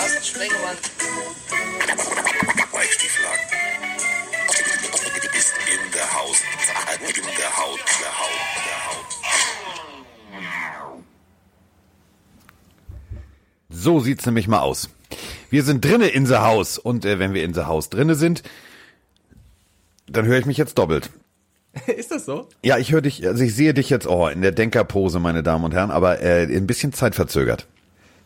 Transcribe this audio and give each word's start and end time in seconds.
Carsten 0.00 0.24
Sprengemann. 0.24 0.76
Weichstieflagen. 2.72 3.44
Ist 5.36 5.54
in 5.68 5.92
der 5.92 6.14
Haus. 6.14 6.36
In 7.00 7.24
der 7.36 7.56
Haut. 7.58 7.80
Der 8.00 8.18
Haut. 8.18 8.40
Der 8.66 8.80
Haut. 8.86 9.10
So 13.68 14.00
sieht's 14.00 14.24
nämlich 14.24 14.48
mal 14.48 14.60
aus. 14.60 14.88
Wir 15.50 15.64
sind 15.64 15.84
drinne 15.84 16.08
in 16.08 16.24
the 16.24 16.36
Haus 16.36 16.78
und 16.78 17.04
äh, 17.04 17.18
wenn 17.18 17.34
wir 17.34 17.44
in 17.44 17.52
the 17.52 17.64
Haus 17.64 17.90
drinne 17.90 18.14
sind, 18.14 18.42
dann 20.08 20.24
höre 20.24 20.38
ich 20.38 20.46
mich 20.46 20.56
jetzt 20.56 20.78
doppelt. 20.78 21.10
Ist 21.86 22.10
das 22.10 22.24
so? 22.24 22.48
Ja, 22.64 22.78
ich 22.78 22.90
höre 22.90 23.02
dich, 23.02 23.26
also 23.26 23.44
ich 23.44 23.54
sehe 23.54 23.74
dich 23.74 23.90
jetzt 23.90 24.06
oh, 24.06 24.28
in 24.28 24.40
der 24.40 24.52
Denkerpose, 24.52 25.20
meine 25.20 25.42
Damen 25.42 25.66
und 25.66 25.74
Herren, 25.74 25.90
aber 25.90 26.22
äh, 26.22 26.44
ein 26.44 26.66
bisschen 26.66 26.94
zeitverzögert. 26.94 27.66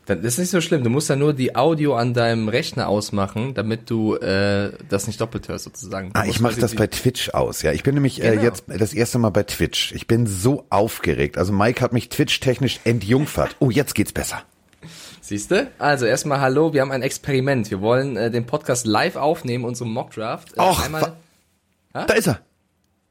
Dann, 0.06 0.22
das 0.22 0.34
ist 0.34 0.38
nicht 0.38 0.50
so 0.50 0.60
schlimm. 0.60 0.84
Du 0.84 0.90
musst 0.90 1.08
ja 1.08 1.16
nur 1.16 1.32
die 1.32 1.56
Audio 1.56 1.94
an 1.96 2.12
deinem 2.12 2.48
Rechner 2.48 2.88
ausmachen, 2.88 3.54
damit 3.54 3.88
du 3.88 4.16
äh, 4.16 4.72
das 4.88 5.06
nicht 5.06 5.20
doppelt 5.20 5.48
hörst 5.48 5.64
sozusagen. 5.64 6.12
Du 6.12 6.20
Ah, 6.20 6.26
ich 6.26 6.40
mache 6.40 6.60
das 6.60 6.74
bei 6.74 6.86
Twitch 6.86 7.30
aus. 7.30 7.62
Ja, 7.62 7.72
ich 7.72 7.82
bin 7.82 7.94
nämlich 7.94 8.22
äh, 8.22 8.30
Genau. 8.32 8.42
jetzt 8.42 8.64
das 8.68 8.92
erste 8.92 9.18
Mal 9.18 9.30
bei 9.30 9.44
Twitch. 9.44 9.92
Ich 9.92 10.06
bin 10.06 10.26
so 10.26 10.66
aufgeregt. 10.68 11.38
Also 11.38 11.52
Mike 11.54 11.80
hat 11.80 11.92
mich 11.94 12.10
Twitch-technisch 12.10 12.80
entjungfert. 12.84 13.56
Oh, 13.60 13.70
jetzt 13.70 13.94
geht's 13.94 14.12
besser. 14.12 14.42
Siehste? 15.22 15.68
Also 15.78 16.04
erstmal 16.04 16.40
hallo, 16.42 16.74
wir 16.74 16.82
haben 16.82 16.92
ein 16.92 17.00
Experiment. 17.00 17.70
Wir 17.70 17.80
wollen 17.80 18.18
äh, 18.18 18.30
den 18.30 18.44
Podcast 18.44 18.86
live 18.86 19.16
aufnehmen, 19.16 19.64
unseren 19.64 19.88
Mockdraft. 19.90 20.54
Äh, 20.56 20.60
Och, 20.60 20.84
einmal, 20.84 21.14
wa- 21.94 22.04
Da 22.06 22.12
ist 22.12 22.26
er. 22.26 22.40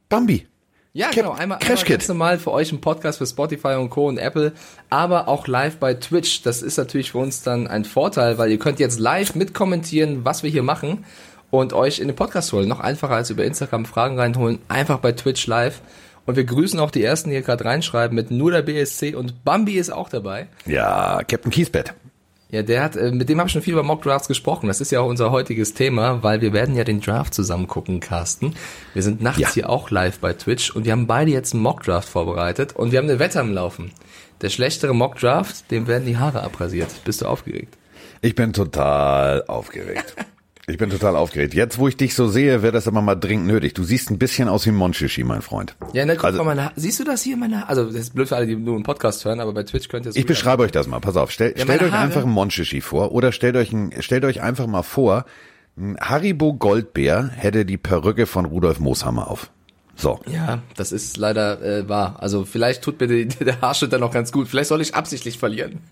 Bambi. 0.09 0.45
Ja, 0.93 1.07
Cap- 1.07 1.15
genau, 1.15 1.31
einmal, 1.31 1.59
Crash 1.59 1.81
einmal 1.83 1.85
ganz 1.97 2.07
normal 2.07 2.39
für 2.39 2.51
euch 2.51 2.71
ein 2.71 2.79
Podcast 2.81 3.17
für 3.17 3.25
Spotify 3.25 3.75
und 3.79 3.89
Co. 3.89 4.07
und 4.07 4.17
Apple, 4.17 4.53
aber 4.89 5.27
auch 5.27 5.47
live 5.47 5.77
bei 5.77 5.93
Twitch. 5.95 6.43
Das 6.43 6.61
ist 6.61 6.77
natürlich 6.77 7.11
für 7.11 7.17
uns 7.17 7.41
dann 7.41 7.67
ein 7.67 7.83
Vorteil, 7.85 8.37
weil 8.37 8.51
ihr 8.51 8.59
könnt 8.59 8.79
jetzt 8.79 8.99
live 8.99 9.35
mitkommentieren, 9.35 10.23
was 10.23 10.43
wir 10.43 10.49
hier 10.49 10.63
machen 10.63 11.05
und 11.49 11.73
euch 11.73 11.99
in 11.99 12.07
den 12.07 12.15
Podcast 12.15 12.53
holen. 12.53 12.67
Noch 12.67 12.79
einfacher 12.79 13.15
als 13.15 13.29
über 13.29 13.43
Instagram 13.43 13.85
Fragen 13.85 14.17
reinholen, 14.19 14.59
einfach 14.67 14.99
bei 14.99 15.11
Twitch 15.11 15.45
live. 15.47 15.81
Und 16.25 16.37
wir 16.37 16.45
grüßen 16.45 16.79
auch 16.79 16.89
die 16.91 17.03
ersten, 17.03 17.29
die 17.29 17.35
hier 17.35 17.43
gerade 17.43 17.65
reinschreiben 17.65 18.15
mit 18.15 18.31
nur 18.31 18.51
der 18.51 18.61
BSC 18.61 19.13
und 19.13 19.43
Bambi 19.43 19.73
ist 19.73 19.91
auch 19.91 20.07
dabei. 20.07 20.47
Ja, 20.65 21.21
Captain 21.27 21.51
Kiesbett. 21.51 21.93
Ja, 22.53 22.61
der 22.61 22.83
hat, 22.83 22.95
äh, 22.95 23.11
mit 23.11 23.29
dem 23.29 23.39
habe 23.39 23.47
ich 23.47 23.53
schon 23.53 23.63
viel 23.63 23.73
über 23.73 23.81
Mock 23.81 24.03
Drafts 24.03 24.27
gesprochen. 24.27 24.67
Das 24.67 24.79
ist 24.79 24.91
ja 24.91 24.99
auch 24.99 25.07
unser 25.07 25.31
heutiges 25.31 25.73
Thema, 25.73 26.21
weil 26.21 26.39
wir 26.41 26.53
werden 26.53 26.75
ja 26.75 26.83
den 26.83 27.01
Draft 27.01 27.33
zusammen 27.33 27.65
gucken, 27.65 27.99
Carsten. 27.99 28.53
Wir 28.93 29.01
sind 29.01 29.23
nachts 29.23 29.39
Ja. 29.39 29.51
hier 29.51 29.69
auch 29.71 29.89
live 29.89 30.19
bei 30.19 30.33
Twitch 30.33 30.69
und 30.69 30.85
wir 30.85 30.91
haben 30.91 31.07
beide 31.07 31.31
jetzt 31.31 31.53
einen 31.55 31.63
Mock 31.63 31.81
Draft 31.81 32.07
vorbereitet 32.07 32.75
und 32.75 32.91
wir 32.91 32.99
haben 32.99 33.09
eine 33.09 33.17
Wette 33.17 33.39
am 33.39 33.51
Laufen. 33.51 33.91
Der 34.41 34.49
schlechtere 34.49 34.93
Mock 34.93 35.17
Draft, 35.17 35.71
dem 35.71 35.87
werden 35.87 36.05
die 36.05 36.17
Haare 36.17 36.43
abrasiert. 36.43 36.89
Bist 37.05 37.21
du 37.21 37.25
aufgeregt? 37.25 37.75
Ich 38.21 38.35
bin 38.35 38.53
total 38.53 39.43
aufgeregt. 39.47 40.15
Ich 40.65 40.77
bin 40.77 40.89
total 40.89 41.17
aufgeregt. 41.17 41.53
Jetzt, 41.53 41.77
wo 41.77 41.89
ich 41.89 41.97
dich 41.97 42.15
so 42.15 42.29
sehe, 42.29 42.61
wäre 42.61 42.71
das 42.71 42.87
aber 42.87 43.01
mal 43.01 43.15
dringend 43.15 43.47
nötig. 43.47 43.73
Du 43.73 43.83
siehst 43.83 44.09
ein 44.09 44.17
bisschen 44.17 44.47
aus 44.47 44.65
wie 44.65 44.71
Monchichi, 44.71 45.25
mein 45.25 45.41
Freund. 45.41 45.75
Ja, 45.91 46.05
ne, 46.05 46.15
guck 46.15 46.23
Also- 46.23 46.37
mal, 46.43 46.55
meine, 46.55 46.71
siehst 46.77 47.01
du 47.01 47.03
das 47.03 47.21
hier, 47.21 47.35
meine 47.35 47.67
Also, 47.67 47.83
das 47.85 47.95
ist 47.95 48.15
blöd 48.15 48.29
für 48.29 48.37
alle, 48.37 48.47
die 48.47 48.55
nur 48.55 48.75
einen 48.75 48.83
Podcast 48.85 49.25
hören, 49.25 49.41
aber 49.41 49.51
bei 49.53 49.63
Twitch 49.63 49.89
könnt 49.89 50.05
ihr 50.05 50.11
es 50.11 50.15
Ich 50.15 50.25
beschreibe 50.25 50.63
euch 50.63 50.71
das 50.71 50.87
mal. 50.87 51.01
Pass 51.01 51.17
auf. 51.17 51.31
Stell, 51.31 51.53
Ja, 51.57 51.63
stellt 51.63 51.83
euch 51.83 51.91
Haare. 51.91 52.03
einfach 52.03 52.23
einen 52.23 52.31
Monchichi 52.31 52.79
vor 52.79 53.11
oder 53.11 53.33
stellt 53.33 53.57
euch, 53.57 53.73
ein, 53.73 53.91
stellt 53.99 54.23
euch 54.23 54.41
einfach 54.41 54.67
mal 54.67 54.83
vor, 54.83 55.25
ein 55.77 55.97
Haribo 55.99 56.53
Goldbär 56.53 57.29
hätte 57.35 57.65
die 57.65 57.77
Perücke 57.77 58.25
von 58.25 58.45
Rudolf 58.45 58.79
Mooshammer 58.79 59.29
auf. 59.29 59.49
So. 59.97 60.21
Ja, 60.31 60.59
das 60.77 60.93
ist 60.93 61.17
leider 61.17 61.61
äh, 61.61 61.89
wahr. 61.89 62.15
Also 62.21 62.45
vielleicht 62.45 62.83
tut 62.83 63.01
mir 63.01 63.07
die, 63.07 63.25
der 63.43 63.59
Haarschnitt 63.59 63.91
dann 63.91 63.99
noch 63.99 64.13
ganz 64.13 64.31
gut. 64.31 64.47
Vielleicht 64.47 64.69
soll 64.69 64.79
ich 64.81 64.95
absichtlich 64.95 65.37
verlieren. 65.37 65.79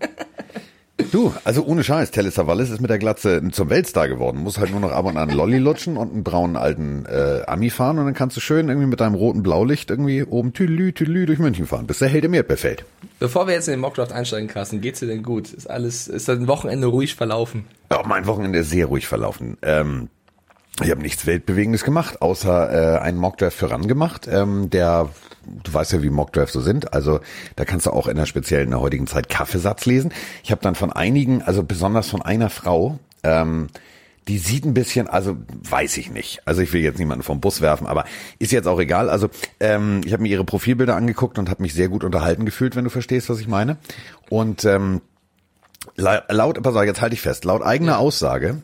Du, 1.10 1.32
also 1.44 1.64
ohne 1.64 1.82
Scheiß, 1.82 2.10
Telly 2.10 2.30
Savalas 2.30 2.70
ist 2.70 2.80
mit 2.80 2.90
der 2.90 2.98
Glatze 2.98 3.42
zum 3.50 3.70
Weltstar 3.70 4.08
geworden. 4.08 4.38
Muss 4.38 4.58
halt 4.58 4.70
nur 4.70 4.80
noch 4.80 4.92
ab 4.92 5.04
und 5.06 5.16
an 5.16 5.30
Lolli 5.30 5.58
lutschen 5.58 5.96
und 5.96 6.12
einen 6.12 6.24
braunen 6.24 6.56
alten 6.56 7.06
äh, 7.06 7.42
Ami 7.46 7.70
fahren 7.70 7.98
und 7.98 8.04
dann 8.04 8.14
kannst 8.14 8.36
du 8.36 8.40
schön 8.40 8.68
irgendwie 8.68 8.86
mit 8.86 9.00
deinem 9.00 9.14
roten 9.14 9.42
Blaulicht 9.42 9.90
irgendwie 9.90 10.22
oben 10.22 10.52
tüdelü, 10.52 10.92
tüdelü 10.92 11.26
durch 11.26 11.38
München 11.38 11.66
fahren, 11.66 11.86
bis 11.86 11.98
der 11.98 12.08
Held 12.08 12.24
im 12.24 12.34
Erdbeerfeld. 12.34 12.84
Bevor 13.18 13.46
wir 13.46 13.54
jetzt 13.54 13.68
in 13.68 13.72
den 13.72 13.80
Mockdraft 13.80 14.12
einsteigen, 14.12 14.48
Carsten, 14.48 14.80
geht's 14.80 15.00
dir 15.00 15.06
denn 15.06 15.22
gut? 15.22 15.52
Ist 15.52 15.68
alles, 15.68 16.08
ist 16.08 16.28
dein 16.28 16.46
Wochenende 16.46 16.86
ruhig 16.86 17.14
verlaufen? 17.14 17.64
Ja, 17.90 18.02
mein 18.06 18.26
Wochenende 18.26 18.60
ist 18.60 18.70
sehr 18.70 18.86
ruhig 18.86 19.06
verlaufen. 19.06 19.56
Ähm, 19.62 20.08
ich 20.82 20.90
habe 20.90 21.02
nichts 21.02 21.26
Weltbewegendes 21.26 21.84
gemacht, 21.84 22.22
außer 22.22 22.96
äh, 22.96 22.98
einen 23.00 23.18
Mockdraft 23.18 23.56
für 23.56 23.70
RAN 23.70 23.86
gemacht, 23.86 24.26
ähm, 24.30 24.70
der, 24.70 25.10
du 25.64 25.72
weißt 25.72 25.92
ja, 25.92 26.02
wie 26.02 26.10
Mockdrafts 26.10 26.52
so 26.52 26.60
sind, 26.60 26.92
also 26.92 27.20
da 27.56 27.64
kannst 27.64 27.86
du 27.86 27.90
auch 27.90 28.06
in 28.06 28.16
der 28.16 28.26
speziellen 28.26 28.64
in 28.66 28.70
der 28.70 28.80
heutigen 28.80 29.06
Zeit 29.06 29.28
Kaffeesatz 29.28 29.86
lesen. 29.86 30.12
Ich 30.42 30.50
habe 30.50 30.60
dann 30.62 30.74
von 30.74 30.92
einigen, 30.92 31.42
also 31.42 31.62
besonders 31.62 32.08
von 32.08 32.22
einer 32.22 32.50
Frau, 32.50 32.98
ähm, 33.22 33.68
die 34.28 34.38
sieht 34.38 34.64
ein 34.64 34.74
bisschen, 34.74 35.08
also 35.08 35.36
weiß 35.68 35.96
ich 35.96 36.10
nicht. 36.12 36.42
Also 36.44 36.62
ich 36.62 36.72
will 36.72 36.80
jetzt 36.80 36.98
niemanden 37.00 37.24
vom 37.24 37.40
Bus 37.40 37.60
werfen, 37.60 37.88
aber 37.88 38.04
ist 38.38 38.52
jetzt 38.52 38.68
auch 38.68 38.78
egal. 38.78 39.10
Also 39.10 39.28
ähm, 39.58 40.00
ich 40.04 40.12
habe 40.12 40.22
mir 40.22 40.28
ihre 40.28 40.44
Profilbilder 40.44 40.94
angeguckt 40.94 41.38
und 41.38 41.50
habe 41.50 41.60
mich 41.62 41.74
sehr 41.74 41.88
gut 41.88 42.04
unterhalten 42.04 42.44
gefühlt, 42.44 42.76
wenn 42.76 42.84
du 42.84 42.90
verstehst, 42.90 43.28
was 43.28 43.40
ich 43.40 43.48
meine. 43.48 43.78
Und 44.30 44.64
ähm, 44.64 45.00
la- 45.96 46.22
laut, 46.28 46.62
pass 46.62 46.76
auf, 46.76 46.84
jetzt 46.84 47.00
halte 47.00 47.14
ich 47.14 47.20
fest, 47.20 47.44
laut 47.44 47.62
eigener 47.62 47.98
Aussage 47.98 48.62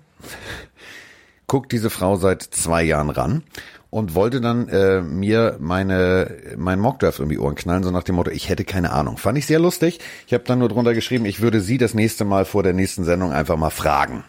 guckt 1.49 1.73
diese 1.73 1.91
Frau 1.91 2.17
seit 2.17 2.43
zwei 2.43 2.83
Jahren 2.83 3.11
ran 3.11 3.43
und 3.91 4.15
wollte 4.15 4.41
dann 4.41 4.69
äh, 4.69 5.01
mir 5.01 5.57
meine 5.61 6.37
mein 6.57 6.79
Mockdraft 6.79 7.21
um 7.21 7.29
die 7.29 7.39
Ohren 7.39 7.55
knallen, 7.55 7.83
so 7.83 7.91
nach 7.91 8.03
dem 8.03 8.17
Motto, 8.17 8.31
ich 8.31 8.49
hätte 8.49 8.65
keine 8.65 8.93
Ahnung. 8.93 9.17
Fand 9.17 9.39
ich 9.39 9.47
sehr 9.47 9.59
lustig. 9.59 10.01
Ich 10.27 10.35
habe 10.35 10.45
dann 10.45 10.59
nur 10.59 10.69
drunter 10.69 10.95
geschrieben, 10.95 11.25
ich 11.25 11.41
würde 11.41 11.61
sie 11.61 11.79
das 11.79 11.95
nächste 11.95 12.25
Mal 12.25 12.45
vor 12.45 12.63
der 12.63 12.75
nächsten 12.75 13.05
Sendung 13.05 13.33
einfach 13.33 13.57
mal 13.57 13.71
fragen. 13.71 14.25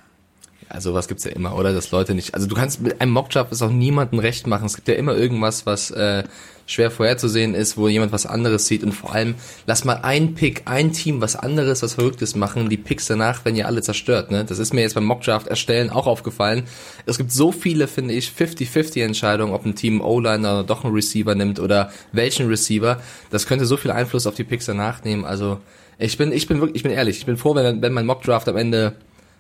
Also 0.70 0.92
sowas 0.92 1.08
gibt's 1.08 1.24
ja 1.24 1.32
immer, 1.32 1.56
oder? 1.56 1.74
Dass 1.74 1.90
Leute 1.90 2.14
nicht. 2.14 2.36
Also 2.36 2.46
du 2.46 2.54
kannst 2.54 2.82
mit 2.82 3.02
einem 3.02 3.12
Mockdraft 3.12 3.52
ist 3.52 3.64
auch 3.64 3.72
niemandem 3.72 4.20
recht 4.20 4.46
machen. 4.46 4.66
Es 4.66 4.76
gibt 4.76 4.88
ja 4.88 4.94
immer 4.94 5.16
irgendwas, 5.16 5.66
was 5.66 5.90
äh, 5.90 6.24
schwer 6.68 6.92
vorherzusehen 6.92 7.56
ist, 7.56 7.76
wo 7.76 7.88
jemand 7.88 8.12
was 8.12 8.28
anderes 8.28 8.68
sieht. 8.68 8.84
Und 8.84 8.92
vor 8.92 9.14
allem, 9.14 9.34
lass 9.66 9.84
mal 9.84 10.02
ein 10.04 10.36
Pick, 10.36 10.62
ein 10.66 10.94
Team 10.94 11.22
was 11.22 11.36
anderes, 11.36 11.82
was 11.82 11.96
Verrücktes 11.96 12.36
machen. 12.36 12.70
Die 12.70 12.78
Picks 12.78 13.08
danach 13.08 13.44
werden 13.46 13.56
ja 13.56 13.66
alle 13.66 13.82
zerstört. 13.82 14.30
Ne? 14.30 14.46
Das 14.46 14.60
ist 14.60 14.72
mir 14.72 14.82
jetzt 14.82 14.94
beim 14.94 15.06
Mockdraft 15.06 15.48
erstellen 15.48 15.90
auch 15.90 16.06
aufgefallen. 16.06 16.64
Es 17.08 17.18
gibt 17.18 17.32
so 17.32 17.52
viele, 17.52 17.88
finde 17.88 18.14
ich, 18.14 18.30
50-50 18.30 19.04
Entscheidungen, 19.04 19.54
ob 19.54 19.66
ein 19.66 19.74
Team 19.74 20.02
O-Liner 20.02 20.60
oder 20.60 20.64
doch 20.64 20.86
einen 20.86 20.94
Receiver 20.94 21.34
nimmt 21.34 21.60
oder 21.60 21.92
welchen 22.12 22.48
Receiver. 22.48 23.02
Das 23.32 23.48
könnte 23.48 23.66
so 23.66 23.76
viel 23.76 23.90
Einfluss 23.90 24.28
auf 24.28 24.36
die 24.36 24.44
Picks 24.44 24.68
danach 24.68 25.04
nehmen. 25.04 25.26
Also 25.26 25.58
ich 25.98 26.20
bin, 26.20 26.32
ich 26.32 26.48
bin 26.48 26.60
wirklich, 26.60 26.76
ich 26.76 26.84
bin 26.84 26.92
ehrlich, 26.92 27.18
ich 27.18 27.26
bin 27.26 27.38
froh, 27.38 27.56
wenn, 27.56 27.82
wenn 27.82 27.94
mein 27.94 28.06
Mockdraft 28.06 28.48
am 28.48 28.56
Ende 28.56 28.94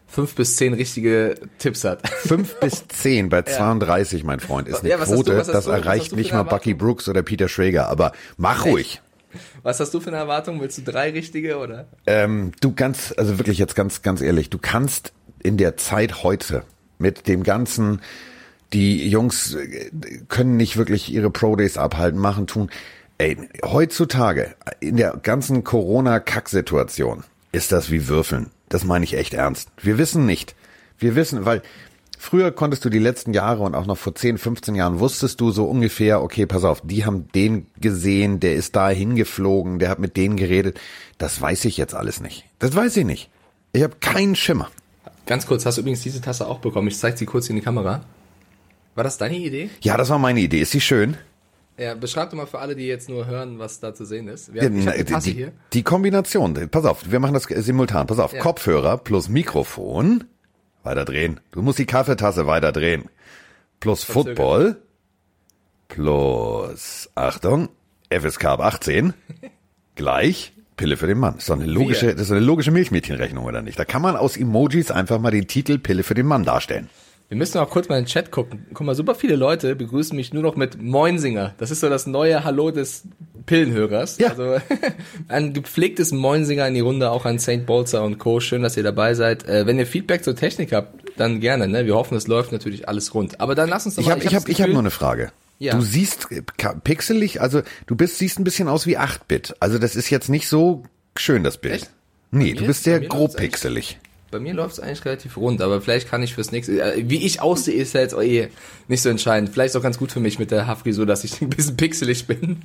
fünf 0.09 0.35
bis 0.35 0.55
zehn 0.55 0.73
richtige 0.73 1.35
Tipps 1.59 1.83
hat. 1.83 2.07
Fünf 2.09 2.59
bis 2.59 2.87
zehn 2.89 3.29
bei 3.29 3.43
32, 3.43 4.23
mein 4.23 4.39
Freund, 4.39 4.67
ist 4.67 4.81
eine 4.81 4.89
Ja, 4.89 4.97
du- 4.97 5.03
Quote, 5.05 5.37
hast 5.37 5.47
das 5.47 5.65
du- 5.65 5.71
erreicht 5.71 6.11
du 6.11 6.15
nicht 6.15 6.33
mal 6.33 6.43
Bucky? 6.43 6.73
Brooks 6.73 7.07
oder 7.07 7.21
Peter 7.23 7.47
Schrager, 7.47 7.87
aber 7.89 8.11
mach 8.37 8.65
ruhig. 8.65 9.01
Was 9.61 9.79
hast 9.79 9.93
du 9.93 9.99
für 9.99 10.07
eine 10.09 10.17
Erwartung? 10.17 10.59
Willst 10.59 10.79
du 10.79 10.81
drei 10.81 11.11
richtige 11.11 11.57
oder? 11.59 11.85
Ähm, 12.07 12.51
du 12.61 12.73
ganz, 12.73 13.13
also 13.15 13.37
wirklich 13.37 13.59
jetzt 13.59 13.75
ganz, 13.75 14.01
ganz 14.01 14.21
ehrlich, 14.21 14.49
du 14.49 14.57
kannst 14.57 15.13
in 15.43 15.57
der 15.57 15.77
Zeit 15.77 16.23
heute 16.23 16.63
mit 16.97 17.27
dem 17.27 17.43
ganzen, 17.43 18.01
die 18.73 19.07
Jungs 19.07 19.53
äh, 19.53 19.91
können 20.29 20.57
nicht 20.57 20.77
wirklich 20.77 21.13
ihre 21.13 21.29
Pro 21.29 21.55
Days 21.55 21.77
abhalten, 21.77 22.19
machen, 22.19 22.47
tun. 22.47 22.69
Ey, 23.19 23.37
heutzutage 23.63 24.55
in 24.79 24.97
der 24.97 25.17
ganzen 25.21 25.63
Corona-Kack-Situation 25.63 27.23
ist 27.51 27.71
das 27.71 27.91
wie 27.91 28.07
Würfeln. 28.07 28.51
Das 28.69 28.83
meine 28.83 29.05
ich 29.05 29.15
echt 29.15 29.33
ernst. 29.33 29.69
Wir 29.81 29.97
wissen 29.97 30.25
nicht. 30.25 30.55
Wir 30.97 31.15
wissen, 31.15 31.45
weil 31.45 31.61
früher 32.17 32.51
konntest 32.51 32.85
du 32.85 32.89
die 32.89 32.99
letzten 32.99 33.33
Jahre 33.33 33.63
und 33.63 33.73
auch 33.73 33.85
noch 33.85 33.97
vor 33.97 34.13
10, 34.13 34.37
15 34.37 34.75
Jahren 34.75 34.99
wusstest 34.99 35.41
du 35.41 35.51
so 35.51 35.65
ungefähr, 35.65 36.21
okay, 36.21 36.45
pass 36.45 36.63
auf, 36.63 36.81
die 36.83 37.05
haben 37.05 37.27
den 37.33 37.67
gesehen, 37.79 38.39
der 38.39 38.55
ist 38.55 38.75
da 38.75 38.89
hingeflogen, 38.89 39.79
der 39.79 39.89
hat 39.89 39.99
mit 39.99 40.17
denen 40.17 40.35
geredet. 40.35 40.79
Das 41.17 41.41
weiß 41.41 41.65
ich 41.65 41.77
jetzt 41.77 41.95
alles 41.95 42.19
nicht. 42.19 42.45
Das 42.59 42.75
weiß 42.75 42.97
ich 42.97 43.05
nicht. 43.05 43.29
Ich 43.73 43.83
habe 43.83 43.95
keinen 43.99 44.35
Schimmer. 44.35 44.69
Ganz 45.25 45.45
kurz, 45.45 45.65
hast 45.65 45.77
du 45.77 45.81
übrigens 45.81 46.01
diese 46.01 46.21
Tasse 46.21 46.47
auch 46.47 46.59
bekommen? 46.59 46.87
Ich 46.87 46.97
zeig 46.97 47.17
sie 47.17 47.25
kurz 47.25 47.49
in 47.49 47.55
die 47.55 47.61
Kamera. 47.61 48.01
War 48.95 49.03
das 49.03 49.17
deine 49.17 49.37
Idee? 49.37 49.69
Ja, 49.81 49.95
das 49.95 50.09
war 50.09 50.19
meine 50.19 50.39
Idee. 50.39 50.59
Ist 50.59 50.71
sie 50.71 50.81
schön? 50.81 51.17
Ja, 51.79 51.95
beschreib 51.95 52.29
doch 52.29 52.37
mal 52.37 52.45
für 52.45 52.59
alle, 52.59 52.75
die 52.75 52.85
jetzt 52.85 53.07
nur 53.07 53.25
hören, 53.25 53.57
was 53.57 53.79
da 53.79 53.93
zu 53.93 54.03
sehen 54.03 54.27
ist. 54.27 54.53
Wir 54.53 54.63
Ja, 54.63 54.69
die 54.69 55.33
die, 55.33 55.47
die, 55.71 55.83
Kombination. 55.83 56.53
Pass 56.69 56.83
auf, 56.85 57.09
wir 57.09 57.19
machen 57.19 57.33
das 57.33 57.43
simultan. 57.43 58.05
Pass 58.05 58.19
auf, 58.19 58.33
Ja. 58.33 58.41
Kopfhörer 58.41 58.97
plus 58.97 59.29
Mikrofon. 59.29 60.25
Weiter 60.83 61.05
drehen. 61.05 61.39
Du 61.51 61.61
musst 61.61 61.79
die 61.79 61.85
Kaffeetasse 61.85 62.47
weiter 62.47 62.71
drehen. 62.73 63.05
Plus 63.79 64.03
Verzögert. 64.03 64.37
Football. 64.37 64.81
Plus, 65.87 67.09
Achtung, 67.15 67.69
FSK 68.09 68.45
ab 68.45 68.59
18. 68.59 69.13
Gleich 69.95 70.53
Pille 70.75 70.97
für 70.97 71.07
den 71.07 71.17
Mann. 71.17 71.35
Das 71.35 71.43
ist 71.43 71.49
doch 71.49 71.55
eine 71.55 71.65
logische, 71.65 72.13
das 72.13 72.23
ist 72.23 72.31
eine 72.31 72.39
logische 72.39 72.71
Milchmädchenrechnung, 72.71 73.43
oder 73.45 73.61
nicht? 73.61 73.77
Da 73.77 73.85
kann 73.85 74.01
man 74.01 74.15
aus 74.15 74.37
Emojis 74.37 74.91
einfach 74.91 75.19
mal 75.19 75.31
den 75.31 75.47
Titel 75.47 75.77
Pille 75.77 76.03
für 76.03 76.13
den 76.13 76.25
Mann 76.25 76.45
darstellen. 76.45 76.89
Wir 77.29 77.37
müssen 77.37 77.59
auch 77.59 77.69
kurz 77.69 77.87
mal 77.89 77.97
in 77.99 78.05
den 78.05 78.09
Chat 78.09 78.31
gucken. 78.31 78.65
Guck 78.73 78.85
mal, 78.87 78.95
super 78.95 79.13
viele 79.13 79.35
Leute 79.35 79.75
begrüßen 79.75 80.15
mich 80.15 80.33
nur 80.33 80.41
noch 80.41 80.55
mit 80.55 80.81
Moinsinger. 80.81 81.53
Das 81.59 81.69
ist 81.69 81.79
so 81.79 81.87
das 81.87 82.07
neue 82.07 82.43
Hallo 82.43 82.71
des 82.71 83.03
Pillenhörers. 83.45 84.17
Ja. 84.17 84.29
Also 84.29 84.57
ein 85.27 85.53
gepflegtes 85.53 86.11
Moinsinger 86.11 86.67
in 86.67 86.73
die 86.73 86.79
Runde, 86.79 87.11
auch 87.11 87.25
an 87.25 87.37
St. 87.37 87.65
Bolzer 87.67 88.03
und 88.03 88.17
Co. 88.17 88.39
Schön, 88.39 88.63
dass 88.63 88.77
ihr 88.77 88.83
dabei 88.83 89.13
seid. 89.13 89.47
Äh, 89.47 89.67
wenn 89.67 89.77
ihr 89.77 89.85
Feedback 89.85 90.23
zur 90.23 90.35
Technik 90.35 90.73
habt, 90.73 91.03
dann 91.17 91.39
gerne. 91.39 91.67
Ne? 91.67 91.85
Wir 91.85 91.93
hoffen, 91.95 92.17
es 92.17 92.25
läuft 92.27 92.51
natürlich 92.51 92.87
alles 92.87 93.13
rund. 93.13 93.39
Aber 93.39 93.53
dann 93.53 93.69
lass 93.69 93.85
uns 93.85 93.95
doch 93.95 94.01
Ich 94.01 94.07
mal. 94.07 94.15
habe 94.15 94.23
ich 94.23 94.33
hab, 94.35 94.49
ich 94.49 94.55
hab 94.61 94.65
Gefühl- 94.65 94.73
nur 94.73 94.81
eine 94.81 94.91
Frage. 94.91 95.31
Ja. 95.59 95.75
Du 95.75 95.81
siehst 95.81 96.31
äh, 96.31 96.41
pixelig, 96.83 97.41
also 97.41 97.61
du 97.85 97.95
bist 97.95 98.17
siehst 98.17 98.39
ein 98.39 98.43
bisschen 98.43 98.67
aus 98.69 98.87
wie 98.87 98.97
8-Bit. 98.97 99.55
Also 99.59 99.77
das 99.77 99.95
ist 99.95 100.09
jetzt 100.09 100.29
nicht 100.29 100.47
so 100.47 100.83
schön 101.15 101.43
das 101.43 101.57
Bild. 101.57 101.75
Echt? 101.75 101.89
Nee, 102.31 102.53
du 102.53 102.65
bist 102.65 102.85
sehr 102.85 102.99
grob 103.01 103.35
pixelig. 103.35 103.99
Bei 104.31 104.39
mir 104.39 104.53
läuft 104.53 104.73
es 104.73 104.79
eigentlich 104.79 105.03
relativ 105.05 105.37
rund, 105.37 105.61
aber 105.61 105.81
vielleicht 105.81 106.07
kann 106.07 106.21
ich 106.21 106.35
fürs 106.35 106.51
nächste, 106.51 106.81
äh, 106.81 107.03
wie 107.09 107.25
ich 107.25 107.41
aussehe, 107.41 107.73
ist 107.73 107.93
ja 107.93 108.01
jetzt 108.01 108.13
auch 108.13 108.21
eh 108.21 108.49
nicht 108.87 109.01
so 109.01 109.09
entscheidend. 109.09 109.49
Vielleicht 109.49 109.71
ist 109.71 109.75
auch 109.75 109.83
ganz 109.83 109.97
gut 109.97 110.11
für 110.11 110.19
mich 110.19 110.37
mit 110.37 110.51
der 110.51 110.67
Haarfrisur, 110.67 111.05
dass 111.05 111.23
ich 111.23 111.41
ein 111.41 111.49
bisschen 111.49 111.75
pixelig 111.77 112.27
bin. 112.27 112.61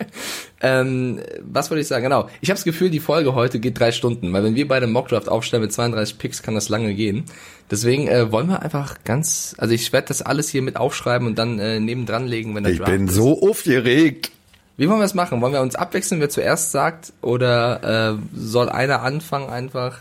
ähm, 0.60 1.20
was 1.40 1.70
wollte 1.70 1.80
ich 1.80 1.86
sagen? 1.86 2.04
Genau. 2.04 2.28
Ich 2.40 2.50
habe 2.50 2.56
das 2.56 2.64
Gefühl, 2.64 2.90
die 2.90 3.00
Folge 3.00 3.34
heute 3.34 3.58
geht 3.58 3.78
drei 3.78 3.92
Stunden, 3.92 4.32
weil 4.32 4.44
wenn 4.44 4.54
wir 4.54 4.68
beide 4.68 4.86
Mockdraft 4.86 5.28
aufstellen 5.28 5.62
mit 5.62 5.72
32 5.72 6.18
Picks, 6.18 6.42
kann 6.42 6.54
das 6.54 6.68
lange 6.68 6.94
gehen. 6.94 7.24
Deswegen 7.70 8.06
äh, 8.08 8.30
wollen 8.30 8.48
wir 8.48 8.62
einfach 8.62 8.96
ganz, 9.04 9.54
also 9.58 9.74
ich 9.74 9.92
werde 9.92 10.08
das 10.08 10.22
alles 10.22 10.48
hier 10.48 10.62
mit 10.62 10.76
aufschreiben 10.76 11.26
und 11.26 11.38
dann 11.38 11.58
äh, 11.58 11.80
nebendran 11.80 12.26
legen, 12.26 12.54
wenn 12.54 12.64
der 12.64 12.72
Ich 12.72 12.78
Draft 12.78 12.92
bin 12.92 13.08
ist. 13.08 13.14
so 13.14 13.42
aufgeregt. 13.42 14.30
Wie 14.76 14.88
wollen 14.88 15.00
wir 15.00 15.06
es 15.06 15.14
machen? 15.14 15.40
Wollen 15.40 15.52
wir 15.52 15.60
uns 15.60 15.74
abwechseln, 15.74 16.20
wer 16.20 16.30
zuerst 16.30 16.70
sagt? 16.70 17.12
Oder 17.20 18.12
äh, 18.12 18.18
soll 18.36 18.68
einer 18.68 19.02
anfangen 19.02 19.48
einfach? 19.50 19.98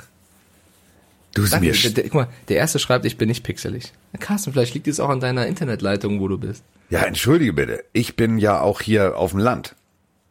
Du 1.37 1.47
Danke, 1.47 1.67
mir 1.67 1.73
der, 1.73 1.91
der, 1.91 2.03
guck 2.05 2.13
mal, 2.15 2.27
der 2.49 2.57
erste 2.57 2.79
schreibt, 2.79 3.05
ich 3.05 3.17
bin 3.17 3.27
nicht 3.27 3.43
pixelig. 3.43 3.93
Carsten, 4.19 4.53
vielleicht 4.53 4.73
liegt 4.73 4.87
es 4.87 4.99
auch 4.99 5.09
an 5.09 5.19
deiner 5.19 5.45
Internetleitung, 5.45 6.19
wo 6.19 6.27
du 6.27 6.39
bist. 6.39 6.63
Ja, 6.89 7.03
entschuldige 7.03 7.53
bitte. 7.53 7.83
Ich 7.93 8.15
bin 8.15 8.39
ja 8.39 8.59
auch 8.59 8.81
hier 8.81 9.17
auf 9.17 9.31
dem 9.31 9.39
Land. 9.39 9.75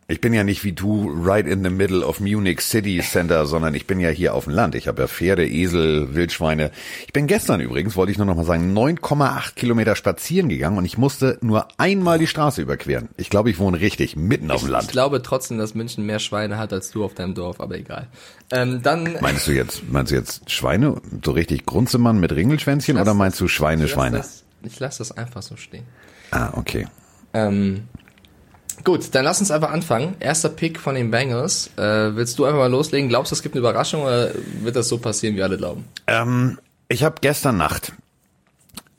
Ich 0.08 0.20
bin 0.20 0.32
ja 0.32 0.44
nicht 0.44 0.62
wie 0.62 0.70
du 0.72 1.10
right 1.24 1.48
in 1.48 1.64
the 1.64 1.70
middle 1.70 2.06
of 2.06 2.20
Munich 2.20 2.60
City 2.60 3.00
Center, 3.00 3.44
sondern 3.44 3.74
ich 3.74 3.88
bin 3.88 3.98
ja 3.98 4.08
hier 4.08 4.34
auf 4.34 4.44
dem 4.44 4.52
Land. 4.52 4.76
Ich 4.76 4.86
habe 4.86 5.02
ja 5.02 5.08
Pferde, 5.08 5.44
Esel, 5.44 6.14
Wildschweine. 6.14 6.70
Ich 7.08 7.12
bin 7.12 7.26
gestern 7.26 7.60
übrigens, 7.60 7.96
wollte 7.96 8.12
ich 8.12 8.18
nur 8.18 8.26
noch 8.26 8.36
mal 8.36 8.44
sagen, 8.44 8.72
9,8 8.72 9.54
Kilometer 9.56 9.96
spazieren 9.96 10.48
gegangen 10.48 10.78
und 10.78 10.84
ich 10.84 10.96
musste 10.96 11.38
nur 11.40 11.66
einmal 11.76 12.20
die 12.20 12.28
Straße 12.28 12.62
überqueren. 12.62 13.08
Ich 13.16 13.30
glaube, 13.30 13.50
ich 13.50 13.58
wohne 13.58 13.80
richtig 13.80 14.14
mitten 14.14 14.52
auf 14.52 14.60
dem 14.60 14.66
Ich 14.66 14.70
Land. 14.72 14.88
glaube 14.92 15.22
trotzdem, 15.22 15.58
dass 15.58 15.74
München 15.74 16.06
mehr 16.06 16.20
Schweine 16.20 16.56
hat 16.56 16.72
als 16.72 16.92
du 16.92 17.04
auf 17.04 17.14
deinem 17.14 17.34
Dorf, 17.34 17.60
aber 17.60 17.76
egal. 17.76 18.06
Ähm, 18.52 18.82
dann 18.84 19.16
Meinst 19.20 19.48
du 19.48 19.52
jetzt, 19.52 19.82
meinst 19.90 20.12
du 20.12 20.16
jetzt 20.16 20.48
Schweine, 20.52 21.00
so 21.24 21.32
richtig 21.32 21.66
Grunzemann 21.66 22.20
mit 22.20 22.30
Ringelschwänzchen 22.30 22.94
lass 22.94 23.02
oder 23.02 23.14
meinst 23.14 23.40
du 23.40 23.48
Schweine, 23.48 23.86
ich 23.86 23.90
Schweine? 23.90 24.18
Das, 24.18 24.44
ich 24.62 24.78
lasse 24.78 24.98
das 24.98 25.10
einfach 25.10 25.42
so 25.42 25.56
stehen. 25.56 25.82
Ah, 26.30 26.50
okay. 26.52 26.86
Ähm, 27.34 27.88
gut, 28.84 29.14
dann 29.14 29.24
lass 29.24 29.40
uns 29.40 29.50
einfach 29.50 29.70
anfangen. 29.70 30.16
Erster 30.20 30.48
Pick 30.48 30.78
von 30.78 30.94
den 30.94 31.10
Bengals. 31.10 31.70
Äh, 31.76 32.16
willst 32.16 32.38
du 32.38 32.44
einfach 32.44 32.58
mal 32.58 32.70
loslegen? 32.70 33.08
Glaubst 33.08 33.32
du, 33.32 33.34
es 33.34 33.42
gibt 33.42 33.54
eine 33.54 33.60
Überraschung 33.60 34.02
oder 34.02 34.30
wird 34.62 34.76
das 34.76 34.88
so 34.88 34.98
passieren, 34.98 35.36
wie 35.36 35.42
alle 35.42 35.56
glauben? 35.56 35.84
Ähm, 36.06 36.58
ich 36.88 37.04
habe 37.04 37.16
gestern 37.20 37.56
Nacht 37.56 37.92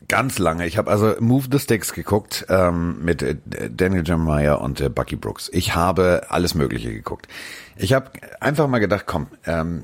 ganz 0.08 0.40
lange, 0.40 0.66
ich 0.66 0.78
habe 0.78 0.90
also 0.90 1.16
Move 1.20 1.48
the 1.52 1.60
Sticks 1.60 1.94
geguckt 1.94 2.46
ähm, 2.50 3.04
mit 3.04 3.22
äh, 3.22 3.36
Daniel 3.70 4.04
Jeremiah 4.06 4.56
und 4.56 4.80
äh, 4.80 4.90
Bucky 4.90 5.16
Brooks. 5.16 5.50
Ich 5.54 5.76
habe 5.76 6.28
alles 6.30 6.56
Mögliche 6.56 6.94
geguckt. 6.94 7.28
Ich 7.76 7.94
habe 7.94 8.12
einfach 8.40 8.68
mal 8.68 8.80
gedacht, 8.80 9.06
komm, 9.06 9.28
ähm, 9.46 9.84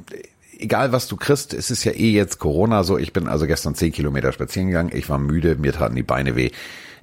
egal 0.57 0.91
was 0.91 1.07
du 1.07 1.17
kriegst, 1.17 1.53
es 1.53 1.71
ist 1.71 1.83
ja 1.83 1.91
eh 1.91 2.11
jetzt 2.11 2.39
Corona 2.39 2.83
so. 2.83 2.97
Ich 2.97 3.11
bin 3.11 3.27
also 3.27 3.47
gestern 3.47 3.75
zehn 3.75 3.91
Kilometer 3.91 4.31
spazieren 4.31 4.69
gegangen. 4.69 4.91
Ich 4.93 5.09
war 5.09 5.17
müde, 5.17 5.55
mir 5.55 5.73
taten 5.73 5.95
die 5.95 6.03
Beine 6.03 6.35
weh. 6.35 6.51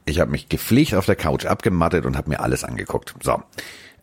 Ich 0.05 0.20
habe 0.20 0.31
mich 0.31 0.49
gepflegt 0.49 0.94
auf 0.94 1.06
der 1.06 1.17
Couch 1.17 1.47
abgemattet 1.47 2.06
und 2.06 2.17
habe 2.17 2.31
mir 2.31 2.41
alles 2.41 2.64
angeguckt. 2.64 3.14
So. 3.23 3.43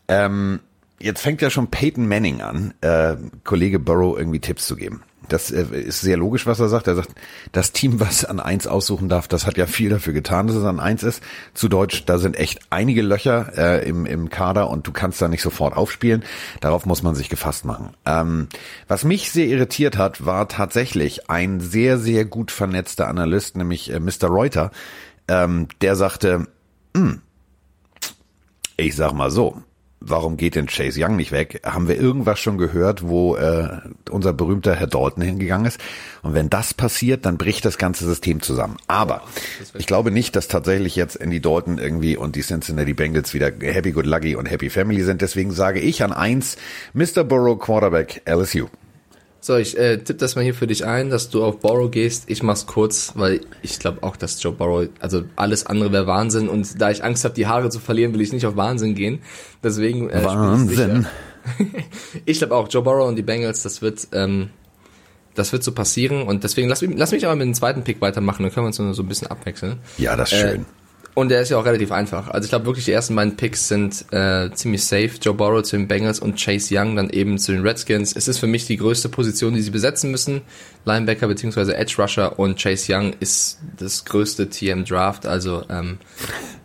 Ähm, 0.08 0.60
jetzt 0.98 1.20
fängt 1.20 1.42
ja 1.42 1.50
schon 1.50 1.68
Peyton 1.68 2.08
Manning 2.08 2.40
an, 2.40 2.74
äh, 2.80 3.16
Kollege 3.44 3.78
Burrow 3.78 4.18
irgendwie 4.18 4.40
Tipps 4.40 4.66
zu 4.66 4.76
geben. 4.76 5.02
Das 5.28 5.50
äh, 5.50 5.64
ist 5.72 6.00
sehr 6.00 6.16
logisch, 6.16 6.46
was 6.46 6.60
er 6.60 6.68
sagt. 6.68 6.86
Er 6.86 6.94
sagt, 6.94 7.10
das 7.52 7.72
Team, 7.72 8.00
was 8.00 8.24
an 8.24 8.40
eins 8.40 8.66
aussuchen 8.66 9.08
darf, 9.08 9.28
das 9.28 9.46
hat 9.46 9.58
ja 9.58 9.66
viel 9.66 9.90
dafür 9.90 10.12
getan, 10.12 10.46
dass 10.46 10.56
es 10.56 10.64
an 10.64 10.80
eins 10.80 11.02
ist. 11.02 11.22
Zu 11.54 11.68
Deutsch, 11.68 12.04
da 12.06 12.18
sind 12.18 12.36
echt 12.36 12.60
einige 12.70 13.02
Löcher 13.02 13.52
äh, 13.56 13.88
im, 13.88 14.06
im 14.06 14.30
Kader 14.30 14.70
und 14.70 14.86
du 14.86 14.92
kannst 14.92 15.20
da 15.20 15.28
nicht 15.28 15.42
sofort 15.42 15.76
aufspielen. 15.76 16.24
Darauf 16.60 16.86
muss 16.86 17.02
man 17.02 17.14
sich 17.14 17.28
gefasst 17.28 17.64
machen. 17.64 17.90
Ähm, 18.06 18.48
was 18.86 19.04
mich 19.04 19.30
sehr 19.30 19.46
irritiert 19.46 19.96
hat, 19.96 20.24
war 20.24 20.48
tatsächlich 20.48 21.28
ein 21.30 21.60
sehr, 21.60 21.98
sehr 21.98 22.24
gut 22.24 22.50
vernetzter 22.50 23.08
Analyst, 23.08 23.56
nämlich 23.56 23.92
äh, 23.92 24.00
Mr. 24.00 24.28
Reuter, 24.28 24.70
ähm, 25.28 25.68
der 25.80 25.96
sagte, 25.96 26.46
ich 28.76 28.96
sag 28.96 29.12
mal 29.12 29.30
so, 29.30 29.62
warum 30.00 30.36
geht 30.36 30.54
denn 30.54 30.66
Chase 30.66 31.02
Young 31.02 31.16
nicht 31.16 31.32
weg? 31.32 31.60
Haben 31.64 31.88
wir 31.88 32.00
irgendwas 32.00 32.38
schon 32.38 32.58
gehört, 32.58 33.06
wo 33.06 33.36
äh, 33.36 33.78
unser 34.10 34.32
berühmter 34.32 34.74
Herr 34.74 34.86
Dalton 34.86 35.22
hingegangen 35.22 35.66
ist? 35.66 35.80
Und 36.22 36.34
wenn 36.34 36.50
das 36.50 36.74
passiert, 36.74 37.26
dann 37.26 37.38
bricht 37.38 37.64
das 37.64 37.78
ganze 37.78 38.04
System 38.04 38.40
zusammen. 38.42 38.76
Aber 38.86 39.22
ich 39.74 39.86
glaube 39.86 40.10
nicht, 40.10 40.36
dass 40.36 40.48
tatsächlich 40.48 40.96
jetzt 40.96 41.16
Andy 41.16 41.40
Dalton 41.40 41.78
irgendwie 41.78 42.16
und 42.16 42.36
die 42.36 42.42
Cincinnati 42.42 42.94
Bengals 42.94 43.34
wieder 43.34 43.50
happy 43.60 43.92
good 43.92 44.06
lucky 44.06 44.36
und 44.36 44.46
happy 44.46 44.70
family 44.70 45.02
sind. 45.02 45.20
Deswegen 45.22 45.50
sage 45.50 45.80
ich 45.80 46.02
an 46.02 46.12
eins, 46.12 46.56
Mr. 46.94 47.24
Burrow 47.24 47.58
Quarterback 47.58 48.22
LSU. 48.26 48.68
So, 49.40 49.56
ich 49.56 49.78
äh, 49.78 49.98
tippe 49.98 50.18
das 50.18 50.34
mal 50.34 50.42
hier 50.42 50.54
für 50.54 50.66
dich 50.66 50.84
ein, 50.84 51.10
dass 51.10 51.30
du 51.30 51.44
auf 51.44 51.60
Borrow 51.60 51.90
gehst. 51.90 52.24
Ich 52.26 52.42
mach's 52.42 52.66
kurz, 52.66 53.12
weil 53.14 53.40
ich 53.62 53.78
glaube 53.78 54.02
auch, 54.02 54.16
dass 54.16 54.42
Joe 54.42 54.52
Borrow, 54.52 54.88
also 55.00 55.22
alles 55.36 55.64
andere 55.64 55.92
wäre 55.92 56.06
Wahnsinn 56.08 56.48
und 56.48 56.80
da 56.80 56.90
ich 56.90 57.04
Angst 57.04 57.24
habe, 57.24 57.34
die 57.34 57.46
Haare 57.46 57.70
zu 57.70 57.78
verlieren, 57.78 58.12
will 58.14 58.20
ich 58.20 58.32
nicht 58.32 58.46
auf 58.46 58.56
Wahnsinn 58.56 58.94
gehen. 58.94 59.20
Deswegen 59.62 60.10
äh, 60.10 60.24
Wahnsinn. 60.24 61.06
Ich 62.26 62.38
glaube 62.38 62.54
auch, 62.56 62.68
Joe 62.70 62.82
Burrow 62.82 63.08
und 63.08 63.16
die 63.16 63.22
Bengals, 63.22 63.62
das 63.62 63.80
wird, 63.80 64.08
ähm, 64.12 64.50
das 65.34 65.50
wird 65.52 65.64
so 65.64 65.72
passieren 65.72 66.22
und 66.22 66.44
deswegen 66.44 66.68
lass, 66.68 66.82
mich- 66.82 66.98
lass 66.98 67.10
mich 67.12 67.24
aber 67.24 67.36
mit 67.36 67.46
dem 67.46 67.54
zweiten 67.54 67.84
Pick 67.84 68.02
weitermachen, 68.02 68.42
dann 68.42 68.52
können 68.52 68.64
wir 68.64 68.68
uns 68.68 68.78
nur 68.78 68.92
so 68.92 69.02
ein 69.02 69.08
bisschen 69.08 69.28
abwechseln. 69.28 69.78
Ja, 69.96 70.14
das 70.14 70.30
ist 70.32 70.38
Äh, 70.42 70.50
schön. 70.50 70.66
Und 71.18 71.30
der 71.30 71.40
ist 71.40 71.48
ja 71.48 71.58
auch 71.58 71.64
relativ 71.64 71.90
einfach. 71.90 72.28
Also 72.28 72.44
ich 72.44 72.50
glaube 72.50 72.66
wirklich, 72.66 72.84
die 72.84 72.92
ersten 72.92 73.16
beiden 73.16 73.34
Picks 73.34 73.66
sind 73.66 74.04
äh, 74.12 74.52
ziemlich 74.52 74.84
safe. 74.84 75.10
Joe 75.20 75.34
Burrow 75.34 75.64
zu 75.64 75.76
den 75.76 75.88
Bengals 75.88 76.20
und 76.20 76.40
Chase 76.40 76.72
Young 76.72 76.94
dann 76.94 77.10
eben 77.10 77.38
zu 77.38 77.50
den 77.50 77.62
Redskins. 77.62 78.14
Es 78.14 78.28
ist 78.28 78.38
für 78.38 78.46
mich 78.46 78.68
die 78.68 78.76
größte 78.76 79.08
Position, 79.08 79.52
die 79.52 79.60
sie 79.60 79.72
besetzen 79.72 80.12
müssen. 80.12 80.42
Linebacker 80.84 81.26
beziehungsweise 81.26 81.76
Edge 81.76 81.96
Rusher 81.98 82.38
und 82.38 82.62
Chase 82.62 82.94
Young 82.94 83.14
ist 83.18 83.58
das 83.78 84.04
größte 84.04 84.48
TM 84.48 84.84
Draft. 84.84 85.26
Also 85.26 85.64
ähm, 85.68 85.98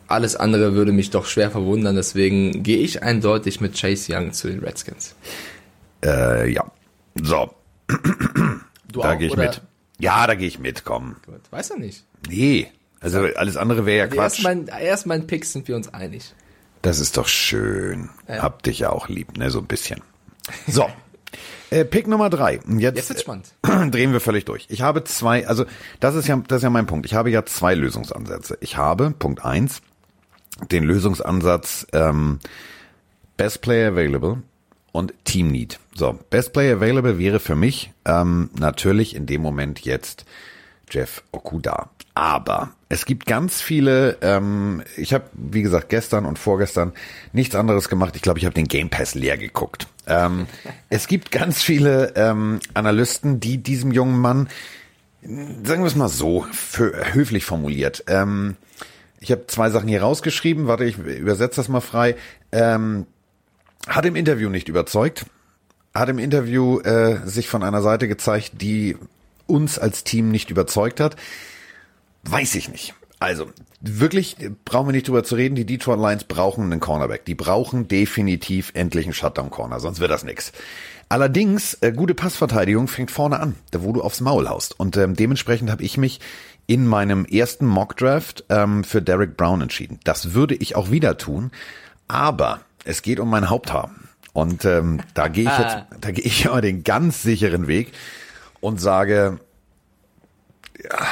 alles 0.06 0.36
andere 0.36 0.76
würde 0.76 0.92
mich 0.92 1.10
doch 1.10 1.26
schwer 1.26 1.50
verwundern. 1.50 1.96
Deswegen 1.96 2.62
gehe 2.62 2.78
ich 2.78 3.02
eindeutig 3.02 3.60
mit 3.60 3.74
Chase 3.74 4.16
Young 4.16 4.34
zu 4.34 4.50
den 4.50 4.60
Redskins. 4.60 5.16
Äh, 6.06 6.52
ja. 6.52 6.72
So, 7.24 7.50
Du 7.88 9.02
da 9.02 9.14
auch, 9.14 9.18
gehe 9.18 9.30
ich 9.30 9.34
oder? 9.34 9.46
mit. 9.46 9.62
Ja, 10.00 10.28
da 10.28 10.36
gehe 10.36 10.48
ich 10.48 10.60
mit, 10.60 10.86
komm. 10.86 11.16
Gut, 11.26 11.42
weiß 11.50 11.72
er 11.72 11.80
nicht. 11.80 12.04
Nee. 12.30 12.68
Also 13.04 13.20
alles 13.36 13.58
andere 13.58 13.86
wäre 13.86 13.98
ja 14.10 14.16
Erst 14.16 14.38
Quatsch. 14.38 14.44
mein, 14.44 14.68
erst 14.68 15.06
mein 15.06 15.28
Pick 15.28 15.46
sind 15.46 15.68
wir 15.68 15.76
uns 15.76 15.94
einig. 15.94 16.34
Das 16.82 17.00
ist 17.00 17.18
doch 17.18 17.28
schön. 17.28 18.10
Ja. 18.28 18.42
Hab 18.42 18.64
dich 18.64 18.80
ja 18.80 18.90
auch 18.90 19.08
lieb, 19.10 19.38
ne, 19.38 19.52
so 19.52 19.60
ein 19.60 19.68
bisschen. 19.68 20.02
So. 20.68 20.88
Äh, 21.72 21.86
Pick 21.86 22.08
Nummer 22.08 22.30
drei. 22.30 22.60
Jetzt, 22.78 22.96
Jetzt 22.98 23.10
wird's 23.10 23.22
spannend. 23.24 23.48
äh, 23.64 23.90
drehen 23.90 24.14
wir 24.14 24.20
völlig 24.20 24.46
durch. 24.46 24.68
Ich 24.70 24.84
habe 24.84 25.04
zwei, 25.06 25.48
also 25.48 25.66
das 26.00 26.14
ist 26.14 26.28
ja, 26.28 26.36
das 26.48 26.58
ist 26.58 26.64
ja 26.64 26.70
mein 26.70 26.86
Punkt. 26.86 27.08
Ich 27.08 27.16
habe 27.16 27.32
ja 27.32 27.44
zwei 27.48 27.74
Lösungsansätze. 27.74 28.60
Ich 28.62 28.78
habe, 28.78 29.10
Punkt 29.10 29.44
eins, 29.44 29.82
den 30.70 30.84
Lösungsansatz 30.84 31.88
ähm, 31.92 32.38
Best 33.38 33.62
Player 33.64 33.92
Available 33.94 34.44
und 34.92 35.16
Team 35.24 35.48
Need. 35.48 35.80
So, 35.96 36.20
Best 36.30 36.54
Player 36.54 36.76
Available 36.76 37.18
wäre 37.18 37.40
für 37.40 37.56
mich 37.56 37.92
ähm, 38.06 38.52
natürlich 38.56 39.16
in 39.16 39.26
dem 39.26 39.42
Moment 39.42 39.80
jetzt 39.80 40.26
Jeff 40.92 41.24
Okuda. 41.32 41.90
Aber 42.14 42.70
es 42.94 43.06
gibt 43.06 43.26
ganz 43.26 43.60
viele, 43.60 44.18
ähm, 44.22 44.84
ich 44.98 45.16
habe, 45.16 45.26
wie 45.34 45.64
gesagt, 45.64 45.90
gestern 45.90 46.26
und 46.26 46.38
vorgestern 46.38 46.94
nichts 47.32 47.56
anderes 47.56 47.90
gemacht. 47.90 48.16
Ich 48.16 48.22
glaube, 48.22 48.38
ich 48.38 48.46
habe 48.46 48.54
den 48.54 48.68
Game 48.68 48.92
Pass 48.92 49.16
leer 49.16 49.36
geguckt. 49.36 49.88
Ähm, 50.06 50.46
es 50.90 51.08
gibt 51.08 51.32
ganz 51.32 51.64
viele 51.64 52.14
ähm, 52.16 52.60
Analysten, 52.76 53.40
die 53.40 53.58
diesem 53.58 53.92
jungen 53.92 54.20
Mann, 54.20 54.48
sagen 55.24 55.82
wir 55.82 55.88
es 55.88 55.96
mal 55.96 56.08
so, 56.08 56.46
für, 56.52 57.14
höflich 57.14 57.46
formuliert, 57.46 58.04
ähm, 58.08 58.58
ich 59.20 59.32
habe 59.32 59.48
zwei 59.48 59.70
Sachen 59.70 59.88
hier 59.88 60.02
rausgeschrieben, 60.02 60.68
warte, 60.68 60.84
ich 60.84 60.98
übersetze 60.98 61.56
das 61.56 61.70
mal 61.70 61.80
frei. 61.80 62.16
Ähm, 62.52 63.08
hat 63.88 64.06
im 64.06 64.18
Interview 64.18 64.50
nicht 64.50 64.68
überzeugt, 64.68 65.26
hat 65.96 66.10
im 66.10 66.20
Interview 66.20 66.82
äh, 66.82 67.26
sich 67.26 67.48
von 67.48 67.64
einer 67.64 67.82
Seite 67.82 68.10
gezeigt, 68.10 68.62
die 68.62 68.98
uns 69.48 69.80
als 69.80 70.04
Team 70.04 70.30
nicht 70.30 70.50
überzeugt 70.50 71.00
hat. 71.00 71.16
Weiß 72.24 72.56
ich 72.56 72.70
nicht. 72.70 72.94
Also, 73.20 73.52
wirklich 73.80 74.36
brauchen 74.66 74.88
wir 74.88 74.92
nicht 74.92 75.08
drüber 75.08 75.24
zu 75.24 75.36
reden. 75.36 75.56
Die 75.56 75.66
Detroit 75.66 76.00
Lions 76.00 76.26
brauchen 76.26 76.66
einen 76.66 76.82
Cornerback. 76.82 77.24
Die 77.26 77.36
brauchen 77.36 77.88
definitiv 77.88 78.72
endlich 78.74 79.06
einen 79.06 79.14
Shutdown-Corner, 79.14 79.80
sonst 79.80 80.00
wird 80.00 80.12
das 80.12 80.24
nix. 80.26 80.52
Allerdings, 81.08 81.76
äh, 81.76 81.92
gute 81.94 82.16
Passverteidigung 82.16 82.88
fängt 82.88 83.12
vorne 83.12 83.40
an, 83.40 83.56
da 83.72 83.82
wo 83.84 83.94
du 83.94 84.02
aufs 84.02 84.20
Maul 84.20 84.50
haust. 84.50 84.78
Und 84.80 84.98
ähm, 84.98 85.16
dementsprechend 85.16 85.72
habe 85.72 85.84
ich 85.84 85.98
mich 85.98 86.20
in 86.66 86.88
meinem 86.88 87.26
ersten 87.26 87.66
Mock-Draft 87.66 88.46
ähm, 88.50 88.84
für 88.84 89.02
Derek 89.02 89.38
Brown 89.38 89.62
entschieden. 89.62 90.00
Das 90.04 90.34
würde 90.34 90.56
ich 90.56 90.76
auch 90.76 90.92
wieder 90.92 91.18
tun. 91.18 91.52
Aber 92.08 92.62
Es 92.86 93.02
geht 93.02 93.20
um 93.20 93.30
mein 93.30 93.50
Haupthaar. 93.50 93.92
Und 94.34 94.66
ähm, 94.66 95.02
da 95.14 95.28
gehe 95.28 95.44
ich 95.44 95.58
jetzt, 95.58 95.78
da 96.02 96.12
gehe 96.12 96.26
ich 96.26 96.50
aber 96.50 96.62
den 96.62 96.84
ganz 96.84 97.22
sicheren 97.22 97.68
Weg 97.68 97.94
und 98.60 98.82
sage, 98.82 99.40
ja, 100.84 101.08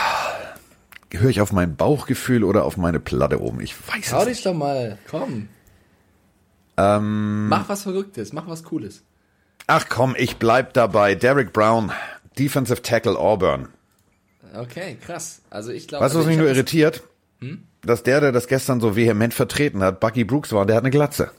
höre 1.13 1.30
ich 1.30 1.41
auf 1.41 1.51
mein 1.51 1.75
Bauchgefühl 1.75 2.44
oder 2.44 2.63
auf 2.63 2.77
meine 2.77 3.00
Platte 3.00 3.41
oben? 3.41 3.62
Ich 3.62 3.75
weiß 3.88 4.10
Trau 4.10 4.20
es 4.20 4.25
dich 4.25 4.38
nicht. 4.38 4.46
doch 4.46 4.53
mal, 4.53 4.98
komm. 5.10 5.50
mach 6.77 7.70
was 7.70 7.84
Verrücktes, 7.84 8.34
mach 8.34 8.48
was 8.48 8.63
Cooles. 8.63 9.03
Ach 9.68 9.86
komm, 9.89 10.15
ich 10.18 10.38
bleib 10.38 10.74
dabei. 10.74 11.15
Derek 11.15 11.53
Brown, 11.53 11.91
Defensive 12.38 12.82
Tackle 12.82 13.18
Auburn. 13.18 13.70
Okay, 14.53 14.98
krass. 15.06 15.41
Also 15.50 15.72
ich 15.72 15.88
glaube. 15.88 16.03
Weißt 16.06 16.15
du, 16.15 16.20
was 16.20 16.25
also 16.25 16.30
mich 16.30 16.38
ich 16.38 16.41
nur 16.44 16.50
irritiert? 16.50 17.03
Dass 17.84 18.03
der, 18.03 18.22
der 18.22 18.32
das 18.32 18.48
gestern 18.48 18.80
so 18.80 18.96
vehement 18.96 19.34
vertreten 19.34 19.82
hat, 19.82 20.00
Bucky 20.00 20.24
Brooks 20.24 20.51
war, 20.51 20.65
der 20.65 20.75
hat 20.75 20.84
eine 20.84 20.91
Glatze. 20.91 21.32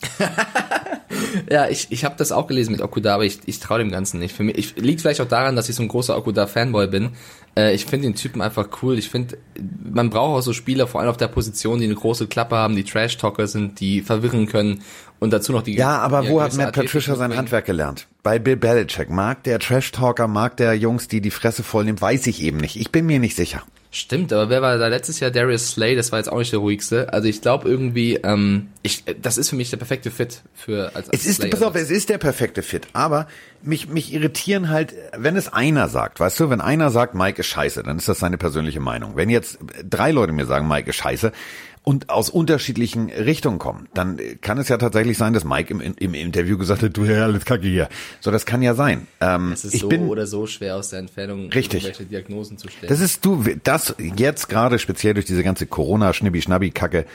Ja, 1.50 1.68
ich, 1.68 1.88
ich 1.90 2.04
habe 2.04 2.14
das 2.16 2.32
auch 2.32 2.46
gelesen 2.46 2.72
mit 2.72 2.80
Okuda, 2.80 3.14
aber 3.14 3.24
ich, 3.24 3.40
ich 3.46 3.60
traue 3.60 3.78
dem 3.78 3.90
Ganzen 3.90 4.18
nicht. 4.18 4.34
Für 4.34 4.42
mich 4.42 4.58
ich, 4.58 4.76
liegt 4.76 5.00
vielleicht 5.00 5.20
auch 5.20 5.28
daran, 5.28 5.56
dass 5.56 5.68
ich 5.68 5.76
so 5.76 5.82
ein 5.82 5.88
großer 5.88 6.16
Okuda-Fanboy 6.16 6.88
bin. 6.88 7.10
Äh, 7.56 7.74
ich 7.74 7.86
finde 7.86 8.08
den 8.08 8.14
Typen 8.14 8.40
einfach 8.40 8.68
cool. 8.82 8.98
Ich 8.98 9.08
finde, 9.08 9.38
man 9.82 10.10
braucht 10.10 10.38
auch 10.38 10.40
so 10.40 10.52
Spieler, 10.52 10.86
vor 10.86 11.00
allem 11.00 11.10
auf 11.10 11.16
der 11.16 11.28
Position, 11.28 11.78
die 11.78 11.84
eine 11.84 11.94
große 11.94 12.26
Klappe 12.26 12.56
haben, 12.56 12.76
die 12.76 12.84
Trash-Talker 12.84 13.46
sind, 13.46 13.80
die 13.80 14.02
verwirren 14.02 14.46
können 14.46 14.82
und 15.18 15.32
dazu 15.32 15.52
noch 15.52 15.62
die. 15.62 15.76
Ja, 15.76 15.98
aber 15.98 16.22
die 16.22 16.28
wo 16.28 16.40
hat 16.40 16.54
Matt 16.54 16.68
Athletik 16.68 16.92
Patricia 16.92 17.14
sein. 17.16 17.36
Handwerk 17.36 17.66
gelernt? 17.66 18.06
Bei 18.22 18.38
Bill 18.38 18.56
Belichick. 18.56 19.10
Mag 19.10 19.44
der 19.44 19.58
Trash-Talker, 19.58 20.28
mag 20.28 20.56
der 20.56 20.74
Jungs, 20.74 21.08
die 21.08 21.20
die 21.20 21.30
Fresse 21.30 21.62
voll 21.62 21.84
nehmen, 21.84 22.00
weiß 22.00 22.26
ich 22.26 22.42
eben 22.42 22.58
nicht. 22.58 22.76
Ich 22.76 22.90
bin 22.90 23.06
mir 23.06 23.18
nicht 23.18 23.36
sicher. 23.36 23.62
Stimmt, 23.90 24.32
aber 24.32 24.50
wer 24.50 24.62
war 24.62 24.78
da 24.78 24.88
letztes 24.88 25.20
Jahr? 25.20 25.30
Darius 25.30 25.70
Slay, 25.70 25.96
das 25.96 26.12
war 26.12 26.18
jetzt 26.18 26.28
auch 26.28 26.38
nicht 26.38 26.52
der 26.52 26.58
ruhigste. 26.58 27.12
Also 27.12 27.28
ich 27.28 27.40
glaube 27.40 27.68
irgendwie, 27.68 28.16
ähm, 28.16 28.68
ich, 28.82 29.04
das 29.20 29.38
ist 29.38 29.50
für 29.50 29.56
mich 29.56 29.70
der 29.70 29.76
perfekte 29.76 30.10
Fit 30.10 30.42
für 30.54 30.94
als, 30.94 31.08
als 31.08 31.20
Es 31.20 31.26
ist, 31.26 31.36
Slay 31.36 31.50
pass 31.50 31.62
auf, 31.62 31.74
es 31.74 31.90
ist 31.90 32.08
der 32.08 32.18
perfekte 32.18 32.62
Fit, 32.62 32.88
aber 32.92 33.26
mich, 33.62 33.88
mich 33.88 34.12
irritieren 34.12 34.68
halt, 34.68 34.94
wenn 35.16 35.36
es 35.36 35.52
einer 35.52 35.88
sagt, 35.88 36.20
weißt 36.20 36.38
du, 36.40 36.50
wenn 36.50 36.60
einer 36.60 36.90
sagt, 36.90 37.14
Mike 37.14 37.40
ist 37.40 37.46
scheiße, 37.46 37.82
dann 37.82 37.96
ist 37.96 38.08
das 38.08 38.18
seine 38.18 38.38
persönliche 38.38 38.80
Meinung. 38.80 39.16
Wenn 39.16 39.30
jetzt 39.30 39.58
drei 39.88 40.10
Leute 40.10 40.32
mir 40.32 40.46
sagen, 40.46 40.68
Mike 40.68 40.90
ist 40.90 40.96
scheiße 40.96 41.32
und 41.88 42.10
aus 42.10 42.30
unterschiedlichen 42.30 43.10
Richtungen 43.10 43.60
kommen, 43.60 43.86
dann 43.94 44.18
kann 44.40 44.58
es 44.58 44.68
ja 44.68 44.76
tatsächlich 44.76 45.16
sein, 45.16 45.32
dass 45.34 45.44
Mike 45.44 45.72
im, 45.72 45.80
im 45.80 46.14
Interview 46.14 46.58
gesagt 46.58 46.82
hat, 46.82 46.96
du, 46.96 47.04
ja, 47.04 47.22
alles 47.22 47.44
kacke 47.44 47.68
hier. 47.68 47.88
So, 48.20 48.32
das 48.32 48.44
kann 48.44 48.60
ja 48.60 48.74
sein. 48.74 49.06
Ähm, 49.20 49.52
Es 49.52 49.64
ist 49.64 49.74
ich 49.74 49.82
so 49.82 49.88
bin, 49.88 50.08
oder 50.08 50.26
so 50.26 50.48
schwer 50.48 50.74
aus 50.74 50.88
der 50.90 50.98
Entfernung 50.98 51.48
Richtig. 51.50 51.84
irgendwelche 51.84 52.10
Diagnosen 52.10 52.58
zu 52.58 52.66
stellen. 52.66 52.88
Das 52.88 52.98
ist 52.98 53.24
du, 53.24 53.44
das 53.62 53.94
jetzt 53.98 54.48
gerade 54.48 54.80
speziell 54.80 55.14
durch 55.14 55.26
diese 55.26 55.44
ganze 55.44 55.68
Corona-Schnibbi-Schnabbi-Kacke, 55.68 57.06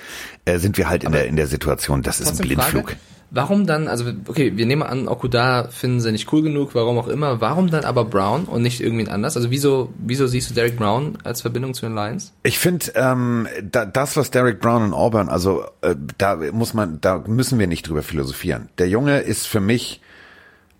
äh, 0.45 0.57
sind 0.57 0.77
wir 0.77 0.87
halt 0.87 1.03
in 1.03 1.11
der, 1.11 1.27
in 1.27 1.35
der 1.35 1.47
Situation, 1.47 2.01
das 2.01 2.21
ist 2.21 2.29
ein 2.29 2.37
Blindflug. 2.37 2.91
Frage, 2.91 2.99
warum 3.31 3.65
dann, 3.65 3.87
also 3.87 4.11
okay, 4.27 4.55
wir 4.55 4.65
nehmen 4.65 4.83
an, 4.83 5.07
Okuda 5.07 5.69
finden 5.69 6.01
sie 6.01 6.11
nicht 6.11 6.31
cool 6.31 6.43
genug, 6.43 6.75
warum 6.75 6.97
auch 6.97 7.07
immer, 7.07 7.41
warum 7.41 7.71
dann 7.71 7.85
aber 7.85 8.05
Brown 8.05 8.43
und 8.43 8.61
nicht 8.61 8.81
irgendwen 8.81 9.07
anders? 9.07 9.37
Also 9.37 9.49
wieso, 9.49 9.93
wieso 9.97 10.27
siehst 10.27 10.49
du 10.49 10.53
Derek 10.53 10.77
Brown 10.77 11.17
als 11.23 11.41
Verbindung 11.41 11.73
zu 11.73 11.85
den 11.85 11.95
Lions? 11.95 12.33
Ich 12.43 12.59
finde, 12.59 12.91
ähm, 12.95 13.47
da, 13.63 13.85
das, 13.85 14.17
was 14.17 14.31
Derek 14.31 14.59
Brown 14.59 14.83
und 14.83 14.93
Auburn, 14.93 15.29
also 15.29 15.63
äh, 15.81 15.95
da 16.17 16.35
muss 16.51 16.73
man, 16.73 16.99
da 16.99 17.23
müssen 17.25 17.57
wir 17.57 17.67
nicht 17.67 17.87
drüber 17.87 18.03
philosophieren. 18.03 18.69
Der 18.77 18.89
Junge 18.89 19.19
ist 19.19 19.47
für 19.47 19.61
mich, 19.61 20.01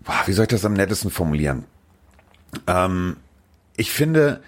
boah, 0.00 0.22
wie 0.26 0.32
soll 0.32 0.44
ich 0.44 0.50
das 0.50 0.66
am 0.66 0.74
nettesten 0.74 1.10
formulieren? 1.10 1.64
Ähm, 2.66 3.16
ich 3.76 3.90
finde, 3.90 4.40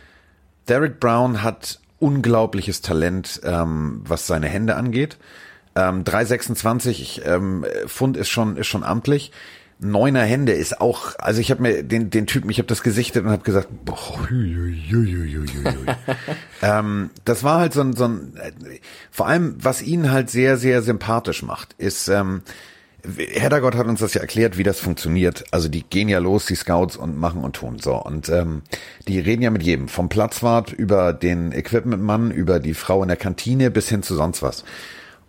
Derek 0.69 1.01
Brown 1.01 1.43
hat 1.43 1.81
unglaubliches 1.99 2.83
Talent, 2.83 3.41
ähm, 3.45 4.03
was 4.05 4.27
seine 4.27 4.49
Hände 4.49 4.77
angeht. 4.77 5.17
Ähm, 5.77 6.05
326, 6.05 7.01
ich, 7.01 7.27
ähm, 7.27 7.65
Pfund 7.87 8.17
ist 8.17 8.29
schon 8.29 8.57
ist 8.57 8.67
schon 8.67 8.85
amtlich. 8.85 9.33
Neuner 9.81 10.23
Hände 10.23 10.53
ist 10.53 10.81
auch, 10.81 11.19
also 11.19 11.41
ich 11.41 11.51
habe 11.51 11.63
mir 11.63 11.83
den 11.83 12.09
den 12.09 12.27
Typen, 12.27 12.49
ich 12.49 12.59
habe 12.59 12.69
das 12.69 12.83
gesichtet 12.83 13.25
und 13.25 13.31
habe 13.31 13.43
gesagt, 13.43 13.69
boah, 13.85 14.19
hui, 14.31 14.57
ähm, 16.63 17.11
das 17.25 17.43
war 17.43 17.59
halt 17.59 17.73
so 17.73 17.81
ein, 17.81 17.95
so 17.95 18.05
ein 18.05 18.39
vor 19.11 19.27
allem, 19.27 19.57
was 19.59 19.83
ihn 19.83 20.13
halt 20.13 20.31
sehr 20.31 20.57
sehr 20.57 20.81
sympathisch 20.83 21.43
macht, 21.43 21.75
ist 21.77 22.09
ähm, 22.09 22.43
Heddergott 23.05 23.75
hat 23.75 23.87
uns 23.87 24.01
das 24.01 24.15
ja 24.15 24.23
erklärt, 24.23 24.57
wie 24.57 24.63
das 24.63 24.81
funktioniert. 24.81 25.45
Also 25.51 25.69
die 25.69 25.83
gehen 25.83 26.09
ja 26.09 26.19
los, 26.19 26.47
die 26.47 26.55
Scouts 26.55 26.97
und 26.97 27.19
machen 27.19 27.45
und 27.45 27.57
tun 27.57 27.79
so. 27.79 27.97
Und 27.97 28.29
ähm, 28.31 28.63
die 29.07 29.21
reden 29.21 29.43
ja 29.43 29.51
mit 29.51 29.63
jedem, 29.63 29.89
vom 29.89 30.09
Platzwart 30.09 30.73
über 30.73 31.13
den 31.13 31.53
Equipmentmann, 31.53 32.31
über 32.31 32.61
die 32.61 32.75
Frau 32.75 33.03
in 33.03 33.09
der 33.09 33.19
Kantine 33.19 33.71
bis 33.71 33.89
hin 33.89 34.03
zu 34.03 34.15
sonst 34.15 34.43
was. 34.43 34.65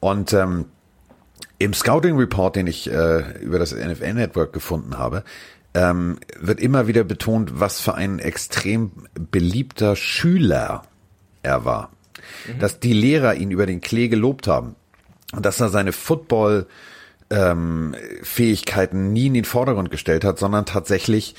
Und 0.06 0.34
ähm, 0.34 0.66
im 1.58 1.74
Scouting 1.74 2.16
Report, 2.16 2.56
den 2.56 2.68
ich 2.68 2.88
äh, 2.92 3.42
über 3.42 3.58
das 3.58 3.74
NFL 3.74 4.14
Network 4.14 4.54
gefunden 4.54 5.00
habe, 5.00 5.24
ähm, 5.74 6.20
wird 6.40 6.60
immer 6.60 6.86
wieder 6.86 7.04
betont, 7.04 7.60
was 7.60 7.82
für 7.82 7.96
ein 7.96 8.20
extrem 8.20 8.92
beliebter 9.16 9.96
Schüler 9.96 10.84
er 11.42 11.66
war. 11.66 11.90
Dass 12.60 12.80
die 12.80 12.94
Lehrer 12.94 13.34
ihn 13.34 13.50
über 13.50 13.66
den 13.66 13.82
Klee 13.82 14.08
gelobt 14.08 14.46
haben. 14.46 14.76
Und 15.34 15.44
dass 15.44 15.60
er 15.60 15.70
seine 15.70 15.92
Football 15.92 16.68
ähm, 17.32 17.96
Fähigkeiten 18.22 19.12
nie 19.12 19.26
in 19.26 19.34
den 19.34 19.44
Vordergrund 19.44 19.90
gestellt 19.90 20.24
hat, 20.24 20.38
sondern 20.38 20.68
tatsächlich 20.68 21.34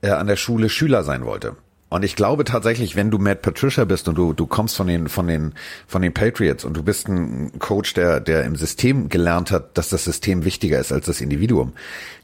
äh, 0.00 0.08
an 0.08 0.26
der 0.26 0.36
Schule 0.36 0.70
Schüler 0.70 1.04
sein 1.04 1.26
wollte. 1.26 1.56
Und 1.88 2.04
ich 2.04 2.16
glaube 2.16 2.44
tatsächlich, 2.44 2.96
wenn 2.96 3.10
du 3.10 3.18
Matt 3.18 3.42
Patricia 3.42 3.84
bist 3.84 4.08
und 4.08 4.16
du, 4.16 4.32
du 4.32 4.46
kommst 4.46 4.76
von 4.76 4.88
den, 4.88 5.08
von 5.08 5.28
den, 5.28 5.54
von 5.86 6.02
den 6.02 6.12
Patriots 6.12 6.64
und 6.64 6.76
du 6.76 6.82
bist 6.82 7.08
ein 7.08 7.58
Coach, 7.60 7.94
der, 7.94 8.18
der 8.18 8.44
im 8.44 8.56
System 8.56 9.08
gelernt 9.08 9.52
hat, 9.52 9.78
dass 9.78 9.90
das 9.90 10.04
System 10.04 10.44
wichtiger 10.44 10.80
ist 10.80 10.90
als 10.90 11.06
das 11.06 11.20
Individuum, 11.20 11.74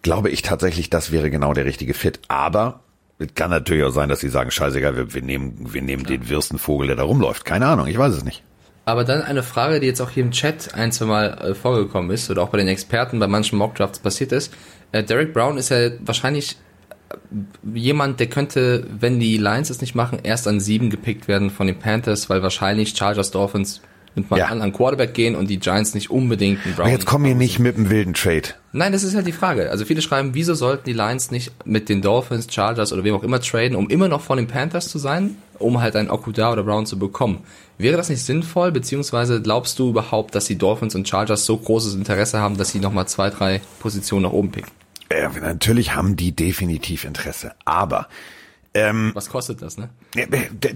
glaube 0.02 0.30
ich 0.30 0.42
tatsächlich, 0.42 0.90
das 0.90 1.12
wäre 1.12 1.30
genau 1.30 1.52
der 1.52 1.64
richtige 1.64 1.94
Fit. 1.94 2.20
Aber 2.26 2.80
es 3.18 3.34
kann 3.34 3.50
natürlich 3.50 3.84
auch 3.84 3.92
sein, 3.92 4.08
dass 4.08 4.18
sie 4.18 4.28
sagen, 4.28 4.50
scheißegal, 4.50 4.96
wir, 4.96 5.14
wir 5.14 5.22
nehmen, 5.22 5.72
wir 5.72 5.82
nehmen 5.82 6.04
den 6.04 6.28
Würstenvogel, 6.28 6.88
der 6.88 6.96
da 6.96 7.04
rumläuft. 7.04 7.44
Keine 7.44 7.66
Ahnung, 7.66 7.86
ich 7.86 7.96
weiß 7.96 8.14
es 8.14 8.24
nicht. 8.24 8.42
Aber 8.84 9.04
dann 9.04 9.22
eine 9.22 9.44
Frage, 9.44 9.78
die 9.78 9.86
jetzt 9.86 10.00
auch 10.00 10.10
hier 10.10 10.24
im 10.24 10.32
Chat 10.32 10.74
ein, 10.74 10.90
zwei 10.90 11.04
Mal 11.04 11.38
äh, 11.38 11.54
vorgekommen 11.54 12.10
ist 12.10 12.28
oder 12.30 12.42
auch 12.42 12.48
bei 12.48 12.58
den 12.58 12.66
Experten 12.66 13.20
bei 13.20 13.28
manchen 13.28 13.58
Mockdrafts 13.58 14.00
passiert 14.00 14.32
ist. 14.32 14.52
Äh, 14.90 15.04
Derek 15.04 15.32
Brown 15.32 15.56
ist 15.56 15.68
ja 15.68 15.90
wahrscheinlich 16.00 16.56
jemand, 17.74 18.20
der 18.20 18.26
könnte, 18.28 18.86
wenn 18.98 19.20
die 19.20 19.36
Lions 19.36 19.70
es 19.70 19.80
nicht 19.80 19.94
machen, 19.94 20.18
erst 20.22 20.46
an 20.48 20.60
sieben 20.60 20.90
gepickt 20.90 21.28
werden 21.28 21.50
von 21.50 21.66
den 21.66 21.78
Panthers, 21.78 22.28
weil 22.30 22.42
wahrscheinlich 22.42 22.96
Chargers 22.96 23.30
Dolphins 23.30 23.80
nimmt 24.14 24.30
man 24.30 24.40
Ja. 24.40 24.46
an, 24.48 24.60
an 24.60 24.72
Quarterback 24.74 25.14
gehen 25.14 25.34
und 25.34 25.48
die 25.48 25.58
Giants 25.58 25.94
nicht 25.94 26.10
unbedingt 26.10 26.64
einen 26.66 26.74
Brown. 26.74 26.84
Aber 26.84 26.92
jetzt 26.92 27.06
komm 27.06 27.24
hier 27.24 27.34
nicht 27.34 27.58
mit 27.58 27.76
einem 27.76 27.88
wilden 27.88 28.12
Trade. 28.12 28.42
Nein, 28.72 28.92
das 28.92 29.04
ist 29.04 29.14
halt 29.14 29.26
die 29.26 29.32
Frage. 29.32 29.70
Also 29.70 29.86
viele 29.86 30.02
schreiben, 30.02 30.34
wieso 30.34 30.52
sollten 30.54 30.84
die 30.84 30.92
Lions 30.92 31.30
nicht 31.30 31.50
mit 31.64 31.88
den 31.88 32.02
Dolphins, 32.02 32.46
Chargers 32.52 32.92
oder 32.92 33.04
wem 33.04 33.14
auch 33.14 33.22
immer 33.22 33.40
traden, 33.40 33.74
um 33.74 33.88
immer 33.88 34.08
noch 34.08 34.20
von 34.20 34.36
den 34.36 34.48
Panthers 34.48 34.88
zu 34.88 34.98
sein, 34.98 35.36
um 35.58 35.80
halt 35.80 35.96
einen 35.96 36.10
Okuda 36.10 36.52
oder 36.52 36.62
Brown 36.62 36.84
zu 36.84 36.98
bekommen. 36.98 37.38
Wäre 37.78 37.96
das 37.96 38.10
nicht 38.10 38.20
sinnvoll, 38.22 38.70
beziehungsweise 38.70 39.40
glaubst 39.40 39.78
du 39.78 39.88
überhaupt, 39.88 40.34
dass 40.34 40.44
die 40.44 40.58
Dolphins 40.58 40.94
und 40.94 41.08
Chargers 41.08 41.46
so 41.46 41.56
großes 41.56 41.94
Interesse 41.94 42.38
haben, 42.38 42.58
dass 42.58 42.68
sie 42.70 42.80
nochmal 42.80 43.08
zwei, 43.08 43.30
drei 43.30 43.62
Positionen 43.80 44.24
nach 44.24 44.32
oben 44.32 44.50
picken? 44.50 44.70
Äh, 45.12 45.28
natürlich 45.40 45.94
haben 45.94 46.16
die 46.16 46.34
definitiv 46.34 47.04
Interesse. 47.04 47.54
Aber 47.64 48.08
ähm, 48.74 49.12
Was 49.14 49.28
kostet 49.28 49.60
das, 49.62 49.76
ne? 49.76 49.90
Ja, 50.14 50.26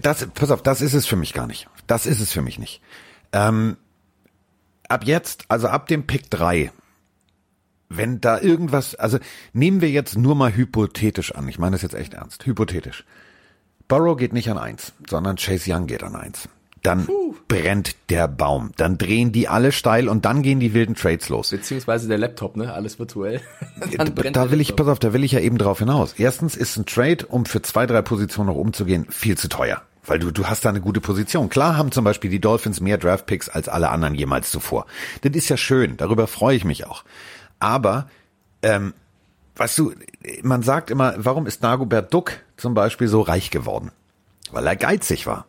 Das, 0.01 0.27
pass 0.35 0.51
auf, 0.51 0.63
das 0.63 0.81
ist 0.81 0.95
es 0.95 1.07
für 1.07 1.17
mich 1.17 1.33
gar 1.33 1.47
nicht. 1.47 1.69
Das 1.87 2.07
ist 2.07 2.21
es 2.21 2.33
für 2.33 2.43
mich 2.43 2.59
nicht. 2.59 2.83
Ähm, 3.33 3.77
ab 4.89 5.05
jetzt, 5.05 5.45
also 5.49 5.69
ab 5.69 5.87
dem 5.89 6.07
Pick 6.07 6.31
3, 6.31 6.73
wenn 7.89 8.21
da 8.21 8.41
irgendwas, 8.41 8.95
also 8.95 9.19
nehmen 9.53 9.81
wir 9.81 9.91
jetzt 9.91 10.19
nur 10.19 10.35
mal 10.35 10.55
hypothetisch 10.55 11.33
an, 11.33 11.49
ich 11.49 11.59
meine 11.59 11.73
das 11.77 11.83
jetzt 11.83 11.95
echt 11.95 12.15
ernst, 12.15 12.45
hypothetisch. 12.45 13.05
Burrow 13.89 14.17
geht 14.17 14.33
nicht 14.33 14.51
an 14.51 14.59
eins, 14.59 14.93
sondern 15.09 15.37
Chase 15.37 15.73
Young 15.73 15.87
geht 15.87 16.03
an 16.03 16.17
eins. 16.17 16.49
Dann 16.87 17.09
brennt 17.49 17.97
der 18.11 18.29
Baum. 18.29 18.71
Dann 18.77 18.97
drehen 18.97 19.33
die 19.33 19.49
alle 19.49 19.73
steil 19.73 20.09
und 20.09 20.25
dann 20.25 20.43
gehen 20.43 20.61
die 20.61 20.73
wilden 20.73 20.95
Trades 20.95 21.29
los. 21.29 21.51
Beziehungsweise 21.51 22.07
der 22.07 22.17
Laptop, 22.17 22.57
ne? 22.57 22.73
Alles 22.73 23.01
virtuell. 23.01 23.41
Da 24.33 24.51
will 24.51 24.61
ich, 24.61 24.75
pass 24.77 24.87
auf, 24.87 24.99
da 24.99 25.13
will 25.13 25.25
ich 25.25 25.33
ja 25.33 25.41
eben 25.41 25.59
drauf 25.59 25.81
hinaus. 25.81 26.15
Erstens 26.17 26.57
ist 26.57 26.77
ein 26.77 26.87
Trade, 26.87 27.27
um 27.27 27.45
für 27.45 27.61
zwei, 27.61 27.87
drei 27.87 28.03
Positionen 28.03 28.49
noch 28.49 28.57
umzugehen, 28.57 29.07
viel 29.11 29.37
zu 29.37 29.49
teuer. 29.49 29.83
Weil 30.07 30.19
du, 30.19 30.31
du 30.31 30.47
hast 30.47 30.65
da 30.65 30.69
eine 30.69 30.81
gute 30.81 31.01
Position. 31.01 31.49
Klar 31.49 31.77
haben 31.77 31.91
zum 31.91 32.05
Beispiel 32.05 32.31
die 32.31 32.41
Dolphins 32.41 32.81
mehr 32.81 32.99
Draftpicks 32.99 33.49
als 33.49 33.69
alle 33.69 33.91
anderen 33.91 34.15
jemals 34.15 34.51
zuvor. 34.51 34.87
Das 35.23 35.33
ist 35.33 35.49
ja 35.49 35.57
schön, 35.57 35.97
darüber 35.97 36.27
freue 36.27 36.57
ich 36.57 36.65
mich 36.65 36.87
auch. 36.87 37.05
Aber, 37.59 38.09
ähm, 38.63 38.95
weißt 39.57 39.77
du, 39.79 39.93
man 40.43 40.63
sagt 40.63 40.91
immer, 40.91 41.15
warum 41.19 41.47
ist 41.47 41.65
Dagobert 41.65 42.15
Duck 42.15 42.33
zum 42.57 42.75
Beispiel 42.75 43.09
so 43.09 43.21
reich 43.23 43.51
geworden? 43.51 43.91
Weil 44.53 44.67
er 44.67 44.77
geizig 44.77 45.27
war. 45.27 45.47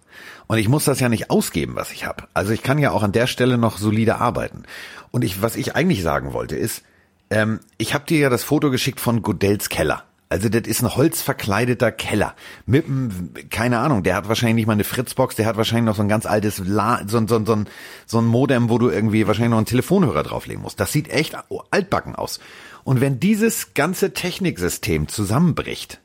Und 0.48 0.58
ich 0.58 0.70
muss 0.70 0.86
das 0.86 1.00
ja 1.00 1.10
nicht 1.10 1.30
ausgeben, 1.30 1.76
was 1.76 1.92
ich 1.92 2.06
habe. 2.06 2.24
Also 2.34 2.54
ich 2.54 2.64
kann 2.64 2.80
ja 2.80 2.92
auch 2.92 3.04
an 3.04 3.12
der 3.12 3.28
Stelle 3.28 3.58
noch 3.58 3.78
solide 3.78 4.20
arbeiten. 4.20 4.64
Und 5.12 5.24
ich, 5.24 5.42
was 5.42 5.56
ich 5.56 5.76
eigentlich 5.76 6.04
sagen 6.04 6.34
wollte, 6.34 6.56
ist, 6.56 6.84
ähm, 7.30 7.60
ich 7.78 7.94
habe 7.94 8.06
dir 8.06 8.20
ja 8.20 8.30
das 8.30 8.44
Foto 8.44 8.72
geschickt 8.72 9.00
von 9.00 9.22
Godells 9.22 9.70
Keller. 9.70 10.04
Also 10.30 10.50
das 10.50 10.68
ist 10.68 10.82
ein 10.82 10.94
holzverkleideter 10.94 11.92
Keller. 11.92 12.36
Mit 12.66 12.86
einem, 12.86 13.32
keine 13.50 13.80
Ahnung, 13.80 14.04
der 14.04 14.16
hat 14.16 14.28
wahrscheinlich 14.28 14.56
nicht 14.56 14.68
mal 14.68 14.74
eine 14.74 14.84
Fritzbox, 14.84 15.36
der 15.36 15.46
hat 15.46 15.56
wahrscheinlich 15.56 15.86
noch 15.86 15.96
so 15.96 16.02
ein 16.02 16.10
ganz 16.10 16.26
altes, 16.26 16.62
La 16.66 17.02
so, 17.08 17.26
so, 17.26 17.46
so, 17.46 17.64
so 18.06 18.18
ein 18.20 18.26
Modem, 18.26 18.70
wo 18.70 18.78
du 18.78 18.90
irgendwie 18.90 19.26
wahrscheinlich 19.26 19.52
noch 19.52 19.58
einen 19.58 19.66
Telefonhörer 19.66 20.24
drauflegen 20.24 20.62
musst. 20.62 20.82
Das 20.82 20.92
sieht 20.92 21.10
echt 21.10 21.38
altbacken 21.72 22.16
aus. 22.16 22.40
Und 22.84 23.00
wenn 23.00 23.22
dieses 23.22 23.74
ganze 23.74 24.14
Techniksystem 24.14 25.08
zusammenbricht, 25.08 26.02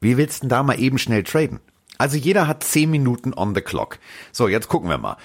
wie 0.00 0.16
willst 0.16 0.38
du 0.38 0.40
denn 0.42 0.50
da 0.50 0.62
mal 0.62 0.80
eben 0.80 0.96
schnell 0.96 1.22
traden? 1.22 1.60
Also 2.00 2.16
jeder 2.16 2.48
hat 2.48 2.64
zehn 2.64 2.90
Minuten 2.90 3.34
on 3.34 3.54
the 3.54 3.60
clock. 3.60 3.98
So, 4.32 4.48
jetzt 4.48 4.68
gucken 4.68 4.88
wir 4.88 4.96
mal. 4.96 5.18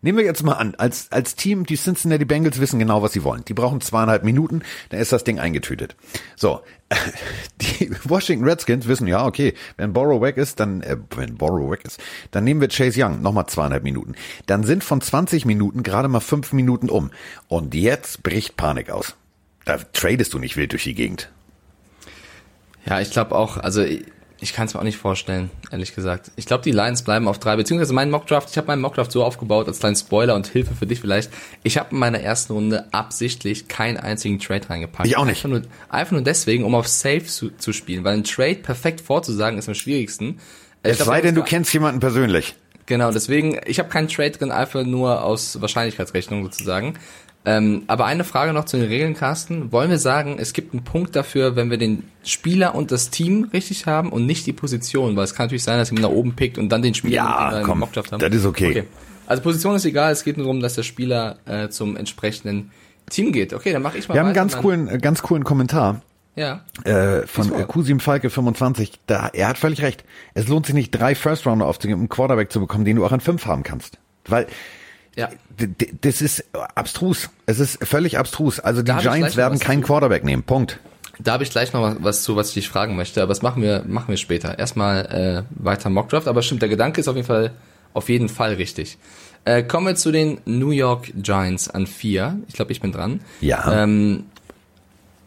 Nehmen 0.00 0.16
wir 0.16 0.24
jetzt 0.24 0.42
mal 0.42 0.54
an, 0.54 0.74
als, 0.76 1.12
als 1.12 1.34
Team, 1.34 1.66
die 1.66 1.76
Cincinnati 1.76 2.24
Bengals 2.24 2.58
wissen 2.58 2.78
genau, 2.78 3.02
was 3.02 3.12
sie 3.12 3.22
wollen. 3.22 3.44
Die 3.44 3.52
brauchen 3.52 3.82
zweieinhalb 3.82 4.24
Minuten, 4.24 4.62
dann 4.88 4.98
ist 4.98 5.12
das 5.12 5.24
Ding 5.24 5.38
eingetütet. 5.38 5.94
So, 6.34 6.62
die 7.60 7.90
Washington 8.04 8.48
Redskins 8.48 8.88
wissen, 8.88 9.06
ja, 9.06 9.26
okay, 9.26 9.52
wenn 9.76 9.92
Borrow 9.92 10.22
weg 10.22 10.38
ist, 10.38 10.58
dann, 10.58 10.80
äh, 10.80 10.96
wenn 11.14 11.36
Borrow 11.36 11.70
weg 11.70 11.84
ist, 11.84 12.00
dann 12.30 12.44
nehmen 12.44 12.62
wir 12.62 12.68
Chase 12.68 12.98
Young, 13.04 13.20
nochmal 13.20 13.46
zweieinhalb 13.46 13.82
Minuten. 13.82 14.14
Dann 14.46 14.64
sind 14.64 14.84
von 14.84 15.02
20 15.02 15.44
Minuten 15.44 15.82
gerade 15.82 16.08
mal 16.08 16.20
fünf 16.20 16.54
Minuten 16.54 16.88
um. 16.88 17.10
Und 17.48 17.74
jetzt 17.74 18.22
bricht 18.22 18.56
Panik 18.56 18.88
aus. 18.88 19.16
Da 19.66 19.76
tradest 19.92 20.32
du 20.32 20.38
nicht 20.38 20.56
wild 20.56 20.72
durch 20.72 20.84
die 20.84 20.94
Gegend. 20.94 21.30
Ja, 22.86 23.00
ich 23.00 23.10
glaube 23.10 23.34
auch, 23.34 23.58
also 23.58 23.84
ich 24.38 24.52
kann 24.52 24.66
es 24.66 24.74
mir 24.74 24.80
auch 24.80 24.84
nicht 24.84 24.98
vorstellen, 24.98 25.50
ehrlich 25.70 25.94
gesagt. 25.94 26.30
Ich 26.36 26.44
glaube, 26.46 26.62
die 26.62 26.70
Lions 26.70 27.02
bleiben 27.02 27.26
auf 27.26 27.38
drei, 27.38 27.56
beziehungsweise 27.56 27.94
mein 27.94 28.10
Mockdraft, 28.10 28.50
ich 28.50 28.58
habe 28.58 28.66
meinen 28.66 28.82
Mockdraft 28.82 29.10
so 29.10 29.24
aufgebaut, 29.24 29.66
als 29.66 29.78
kleinen 29.78 29.96
Spoiler 29.96 30.34
und 30.34 30.46
Hilfe 30.46 30.74
für 30.74 30.86
dich 30.86 31.00
vielleicht. 31.00 31.30
Ich 31.62 31.78
habe 31.78 31.88
in 31.92 31.98
meiner 31.98 32.20
ersten 32.20 32.52
Runde 32.52 32.86
absichtlich 32.92 33.68
keinen 33.68 33.96
einzigen 33.96 34.38
Trade 34.38 34.68
reingepackt. 34.68 35.08
Ich 35.08 35.16
auch 35.16 35.24
nicht. 35.24 35.44
Einfach 35.44 35.48
nur, 35.48 35.62
einfach 35.88 36.12
nur 36.12 36.22
deswegen, 36.22 36.64
um 36.64 36.74
auf 36.74 36.86
Safe 36.86 37.24
zu, 37.24 37.50
zu 37.56 37.72
spielen, 37.72 38.04
weil 38.04 38.14
ein 38.14 38.24
Trade 38.24 38.56
perfekt 38.56 39.00
vorzusagen 39.00 39.58
ist 39.58 39.68
am 39.68 39.74
schwierigsten. 39.74 40.38
Es 40.82 40.98
glaub, 40.98 41.08
sei 41.08 41.20
denn, 41.22 41.34
du 41.34 41.42
kennst 41.42 41.72
jemanden 41.72 42.00
persönlich. 42.00 42.54
Genau, 42.86 43.10
deswegen, 43.10 43.58
ich 43.66 43.80
habe 43.80 43.88
keinen 43.88 44.06
Trade 44.06 44.30
drin, 44.30 44.52
einfach 44.52 44.84
nur 44.84 45.24
aus 45.24 45.60
Wahrscheinlichkeitsrechnung 45.60 46.44
sozusagen. 46.44 46.94
Ähm, 47.48 47.84
aber 47.86 48.06
eine 48.06 48.24
Frage 48.24 48.52
noch 48.52 48.64
zu 48.64 48.76
den 48.76 48.88
Regeln, 48.88 49.14
Carsten. 49.14 49.70
Wollen 49.70 49.88
wir 49.88 49.98
sagen, 49.98 50.36
es 50.40 50.52
gibt 50.52 50.74
einen 50.74 50.82
Punkt 50.82 51.14
dafür, 51.14 51.54
wenn 51.54 51.70
wir 51.70 51.78
den 51.78 52.02
Spieler 52.24 52.74
und 52.74 52.90
das 52.90 53.10
Team 53.10 53.48
richtig 53.52 53.86
haben 53.86 54.10
und 54.10 54.26
nicht 54.26 54.46
die 54.46 54.52
Position? 54.52 55.14
Weil 55.14 55.22
es 55.22 55.34
kann 55.34 55.46
natürlich 55.46 55.62
sein, 55.62 55.78
dass 55.78 55.90
jemand 55.90 56.10
nach 56.10 56.10
oben 56.10 56.34
pickt 56.34 56.58
und 56.58 56.70
dann 56.70 56.82
den 56.82 56.94
Spieler 56.94 57.14
ja, 57.14 57.62
komm, 57.64 57.82
haben. 57.82 58.18
Das 58.18 58.34
ist 58.34 58.46
okay. 58.46 58.70
okay. 58.70 58.84
Also 59.28 59.44
Position 59.44 59.76
ist 59.76 59.84
egal, 59.84 60.10
es 60.12 60.24
geht 60.24 60.36
nur 60.38 60.46
darum, 60.46 60.60
dass 60.60 60.74
der 60.74 60.82
Spieler 60.82 61.36
äh, 61.46 61.68
zum 61.68 61.96
entsprechenden 61.96 62.72
Team 63.10 63.30
geht. 63.30 63.54
Okay, 63.54 63.72
dann 63.72 63.82
mache 63.82 63.96
ich 63.98 64.08
mal 64.08 64.14
Wir 64.16 64.20
haben 64.20 64.26
einen 64.26 64.34
ganz 64.34 64.56
coolen, 64.56 64.88
äh, 64.88 64.98
ganz 64.98 65.22
coolen 65.22 65.44
Kommentar. 65.44 66.02
Ja. 66.34 66.64
Äh, 66.82 67.28
von 67.28 67.52
äh, 67.54 67.62
Kusim 67.62 68.00
Falke 68.00 68.28
25. 68.28 68.98
Da, 69.06 69.28
er 69.32 69.48
hat 69.48 69.58
völlig 69.58 69.82
recht. 69.82 70.04
Es 70.34 70.48
lohnt 70.48 70.66
sich 70.66 70.74
nicht, 70.74 70.90
drei 70.90 71.14
First 71.14 71.46
Rounder 71.46 71.66
aufzugeben, 71.66 71.98
um 71.98 72.02
einen 72.02 72.08
Quarterback 72.08 72.50
zu 72.50 72.58
bekommen, 72.58 72.84
den 72.84 72.96
du 72.96 73.06
auch 73.06 73.12
an 73.12 73.20
fünf 73.20 73.46
haben 73.46 73.62
kannst. 73.62 73.98
Weil 74.26 74.46
ja. 75.16 75.30
Das 76.02 76.22
ist 76.22 76.44
abstrus. 76.52 77.30
Es 77.46 77.58
ist 77.58 77.84
völlig 77.84 78.18
abstrus. 78.18 78.60
Also 78.60 78.82
die 78.82 78.92
Giants 78.92 79.36
werden 79.36 79.58
keinen 79.58 79.82
Quarterback 79.82 80.24
nehmen. 80.24 80.42
Punkt. 80.42 80.78
Da 81.18 81.32
habe 81.32 81.44
ich 81.44 81.50
gleich 81.50 81.72
noch 81.72 81.96
was 82.00 82.22
zu, 82.22 82.36
was 82.36 82.48
ich 82.48 82.54
dich 82.54 82.68
fragen 82.68 82.94
möchte, 82.94 83.22
aber 83.22 83.30
das 83.30 83.40
machen 83.40 83.62
wir, 83.62 83.84
machen 83.86 84.08
wir 84.08 84.18
später. 84.18 84.58
Erstmal 84.58 85.46
äh, 85.48 85.62
weiter 85.62 85.88
Mockdraft, 85.88 86.28
aber 86.28 86.42
stimmt, 86.42 86.60
der 86.60 86.68
Gedanke 86.68 87.00
ist 87.00 87.08
auf 87.08 87.16
jeden 87.16 87.26
Fall, 87.26 87.52
auf 87.94 88.10
jeden 88.10 88.28
Fall 88.28 88.54
richtig. 88.54 88.98
Äh, 89.46 89.62
kommen 89.62 89.86
wir 89.86 89.94
zu 89.94 90.12
den 90.12 90.40
New 90.44 90.70
York 90.70 91.12
Giants 91.16 91.70
an 91.70 91.86
vier. 91.86 92.38
Ich 92.48 92.54
glaube, 92.54 92.72
ich 92.72 92.80
bin 92.80 92.92
dran. 92.92 93.20
Ja. 93.40 93.82
Ähm, 93.82 94.24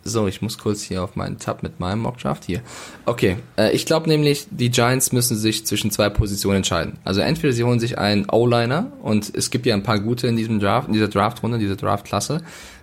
so, 0.04 0.28
ich 0.28 0.42
muss 0.42 0.58
kurz 0.58 0.82
hier 0.82 1.04
auf 1.04 1.16
meinen 1.16 1.40
Tab 1.40 1.64
mit 1.64 1.80
meinem 1.80 2.02
Mockdraft 2.02 2.46
hier. 2.46 2.62
Okay, 3.06 3.38
äh, 3.58 3.72
ich 3.72 3.86
glaube 3.86 4.08
nämlich, 4.10 4.48
die 4.50 4.72
Giants 4.72 5.12
müssen 5.12 5.38
sich 5.38 5.66
zwischen 5.66 5.92
zwei 5.92 6.10
Positionen 6.10 6.58
entscheiden. 6.58 6.98
Also 7.04 7.22
entweder 7.22 7.54
sie 7.54 7.64
holen 7.64 7.80
sich 7.80 7.98
einen 7.98 8.30
O-Liner 8.30 8.92
und 9.02 9.32
es 9.36 9.52
gibt 9.52 9.66
ja 9.66 9.76
ein 9.76 9.84
paar 9.84 10.00
gute 10.00 10.28
in 10.28 10.38
diesem 10.38 10.60
Draft, 10.60 10.88
in 10.88 10.94
dieser 10.94 11.10
Draftrunde, 11.10 11.58
in 11.58 11.62
dieser 11.62 11.76
Draftklasse. 11.76 12.42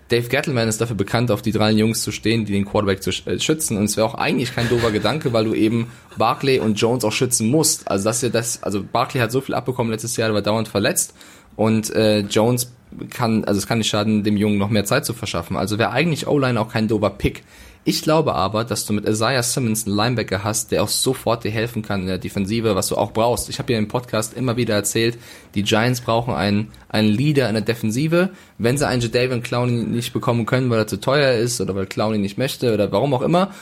Dave 0.08 0.28
Gettleman 0.28 0.68
ist 0.68 0.80
dafür 0.80 0.94
bekannt, 0.94 1.32
auf 1.32 1.42
die 1.42 1.50
drei 1.50 1.72
Jungs 1.72 2.02
zu 2.02 2.12
stehen, 2.12 2.44
die 2.44 2.52
den 2.52 2.64
Quarterback 2.64 3.02
zu 3.02 3.10
äh, 3.10 3.40
schützen. 3.40 3.76
Und 3.76 3.84
es 3.84 3.96
wäre 3.96 4.06
auch 4.06 4.14
eigentlich 4.14 4.54
kein 4.54 4.68
doofer 4.68 4.92
Gedanke, 4.92 5.32
weil 5.32 5.44
du 5.44 5.54
eben 5.54 5.90
Barkley 6.16 6.60
und 6.60 6.80
Jones 6.80 7.04
auch 7.04 7.12
schützen 7.12 7.48
musst. 7.48 7.90
Also 7.90 8.04
das 8.04 8.16
ist 8.16 8.22
ja 8.22 8.28
das, 8.28 8.62
also 8.62 8.84
Barkley 8.84 9.20
hat 9.20 9.32
so 9.32 9.40
viel 9.40 9.54
abbekommen 9.54 9.90
letztes 9.90 10.16
Jahr, 10.16 10.28
der 10.28 10.34
war 10.34 10.42
dauernd 10.42 10.68
verletzt. 10.68 11.14
Und 11.56 11.90
äh, 11.90 12.20
Jones 12.20 12.70
kann, 13.10 13.44
also 13.44 13.58
es 13.58 13.66
kann 13.66 13.78
nicht 13.78 13.88
schaden, 13.88 14.22
dem 14.24 14.36
Jungen 14.36 14.58
noch 14.58 14.70
mehr 14.70 14.84
Zeit 14.84 15.04
zu 15.04 15.14
verschaffen. 15.14 15.56
Also 15.56 15.78
wäre 15.78 15.90
eigentlich 15.90 16.26
O-Line 16.26 16.60
auch 16.60 16.72
kein 16.72 16.88
dober 16.88 17.10
Pick. 17.10 17.42
Ich 17.88 18.02
glaube 18.02 18.34
aber, 18.34 18.64
dass 18.64 18.84
du 18.84 18.92
mit 18.92 19.06
Isaiah 19.06 19.44
Simmons 19.44 19.86
einen 19.86 19.94
Linebacker 19.94 20.42
hast, 20.42 20.72
der 20.72 20.82
auch 20.82 20.88
sofort 20.88 21.44
dir 21.44 21.52
helfen 21.52 21.82
kann 21.82 22.00
in 22.00 22.06
der 22.08 22.18
Defensive, 22.18 22.74
was 22.74 22.88
du 22.88 22.96
auch 22.96 23.12
brauchst. 23.12 23.48
Ich 23.48 23.60
habe 23.60 23.72
ja 23.72 23.78
im 23.78 23.86
Podcast 23.86 24.34
immer 24.34 24.56
wieder 24.56 24.74
erzählt, 24.74 25.18
die 25.54 25.62
Giants 25.62 26.00
brauchen 26.00 26.34
einen, 26.34 26.72
einen 26.88 27.08
Leader 27.08 27.48
in 27.48 27.54
der 27.54 27.62
Defensive. 27.62 28.30
Wenn 28.58 28.76
sie 28.76 28.88
einen 28.88 29.02
Jadavion 29.02 29.40
Clowney 29.40 29.84
nicht 29.84 30.12
bekommen 30.12 30.46
können, 30.46 30.68
weil 30.68 30.80
er 30.80 30.88
zu 30.88 30.98
teuer 30.98 31.34
ist 31.34 31.60
oder 31.60 31.76
weil 31.76 31.86
Clowney 31.86 32.18
nicht 32.18 32.38
möchte 32.38 32.74
oder 32.74 32.90
warum 32.90 33.14
auch 33.14 33.22
immer, 33.22 33.52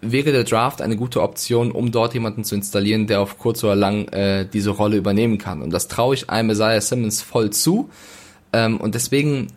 wäre 0.00 0.30
der 0.30 0.44
Draft 0.44 0.80
eine 0.80 0.96
gute 0.96 1.20
Option, 1.20 1.72
um 1.72 1.90
dort 1.90 2.14
jemanden 2.14 2.44
zu 2.44 2.54
installieren, 2.54 3.08
der 3.08 3.20
auf 3.20 3.36
kurz 3.36 3.64
oder 3.64 3.74
lang 3.74 4.06
äh, 4.08 4.46
diese 4.46 4.70
Rolle 4.70 4.96
übernehmen 4.96 5.38
kann. 5.38 5.60
Und 5.60 5.70
das 5.70 5.88
traue 5.88 6.14
ich 6.14 6.30
einem 6.30 6.50
Isaiah 6.50 6.80
Simmons 6.80 7.20
voll 7.20 7.50
zu. 7.50 7.90
Ähm, 8.52 8.78
und 8.78 8.94
deswegen, 8.94 9.48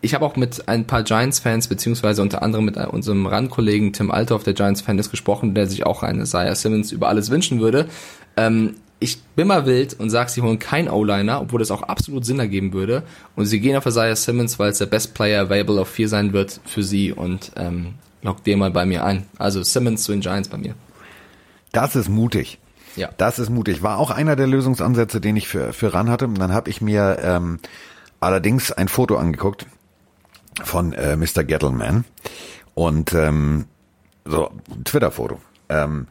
ich 0.00 0.14
habe 0.14 0.24
auch 0.24 0.36
mit 0.36 0.68
ein 0.68 0.86
paar 0.86 1.02
Giants-Fans, 1.02 1.68
beziehungsweise 1.68 2.22
unter 2.22 2.42
anderem 2.42 2.64
mit 2.64 2.76
unserem 2.76 3.26
Randkollegen 3.26 3.92
Tim 3.92 4.10
Althoff, 4.10 4.44
der 4.44 4.54
Giants-Fan 4.54 4.98
ist, 4.98 5.10
gesprochen, 5.10 5.54
der 5.54 5.66
sich 5.66 5.86
auch 5.86 6.02
eine 6.02 6.22
Isaiah 6.22 6.54
Simmons 6.54 6.92
über 6.92 7.08
alles 7.08 7.30
wünschen 7.30 7.60
würde. 7.60 7.88
Ähm, 8.36 8.74
ich 9.00 9.22
bin 9.36 9.46
mal 9.46 9.64
wild 9.64 9.98
und 9.98 10.10
sag, 10.10 10.28
sie 10.28 10.42
holen 10.42 10.58
keinen 10.58 10.88
O-Liner, 10.88 11.40
obwohl 11.40 11.60
das 11.60 11.70
auch 11.70 11.82
absolut 11.82 12.24
Sinn 12.24 12.40
ergeben 12.40 12.72
würde. 12.72 13.04
Und 13.36 13.46
sie 13.46 13.60
gehen 13.60 13.76
auf 13.76 13.86
Isaiah 13.86 14.16
Simmons, 14.16 14.58
weil 14.58 14.70
es 14.70 14.78
der 14.78 14.86
Best 14.86 15.14
Player 15.14 15.42
available 15.42 15.80
auf 15.80 15.88
vier 15.88 16.08
sein 16.08 16.32
wird 16.32 16.60
für 16.64 16.82
sie 16.82 17.12
und 17.12 17.52
ähm, 17.56 17.94
lockt 18.22 18.46
den 18.46 18.58
mal 18.58 18.70
bei 18.70 18.86
mir 18.86 19.04
ein. 19.04 19.26
Also 19.38 19.62
Simmons 19.62 20.02
zu 20.02 20.12
den 20.12 20.20
Giants 20.20 20.48
bei 20.48 20.58
mir. 20.58 20.74
Das 21.72 21.94
ist 21.94 22.08
mutig. 22.08 22.58
Ja. 22.96 23.10
Das 23.16 23.38
ist 23.38 23.50
mutig. 23.50 23.82
War 23.82 23.98
auch 23.98 24.10
einer 24.10 24.34
der 24.34 24.48
Lösungsansätze, 24.48 25.20
den 25.20 25.36
ich 25.36 25.46
für, 25.46 25.72
für 25.72 25.94
ran 25.94 26.10
hatte. 26.10 26.26
Und 26.26 26.38
dann 26.38 26.52
habe 26.52 26.68
ich 26.68 26.80
mir 26.80 27.18
ähm, 27.22 27.60
allerdings 28.20 28.72
ein 28.72 28.88
Foto 28.88 29.16
angeguckt 29.16 29.66
von 30.62 30.92
äh, 30.92 31.16
Mr. 31.16 31.44
Gettleman 31.44 32.04
und 32.74 33.12
ähm, 33.12 33.66
so 34.24 34.50
Twitter-Foto. 34.84 35.40
Ähm, 35.68 36.08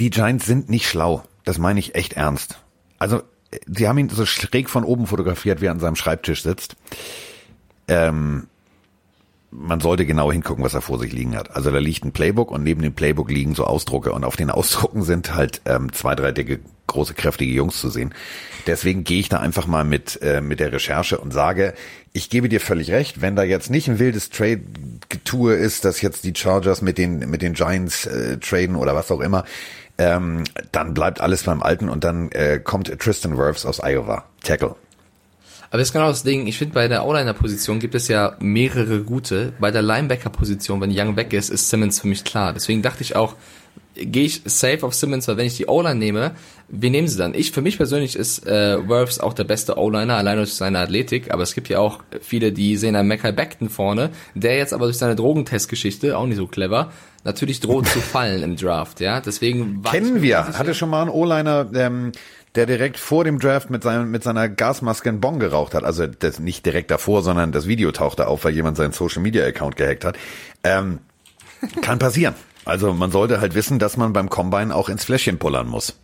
die 0.00 0.10
Giants 0.10 0.46
sind 0.46 0.68
nicht 0.68 0.88
schlau. 0.88 1.22
Das 1.44 1.58
meine 1.58 1.80
ich 1.80 1.94
echt 1.94 2.14
ernst. 2.14 2.58
Also 2.98 3.22
sie 3.66 3.88
haben 3.88 3.98
ihn 3.98 4.08
so 4.08 4.26
schräg 4.26 4.70
von 4.70 4.84
oben 4.84 5.06
fotografiert, 5.06 5.60
wie 5.60 5.66
er 5.66 5.72
an 5.72 5.80
seinem 5.80 5.96
Schreibtisch 5.96 6.42
sitzt. 6.42 6.76
Ähm, 7.88 8.46
man 9.52 9.80
sollte 9.80 10.06
genau 10.06 10.32
hingucken, 10.32 10.64
was 10.64 10.74
er 10.74 10.80
vor 10.80 10.98
sich 10.98 11.12
liegen 11.12 11.36
hat. 11.36 11.54
Also 11.54 11.70
da 11.70 11.78
liegt 11.78 12.04
ein 12.04 12.12
Playbook 12.12 12.50
und 12.50 12.64
neben 12.64 12.82
dem 12.82 12.94
Playbook 12.94 13.30
liegen 13.30 13.54
so 13.54 13.64
Ausdrucke 13.64 14.12
und 14.12 14.24
auf 14.24 14.36
den 14.36 14.50
Ausdrucken 14.50 15.02
sind 15.02 15.34
halt 15.34 15.60
ähm, 15.66 15.92
zwei, 15.92 16.14
drei 16.14 16.32
dicke, 16.32 16.60
große, 16.86 17.14
kräftige 17.14 17.52
Jungs 17.52 17.78
zu 17.78 17.90
sehen. 17.90 18.14
Deswegen 18.66 19.04
gehe 19.04 19.20
ich 19.20 19.28
da 19.28 19.40
einfach 19.40 19.66
mal 19.66 19.84
mit, 19.84 20.20
äh, 20.22 20.40
mit 20.40 20.58
der 20.58 20.72
Recherche 20.72 21.18
und 21.18 21.32
sage, 21.32 21.74
ich 22.12 22.30
gebe 22.30 22.48
dir 22.48 22.60
völlig 22.60 22.90
recht, 22.90 23.20
wenn 23.20 23.36
da 23.36 23.42
jetzt 23.42 23.70
nicht 23.70 23.88
ein 23.88 23.98
wildes 23.98 24.30
Trade-Getue 24.30 25.54
ist, 25.54 25.84
dass 25.84 26.00
jetzt 26.00 26.24
die 26.24 26.34
Chargers 26.34 26.80
mit 26.80 26.96
den, 26.96 27.18
mit 27.30 27.42
den 27.42 27.52
Giants 27.52 28.06
äh, 28.06 28.38
traden 28.38 28.76
oder 28.76 28.94
was 28.94 29.10
auch 29.10 29.20
immer, 29.20 29.44
ähm, 29.98 30.44
dann 30.72 30.94
bleibt 30.94 31.20
alles 31.20 31.42
beim 31.42 31.62
Alten 31.62 31.88
und 31.88 32.04
dann 32.04 32.30
äh, 32.32 32.58
kommt 32.58 32.98
Tristan 32.98 33.36
Wirfs 33.36 33.66
aus 33.66 33.80
Iowa. 33.82 34.24
Tackle. 34.42 34.76
Aber 35.72 35.78
das 35.78 35.88
ist 35.88 35.94
genau 35.94 36.08
das 36.08 36.22
Ding. 36.22 36.46
Ich 36.46 36.58
finde, 36.58 36.74
bei 36.74 36.86
der 36.86 37.06
O-Liner-Position 37.06 37.78
gibt 37.78 37.94
es 37.94 38.06
ja 38.06 38.36
mehrere 38.40 39.00
gute. 39.04 39.54
Bei 39.58 39.70
der 39.70 39.80
Linebacker-Position, 39.80 40.82
wenn 40.82 40.92
Young 40.94 41.16
weg 41.16 41.32
ist, 41.32 41.48
ist 41.48 41.70
Simmons 41.70 41.98
für 41.98 42.08
mich 42.08 42.24
klar. 42.24 42.52
Deswegen 42.52 42.82
dachte 42.82 43.00
ich 43.00 43.16
auch, 43.16 43.36
gehe 43.94 44.24
ich 44.24 44.42
safe 44.44 44.84
auf 44.84 44.92
Simmons, 44.92 45.28
weil 45.28 45.38
wenn 45.38 45.46
ich 45.46 45.56
die 45.56 45.68
O-Line 45.68 45.94
nehme, 45.94 46.32
wie 46.68 46.90
nehmen 46.90 47.08
sie 47.08 47.16
dann? 47.16 47.32
Ich, 47.32 47.52
für 47.52 47.62
mich 47.62 47.78
persönlich 47.78 48.16
ist 48.16 48.46
äh, 48.46 48.86
Worths 48.86 49.18
auch 49.18 49.32
der 49.32 49.44
beste 49.44 49.78
O-Liner, 49.78 50.14
allein 50.16 50.36
durch 50.36 50.52
seine 50.52 50.78
Athletik, 50.78 51.32
aber 51.32 51.42
es 51.42 51.54
gibt 51.54 51.70
ja 51.70 51.78
auch 51.78 52.00
viele, 52.20 52.52
die 52.52 52.76
sehen 52.76 52.94
einen 52.94 53.08
Mackay 53.08 53.32
Beckton 53.32 53.70
vorne, 53.70 54.10
der 54.34 54.58
jetzt 54.58 54.74
aber 54.74 54.84
durch 54.84 54.98
seine 54.98 55.16
Drogentestgeschichte, 55.16 56.18
auch 56.18 56.26
nicht 56.26 56.36
so 56.36 56.46
clever, 56.46 56.92
natürlich 57.24 57.60
droht 57.60 57.86
zu 57.86 58.00
fallen 58.12 58.42
im 58.42 58.56
Draft, 58.56 59.00
ja, 59.00 59.20
deswegen... 59.20 59.82
Kennen 59.82 60.20
wir, 60.20 60.46
hatte 60.46 60.74
schon 60.74 60.90
mal 60.90 61.00
einen 61.00 61.10
O-Liner, 61.10 61.70
ähm, 61.74 62.12
der 62.54 62.66
direkt 62.66 62.98
vor 62.98 63.24
dem 63.24 63.38
Draft 63.38 63.70
mit, 63.70 63.82
seinem, 63.82 64.10
mit 64.10 64.22
seiner 64.22 64.48
Gasmaske 64.48 65.08
einen 65.08 65.20
Bon 65.20 65.38
geraucht 65.38 65.74
hat. 65.74 65.84
Also 65.84 66.06
das 66.06 66.38
nicht 66.38 66.66
direkt 66.66 66.90
davor, 66.90 67.22
sondern 67.22 67.52
das 67.52 67.66
Video 67.66 67.92
tauchte 67.92 68.26
auf, 68.26 68.44
weil 68.44 68.54
jemand 68.54 68.76
seinen 68.76 68.92
Social 68.92 69.22
Media 69.22 69.44
Account 69.44 69.76
gehackt 69.76 70.04
hat. 70.04 70.18
Ähm, 70.62 70.98
kann 71.80 71.98
passieren. 71.98 72.34
Also 72.64 72.92
man 72.92 73.10
sollte 73.10 73.40
halt 73.40 73.54
wissen, 73.54 73.78
dass 73.78 73.96
man 73.96 74.12
beim 74.12 74.28
Combine 74.28 74.74
auch 74.74 74.88
ins 74.88 75.04
Fläschchen 75.04 75.38
pullern 75.38 75.66
muss. 75.66 75.98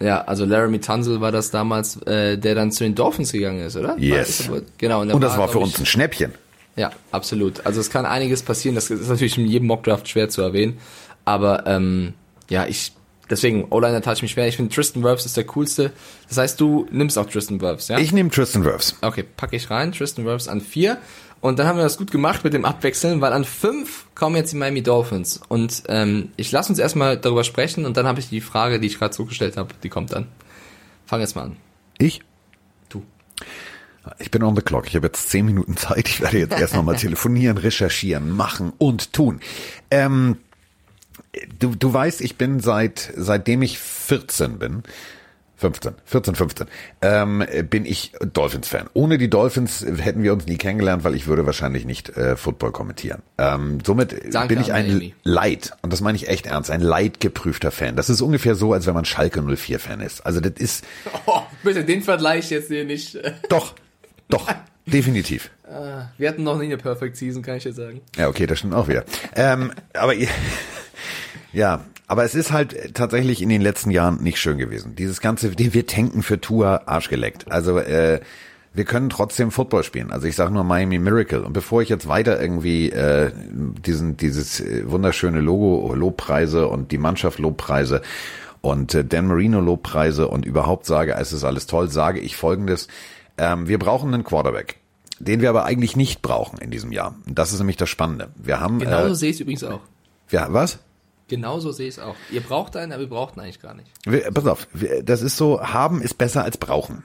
Ja, 0.00 0.22
also 0.22 0.44
Laramie 0.44 0.80
Tunzel 0.80 1.20
war 1.20 1.32
das 1.32 1.50
damals, 1.50 1.96
äh, 2.02 2.36
der 2.36 2.54
dann 2.54 2.70
zu 2.70 2.84
den 2.84 2.94
Dolphins 2.94 3.32
gegangen 3.32 3.60
ist, 3.60 3.76
oder? 3.76 3.96
Yes. 3.98 4.48
Aber, 4.48 4.62
genau. 4.78 5.00
Und, 5.02 5.12
und 5.12 5.20
das 5.20 5.32
war, 5.32 5.40
war 5.40 5.48
für 5.48 5.58
uns 5.58 5.78
ein 5.78 5.86
Schnäppchen. 5.86 6.32
Ja, 6.76 6.90
absolut. 7.12 7.64
Also 7.64 7.80
es 7.80 7.88
kann 7.88 8.04
einiges 8.04 8.42
passieren. 8.42 8.74
Das 8.74 8.90
ist 8.90 9.08
natürlich 9.08 9.38
in 9.38 9.46
jedem 9.46 9.66
Mockdraft 9.68 10.08
schwer 10.08 10.28
zu 10.28 10.42
erwähnen. 10.42 10.78
Aber 11.24 11.66
ähm, 11.66 12.12
ja, 12.50 12.66
ich 12.66 12.92
deswegen 13.30 13.64
O-Liner 13.70 14.02
tat 14.02 14.16
ich 14.16 14.22
mich 14.22 14.32
schwer. 14.32 14.48
Ich 14.48 14.56
finde 14.56 14.74
Tristan 14.74 15.02
Wirfs 15.02 15.26
ist 15.26 15.36
der 15.36 15.44
coolste. 15.44 15.92
Das 16.28 16.38
heißt, 16.38 16.60
du 16.60 16.86
nimmst 16.90 17.18
auch 17.18 17.26
Tristan 17.26 17.60
Wirfs, 17.60 17.88
ja? 17.88 17.98
Ich 17.98 18.12
nehme 18.12 18.30
Tristan 18.30 18.64
Wirfs. 18.64 18.96
Okay, 19.02 19.24
packe 19.24 19.56
ich 19.56 19.70
rein. 19.70 19.92
Tristan 19.92 20.24
Wirfs 20.24 20.48
an 20.48 20.60
vier. 20.60 20.98
Und 21.40 21.58
dann 21.58 21.66
haben 21.66 21.76
wir 21.76 21.84
das 21.84 21.98
gut 21.98 22.10
gemacht 22.10 22.44
mit 22.44 22.54
dem 22.54 22.64
Abwechseln, 22.64 23.20
weil 23.20 23.32
an 23.32 23.44
fünf 23.44 24.06
kommen 24.14 24.36
jetzt 24.36 24.52
die 24.52 24.56
Miami 24.56 24.82
Dolphins. 24.82 25.40
Und 25.48 25.84
ähm, 25.88 26.30
ich 26.36 26.50
lasse 26.50 26.70
uns 26.70 26.78
erstmal 26.78 27.18
darüber 27.18 27.44
sprechen 27.44 27.84
und 27.84 27.96
dann 27.96 28.06
habe 28.06 28.20
ich 28.20 28.28
die 28.28 28.40
Frage, 28.40 28.80
die 28.80 28.86
ich 28.86 28.98
gerade 28.98 29.14
zugestellt 29.14 29.56
habe, 29.56 29.74
die 29.82 29.88
kommt 29.88 30.12
dann. 30.12 30.26
Fang 31.04 31.20
jetzt 31.20 31.36
mal 31.36 31.42
an. 31.42 31.56
Ich? 31.98 32.22
Du. 32.88 33.04
Ich 34.18 34.30
bin 34.30 34.42
on 34.42 34.56
the 34.56 34.62
clock. 34.62 34.86
Ich 34.86 34.96
habe 34.96 35.06
jetzt 35.06 35.28
zehn 35.28 35.44
Minuten 35.44 35.76
Zeit. 35.76 36.08
Ich 36.08 36.20
werde 36.20 36.38
jetzt 36.38 36.58
erst 36.58 36.74
nochmal 36.74 36.96
telefonieren, 36.98 37.58
recherchieren, 37.58 38.30
machen 38.30 38.72
und 38.78 39.12
tun. 39.12 39.40
Ähm, 39.90 40.38
du, 41.58 41.74
du 41.74 41.92
weißt, 41.92 42.20
ich 42.20 42.36
bin 42.36 42.60
seit 42.60 43.12
seitdem 43.16 43.62
ich 43.62 43.78
14 43.78 44.58
bin, 44.58 44.82
15, 45.58 45.94
14, 46.04 46.34
15, 46.34 46.66
ähm, 47.00 47.42
bin 47.70 47.86
ich 47.86 48.12
Dolphins-Fan. 48.20 48.90
Ohne 48.92 49.16
die 49.16 49.30
Dolphins 49.30 49.80
hätten 49.86 50.22
wir 50.22 50.34
uns 50.34 50.44
nie 50.46 50.58
kennengelernt, 50.58 51.02
weil 51.02 51.14
ich 51.14 51.26
würde 51.28 51.46
wahrscheinlich 51.46 51.86
nicht 51.86 52.10
äh, 52.10 52.36
Football 52.36 52.72
kommentieren. 52.72 53.22
Ähm, 53.38 53.78
somit 53.84 54.34
Danke 54.34 54.54
bin 54.54 54.60
ich 54.62 54.74
ein. 54.74 55.14
Leid, 55.24 55.72
und 55.80 55.94
das 55.94 56.02
meine 56.02 56.16
ich 56.16 56.28
echt 56.28 56.44
ernst, 56.44 56.70
ein 56.70 56.82
leidgeprüfter 56.82 57.70
Fan. 57.70 57.96
Das 57.96 58.10
ist 58.10 58.20
ungefähr 58.20 58.54
so, 58.54 58.74
als 58.74 58.86
wenn 58.86 58.92
man 58.92 59.06
Schalke 59.06 59.40
04-Fan 59.40 60.00
ist. 60.00 60.26
Also 60.26 60.40
das 60.40 60.52
ist, 60.58 60.84
Oh, 61.26 61.40
bitte 61.62 61.84
den 61.84 62.02
Vergleich 62.02 62.50
jetzt 62.50 62.68
hier 62.68 62.84
nicht. 62.84 63.18
doch, 63.48 63.74
doch, 64.28 64.46
definitiv. 64.84 65.50
Wir 66.18 66.28
hatten 66.28 66.44
noch 66.44 66.58
nie 66.58 66.66
eine 66.66 66.76
Perfect 66.76 67.16
Season, 67.16 67.42
kann 67.42 67.56
ich 67.56 67.62
dir 67.64 67.72
sagen. 67.72 68.02
Ja, 68.16 68.28
okay, 68.28 68.46
das 68.46 68.58
stimmt 68.58 68.74
auch 68.74 68.88
wieder. 68.88 69.04
Ähm, 69.34 69.72
aber 69.94 70.14
ihr- 70.14 70.28
ja, 71.56 71.80
aber 72.06 72.24
es 72.24 72.34
ist 72.34 72.52
halt 72.52 72.94
tatsächlich 72.94 73.40
in 73.40 73.48
den 73.48 73.62
letzten 73.62 73.90
Jahren 73.90 74.22
nicht 74.22 74.38
schön 74.38 74.58
gewesen. 74.58 74.94
Dieses 74.94 75.20
ganze, 75.20 75.58
wir 75.58 75.86
tanken 75.86 76.22
für 76.22 76.38
Tour 76.38 76.86
arschgeleckt. 76.86 77.50
Also 77.50 77.78
äh, 77.78 78.20
wir 78.74 78.84
können 78.84 79.08
trotzdem 79.08 79.50
Football 79.50 79.82
spielen. 79.82 80.12
Also 80.12 80.26
ich 80.26 80.36
sage 80.36 80.52
nur 80.52 80.62
Miami 80.62 80.98
Miracle. 80.98 81.42
Und 81.42 81.54
bevor 81.54 81.80
ich 81.80 81.88
jetzt 81.88 82.06
weiter 82.08 82.38
irgendwie 82.38 82.90
äh, 82.90 83.32
diesen 83.34 84.18
dieses 84.18 84.60
äh, 84.60 84.88
wunderschöne 84.88 85.40
Logo 85.40 85.94
Lobpreise 85.94 86.68
und 86.68 86.92
die 86.92 86.98
Mannschaft 86.98 87.38
Lobpreise 87.38 88.02
und 88.60 88.94
äh, 88.94 89.02
Dan 89.02 89.28
Marino 89.28 89.60
Lobpreise 89.60 90.28
und 90.28 90.44
überhaupt 90.44 90.84
sage, 90.84 91.14
es 91.14 91.32
ist 91.32 91.42
alles 91.42 91.66
toll, 91.66 91.88
sage 91.88 92.20
ich 92.20 92.36
Folgendes: 92.36 92.86
ähm, 93.38 93.66
Wir 93.66 93.78
brauchen 93.78 94.12
einen 94.12 94.24
Quarterback. 94.24 94.76
Den 95.18 95.40
wir 95.40 95.48
aber 95.48 95.64
eigentlich 95.64 95.96
nicht 95.96 96.20
brauchen 96.20 96.58
in 96.58 96.70
diesem 96.70 96.92
Jahr. 96.92 97.14
Und 97.26 97.38
Das 97.38 97.54
ist 97.54 97.58
nämlich 97.58 97.78
das 97.78 97.88
Spannende. 97.88 98.28
Wir 98.36 98.60
haben, 98.60 98.78
Genauso 98.78 99.12
äh, 99.12 99.14
sehe 99.14 99.30
ich 99.30 99.36
es 99.36 99.40
übrigens 99.40 99.64
auch. 99.64 99.80
wir, 100.28 100.48
was? 100.50 100.78
Genauso 101.28 101.72
sehe 101.72 101.88
ich 101.88 101.96
es 101.96 102.00
auch. 102.00 102.14
Ihr 102.30 102.40
braucht 102.40 102.76
einen, 102.76 102.92
aber 102.92 103.02
wir 103.02 103.08
brauchten 103.08 103.40
eigentlich 103.40 103.60
gar 103.60 103.74
nicht. 103.74 103.90
Wir, 104.04 104.30
pass 104.30 104.46
auf, 104.46 104.68
wir, 104.72 105.02
das 105.02 105.22
ist 105.22 105.36
so, 105.36 105.60
haben 105.60 106.00
ist 106.00 106.14
besser 106.14 106.44
als 106.44 106.56
brauchen. 106.56 107.04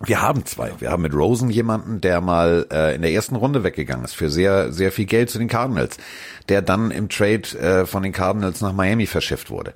Wir 0.00 0.22
haben 0.22 0.44
zwei. 0.44 0.72
Wir 0.80 0.90
haben 0.90 1.02
mit 1.02 1.14
Rosen 1.14 1.50
jemanden, 1.50 2.00
der 2.00 2.20
mal 2.20 2.66
äh, 2.72 2.96
in 2.96 3.02
der 3.02 3.12
ersten 3.12 3.36
Runde 3.36 3.62
weggegangen 3.62 4.04
ist 4.04 4.16
für 4.16 4.28
sehr, 4.28 4.72
sehr 4.72 4.90
viel 4.90 5.04
Geld 5.04 5.30
zu 5.30 5.38
den 5.38 5.46
Cardinals, 5.46 5.98
der 6.48 6.62
dann 6.62 6.90
im 6.90 7.08
Trade 7.08 7.58
äh, 7.58 7.86
von 7.86 8.02
den 8.02 8.12
Cardinals 8.12 8.60
nach 8.60 8.72
Miami 8.72 9.06
verschifft 9.06 9.50
wurde. 9.50 9.72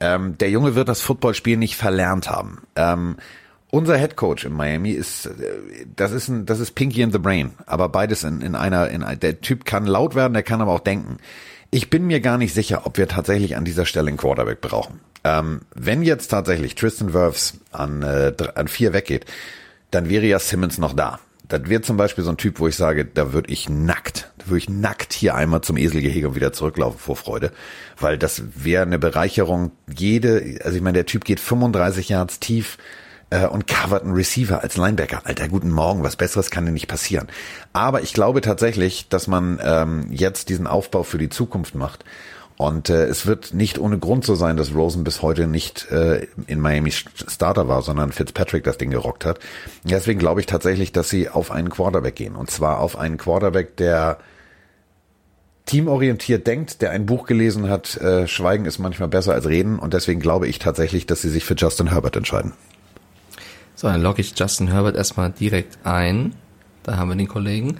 Ähm, 0.00 0.36
der 0.36 0.50
Junge 0.50 0.74
wird 0.74 0.88
das 0.88 1.00
Footballspiel 1.00 1.56
nicht 1.56 1.76
verlernt 1.76 2.28
haben. 2.28 2.62
Ähm, 2.76 3.16
unser 3.70 3.96
Head 3.96 4.16
Coach 4.16 4.44
in 4.44 4.52
Miami 4.52 4.90
ist, 4.90 5.26
äh, 5.26 5.30
das 5.96 6.12
ist 6.12 6.28
ein, 6.28 6.44
das 6.44 6.60
ist 6.60 6.72
Pinky 6.72 7.00
in 7.00 7.10
the 7.10 7.18
Brain, 7.18 7.52
aber 7.64 7.88
beides 7.88 8.22
in, 8.22 8.42
in 8.42 8.54
einer, 8.54 8.90
in 8.90 9.04
der 9.20 9.40
Typ 9.40 9.64
kann 9.64 9.86
laut 9.86 10.14
werden, 10.14 10.34
der 10.34 10.42
kann 10.42 10.60
aber 10.60 10.72
auch 10.72 10.80
denken. 10.80 11.16
Ich 11.74 11.90
bin 11.90 12.06
mir 12.06 12.20
gar 12.20 12.38
nicht 12.38 12.54
sicher, 12.54 12.86
ob 12.86 12.98
wir 12.98 13.08
tatsächlich 13.08 13.56
an 13.56 13.64
dieser 13.64 13.84
Stelle 13.84 14.06
einen 14.06 14.16
Quarterback 14.16 14.60
brauchen. 14.60 15.00
Ähm, 15.24 15.62
wenn 15.74 16.04
jetzt 16.04 16.28
tatsächlich 16.28 16.76
Tristan 16.76 17.12
Wirfs 17.12 17.58
an, 17.72 18.02
äh, 18.02 18.32
an 18.54 18.68
vier 18.68 18.92
weggeht, 18.92 19.24
dann 19.90 20.08
wäre 20.08 20.24
ja 20.24 20.38
Simmons 20.38 20.78
noch 20.78 20.92
da. 20.92 21.18
Das 21.48 21.68
wäre 21.68 21.82
zum 21.82 21.96
Beispiel 21.96 22.22
so 22.22 22.30
ein 22.30 22.36
Typ, 22.36 22.60
wo 22.60 22.68
ich 22.68 22.76
sage, 22.76 23.04
da 23.04 23.32
würde 23.32 23.50
ich 23.50 23.68
nackt, 23.68 24.30
da 24.38 24.46
würde 24.46 24.58
ich 24.58 24.68
nackt 24.68 25.12
hier 25.12 25.34
einmal 25.34 25.62
zum 25.62 25.76
Eselgehege 25.76 26.28
und 26.28 26.36
wieder 26.36 26.52
zurücklaufen 26.52 27.00
vor 27.00 27.16
Freude, 27.16 27.50
weil 27.98 28.18
das 28.18 28.44
wäre 28.54 28.84
eine 28.84 29.00
Bereicherung. 29.00 29.72
Jede, 29.92 30.60
also 30.62 30.76
ich 30.76 30.82
meine, 30.82 30.98
der 30.98 31.06
Typ 31.06 31.24
geht 31.24 31.40
35 31.40 32.08
Yards 32.08 32.38
tief 32.38 32.78
äh, 33.34 33.46
und 33.46 33.66
covert 33.66 34.04
einen 34.04 34.14
Receiver 34.14 34.62
als 34.62 34.76
Linebacker. 34.76 35.22
Alter, 35.24 35.48
guten 35.48 35.70
Morgen, 35.70 36.02
was 36.02 36.16
Besseres 36.16 36.50
kann 36.50 36.66
dir 36.66 36.72
nicht 36.72 36.86
passieren. 36.86 37.28
Aber 37.72 38.02
ich 38.02 38.12
glaube 38.12 38.40
tatsächlich, 38.40 39.08
dass 39.08 39.26
man 39.26 39.60
ähm, 39.62 40.06
jetzt 40.10 40.48
diesen 40.48 40.66
Aufbau 40.66 41.02
für 41.02 41.18
die 41.18 41.28
Zukunft 41.28 41.74
macht. 41.74 42.04
Und 42.56 42.88
äh, 42.88 43.06
es 43.06 43.26
wird 43.26 43.52
nicht 43.52 43.78
ohne 43.78 43.98
Grund 43.98 44.24
so 44.24 44.36
sein, 44.36 44.56
dass 44.56 44.74
Rosen 44.74 45.02
bis 45.02 45.22
heute 45.22 45.48
nicht 45.48 45.90
äh, 45.90 46.28
in 46.46 46.60
Miami 46.60 46.92
Starter 46.92 47.66
war, 47.66 47.82
sondern 47.82 48.12
Fitzpatrick 48.12 48.62
das 48.62 48.78
Ding 48.78 48.90
gerockt 48.90 49.24
hat. 49.24 49.40
Deswegen 49.82 50.20
glaube 50.20 50.38
ich 50.38 50.46
tatsächlich, 50.46 50.92
dass 50.92 51.10
sie 51.10 51.28
auf 51.28 51.50
einen 51.50 51.68
Quarterback 51.68 52.14
gehen. 52.14 52.36
Und 52.36 52.52
zwar 52.52 52.78
auf 52.78 52.96
einen 52.96 53.16
Quarterback, 53.16 53.76
der 53.76 54.18
teamorientiert 55.66 56.46
denkt, 56.46 56.80
der 56.80 56.92
ein 56.92 57.06
Buch 57.06 57.26
gelesen 57.26 57.68
hat, 57.68 57.96
äh, 57.96 58.28
Schweigen 58.28 58.66
ist 58.66 58.78
manchmal 58.78 59.08
besser 59.08 59.32
als 59.32 59.48
Reden. 59.48 59.80
Und 59.80 59.92
deswegen 59.92 60.20
glaube 60.20 60.46
ich 60.46 60.60
tatsächlich, 60.60 61.06
dass 61.06 61.22
sie 61.22 61.30
sich 61.30 61.44
für 61.44 61.54
Justin 61.54 61.90
Herbert 61.90 62.14
entscheiden. 62.14 62.52
So, 63.84 63.90
dann 63.90 64.00
logge 64.00 64.22
ich 64.22 64.32
Justin 64.34 64.68
Herbert 64.68 64.96
erstmal 64.96 65.30
direkt 65.30 65.76
ein. 65.84 66.34
Da 66.84 66.96
haben 66.96 67.10
wir 67.10 67.16
den 67.16 67.28
Kollegen. 67.28 67.76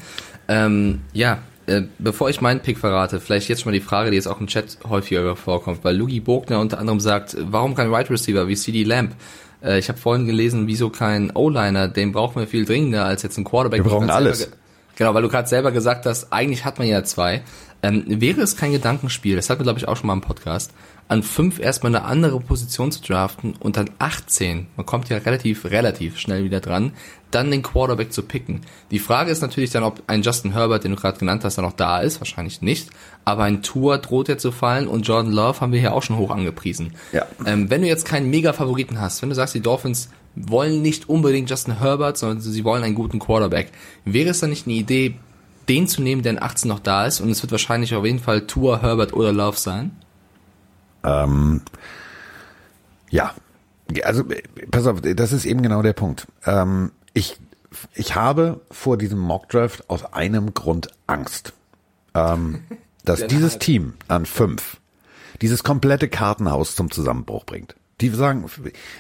Ähm, 0.48 1.00
ja, 1.14 1.38
äh, 1.64 1.84
bevor 1.98 2.28
ich 2.28 2.42
meinen 2.42 2.60
Pick 2.60 2.76
verrate, 2.76 3.20
vielleicht 3.20 3.48
jetzt 3.48 3.62
schon 3.62 3.72
mal 3.72 3.78
die 3.78 3.82
Frage, 3.82 4.10
die 4.10 4.16
jetzt 4.16 4.26
auch 4.26 4.38
im 4.38 4.46
Chat 4.46 4.76
häufiger 4.86 5.34
vorkommt, 5.34 5.82
weil 5.82 5.96
Lugi 5.96 6.20
Bogner 6.20 6.60
unter 6.60 6.78
anderem 6.78 7.00
sagt, 7.00 7.38
warum 7.40 7.74
kein 7.74 7.90
Wide 7.90 8.10
Receiver 8.10 8.46
wie 8.48 8.54
CD 8.54 8.84
Lamb? 8.84 9.14
Äh, 9.62 9.78
ich 9.78 9.88
habe 9.88 9.98
vorhin 9.98 10.26
gelesen, 10.26 10.66
wieso 10.66 10.90
kein 10.90 11.30
O-Liner, 11.34 11.88
den 11.88 12.12
brauchen 12.12 12.38
wir 12.38 12.48
viel 12.48 12.66
dringender 12.66 13.06
als 13.06 13.22
jetzt 13.22 13.38
ein 13.38 13.44
Quarterback. 13.44 13.82
Wir 13.82 13.90
brauchen 13.90 14.10
alles. 14.10 14.50
Genau, 14.96 15.14
weil 15.14 15.22
du 15.22 15.30
gerade 15.30 15.48
selber 15.48 15.72
gesagt 15.72 16.04
hast, 16.04 16.34
eigentlich 16.34 16.66
hat 16.66 16.78
man 16.78 16.86
ja 16.86 17.02
zwei. 17.04 17.42
Ähm, 17.82 18.04
wäre 18.06 18.42
es 18.42 18.58
kein 18.58 18.72
Gedankenspiel, 18.72 19.36
das 19.36 19.48
hatten 19.48 19.60
wir 19.60 19.64
glaube 19.64 19.78
ich 19.78 19.88
auch 19.88 19.96
schon 19.96 20.08
mal 20.08 20.12
im 20.12 20.20
Podcast, 20.20 20.74
an 21.08 21.22
fünf 21.22 21.60
erstmal 21.60 21.94
eine 21.94 22.04
andere 22.04 22.40
Position 22.40 22.90
zu 22.90 23.02
draften 23.02 23.54
und 23.60 23.76
dann 23.76 23.90
18, 23.98 24.68
man 24.76 24.86
kommt 24.86 25.08
ja 25.10 25.18
relativ, 25.18 25.66
relativ 25.66 26.18
schnell 26.18 26.44
wieder 26.44 26.60
dran, 26.60 26.92
dann 27.30 27.50
den 27.50 27.62
Quarterback 27.62 28.12
zu 28.12 28.22
picken. 28.22 28.62
Die 28.90 28.98
Frage 28.98 29.30
ist 29.30 29.42
natürlich 29.42 29.70
dann, 29.70 29.82
ob 29.82 30.02
ein 30.06 30.22
Justin 30.22 30.52
Herbert, 30.52 30.84
den 30.84 30.92
du 30.92 30.96
gerade 30.96 31.18
genannt 31.18 31.44
hast, 31.44 31.58
dann 31.58 31.64
noch 31.64 31.72
da 31.72 32.00
ist, 32.00 32.20
wahrscheinlich 32.20 32.62
nicht, 32.62 32.90
aber 33.24 33.44
ein 33.44 33.62
Tour 33.62 33.98
droht 33.98 34.28
ja 34.28 34.38
zu 34.38 34.50
fallen 34.50 34.88
und 34.88 35.06
Jordan 35.06 35.32
Love 35.32 35.60
haben 35.60 35.72
wir 35.72 35.80
hier 35.80 35.94
auch 35.94 36.02
schon 36.02 36.16
hoch 36.16 36.30
angepriesen. 36.30 36.94
Ja. 37.12 37.26
Ähm, 37.44 37.68
wenn 37.70 37.82
du 37.82 37.88
jetzt 37.88 38.06
keinen 38.06 38.30
Mega-Favoriten 38.30 39.00
hast, 39.00 39.20
wenn 39.20 39.28
du 39.28 39.34
sagst, 39.34 39.54
die 39.54 39.60
Dolphins 39.60 40.08
wollen 40.36 40.80
nicht 40.80 41.08
unbedingt 41.08 41.50
Justin 41.50 41.78
Herbert, 41.80 42.16
sondern 42.16 42.40
sie 42.40 42.64
wollen 42.64 42.82
einen 42.82 42.94
guten 42.94 43.18
Quarterback, 43.18 43.72
wäre 44.04 44.30
es 44.30 44.40
dann 44.40 44.50
nicht 44.50 44.66
eine 44.66 44.76
Idee, 44.76 45.16
den 45.68 45.86
zu 45.86 46.02
nehmen, 46.02 46.22
der 46.22 46.32
in 46.32 46.42
18 46.42 46.68
noch 46.68 46.80
da 46.80 47.06
ist 47.06 47.20
und 47.20 47.30
es 47.30 47.42
wird 47.42 47.52
wahrscheinlich 47.52 47.94
auf 47.94 48.04
jeden 48.04 48.18
Fall 48.18 48.46
Tour, 48.46 48.82
Herbert 48.82 49.12
oder 49.12 49.32
Love 49.32 49.58
sein? 49.58 49.92
Ja, 53.10 53.34
also 54.02 54.24
pass 54.70 54.86
auf, 54.86 55.00
das 55.02 55.32
ist 55.32 55.44
eben 55.44 55.62
genau 55.62 55.82
der 55.82 55.92
Punkt. 55.92 56.26
Ähm, 56.46 56.92
ich, 57.12 57.38
ich 57.94 58.14
habe 58.14 58.60
vor 58.70 58.96
diesem 58.96 59.18
Mockdraft 59.18 59.88
aus 59.88 60.04
einem 60.12 60.54
Grund 60.54 60.88
Angst, 61.06 61.52
ähm, 62.14 62.64
dass 63.04 63.26
dieses. 63.26 63.58
Team 63.58 63.94
an 64.08 64.26
fünf 64.26 64.80
dieses 65.40 65.62
komplette 65.64 66.08
Kartenhaus 66.08 66.76
zum 66.76 66.90
Zusammenbruch 66.90 67.44
bringt. 67.44 67.74
Die 68.00 68.08
sagen, 68.08 68.46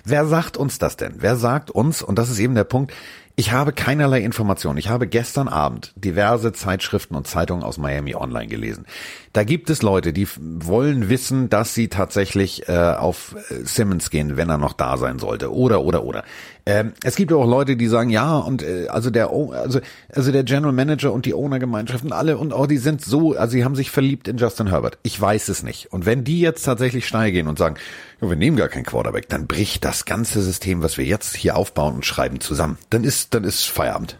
wer 0.04 0.26
sagt 0.26 0.56
uns 0.56 0.78
das 0.78 0.96
denn? 0.96 1.14
Wer 1.18 1.36
sagt 1.36 1.70
uns, 1.70 2.02
und 2.02 2.18
das 2.18 2.30
ist 2.30 2.38
eben 2.38 2.54
der 2.54 2.64
Punkt, 2.64 2.92
ich 3.36 3.50
habe 3.50 3.72
keinerlei 3.72 4.20
Informationen. 4.20 4.78
Ich 4.78 4.88
habe 4.88 5.08
gestern 5.08 5.48
Abend 5.48 5.92
diverse 5.96 6.52
Zeitschriften 6.52 7.16
und 7.16 7.26
Zeitungen 7.26 7.64
aus 7.64 7.78
Miami 7.78 8.14
Online 8.14 8.46
gelesen. 8.46 8.86
Da 9.34 9.42
gibt 9.42 9.68
es 9.68 9.82
Leute, 9.82 10.12
die 10.12 10.28
wollen 10.38 11.08
wissen, 11.08 11.50
dass 11.50 11.74
sie 11.74 11.88
tatsächlich 11.88 12.68
äh, 12.68 12.72
auf 12.76 13.34
äh, 13.50 13.64
Simmons 13.64 14.10
gehen, 14.10 14.36
wenn 14.36 14.48
er 14.48 14.58
noch 14.58 14.74
da 14.74 14.96
sein 14.96 15.18
sollte. 15.18 15.52
Oder, 15.52 15.82
oder, 15.82 16.04
oder. 16.04 16.22
Ähm, 16.66 16.92
es 17.02 17.16
gibt 17.16 17.32
auch 17.32 17.44
Leute, 17.44 17.76
die 17.76 17.88
sagen, 17.88 18.10
ja, 18.10 18.38
und 18.38 18.62
äh, 18.62 18.86
also 18.86 19.10
der 19.10 19.30
also, 19.30 19.80
also 20.08 20.30
der 20.30 20.44
General 20.44 20.72
Manager 20.72 21.12
und 21.12 21.26
die 21.26 21.34
Owner-Gemeinschaften, 21.34 22.12
alle 22.12 22.38
und 22.38 22.52
auch 22.52 22.68
die 22.68 22.78
sind 22.78 23.04
so, 23.04 23.36
also 23.36 23.50
sie 23.50 23.64
haben 23.64 23.74
sich 23.74 23.90
verliebt 23.90 24.28
in 24.28 24.36
Justin 24.36 24.68
Herbert. 24.68 24.98
Ich 25.02 25.20
weiß 25.20 25.48
es 25.48 25.64
nicht. 25.64 25.92
Und 25.92 26.06
wenn 26.06 26.22
die 26.22 26.38
jetzt 26.38 26.62
tatsächlich 26.62 27.04
steil 27.04 27.32
gehen 27.32 27.48
und 27.48 27.58
sagen, 27.58 27.74
ja, 28.20 28.28
wir 28.28 28.36
nehmen 28.36 28.56
gar 28.56 28.68
keinen 28.68 28.86
Quarterback, 28.86 29.28
dann 29.28 29.48
bricht 29.48 29.84
das 29.84 30.04
ganze 30.04 30.42
System, 30.42 30.80
was 30.80 30.96
wir 30.96 31.06
jetzt 31.06 31.34
hier 31.34 31.56
aufbauen 31.56 31.96
und 31.96 32.06
schreiben, 32.06 32.38
zusammen. 32.38 32.78
Dann 32.90 33.02
ist, 33.02 33.34
dann 33.34 33.42
ist 33.42 33.64
Feierabend. 33.64 34.16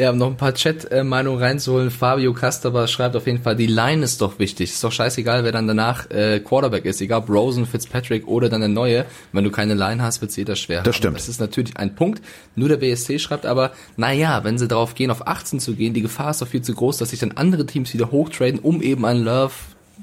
Ja, 0.02 0.10
um 0.10 0.18
noch 0.18 0.32
ein 0.32 0.36
paar 0.36 0.56
Chat-Meinungen 0.56 1.40
reinzuholen. 1.40 1.92
Fabio 1.92 2.34
Castaber 2.34 2.88
schreibt 2.88 3.16
auf 3.16 3.28
jeden 3.28 3.44
Fall, 3.44 3.56
die 3.56 3.68
Line 3.68 4.04
ist 4.04 4.20
doch 4.20 4.40
wichtig. 4.40 4.72
Ist 4.72 4.84
doch 4.84 4.92
scheißegal, 4.92 5.44
wer 5.44 5.52
dann 5.52 5.68
danach 5.68 6.10
äh, 6.10 6.40
Quarterback 6.40 6.86
ist. 6.86 7.02
Egal 7.02 7.20
Rosen, 7.30 7.68
Fitzpatrick 7.68 8.28
oder 8.28 8.50
dann 8.50 8.62
der 8.62 8.70
Neue. 8.70 9.06
Wenn 9.32 9.44
du 9.44 9.52
keine 9.52 9.76
Line 9.76 10.02
hast, 10.02 10.20
wird's 10.22 10.36
jeder 10.36 10.56
schwer. 10.56 10.80
Das 10.82 10.88
haben. 10.88 10.98
stimmt. 10.98 11.18
Das 11.18 11.30
ist 11.30 11.40
natürlich 11.40 11.78
ein 11.78 11.94
Punkt. 11.94 12.24
Nur 12.56 12.68
der 12.68 12.78
BSC 12.78 13.20
schreibt 13.20 13.46
aber, 13.46 13.74
naja, 13.96 14.44
wenn 14.44 14.58
sie 14.58 14.68
darauf 14.68 14.96
gehen, 14.96 15.12
auf 15.12 15.28
18 15.28 15.60
zu 15.60 15.76
gehen, 15.76 15.94
die 15.94 16.02
Gefahr 16.02 16.32
ist 16.32 16.42
doch 16.42 16.48
viel 16.48 16.64
zu 16.64 16.74
groß, 16.74 16.98
dass 16.98 17.12
sich 17.12 17.20
dann 17.20 17.34
andere 17.34 17.68
Teams 17.68 17.94
wieder 17.94 18.10
hochtraden, 18.10 18.60
um 18.60 18.82
eben 18.82 19.06
einen 19.06 19.24
Love 19.24 19.54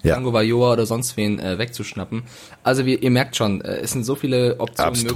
Ja. 0.04 0.14
Tango 0.14 0.32
Vajor 0.32 0.74
oder 0.74 0.86
sonst 0.86 1.16
wen 1.16 1.40
äh, 1.40 1.58
wegzuschnappen. 1.58 2.22
Also 2.62 2.86
wir, 2.86 3.02
ihr 3.02 3.10
merkt 3.10 3.34
schon, 3.34 3.62
äh, 3.62 3.78
es 3.78 3.90
sind 3.90 4.04
so 4.04 4.14
viele 4.14 4.60
Optionen 4.60 4.92
möglich. 4.92 5.12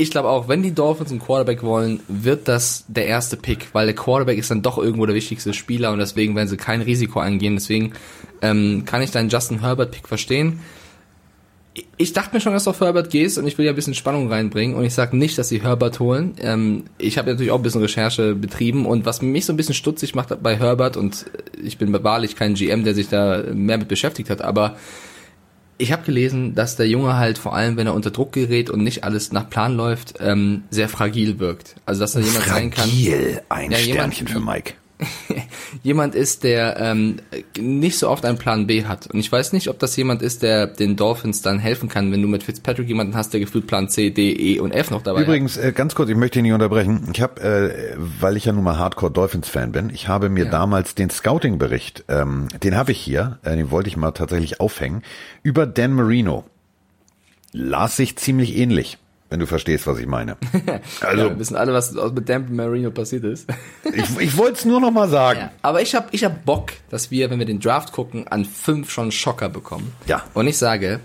Ich 0.00 0.12
glaube 0.12 0.28
auch, 0.28 0.46
wenn 0.46 0.62
die 0.62 0.72
Dolphins 0.72 1.10
einen 1.10 1.18
Quarterback 1.18 1.64
wollen, 1.64 1.98
wird 2.06 2.46
das 2.46 2.84
der 2.86 3.06
erste 3.06 3.36
Pick, 3.36 3.70
weil 3.72 3.86
der 3.86 3.96
Quarterback 3.96 4.38
ist 4.38 4.48
dann 4.48 4.62
doch 4.62 4.78
irgendwo 4.78 5.06
der 5.06 5.14
wichtigste 5.16 5.52
Spieler 5.52 5.90
und 5.90 5.98
deswegen 5.98 6.36
werden 6.36 6.46
sie 6.46 6.56
kein 6.56 6.82
Risiko 6.82 7.18
eingehen. 7.18 7.56
Deswegen 7.56 7.94
ähm, 8.40 8.84
kann 8.86 9.02
ich 9.02 9.10
deinen 9.10 9.28
Justin 9.28 9.58
Herbert 9.58 9.90
Pick 9.90 10.06
verstehen. 10.06 10.60
Ich 11.96 12.12
dachte 12.12 12.32
mir 12.32 12.40
schon, 12.40 12.52
dass 12.52 12.62
du 12.62 12.70
auf 12.70 12.80
Herbert 12.80 13.10
gehst 13.10 13.38
und 13.38 13.48
ich 13.48 13.58
will 13.58 13.64
ja 13.66 13.72
ein 13.72 13.74
bisschen 13.74 13.94
Spannung 13.94 14.30
reinbringen 14.30 14.76
und 14.76 14.84
ich 14.84 14.94
sage 14.94 15.16
nicht, 15.16 15.36
dass 15.36 15.48
sie 15.48 15.62
Herbert 15.62 15.98
holen. 15.98 16.34
Ähm, 16.40 16.84
ich 16.98 17.18
habe 17.18 17.30
natürlich 17.30 17.50
auch 17.50 17.56
ein 17.58 17.64
bisschen 17.64 17.82
Recherche 17.82 18.36
betrieben 18.36 18.86
und 18.86 19.04
was 19.04 19.20
mich 19.20 19.46
so 19.46 19.52
ein 19.52 19.56
bisschen 19.56 19.74
stutzig 19.74 20.14
macht 20.14 20.40
bei 20.40 20.56
Herbert 20.56 20.96
und 20.96 21.26
ich 21.60 21.76
bin 21.76 21.92
wahrlich 22.04 22.36
kein 22.36 22.54
GM, 22.54 22.84
der 22.84 22.94
sich 22.94 23.08
da 23.08 23.42
mehr 23.52 23.78
mit 23.78 23.88
beschäftigt 23.88 24.30
hat, 24.30 24.42
aber 24.42 24.76
ich 25.78 25.92
habe 25.92 26.02
gelesen, 26.02 26.54
dass 26.54 26.76
der 26.76 26.88
Junge 26.88 27.16
halt 27.16 27.38
vor 27.38 27.54
allem, 27.54 27.76
wenn 27.76 27.86
er 27.86 27.94
unter 27.94 28.10
Druck 28.10 28.32
gerät 28.32 28.68
und 28.68 28.82
nicht 28.82 29.04
alles 29.04 29.32
nach 29.32 29.48
Plan 29.48 29.76
läuft, 29.76 30.14
ähm, 30.20 30.64
sehr 30.70 30.88
fragil 30.88 31.38
wirkt. 31.38 31.76
Also 31.86 32.00
dass 32.00 32.14
er 32.16 32.22
jemand 32.22 32.44
sein 32.46 32.70
kann. 32.70 32.88
Fragil, 32.88 33.40
ein 33.48 33.70
Ja, 33.70 33.78
jemand- 33.78 34.14
Sternchen 34.14 34.28
für 34.28 34.40
Mike. 34.40 34.74
jemand 35.82 36.14
ist, 36.14 36.42
der 36.44 36.76
ähm, 36.78 37.16
nicht 37.58 37.98
so 37.98 38.08
oft 38.08 38.24
einen 38.24 38.38
Plan 38.38 38.66
B 38.66 38.84
hat. 38.84 39.06
Und 39.06 39.20
ich 39.20 39.30
weiß 39.30 39.52
nicht, 39.52 39.68
ob 39.68 39.78
das 39.78 39.94
jemand 39.96 40.22
ist, 40.22 40.42
der 40.42 40.66
den 40.66 40.96
Dolphins 40.96 41.42
dann 41.42 41.58
helfen 41.58 41.88
kann, 41.88 42.10
wenn 42.10 42.20
du 42.20 42.28
mit 42.28 42.42
Fitzpatrick 42.42 42.88
jemanden 42.88 43.14
hast, 43.14 43.32
der 43.32 43.40
gefühlt 43.40 43.66
Plan 43.66 43.88
C, 43.88 44.10
D, 44.10 44.32
E 44.32 44.58
und 44.60 44.72
F 44.72 44.90
noch 44.90 45.02
dabei 45.02 45.22
Übrigens, 45.22 45.56
äh, 45.56 45.72
ganz 45.72 45.94
kurz, 45.94 46.10
ich 46.10 46.16
möchte 46.16 46.40
ihn 46.40 46.42
nicht 46.44 46.52
unterbrechen. 46.52 47.08
Ich 47.12 47.20
habe, 47.20 47.40
äh, 47.40 47.96
weil 47.96 48.36
ich 48.36 48.44
ja 48.46 48.52
nun 48.52 48.64
mal 48.64 48.78
Hardcore 48.78 49.12
Dolphins-Fan 49.12 49.72
bin, 49.72 49.90
ich 49.90 50.08
habe 50.08 50.28
mir 50.28 50.46
Ja. 50.46 50.50
damals 50.50 50.94
den 50.94 51.10
Scouting-Bericht, 51.10 52.04
ähm, 52.08 52.48
den 52.62 52.76
habe 52.76 52.92
ich 52.92 52.98
hier, 52.98 53.38
äh, 53.44 53.54
den 53.56 53.70
wollte 53.70 53.88
ich 53.88 53.96
mal 53.96 54.10
tatsächlich 54.12 54.60
aufhängen, 54.60 55.02
über 55.42 55.66
Dan 55.66 55.92
Marino. 55.92 56.44
Las 57.52 57.96
sich 57.96 58.16
ziemlich 58.16 58.56
ähnlich, 58.56 58.98
wenn 59.30 59.40
du 59.40 59.46
verstehst, 59.46 59.86
was 59.86 59.98
ich 59.98 60.06
meine. 60.06 60.36
Also, 61.00 61.22
ja, 61.22 61.30
wir 61.30 61.38
wissen 61.38 61.56
alle, 61.56 61.72
was 61.72 61.92
mit 61.92 62.28
Dan 62.28 62.54
Marino 62.54 62.90
passiert 62.90 63.24
ist. 63.24 63.48
ich, 63.84 64.18
ich 64.18 64.36
wollte 64.36 64.54
es 64.54 64.64
nur 64.64 64.80
noch 64.80 64.90
mal 64.90 65.08
sagen. 65.08 65.40
Ja, 65.40 65.50
aber 65.62 65.82
ich 65.82 65.94
habe 65.94 66.08
ich 66.12 66.24
hab 66.24 66.44
Bock, 66.44 66.72
dass 66.90 67.10
wir, 67.10 67.30
wenn 67.30 67.38
wir 67.38 67.46
den 67.46 67.60
Draft 67.60 67.92
gucken, 67.92 68.26
an 68.28 68.44
fünf 68.44 68.90
schon 68.90 69.12
Schocker 69.12 69.48
bekommen. 69.48 69.92
Ja. 70.06 70.24
Und 70.34 70.46
ich 70.46 70.58
sage, 70.58 71.00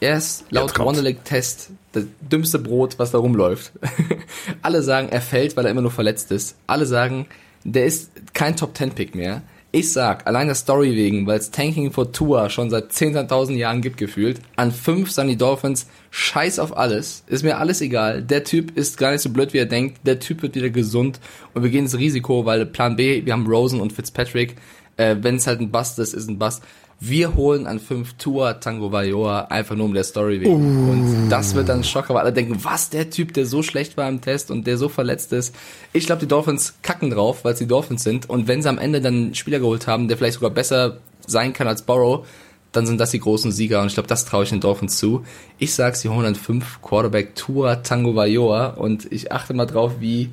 er 0.00 0.16
ist 0.16 0.44
laut. 0.50 0.78
Wonderlic-Test 0.78 1.70
das 1.92 2.04
dümmste 2.20 2.58
Brot, 2.58 2.98
was 2.98 3.10
da 3.10 3.18
rumläuft. 3.18 3.72
Alle 4.62 4.82
sagen, 4.82 5.08
er 5.10 5.20
fällt, 5.20 5.56
weil 5.56 5.66
er 5.66 5.70
immer 5.70 5.82
nur 5.82 5.90
verletzt 5.90 6.32
ist. 6.32 6.56
Alle 6.66 6.86
sagen, 6.86 7.26
der 7.64 7.86
ist 7.86 8.10
kein 8.34 8.56
Top-10-Pick 8.56 9.14
mehr. 9.14 9.42
Ich 9.74 9.90
sag, 9.90 10.26
allein 10.26 10.48
der 10.48 10.54
Story 10.54 10.94
wegen, 10.94 11.26
weil 11.26 11.38
es 11.38 11.50
Tanking 11.50 11.90
for 11.92 12.12
Tour 12.12 12.50
schon 12.50 12.68
seit 12.68 12.92
10.000 12.92 13.54
Jahren 13.54 13.80
gibt 13.80 13.96
gefühlt, 13.96 14.38
an 14.54 14.70
fünf 14.70 15.10
sind 15.10 15.28
die 15.28 15.36
Dolphins, 15.38 15.86
scheiß 16.10 16.58
auf 16.58 16.76
alles, 16.76 17.24
ist 17.26 17.42
mir 17.42 17.56
alles 17.56 17.80
egal. 17.80 18.22
Der 18.22 18.44
Typ 18.44 18.76
ist 18.76 18.98
gar 18.98 19.12
nicht 19.12 19.22
so 19.22 19.30
blöd, 19.30 19.54
wie 19.54 19.58
er 19.58 19.64
denkt. 19.64 20.06
Der 20.06 20.20
Typ 20.20 20.42
wird 20.42 20.56
wieder 20.56 20.68
gesund 20.68 21.20
und 21.54 21.62
wir 21.62 21.70
gehen 21.70 21.84
ins 21.84 21.96
Risiko, 21.96 22.44
weil 22.44 22.66
Plan 22.66 22.96
B, 22.96 23.24
wir 23.24 23.32
haben 23.32 23.46
Rosen 23.46 23.80
und 23.80 23.94
Fitzpatrick. 23.94 24.56
Äh, 24.98 25.16
Wenn 25.22 25.36
es 25.36 25.46
halt 25.46 25.60
ein 25.60 25.70
Bust 25.70 25.98
ist, 25.98 26.12
ist 26.12 26.28
ein 26.28 26.38
Bust. 26.38 26.62
Wir 27.04 27.34
holen 27.34 27.66
an 27.66 27.80
fünf 27.80 28.12
Tour 28.12 28.60
Tango 28.60 28.92
Vajor 28.92 29.50
einfach 29.50 29.74
nur 29.74 29.86
um 29.86 29.92
der 29.92 30.04
Story 30.04 30.40
wegen. 30.40 30.88
Und 30.88 31.30
das 31.30 31.56
wird 31.56 31.68
dann 31.68 31.80
ein 31.80 31.84
Schocker, 31.84 32.14
weil 32.14 32.20
alle 32.20 32.32
denken, 32.32 32.62
was, 32.62 32.90
der 32.90 33.10
Typ, 33.10 33.34
der 33.34 33.44
so 33.44 33.64
schlecht 33.64 33.96
war 33.96 34.08
im 34.08 34.20
Test 34.20 34.52
und 34.52 34.68
der 34.68 34.78
so 34.78 34.88
verletzt 34.88 35.32
ist. 35.32 35.52
Ich 35.92 36.06
glaube, 36.06 36.20
die 36.20 36.28
Dolphins 36.28 36.74
kacken 36.82 37.10
drauf, 37.10 37.44
weil 37.44 37.56
sie 37.56 37.66
Dolphins 37.66 38.04
sind. 38.04 38.30
Und 38.30 38.46
wenn 38.46 38.62
sie 38.62 38.68
am 38.68 38.78
Ende 38.78 39.00
dann 39.00 39.14
einen 39.14 39.34
Spieler 39.34 39.58
geholt 39.58 39.88
haben, 39.88 40.06
der 40.06 40.16
vielleicht 40.16 40.34
sogar 40.34 40.50
besser 40.50 40.98
sein 41.26 41.52
kann 41.52 41.66
als 41.66 41.82
Borrow, 41.82 42.24
dann 42.70 42.86
sind 42.86 43.00
das 43.00 43.10
die 43.10 43.18
großen 43.18 43.50
Sieger. 43.50 43.80
Und 43.80 43.88
ich 43.88 43.94
glaube, 43.94 44.08
das 44.08 44.24
traue 44.24 44.44
ich 44.44 44.50
den 44.50 44.60
Dolphins 44.60 44.96
zu. 44.96 45.24
Ich 45.58 45.74
sag, 45.74 45.96
sie 45.96 46.08
holen 46.08 46.24
an 46.24 46.36
fünf 46.36 46.80
Quarterback 46.82 47.34
Tour 47.34 47.82
Tango 47.82 48.14
Vajor 48.14 48.78
und 48.78 49.10
ich 49.10 49.32
achte 49.32 49.54
mal 49.54 49.66
drauf, 49.66 49.94
wie 49.98 50.30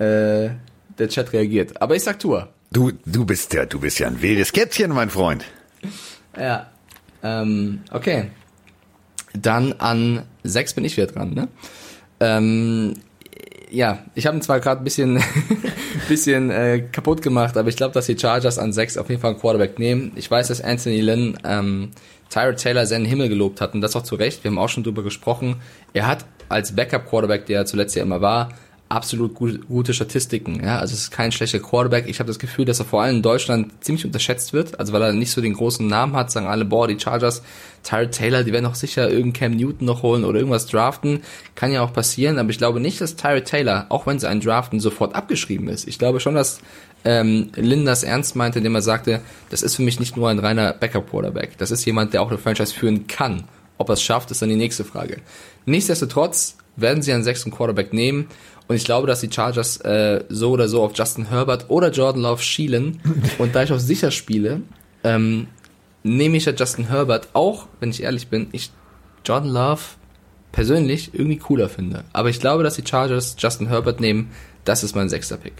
äh, 0.00 0.50
der 0.98 1.08
Chat 1.08 1.32
reagiert. 1.32 1.80
Aber 1.80 1.94
ich 1.94 2.02
sag 2.02 2.18
Tour. 2.18 2.48
Du, 2.72 2.90
du 3.06 3.24
bist 3.24 3.54
ja, 3.54 3.66
du 3.66 3.78
bist 3.78 4.00
ja 4.00 4.08
ein 4.08 4.20
wildes 4.20 4.52
Kätzchen, 4.52 4.90
mein 4.90 5.08
Freund. 5.08 5.44
Ja. 6.36 6.70
Ähm, 7.22 7.80
okay. 7.90 8.30
Dann 9.34 9.72
an 9.74 10.22
sechs 10.42 10.74
bin 10.74 10.84
ich 10.84 10.96
wieder 10.96 11.06
dran, 11.06 11.34
ne? 11.34 11.48
Ähm, 12.20 12.94
ja, 13.70 14.00
ich 14.14 14.26
habe 14.26 14.36
ihn 14.36 14.42
zwar 14.42 14.60
gerade 14.60 14.82
ein 14.82 14.84
bisschen, 14.84 15.22
bisschen 16.08 16.50
äh, 16.50 16.80
kaputt 16.92 17.22
gemacht, 17.22 17.56
aber 17.56 17.68
ich 17.68 17.76
glaube, 17.76 17.94
dass 17.94 18.06
die 18.06 18.18
Chargers 18.18 18.58
an 18.58 18.72
sechs 18.72 18.98
auf 18.98 19.08
jeden 19.08 19.20
Fall 19.20 19.30
einen 19.30 19.40
Quarterback 19.40 19.78
nehmen. 19.78 20.12
Ich 20.14 20.30
weiß, 20.30 20.48
dass 20.48 20.60
Anthony 20.60 21.00
Lynn 21.00 21.38
ähm, 21.44 21.90
Tyrod 22.28 22.58
Taylor 22.58 22.86
seinen 22.86 23.06
Himmel 23.06 23.28
gelobt 23.28 23.60
hat 23.60 23.74
und 23.74 23.80
das 23.80 23.96
auch 23.96 24.02
zu 24.02 24.14
Recht. 24.14 24.44
Wir 24.44 24.50
haben 24.50 24.58
auch 24.58 24.68
schon 24.68 24.84
drüber 24.84 25.02
gesprochen. 25.02 25.56
Er 25.94 26.06
hat 26.06 26.26
als 26.48 26.76
Backup-Quarterback, 26.76 27.46
der 27.46 27.60
er 27.60 27.66
zuletzt 27.66 27.96
ja 27.96 28.02
immer 28.02 28.20
war, 28.20 28.50
absolut 28.92 29.34
gut, 29.34 29.66
gute 29.68 29.94
Statistiken. 29.94 30.62
Ja, 30.62 30.78
also 30.78 30.92
es 30.92 31.04
ist 31.04 31.10
kein 31.10 31.32
schlechter 31.32 31.60
Quarterback. 31.60 32.06
Ich 32.08 32.18
habe 32.20 32.26
das 32.26 32.38
Gefühl, 32.38 32.66
dass 32.66 32.78
er 32.78 32.84
vor 32.84 33.02
allem 33.02 33.16
in 33.16 33.22
Deutschland 33.22 33.72
ziemlich 33.82 34.04
unterschätzt 34.04 34.52
wird. 34.52 34.78
Also 34.78 34.92
weil 34.92 35.02
er 35.02 35.12
nicht 35.12 35.30
so 35.30 35.40
den 35.40 35.54
großen 35.54 35.86
Namen 35.86 36.14
hat, 36.14 36.30
sagen 36.30 36.46
alle, 36.46 36.66
boah, 36.66 36.86
die 36.86 37.00
Chargers, 37.00 37.42
Tyrod 37.82 38.12
Taylor, 38.12 38.44
die 38.44 38.52
werden 38.52 38.66
auch 38.66 38.74
sicher 38.74 39.08
irgendeinen 39.08 39.32
Cam 39.32 39.56
Newton 39.56 39.86
noch 39.86 40.02
holen 40.02 40.24
oder 40.24 40.38
irgendwas 40.38 40.66
draften. 40.66 41.22
Kann 41.54 41.72
ja 41.72 41.82
auch 41.82 41.92
passieren, 41.92 42.38
aber 42.38 42.50
ich 42.50 42.58
glaube 42.58 42.80
nicht, 42.80 43.00
dass 43.00 43.16
Tyrod 43.16 43.46
Taylor, 43.46 43.86
auch 43.88 44.06
wenn 44.06 44.18
sie 44.18 44.28
einen 44.28 44.40
draften, 44.40 44.78
sofort 44.78 45.14
abgeschrieben 45.14 45.68
ist. 45.68 45.88
Ich 45.88 45.98
glaube 45.98 46.20
schon, 46.20 46.34
dass 46.34 46.60
ähm, 47.04 47.50
das 47.84 48.02
ernst 48.02 48.36
meinte, 48.36 48.58
indem 48.58 48.74
er 48.74 48.82
sagte, 48.82 49.20
das 49.48 49.62
ist 49.62 49.76
für 49.76 49.82
mich 49.82 50.00
nicht 50.00 50.16
nur 50.16 50.28
ein 50.28 50.38
reiner 50.38 50.74
Backup-Quarterback. 50.74 51.56
Das 51.56 51.70
ist 51.70 51.84
jemand, 51.86 52.12
der 52.12 52.20
auch 52.20 52.28
eine 52.28 52.38
Franchise 52.38 52.74
führen 52.74 53.06
kann. 53.06 53.44
Ob 53.78 53.88
er 53.88 53.94
es 53.94 54.02
schafft, 54.02 54.30
ist 54.30 54.42
dann 54.42 54.50
die 54.50 54.56
nächste 54.56 54.84
Frage. 54.84 55.16
Nichtsdestotrotz 55.64 56.56
werden 56.76 57.02
sie 57.02 57.12
einen 57.12 57.24
sechsten 57.24 57.50
Quarterback 57.50 57.92
nehmen 57.92 58.28
und 58.72 58.76
ich 58.76 58.84
glaube, 58.84 59.06
dass 59.06 59.20
die 59.20 59.30
Chargers 59.30 59.76
äh, 59.82 60.24
so 60.30 60.52
oder 60.52 60.66
so 60.66 60.82
auf 60.82 60.92
Justin 60.94 61.28
Herbert 61.28 61.68
oder 61.68 61.90
Jordan 61.90 62.22
Love 62.22 62.42
schielen 62.42 63.02
und 63.38 63.54
da 63.54 63.64
ich 63.64 63.70
auf 63.70 63.80
sicher 63.80 64.10
spiele, 64.10 64.62
ähm, 65.04 65.46
nehme 66.02 66.38
ich 66.38 66.46
ja 66.46 66.54
Justin 66.56 66.88
Herbert, 66.88 67.28
auch 67.34 67.66
wenn 67.80 67.90
ich 67.90 68.02
ehrlich 68.02 68.28
bin, 68.28 68.48
ich 68.52 68.70
Jordan 69.26 69.50
Love 69.50 69.82
persönlich 70.52 71.12
irgendwie 71.12 71.36
cooler 71.36 71.68
finde. 71.68 72.04
Aber 72.14 72.30
ich 72.30 72.40
glaube, 72.40 72.62
dass 72.62 72.76
die 72.76 72.86
Chargers 72.86 73.36
Justin 73.38 73.68
Herbert 73.68 74.00
nehmen, 74.00 74.30
das 74.64 74.82
ist 74.82 74.96
mein 74.96 75.10
sechster 75.10 75.36
Pick. 75.36 75.52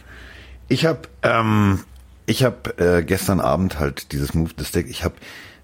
Ich 0.69 0.87
habe 0.87 1.03
ähm, 1.23 1.81
ich 2.25 2.45
habe 2.45 2.79
äh, 2.79 3.03
gestern 3.03 3.41
Abend 3.41 3.79
halt 3.79 4.13
dieses 4.13 4.33
Move 4.33 4.53
the 4.57 4.65
Stick. 4.65 4.89
Ich 4.89 5.05
habe 5.05 5.17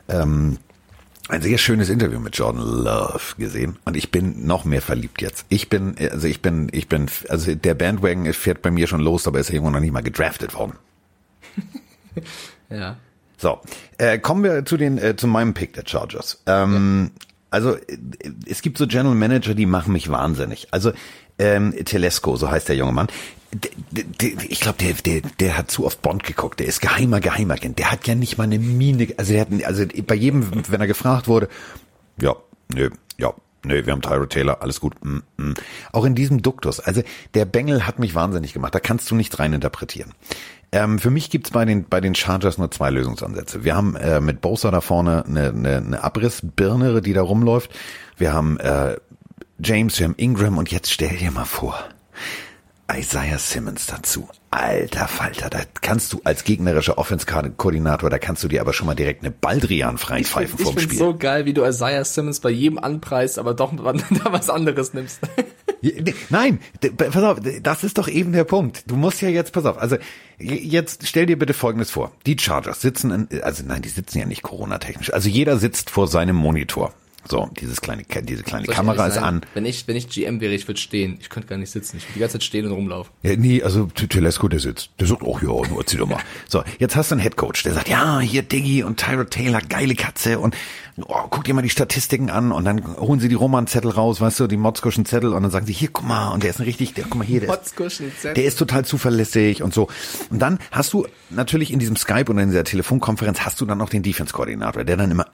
ähm, 0.09 0.59
ein 1.29 1.43
sehr 1.43 1.59
schönes 1.59 1.89
Interview 1.91 2.19
mit 2.21 2.37
Jordan 2.37 2.63
Love 2.63 3.37
gesehen 3.39 3.77
und 3.85 3.97
ich 3.97 4.11
bin 4.11 4.47
noch 4.47 4.65
mehr 4.65 4.83
verliebt 4.83 5.21
jetzt. 5.23 5.47
Ich 5.49 5.69
bin 5.69 5.95
also 6.11 6.27
ich 6.27 6.41
bin 6.43 6.69
ich 6.73 6.89
bin 6.89 7.07
also 7.29 7.55
der 7.55 7.75
Bandwagon 7.75 8.33
fährt 8.33 8.63
bei 8.63 8.71
mir 8.71 8.87
schon 8.87 9.01
los, 9.01 9.27
aber 9.27 9.39
ist 9.39 9.51
irgendwo 9.51 9.71
noch 9.71 9.81
nicht 9.81 9.93
mal 9.93 10.03
gedraftet 10.03 10.55
worden. 10.55 10.75
Ja. 12.71 12.97
So, 13.39 13.61
äh, 13.97 14.19
kommen 14.19 14.43
wir 14.43 14.65
zu 14.65 14.77
den 14.77 14.99
äh, 14.99 15.17
zu 15.17 15.27
meinem 15.27 15.55
Pick 15.55 15.73
der 15.73 15.85
Chargers. 15.87 16.43
Ähm, 16.47 17.13
Also 17.51 17.77
äh, 17.77 17.99
es 18.47 18.61
gibt 18.61 18.77
so 18.77 18.87
General 18.87 19.15
Manager, 19.15 19.55
die 19.55 19.67
machen 19.67 19.93
mich 19.93 20.11
wahnsinnig. 20.11 20.69
Also 20.73 20.93
ähm, 21.39 21.73
Telesco, 21.85 22.37
so 22.37 22.51
heißt 22.51 22.69
der 22.69 22.77
junge 22.77 22.93
Mann. 22.93 23.07
Ich 24.49 24.61
glaube, 24.61 24.79
der, 24.79 24.93
der, 24.93 25.31
der 25.41 25.57
hat 25.57 25.71
zu 25.71 25.87
oft 25.87 26.03
Bond 26.03 26.23
geguckt. 26.23 26.61
Der 26.61 26.67
ist 26.67 26.81
geheimer 26.81 27.21
Geheimagent. 27.21 27.79
Der 27.79 27.91
hat 27.91 28.07
ja 28.07 28.15
nicht 28.15 28.37
mal 28.37 28.45
eine 28.45 28.59
Miene. 28.59 29.09
Also 29.17 29.33
der 29.33 29.43
hat, 29.43 29.65
also 29.65 29.85
bei 30.07 30.15
jedem, 30.15 30.51
wenn 30.69 30.81
er 30.81 30.87
gefragt 30.87 31.29
wurde, 31.29 31.49
ja, 32.21 32.37
nö, 32.75 32.91
ja, 33.17 33.33
nö, 33.65 33.87
wir 33.87 33.93
haben 33.93 34.03
Tyro 34.03 34.27
Taylor, 34.27 34.61
alles 34.61 34.81
gut. 34.81 34.95
Mm, 35.03 35.19
mm. 35.37 35.55
Auch 35.93 36.05
in 36.05 36.15
diesem 36.15 36.43
Duktus. 36.43 36.81
Also 36.81 37.03
der 37.35 37.47
Bengel 37.47 37.87
hat 37.87 37.99
mich 37.99 38.15
wahnsinnig 38.15 38.53
gemacht. 38.53 38.75
Da 38.75 38.81
kannst 38.81 39.11
du 39.11 39.15
nichts 39.15 39.39
rein 39.39 39.53
interpretieren. 39.53 40.13
Ähm, 40.71 40.99
für 40.99 41.11
mich 41.11 41.31
gibt's 41.31 41.51
bei 41.51 41.65
den 41.65 41.85
bei 41.89 42.01
den 42.01 42.15
Chargers 42.15 42.59
nur 42.59 42.71
zwei 42.71 42.91
Lösungsansätze. 42.91 43.65
Wir 43.65 43.75
haben 43.75 43.97
äh, 43.97 44.21
mit 44.21 44.43
Bosa 44.43 44.71
da 44.71 44.83
vorne 44.83 45.25
eine, 45.25 45.49
eine, 45.49 45.77
eine 45.79 46.05
Abrissbirne, 46.05 47.01
die 47.01 47.15
da 47.15 47.23
rumläuft. 47.23 47.71
Wir 48.19 48.35
haben 48.35 48.59
äh, 48.61 48.97
James, 49.63 49.99
wir 49.99 50.05
haben 50.05 50.15
Ingram 50.17 50.59
und 50.59 50.71
jetzt 50.71 50.93
stell 50.93 51.17
dir 51.17 51.31
mal 51.31 51.47
vor, 51.47 51.79
Isaiah 52.91 53.39
Simmons 53.39 53.87
dazu. 53.87 54.29
Alter 54.51 55.09
Falter, 55.09 55.51
da 55.51 55.61
kannst 55.83 56.13
du 56.15 56.21
als 56.25 56.43
gegnerischer 56.45 56.97
Offense-Koordinator, 56.97 58.09
da 58.09 58.19
kannst 58.19 58.43
du 58.43 58.49
dir 58.49 58.63
aber 58.63 58.73
schon 58.73 58.87
mal 58.87 58.95
direkt 58.95 59.23
eine 59.23 59.31
Baldrian 59.31 59.99
freipfeifen 59.99 60.57
Ich 60.59 60.65
vorm 60.65 60.77
finde 60.77 60.95
Spiel. 60.95 60.99
so 60.99 61.15
geil, 61.17 61.45
wie 61.45 61.53
du 61.53 61.65
Isaiah 61.67 62.05
Simmons 62.05 62.41
bei 62.41 62.49
jedem 62.49 62.79
anpreist, 62.79 63.39
aber 63.39 63.53
doch 63.53 63.75
da 63.77 64.33
was 64.33 64.49
anderes 64.49 64.95
nimmst. 64.95 65.21
Nein, 66.31 66.61
pass 66.97 67.23
auf, 67.23 67.39
das 67.63 67.85
ist 67.85 67.99
doch 67.99 68.09
eben 68.09 68.33
der 68.33 68.45
Punkt. 68.45 68.91
Du 68.91 68.97
musst 68.97 69.21
ja 69.21 69.29
jetzt, 69.29 69.53
pass 69.53 69.67
auf, 69.67 69.77
also 69.77 69.97
jetzt 70.39 71.07
stell 71.07 71.27
dir 71.27 71.39
bitte 71.39 71.53
Folgendes 71.53 71.91
vor. 71.91 72.11
Die 72.25 72.39
Chargers 72.39 72.81
sitzen, 72.81 73.11
in, 73.11 73.43
also 73.43 73.65
nein, 73.67 73.83
die 73.83 73.91
sitzen 73.91 74.19
ja 74.19 74.25
nicht 74.25 74.43
Corona-technisch. 74.43 75.13
Also 75.13 75.29
jeder 75.29 75.59
sitzt 75.59 75.91
vor 75.91 76.09
seinem 76.09 76.37
Monitor. 76.37 76.95
So, 77.29 77.51
dieses 77.61 77.81
kleine, 77.81 78.05
diese 78.23 78.43
kleine 78.43 78.65
Soll 78.65 78.75
Kamera 78.75 79.07
ist 79.07 79.19
an. 79.19 79.43
Wenn 79.53 79.67
ich, 79.67 79.87
wenn 79.87 79.97
ich 79.97 80.09
GM 80.09 80.41
wäre, 80.41 80.55
ich 80.55 80.67
würde 80.67 80.81
stehen. 80.81 81.19
Ich 81.21 81.29
könnte 81.29 81.49
gar 81.49 81.59
nicht 81.59 81.71
sitzen. 81.71 81.99
Ich 81.99 82.05
würde 82.05 82.15
die 82.15 82.21
ganze 82.21 82.35
Zeit 82.35 82.45
stehen 82.45 82.67
und 82.67 82.73
rumlaufen. 82.73 83.13
Ja, 83.23 83.37
nee, 83.37 83.63
also 83.63 83.87
Telesco, 83.87 84.49
der 84.49 84.61
sitzt. 84.61 84.91
Der 84.99 85.07
sagt, 85.07 85.23
oh 85.23 85.39
ja, 85.43 85.49
nur 85.49 85.79
erzähl 85.79 86.01
doch 86.01 86.09
mal. 86.09 86.19
So, 86.49 86.63
jetzt 86.79 86.97
hast 86.97 87.11
du 87.11 87.17
einen 87.17 87.21
Headcoach, 87.21 87.63
der 87.65 87.75
sagt, 87.75 87.89
ja, 87.89 88.21
hier 88.21 88.43
Diggy 88.43 88.83
und 88.83 88.99
Tyrod 88.99 89.31
Taylor, 89.31 89.61
geile 89.61 89.95
Katze 89.95 90.39
und 90.39 90.57
oh, 91.07 91.27
guck 91.31 91.45
dir 91.45 91.55
mal 91.55 91.63
die 91.63 91.71
Statistiken 91.71 92.31
an 92.31 92.53
und 92.53 92.65
dann 92.65 92.97
holen 92.97 93.21
sie 93.21 93.29
die 93.29 93.35
Roman-Zettel 93.35 93.91
raus, 93.91 94.21
weißt 94.21 94.41
du, 94.41 94.47
die 94.47 94.57
Motzkuschen 94.57 95.05
Zettel 95.05 95.33
und 95.35 95.43
dann 95.43 95.51
sagen 95.51 95.67
sie, 95.67 95.73
hier, 95.73 95.89
guck 95.93 96.07
mal, 96.07 96.33
und 96.33 96.43
der 96.43 96.51
ist 96.51 96.61
ein 96.61 96.65
richtig, 96.65 96.95
der, 96.95 97.05
guck 97.05 97.17
mal 97.17 97.27
hier, 97.27 97.41
der 97.41 97.61
ist, 97.61 98.25
der 98.25 98.45
ist 98.45 98.59
total 98.59 98.85
zuverlässig 98.85 99.63
und 99.63 99.75
so. 99.75 99.89
Und 100.31 100.41
dann 100.41 100.59
hast 100.71 100.93
du 100.93 101.07
natürlich 101.31 101.73
in 101.73 101.79
diesem 101.79 101.97
Skype 101.97 102.31
oder 102.31 102.43
in 102.43 102.49
dieser 102.49 102.65
Telefonkonferenz 102.65 103.41
hast 103.41 103.61
du 103.61 103.67
dann 103.67 103.79
noch 103.79 103.91
den 103.91 104.03
Defense-Koordinator, 104.03 104.85
der 104.85 104.97
dann 104.97 105.11
immer, 105.11 105.27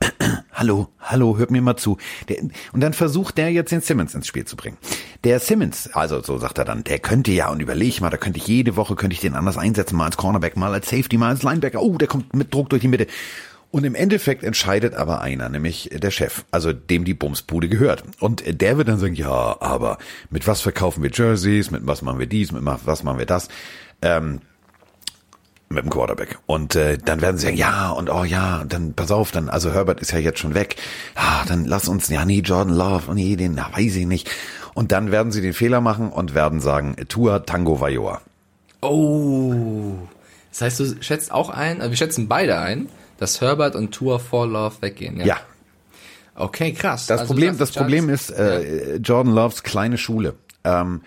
hallo, 0.55 0.89
hallo, 1.01 1.37
hört 1.37 1.51
mir 1.51 1.61
mal 1.61 1.77
zu. 1.77 1.99
Der, 2.29 2.39
und 2.73 2.81
dann 2.81 2.93
versucht 2.93 3.37
der 3.39 3.51
jetzt 3.53 3.73
den 3.73 3.81
Simmons 3.81 4.15
ins 4.15 4.27
Spiel 4.27 4.45
zu 4.45 4.57
bringen. 4.57 4.79
Der 5.25 5.41
Simmons, 5.41 5.91
also 5.93 6.23
so 6.23 6.39
sagt 6.39 6.59
er 6.59 6.65
dann, 6.65 6.85
der 6.85 6.99
könnte 6.99 7.33
ja, 7.33 7.51
und 7.51 7.61
überleg 7.61 8.01
mal, 8.01 8.11
da 8.11 8.17
könnte 8.17 8.39
ich 8.39 8.47
jede 8.47 8.77
Woche, 8.77 8.95
könnte 8.95 9.15
ich 9.15 9.21
den 9.21 9.35
anders 9.35 9.59
einsetzen, 9.59 9.97
mal 9.97 10.07
als 10.07 10.17
Cornerback, 10.17 10.57
mal 10.57 10.73
als 10.73 10.89
Safety, 10.89 11.19
mal 11.19 11.29
als 11.29 11.43
Linebacker. 11.43 11.83
Oh, 11.83 11.99
der 11.99 12.09
kommt 12.09 12.35
mit 12.35 12.55
Druck 12.55 12.71
durch 12.71 12.83
die 12.83 12.89
Mitte. 12.89 13.07
Und 13.71 13.83
im 13.83 13.97
Endeffekt 13.97 14.45
entscheidet 14.45 14.95
aber 14.95 15.21
einer, 15.21 15.49
nämlich 15.49 15.91
der 15.93 16.13
Chef, 16.13 16.45
also 16.53 16.73
dem 16.73 17.05
die 17.05 17.15
Bumsbude 17.15 17.69
gehört. 17.69 18.05
Und 18.21 18.45
der 18.47 18.79
wird 18.79 18.87
dann 18.87 19.01
sagen, 19.01 19.17
ja, 19.17 19.61
aber 19.61 19.99
mit 20.31 20.47
was 20.47 20.61
verkaufen 20.61 21.03
wir 21.03 21.11
Jerseys, 21.13 21.73
mit 21.73 21.85
was 21.85 22.01
machen 22.01 22.21
wir 22.21 22.29
dies, 22.29 22.53
mit 22.53 22.63
was 22.65 23.03
machen 23.03 23.19
wir 23.19 23.27
das. 23.27 23.49
Ähm, 24.01 24.43
mit 25.75 25.85
dem 25.85 25.91
Quarterback. 25.91 26.39
Und 26.47 26.77
äh, 26.77 26.99
dann 26.99 27.21
werden 27.21 27.37
sie 27.37 27.47
sagen, 27.47 27.57
ja, 27.57 27.91
und 27.91 28.11
oh 28.11 28.25
ja, 28.25 28.65
dann 28.69 28.95
pass 28.95 29.11
auf, 29.11 29.31
dann, 29.31 29.49
also 29.49 29.73
Herbert 29.73 30.01
ist 30.01 30.13
ja 30.13 30.19
jetzt 30.19 30.39
schon 30.39 30.55
weg. 30.55 30.77
Ah, 31.15 31.45
dann 31.47 31.65
lass 31.65 31.89
uns, 31.89 32.09
ja, 32.09 32.25
nee, 32.25 32.41
Jordan 32.41 32.75
Love, 32.75 33.15
nee, 33.15 33.37
den 33.37 33.55
na, 33.55 33.71
weiß 33.75 33.97
ich 33.97 34.07
nicht. 34.07 34.31
Und 34.75 34.93
dann 34.93 35.13
werden 35.13 35.33
sie 35.33 35.41
den 35.41 35.53
Fehler 35.53 35.81
machen 35.81 36.11
und 36.11 36.35
werden 36.35 36.61
sagen, 36.61 36.97
Tua 37.09 37.41
Tango 37.41 37.81
Vajoa. 37.81 38.21
Oh. 38.81 39.95
Das 40.51 40.61
heißt, 40.61 40.81
du 40.81 41.03
schätzt 41.03 41.33
auch 41.33 41.51
ein, 41.51 41.81
also 41.81 41.91
wir 41.91 41.97
schätzen 41.97 42.29
beide 42.29 42.59
ein, 42.59 42.89
dass 43.19 43.41
Herbert 43.41 43.77
und 43.77 43.93
Tour 43.93 44.21
for 44.21 44.47
Love 44.47 44.77
weggehen. 44.81 45.21
Ja. 45.25 45.39
Okay, 46.37 46.73
krass. 46.73 47.07
Das 47.07 47.21
Also 47.21 47.33
Problem, 47.33 47.57
das 47.59 47.73
Problem 47.73 48.09
ist 48.09 48.31
äh, 48.31 48.97
Jordan 48.97 49.33
Loves 49.33 49.63
kleine 49.63 49.99
Schule. 49.99 50.35
Ähm, 50.65 51.03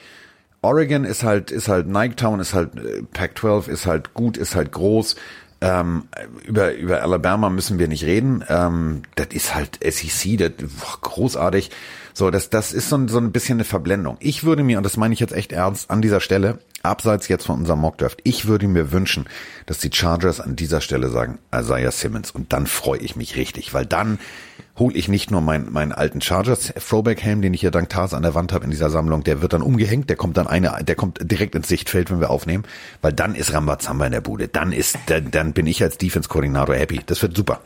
Oregon 0.62 1.04
ist 1.04 1.24
halt, 1.24 1.52
ist 1.52 1.68
halt 1.68 1.88
Niketown, 1.88 2.40
ist 2.40 2.54
halt 2.54 2.76
äh, 2.76 3.04
Pac-12, 3.14 3.68
ist 3.68 3.86
halt 3.86 4.14
gut, 4.14 4.38
ist 4.38 4.56
halt 4.56 4.72
groß. 4.72 5.16
Ähm, 5.60 6.04
über 6.46 6.74
über 6.76 7.02
Alabama 7.02 7.50
müssen 7.50 7.80
wir 7.80 7.88
nicht 7.88 8.04
reden. 8.04 8.44
Ähm, 8.48 9.02
das 9.16 9.28
ist 9.32 9.56
halt 9.56 9.80
SEC, 9.84 10.38
das 10.38 10.52
boah, 10.58 10.98
großartig. 11.02 11.72
So, 12.14 12.30
das 12.30 12.50
das 12.50 12.74
ist 12.74 12.90
so 12.90 12.98
ein, 12.98 13.08
so 13.08 13.18
ein 13.18 13.32
bisschen 13.32 13.58
eine 13.58 13.64
Verblendung. 13.64 14.18
Ich 14.20 14.44
würde 14.44 14.64
mir 14.64 14.78
und 14.78 14.84
das 14.84 14.98
meine 14.98 15.14
ich 15.14 15.20
jetzt 15.20 15.34
echt 15.34 15.52
ernst 15.52 15.90
an 15.90 16.02
dieser 16.04 16.20
Stelle, 16.20 16.60
abseits 16.84 17.28
jetzt 17.28 17.46
von 17.46 17.60
unserem 17.60 17.80
Mockdraft, 17.80 18.20
ich 18.24 18.48
würde 18.48 18.68
mir 18.68 18.92
wünschen, 18.92 19.26
dass 19.66 19.80
die 19.80 19.92
Chargers 19.92 20.40
an 20.40 20.56
dieser 20.56 20.82
Stelle 20.82 21.10
sagen 21.10 21.40
Isaiah 21.54 21.92
Simmons 21.92 22.32
und 22.32 22.54
dann 22.54 22.68
freue 22.68 23.00
ich 23.00 23.16
mich 23.16 23.36
richtig, 23.36 23.74
weil 23.74 23.86
dann 23.86 24.20
hole 24.78 24.96
ich 24.96 25.08
nicht 25.08 25.32
nur 25.32 25.42
meinen 25.42 25.72
meinen 25.72 25.92
alten 25.92 26.22
Chargers 26.22 26.74
Throwback 26.74 27.22
Helm, 27.22 27.42
den 27.42 27.54
ich 27.54 27.62
hier 27.62 27.72
dank 27.72 27.90
Tars 27.90 28.14
an 28.14 28.24
der 28.24 28.36
Wand 28.36 28.54
habe 28.54 28.66
in 28.66 28.72
dieser 28.72 28.90
Sammlung, 28.90 29.24
der 29.24 29.42
wird 29.42 29.54
dann 29.54 29.62
umgehängt, 29.62 30.10
der 30.10 30.16
kommt 30.16 30.38
dann 30.38 30.48
eine, 30.48 30.84
der 30.84 30.96
kommt 30.96 31.20
direkt 31.22 31.56
ins 31.56 31.68
Sichtfeld, 31.68 32.12
wenn 32.12 32.20
wir 32.20 32.30
aufnehmen, 32.30 32.64
weil 33.02 33.14
dann 33.14 33.36
ist 33.36 33.54
Rambazamba 33.54 34.06
in 34.06 34.12
der 34.12 34.22
Bude, 34.22 34.48
dann 34.48 34.72
ist, 34.72 34.98
dann, 35.08 35.32
dann 35.32 35.54
bin 35.54 35.68
ich 35.68 35.82
als 35.82 35.98
Defense 35.98 36.30
Koordinator 36.30 36.76
happy, 36.76 37.02
das 37.06 37.22
wird 37.22 37.36
super. 37.36 37.62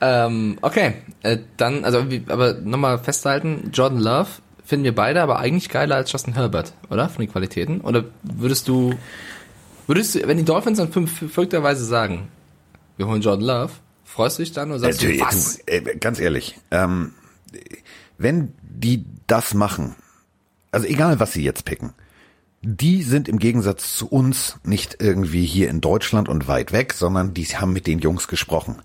Ähm, 0.00 0.58
okay, 0.60 0.94
äh, 1.22 1.38
dann, 1.56 1.84
also, 1.84 2.04
aber 2.28 2.54
nochmal 2.54 2.98
festhalten, 2.98 3.70
Jordan 3.72 3.98
Love 3.98 4.28
finden 4.64 4.84
wir 4.84 4.94
beide 4.94 5.22
aber 5.22 5.38
eigentlich 5.38 5.68
geiler 5.68 5.96
als 5.96 6.12
Justin 6.12 6.34
Herbert, 6.34 6.72
oder? 6.90 7.08
Von 7.08 7.24
den 7.24 7.32
Qualitäten? 7.32 7.80
Oder 7.80 8.04
würdest 8.22 8.68
du, 8.68 8.94
würdest 9.86 10.14
du, 10.14 10.26
wenn 10.26 10.36
die 10.36 10.44
Dolphins 10.44 10.78
dann 10.78 10.90
verrückterweise 10.92 11.84
sagen, 11.84 12.28
wir 12.96 13.06
holen 13.06 13.22
Jordan 13.22 13.46
Love, 13.46 13.72
freust 14.16 14.38
du 14.38 14.42
dich 14.42 14.52
dann 14.52 14.70
oder 14.70 14.80
sagst 14.80 15.04
Äh, 15.04 15.16
du, 15.18 15.20
was? 15.20 15.58
äh, 15.66 15.80
ganz 16.00 16.18
ehrlich, 16.18 16.58
ähm, 16.70 17.12
wenn 18.18 18.52
die 18.62 19.04
das 19.26 19.52
machen, 19.54 19.94
also 20.72 20.86
egal 20.86 21.20
was 21.20 21.32
sie 21.32 21.42
jetzt 21.44 21.64
picken, 21.66 21.92
die 22.62 23.02
sind 23.02 23.28
im 23.28 23.38
Gegensatz 23.38 23.94
zu 23.94 24.08
uns 24.08 24.58
nicht 24.64 24.96
irgendwie 25.00 25.44
hier 25.44 25.68
in 25.68 25.80
Deutschland 25.80 26.28
und 26.28 26.48
weit 26.48 26.72
weg, 26.72 26.94
sondern 26.94 27.32
die 27.32 27.44
haben 27.44 27.72
mit 27.72 27.86
den 27.86 28.00
Jungs 28.00 28.26
gesprochen. 28.26 28.76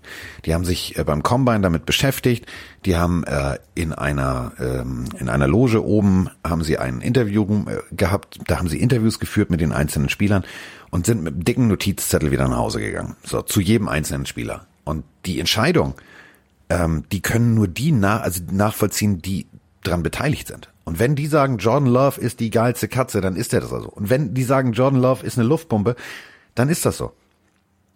Die 0.44 0.54
haben 0.54 0.64
sich 0.64 0.96
äh, 0.98 1.02
beim 1.04 1.22
Combine 1.24 1.62
damit 1.62 1.84
beschäftigt. 1.86 2.46
Die 2.84 2.96
haben 2.96 3.24
äh, 3.24 3.58
in 3.74 3.92
einer 3.92 4.52
ähm, 4.60 5.06
in 5.18 5.28
einer 5.28 5.48
Loge 5.48 5.82
oben 5.84 6.28
haben 6.46 6.62
sie 6.62 6.78
ein 6.78 7.00
Interview 7.00 7.44
äh, 7.66 7.78
gehabt. 7.96 8.38
Da 8.46 8.58
haben 8.58 8.68
sie 8.68 8.78
Interviews 8.78 9.18
geführt 9.18 9.50
mit 9.50 9.60
den 9.60 9.72
einzelnen 9.72 10.10
Spielern 10.10 10.44
und 10.90 11.06
sind 11.06 11.22
mit 11.24 11.34
einem 11.34 11.44
dicken 11.44 11.66
Notizzettel 11.68 12.30
wieder 12.30 12.46
nach 12.48 12.58
Hause 12.58 12.78
gegangen. 12.80 13.16
So 13.24 13.42
zu 13.42 13.60
jedem 13.60 13.88
einzelnen 13.88 14.26
Spieler. 14.26 14.66
Und 14.84 15.04
die 15.26 15.38
Entscheidung, 15.40 15.94
ähm, 16.68 17.04
die 17.12 17.20
können 17.20 17.54
nur 17.54 17.68
die 17.68 17.92
nach, 17.92 18.22
also 18.22 18.40
nachvollziehen, 18.50 19.22
die 19.22 19.46
dran 19.82 20.02
beteiligt 20.02 20.48
sind. 20.48 20.68
Und 20.84 20.98
wenn 20.98 21.14
die 21.14 21.26
sagen, 21.26 21.58
Jordan 21.58 21.88
Love 21.88 22.20
ist 22.20 22.40
die 22.40 22.50
geilste 22.50 22.88
Katze, 22.88 23.20
dann 23.20 23.36
ist 23.36 23.52
er 23.52 23.60
das 23.60 23.72
also. 23.72 23.88
Und 23.88 24.10
wenn 24.10 24.34
die 24.34 24.42
sagen, 24.42 24.72
Jordan 24.72 25.00
Love 25.00 25.24
ist 25.24 25.38
eine 25.38 25.46
Luftpumpe, 25.46 25.96
dann 26.54 26.68
ist 26.68 26.84
das 26.84 26.96
so. 26.96 27.12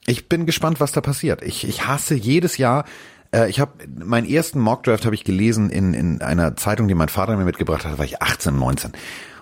Ich 0.07 0.29
bin 0.29 0.46
gespannt, 0.46 0.79
was 0.79 0.92
da 0.92 1.01
passiert. 1.01 1.42
Ich, 1.42 1.66
ich 1.66 1.87
hasse 1.87 2.14
jedes 2.14 2.59
Jahr. 2.59 2.85
Äh, 3.33 3.51
ich 3.51 3.59
habe 3.59 3.72
meinen 3.99 4.29
ersten 4.29 4.61
Mockdraft 4.61 5.05
habe 5.05 5.16
ich 5.16 5.25
gelesen 5.25 5.68
in, 5.68 5.94
in 5.94 6.22
einer 6.22 6.57
Zeitung, 6.57 6.87
die 6.87 6.94
mein 6.94 7.09
Vater 7.09 7.37
mir 7.37 7.44
mitgebracht 7.44 7.85
hat. 7.85 7.94
Da 7.94 7.99
war 7.99 8.05
ich 8.05 8.22
18, 8.22 8.57
19. 8.57 8.92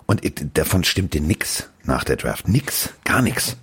Und 0.06 0.22
davon 0.56 0.84
stimmte 0.84 1.20
nix 1.20 1.68
nach 1.84 2.04
der 2.04 2.16
Draft. 2.16 2.48
Nix, 2.48 2.90
gar 3.04 3.22
nix. 3.22 3.56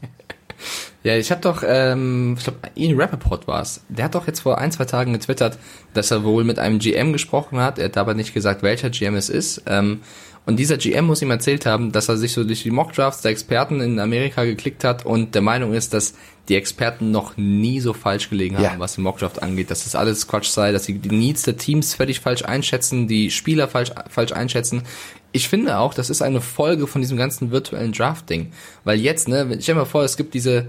Ja, 1.03 1.15
ich 1.17 1.31
habe 1.31 1.41
doch, 1.41 1.63
ähm, 1.65 2.35
ich 2.37 2.43
glaube, 2.43 2.59
Ian 2.75 2.99
Rappaport 2.99 3.47
war 3.47 3.61
es. 3.61 3.81
Der 3.89 4.05
hat 4.05 4.15
doch 4.15 4.27
jetzt 4.27 4.41
vor 4.41 4.57
ein, 4.59 4.71
zwei 4.71 4.85
Tagen 4.85 5.13
getwittert, 5.13 5.57
dass 5.93 6.11
er 6.11 6.23
wohl 6.23 6.43
mit 6.43 6.59
einem 6.59 6.79
GM 6.79 7.13
gesprochen 7.13 7.59
hat. 7.59 7.79
Er 7.79 7.85
hat 7.85 7.97
aber 7.97 8.13
nicht 8.13 8.33
gesagt, 8.33 8.61
welcher 8.63 8.89
GM 8.89 9.15
es 9.15 9.29
ist. 9.29 9.63
Ähm, 9.67 10.01
und 10.45 10.57
dieser 10.57 10.77
GM 10.77 11.05
muss 11.05 11.21
ihm 11.21 11.29
erzählt 11.29 11.67
haben, 11.67 11.91
dass 11.91 12.09
er 12.09 12.17
sich 12.17 12.33
so 12.33 12.43
durch 12.43 12.63
die 12.63 12.71
Mockdrafts 12.71 13.21
der 13.21 13.29
Experten 13.31 13.79
in 13.79 13.99
Amerika 13.99 14.43
geklickt 14.43 14.83
hat 14.83 15.05
und 15.05 15.35
der 15.35 15.43
Meinung 15.43 15.73
ist, 15.73 15.93
dass 15.93 16.15
die 16.49 16.55
Experten 16.55 17.11
noch 17.11 17.37
nie 17.37 17.79
so 17.79 17.93
falsch 17.93 18.31
gelegen 18.31 18.55
haben, 18.55 18.63
Ja. 18.63 18.73
was 18.79 18.95
den 18.95 19.03
Mockdraft 19.03 19.43
angeht, 19.43 19.69
dass 19.69 19.83
das 19.83 19.93
alles 19.95 20.27
Quatsch 20.27 20.47
sei, 20.49 20.71
dass 20.71 20.85
sie 20.85 20.95
die 20.97 21.15
Needs 21.15 21.43
der 21.43 21.57
Teams 21.57 21.93
völlig 21.93 22.19
falsch 22.21 22.43
einschätzen, 22.43 23.07
die 23.07 23.29
Spieler 23.29 23.67
falsch, 23.67 23.91
falsch 24.09 24.31
einschätzen. 24.31 24.81
Ich 25.31 25.47
finde 25.47 25.77
auch, 25.77 25.93
das 25.93 26.09
ist 26.09 26.21
eine 26.21 26.41
Folge 26.41 26.87
von 26.87 27.01
diesem 27.01 27.17
ganzen 27.17 27.51
virtuellen 27.51 27.93
Draft-Ding. 27.93 28.51
Weil 28.83 28.99
jetzt, 28.99 29.27
ne, 29.27 29.45
stell 29.61 29.75
dir 29.75 29.81
mal 29.81 29.85
vor, 29.85 30.03
es 30.03 30.17
gibt 30.17 30.33
diese, 30.33 30.67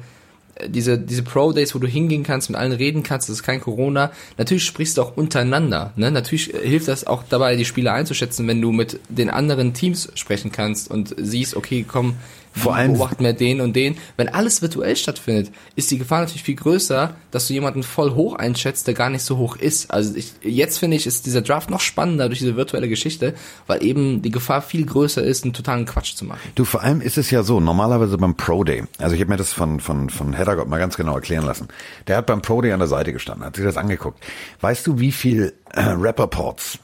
diese, 0.66 0.98
diese 0.98 1.22
Pro-Days, 1.22 1.74
wo 1.74 1.78
du 1.78 1.86
hingehen 1.86 2.22
kannst, 2.22 2.50
mit 2.50 2.58
allen 2.58 2.72
reden 2.72 3.02
kannst, 3.02 3.28
das 3.28 3.36
ist 3.36 3.42
kein 3.42 3.60
Corona. 3.60 4.12
Natürlich 4.38 4.64
sprichst 4.64 4.98
du 4.98 5.02
auch 5.02 5.16
untereinander. 5.16 5.92
Ne? 5.96 6.10
Natürlich 6.10 6.52
hilft 6.62 6.88
das 6.88 7.06
auch 7.06 7.24
dabei, 7.28 7.56
die 7.56 7.64
Spieler 7.64 7.92
einzuschätzen, 7.92 8.46
wenn 8.46 8.60
du 8.60 8.72
mit 8.72 9.00
den 9.08 9.30
anderen 9.30 9.74
Teams 9.74 10.10
sprechen 10.14 10.52
kannst 10.52 10.90
und 10.90 11.14
siehst, 11.18 11.56
okay, 11.56 11.84
komm, 11.86 12.16
Vor 12.52 12.74
allem- 12.74 12.92
beobachten 12.92 13.24
wir 13.24 13.32
den 13.32 13.60
und 13.60 13.74
den. 13.74 13.96
Wenn 14.16 14.28
alles 14.28 14.62
virtuell 14.62 14.94
stattfindet, 14.96 15.50
ist 15.74 15.90
die 15.90 15.98
Gefahr 15.98 16.20
natürlich 16.20 16.42
viel 16.42 16.56
größer, 16.56 17.14
dass 17.30 17.48
du 17.48 17.54
jemanden 17.54 17.82
voll 17.82 18.14
hoch 18.14 18.34
einschätzt, 18.34 18.86
der 18.86 18.94
gar 18.94 19.10
nicht 19.10 19.22
so 19.22 19.38
hoch 19.38 19.56
ist. 19.56 19.90
Also 19.90 20.14
ich, 20.14 20.34
jetzt 20.42 20.78
finde 20.78 20.96
ich, 20.96 21.06
ist 21.06 21.26
dieser 21.26 21.40
Draft 21.40 21.70
noch 21.70 21.80
spannender 21.80 22.28
durch 22.28 22.40
diese 22.40 22.56
virtuelle 22.56 22.88
Geschichte, 22.88 23.34
weil 23.66 23.82
eben 23.82 24.22
die 24.22 24.30
Gefahr 24.30 24.60
viel 24.62 24.84
größer 24.84 25.22
ist, 25.22 25.44
einen 25.44 25.54
totalen 25.54 25.86
Quatsch 25.86 26.14
zu 26.14 26.24
machen. 26.24 26.40
Du, 26.54 26.64
vor 26.64 26.82
allem 26.82 27.00
ist 27.00 27.16
es 27.18 27.30
ja 27.30 27.42
so, 27.42 27.58
normalerweise 27.60 28.18
beim 28.18 28.36
Pro 28.36 28.64
Day, 28.64 28.84
also 28.98 29.14
ich 29.14 29.20
habe 29.20 29.30
mir 29.30 29.36
das 29.38 29.52
von, 29.52 29.80
von, 29.80 30.10
von 30.10 30.32
Heddergott 30.34 30.68
mal 30.68 30.78
ganz 30.78 30.96
genau 30.96 31.14
erklären 31.14 31.46
lassen. 31.46 31.68
Der 32.06 32.18
hat 32.18 32.26
beim 32.26 32.42
Pro 32.42 32.60
Day 32.60 32.72
an 32.72 32.80
der 32.80 32.88
Seite 32.88 33.12
gestanden, 33.12 33.44
hat 33.46 33.56
sich 33.56 33.64
das 33.64 33.76
angeguckt. 33.76 34.22
Weißt 34.60 34.86
du, 34.86 34.98
wie 34.98 35.12
viel 35.12 35.54
äh, 35.70 35.80
Rapperports, 35.82 36.78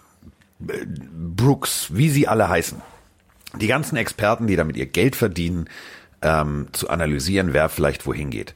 äh, 0.66 0.72
Brooks, 1.36 1.88
wie 1.90 2.08
sie 2.08 2.26
alle 2.26 2.48
heißen, 2.48 2.80
die 3.56 3.66
ganzen 3.66 3.96
Experten, 3.96 4.46
die 4.46 4.56
damit 4.56 4.76
ihr 4.76 4.86
Geld 4.86 5.16
verdienen, 5.16 5.68
ähm, 6.22 6.66
zu 6.72 6.90
analysieren, 6.90 7.52
wer 7.52 7.68
vielleicht 7.68 8.06
wohin 8.06 8.30
geht. 8.30 8.54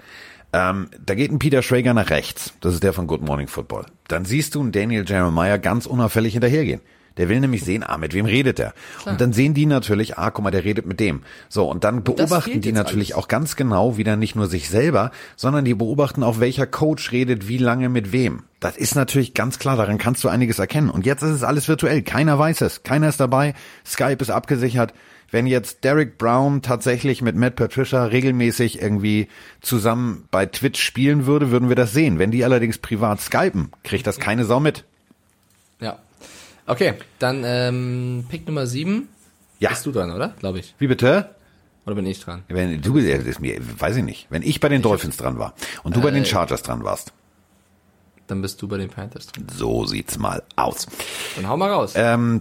Ähm, 0.53 0.89
da 1.05 1.15
geht 1.15 1.31
ein 1.31 1.39
Peter 1.39 1.63
Schrager 1.63 1.95
nach 1.95 2.11
rechts. 2.11 2.53
Das 2.61 2.75
ist 2.75 2.83
der 2.83 2.93
von 2.93 3.07
Good 3.07 3.23
Morning 3.23 3.49
Football. 3.49 3.87
Dann 4.09 4.25
siehst 4.25 4.55
du 4.55 4.61
einen 4.61 4.73
Daniel 4.73 5.05
Jeremiah 5.07 5.57
ganz 5.57 5.87
unauffällig 5.87 6.35
hinterhergehen. 6.35 6.81
Der 7.17 7.29
will 7.29 7.41
nämlich 7.41 7.65
sehen, 7.65 7.85
ah, 7.87 7.99
mit 7.99 8.15
wem 8.15 8.25
redet 8.25 8.59
der? 8.59 8.73
Und 9.05 9.21
dann 9.21 9.33
sehen 9.33 9.53
die 9.53 9.67
natürlich, 9.67 10.17
ah, 10.17 10.31
guck 10.31 10.45
mal, 10.45 10.51
der 10.51 10.65
redet 10.65 10.87
mit 10.87 10.99
dem. 10.99 11.23
So, 11.49 11.69
und 11.69 11.85
dann 11.85 12.05
beobachten 12.05 12.61
die 12.61 12.73
natürlich 12.73 13.15
alles. 13.15 13.25
auch 13.25 13.29
ganz 13.29 13.57
genau 13.57 13.99
wieder 13.99 14.17
nicht 14.17 14.35
nur 14.35 14.47
sich 14.47 14.71
selber, 14.71 15.11
sondern 15.37 15.65
die 15.65 15.75
beobachten 15.75 16.23
auch, 16.23 16.41
welcher 16.41 16.67
Coach 16.67 17.13
redet 17.13 17.49
wie 17.49 17.59
lange 17.59 17.89
mit 17.91 18.13
wem. 18.13 18.45
Das 18.63 18.77
ist 18.77 18.95
natürlich 18.95 19.35
ganz 19.35 19.59
klar, 19.59 19.77
daran 19.77 19.99
kannst 19.99 20.23
du 20.23 20.29
einiges 20.29 20.61
erkennen. 20.61 20.89
Und 20.89 21.05
jetzt 21.05 21.23
ist 21.23 21.31
es 21.31 21.43
alles 21.43 21.67
virtuell. 21.67 22.03
Keiner 22.03 22.39
weiß 22.39 22.61
es. 22.61 22.85
Keiner 22.85 23.09
ist 23.09 23.19
dabei. 23.19 23.55
Skype 23.85 24.19
ist 24.21 24.31
abgesichert. 24.31 24.95
Wenn 25.33 25.49
jetzt 25.49 25.83
Derek 25.83 26.17
Brown 26.17 26.63
tatsächlich 26.63 27.23
mit 27.23 27.35
Matt 27.35 27.57
Patricia 27.57 28.05
regelmäßig 28.05 28.81
irgendwie 28.81 29.27
zusammen 29.63 30.29
bei 30.31 30.47
Twitch 30.47 30.81
spielen 30.81 31.27
würde, 31.27 31.51
würden 31.51 31.71
wir 31.71 31.75
das 31.75 31.93
sehen. 31.93 32.21
Wenn 32.21 32.31
die 32.31 32.45
allerdings 32.45 32.79
privat 32.79 33.21
skypen, 33.21 33.73
kriegt 33.83 34.07
das 34.07 34.21
keine 34.21 34.45
Sau 34.45 34.61
mit. 34.61 34.85
Ja. 35.81 35.99
Okay, 36.65 36.95
dann 37.19 37.43
ähm, 37.45 38.27
Pick 38.29 38.47
Nummer 38.47 38.69
7. 38.69 39.09
Ja. 39.59 39.71
Bist 39.71 39.85
du 39.87 39.91
dran, 39.91 40.13
oder? 40.13 40.35
Glaube 40.39 40.61
ich. 40.61 40.77
Wie 40.79 40.87
bitte? 40.87 41.35
Oder 41.85 41.97
bin 41.97 42.07
ich 42.07 42.21
dran? 42.21 42.45
Wenn 42.47 42.81
du, 42.81 42.99
ja, 42.99 43.19
das 43.19 43.27
ist 43.27 43.41
mir, 43.41 43.59
weiß 43.59 43.97
ich 43.97 44.05
nicht. 44.05 44.29
Wenn 44.31 44.43
ich 44.43 44.61
bei 44.61 44.69
den 44.69 44.83
Dolphins 44.83 45.17
dran 45.17 45.41
war 45.41 45.55
und 45.83 45.97
du 45.97 46.01
bei 46.01 46.13
den 46.13 46.25
Chargers 46.25 46.63
dran 46.63 46.85
warst, 46.85 47.13
Dann 48.33 48.41
bist 48.41 48.63
du 48.63 48.67
bei 48.67 48.79
den 48.79 48.89
Panthers 48.89 49.27
dran. 49.27 49.47
so 49.55 49.85
sieht's 49.85 50.19
mal 50.19 50.43
aus. 50.57 50.87
Dann 51.37 51.47
hau 51.51 51.59
mal 51.59 51.71
raus. 51.71 51.93
Ähm, 51.97 52.41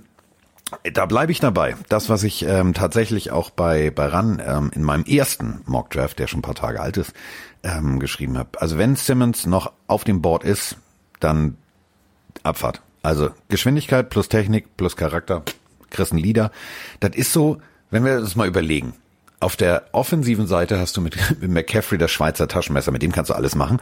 da 0.93 1.05
bleibe 1.05 1.33
ich 1.33 1.41
dabei. 1.41 1.75
Das, 1.89 2.07
was 2.07 2.23
ich 2.23 2.45
ähm, 2.45 2.73
tatsächlich 2.73 3.31
auch 3.31 3.49
bei, 3.49 3.91
bei 3.91 4.05
RAN 4.05 4.41
ähm, 4.41 4.71
in 4.73 4.83
meinem 4.83 5.03
ersten 5.03 5.59
Mockdraft, 5.65 6.17
der 6.19 6.27
schon 6.27 6.39
ein 6.39 6.43
paar 6.43 6.55
Tage 6.55 6.79
alt 6.79 6.95
ist, 6.95 7.11
ähm, 7.63 7.99
geschrieben 7.99 8.37
habe. 8.37 8.61
Also 8.61 8.77
wenn 8.77 8.95
Simmons 8.95 9.45
noch 9.45 9.73
auf 9.87 10.05
dem 10.05 10.21
Board 10.21 10.45
ist, 10.45 10.77
dann 11.19 11.57
Abfahrt. 12.41 12.81
Also 13.03 13.31
Geschwindigkeit 13.49 14.09
plus 14.09 14.29
Technik 14.29 14.77
plus 14.77 14.95
Charakter, 14.95 15.43
kriegst 15.89 16.13
einen 16.13 16.21
Leader. 16.21 16.51
Das 17.01 17.17
ist 17.17 17.33
so, 17.33 17.57
wenn 17.89 18.05
wir 18.05 18.21
das 18.21 18.37
mal 18.37 18.47
überlegen. 18.47 18.93
Auf 19.41 19.57
der 19.57 19.89
offensiven 19.91 20.47
Seite 20.47 20.79
hast 20.79 20.95
du 20.95 21.01
mit, 21.01 21.17
mit 21.41 21.51
McCaffrey 21.51 21.97
das 21.97 22.11
Schweizer 22.11 22.47
Taschenmesser, 22.47 22.93
mit 22.93 23.01
dem 23.01 23.11
kannst 23.11 23.29
du 23.29 23.33
alles 23.33 23.55
machen. 23.55 23.81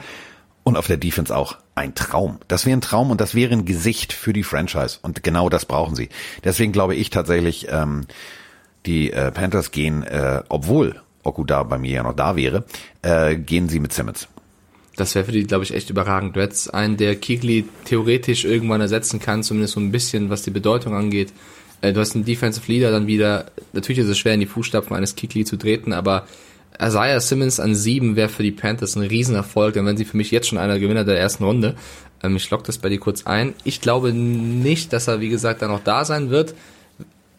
Und 0.64 0.78
auf 0.78 0.88
der 0.88 0.98
Defense 0.98 1.36
auch 1.36 1.58
ein 1.74 1.96
Traum. 1.96 2.40
Das 2.48 2.66
wäre 2.66 2.78
ein 2.78 2.82
Traum 2.82 3.12
und 3.12 3.22
das 3.22 3.34
wäre 3.34 3.54
ein 3.54 3.66
Gesicht 3.66 4.14
für 4.14 4.34
die 4.34 4.44
Franchise. 4.44 5.00
Und 5.02 5.24
genau 5.24 5.50
das 5.50 5.66
brauchen 5.66 5.96
sie. 5.96 6.10
Deswegen 6.44 6.72
glaube 6.72 6.96
ich 6.96 7.10
tatsächlich, 7.10 7.68
ähm, 7.70 8.06
die 8.86 9.12
äh, 9.12 9.32
Panthers 9.32 9.72
gehen, 9.72 10.04
äh, 10.04 10.44
obwohl 10.50 11.02
Okuda 11.24 11.64
bei 11.64 11.78
mir 11.78 11.92
ja 11.92 12.04
noch 12.04 12.16
da 12.16 12.36
wäre, 12.36 12.66
äh, 13.02 13.36
gehen 13.36 13.70
sie 13.70 13.80
mit 13.80 13.94
Simmons. 13.94 14.28
Das 14.96 15.16
wäre 15.16 15.26
für 15.26 15.32
die, 15.32 15.46
glaube 15.46 15.64
ich, 15.64 15.74
echt 15.74 15.90
überragend. 15.90 16.36
Du 16.36 16.42
hättest 16.42 16.74
einen, 16.74 16.98
der 16.98 17.16
Kigli 17.16 17.66
theoretisch 17.86 18.44
irgendwann 18.44 18.82
ersetzen 18.82 19.20
kann, 19.20 19.44
zumindest 19.44 19.76
so 19.76 19.80
ein 19.80 19.92
bisschen, 19.92 20.30
was 20.30 20.44
die 20.44 20.52
Bedeutung 20.52 20.94
angeht. 20.94 21.32
Äh, 21.82 21.94
Du 21.94 22.02
hast 22.02 22.16
einen 22.16 22.26
Defensive 22.26 22.70
Leader 22.70 22.92
dann 22.92 23.08
wieder. 23.08 23.46
Natürlich 23.74 24.00
ist 24.00 24.10
es 24.10 24.18
schwer, 24.18 24.34
in 24.34 24.42
die 24.42 24.46
Fußstapfen 24.46 24.96
eines 24.96 25.16
Kigli 25.16 25.46
zu 25.46 25.58
treten, 25.58 25.94
aber 25.94 26.28
Isaiah 26.82 27.20
Simmons 27.20 27.60
an 27.60 27.76
sieben 27.76 28.16
wäre 28.16 28.30
für 28.30 28.44
die 28.44 28.52
Panthers 28.52 28.96
ein 28.96 29.04
Riesenerfolg, 29.04 29.74
dann 29.74 29.86
wären 29.86 29.98
sie 29.98 30.06
für 30.06 30.18
mich 30.18 30.32
jetzt 30.32 30.48
schon 30.48 30.58
einer 30.58 30.80
Gewinner 30.80 31.04
der 31.04 31.20
ersten 31.20 31.44
Runde. 31.44 31.76
Ähm, 32.24 32.36
Ich 32.36 32.50
lock 32.50 32.64
das 32.64 32.78
bei 32.78 32.90
dir 32.90 33.00
kurz 33.00 33.26
ein. 33.26 33.54
Ich 33.64 33.82
glaube 33.82 34.14
nicht, 34.14 34.94
dass 34.94 35.08
er, 35.08 35.20
wie 35.20 35.30
gesagt, 35.30 35.62
da 35.62 35.68
noch 35.68 35.84
da 35.84 36.06
sein 36.06 36.30
wird. 36.30 36.56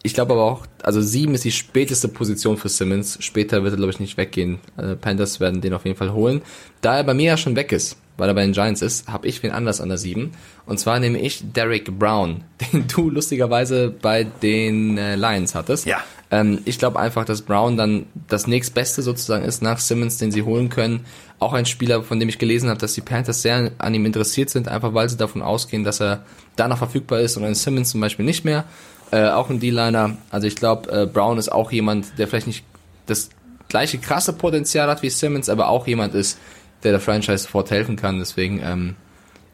Ich 0.03 0.13
glaube 0.15 0.33
aber 0.33 0.43
auch, 0.43 0.65
also 0.81 0.99
sieben 1.01 1.35
ist 1.35 1.43
die 1.43 1.51
späteste 1.51 2.07
Position 2.07 2.57
für 2.57 2.69
Simmons. 2.69 3.17
Später 3.21 3.63
wird 3.63 3.73
er, 3.73 3.77
glaube 3.77 3.91
ich, 3.91 3.99
nicht 3.99 4.17
weggehen. 4.17 4.59
Äh, 4.77 4.95
Panthers 4.95 5.39
werden 5.39 5.61
den 5.61 5.73
auf 5.73 5.85
jeden 5.85 5.97
Fall 5.97 6.13
holen. 6.13 6.41
Da 6.81 6.97
er 6.97 7.03
bei 7.03 7.13
mir 7.13 7.27
ja 7.27 7.37
schon 7.37 7.55
weg 7.55 7.71
ist, 7.71 7.97
weil 8.17 8.27
er 8.27 8.33
bei 8.33 8.41
den 8.41 8.53
Giants 8.53 8.81
ist, 8.81 9.07
habe 9.07 9.27
ich 9.27 9.43
wen 9.43 9.51
anders 9.51 9.79
an 9.79 9.89
der 9.89 9.99
sieben. 9.99 10.31
Und 10.65 10.79
zwar 10.79 10.99
nehme 10.99 11.19
ich 11.19 11.43
Derek 11.53 11.99
Brown, 11.99 12.43
den 12.73 12.87
du 12.87 13.09
lustigerweise 13.11 13.89
bei 13.89 14.23
den 14.23 14.97
äh, 14.97 15.15
Lions 15.15 15.53
hattest. 15.53 15.85
Ja. 15.85 16.03
Ähm, 16.31 16.59
ich 16.65 16.79
glaube 16.79 16.99
einfach, 16.99 17.25
dass 17.25 17.41
Brown 17.41 17.77
dann 17.77 18.05
das 18.27 18.47
nächstbeste 18.47 19.01
sozusagen 19.01 19.43
ist 19.43 19.61
nach 19.61 19.79
Simmons, 19.79 20.17
den 20.17 20.31
sie 20.31 20.43
holen 20.43 20.69
können. 20.69 21.05
Auch 21.39 21.53
ein 21.53 21.65
Spieler, 21.65 22.03
von 22.03 22.19
dem 22.19 22.29
ich 22.29 22.39
gelesen 22.39 22.69
habe, 22.69 22.79
dass 22.79 22.93
die 22.93 23.01
Panthers 23.01 23.41
sehr 23.41 23.71
an 23.77 23.93
ihm 23.93 24.05
interessiert 24.05 24.49
sind, 24.49 24.69
einfach 24.69 24.93
weil 24.93 25.09
sie 25.09 25.17
davon 25.17 25.41
ausgehen, 25.41 25.83
dass 25.83 26.01
er 26.01 26.23
danach 26.55 26.77
verfügbar 26.77 27.19
ist 27.19 27.35
und 27.37 27.43
ein 27.43 27.55
Simmons 27.55 27.89
zum 27.89 28.01
Beispiel 28.01 28.25
nicht 28.25 28.45
mehr. 28.45 28.63
Äh, 29.11 29.29
auch 29.29 29.49
ein 29.49 29.59
D-Liner. 29.59 30.17
Also 30.29 30.47
ich 30.47 30.55
glaube, 30.55 30.89
äh, 30.89 31.05
Brown 31.05 31.37
ist 31.37 31.51
auch 31.51 31.71
jemand, 31.71 32.17
der 32.17 32.29
vielleicht 32.29 32.47
nicht 32.47 32.63
das 33.07 33.29
gleiche 33.67 33.97
krasse 33.97 34.31
Potenzial 34.31 34.89
hat 34.89 35.01
wie 35.01 35.09
Simmons, 35.09 35.49
aber 35.49 35.67
auch 35.67 35.85
jemand 35.85 36.15
ist, 36.15 36.37
der 36.83 36.91
der 36.91 37.01
Franchise 37.01 37.43
sofort 37.43 37.71
helfen 37.71 37.97
kann. 37.97 38.19
Deswegen 38.19 38.61
ähm, 38.63 38.95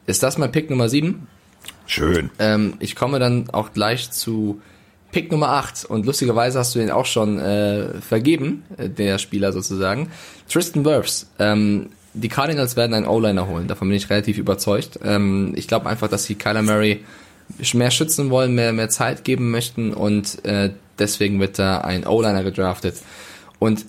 ist 0.06 0.22
das 0.22 0.38
mein 0.38 0.52
Pick 0.52 0.70
Nummer 0.70 0.88
7. 0.88 1.26
Schön. 1.86 2.30
Ähm, 2.38 2.74
ich 2.78 2.94
komme 2.94 3.18
dann 3.18 3.50
auch 3.50 3.72
gleich 3.72 4.10
zu 4.12 4.60
Pick 5.10 5.32
Nummer 5.32 5.50
8 5.50 5.86
und 5.86 6.04
lustigerweise 6.04 6.58
hast 6.58 6.74
du 6.74 6.78
den 6.78 6.90
auch 6.90 7.06
schon 7.06 7.38
äh, 7.38 8.00
vergeben, 8.00 8.64
äh, 8.76 8.88
der 8.88 9.18
Spieler 9.18 9.52
sozusagen. 9.52 10.10
Tristan 10.48 10.84
Wirfs. 10.84 11.28
Ähm, 11.38 11.90
die 12.14 12.28
Cardinals 12.28 12.76
werden 12.76 12.94
einen 12.94 13.06
O-Liner 13.06 13.48
holen, 13.48 13.68
davon 13.68 13.88
bin 13.88 13.96
ich 13.96 14.10
relativ 14.10 14.38
überzeugt. 14.38 14.98
Ähm, 15.04 15.52
ich 15.56 15.68
glaube 15.68 15.88
einfach, 15.88 16.08
dass 16.08 16.24
sie 16.24 16.34
Kyler 16.34 16.62
Murray 16.62 17.04
mehr 17.72 17.90
schützen 17.90 18.30
wollen, 18.30 18.54
mehr, 18.54 18.72
mehr 18.72 18.90
Zeit 18.90 19.24
geben 19.24 19.50
möchten 19.50 19.94
und 19.94 20.44
äh, 20.44 20.70
deswegen 20.98 21.40
wird 21.40 21.58
da 21.58 21.78
ein 21.78 22.06
O-Liner 22.06 22.44
gedraftet. 22.44 22.96
Und 23.58 23.86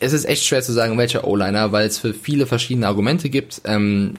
es 0.00 0.12
ist 0.12 0.24
echt 0.24 0.44
schwer 0.44 0.62
zu 0.62 0.72
sagen, 0.72 0.98
welcher 0.98 1.26
O-Liner, 1.26 1.72
weil 1.72 1.86
es 1.86 1.98
für 1.98 2.14
viele 2.14 2.46
verschiedene 2.46 2.88
Argumente 2.88 3.28
gibt. 3.28 3.60
Ähm, 3.64 4.14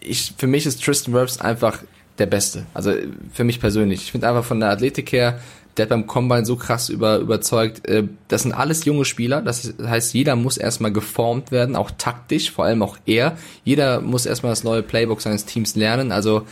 ich, 0.00 0.34
für 0.36 0.46
mich 0.46 0.66
ist 0.66 0.84
Tristan 0.84 1.14
Wirfs 1.14 1.40
einfach 1.40 1.82
der 2.18 2.26
Beste. 2.26 2.66
Also 2.74 2.92
für 3.32 3.44
mich 3.44 3.60
persönlich. 3.60 4.02
Ich 4.02 4.12
finde 4.12 4.28
einfach 4.28 4.44
von 4.44 4.60
der 4.60 4.70
Athletik 4.70 5.12
her, 5.12 5.40
der 5.76 5.84
hat 5.84 5.90
beim 5.90 6.06
Combine 6.06 6.46
so 6.46 6.56
krass 6.56 6.88
über, 6.88 7.18
überzeugt. 7.18 7.86
Äh, 7.88 8.04
das 8.28 8.42
sind 8.42 8.52
alles 8.52 8.84
junge 8.84 9.04
Spieler. 9.04 9.42
Das 9.42 9.74
heißt, 9.82 10.14
jeder 10.14 10.36
muss 10.36 10.56
erstmal 10.56 10.92
geformt 10.92 11.50
werden, 11.50 11.74
auch 11.74 11.90
taktisch, 11.98 12.50
vor 12.50 12.64
allem 12.64 12.82
auch 12.82 12.96
er. 13.06 13.36
Jeder 13.64 14.00
muss 14.00 14.26
erstmal 14.26 14.52
das 14.52 14.64
neue 14.64 14.82
Playbook 14.82 15.20
seines 15.20 15.44
Teams 15.44 15.74
lernen. 15.74 16.12
Also 16.12 16.42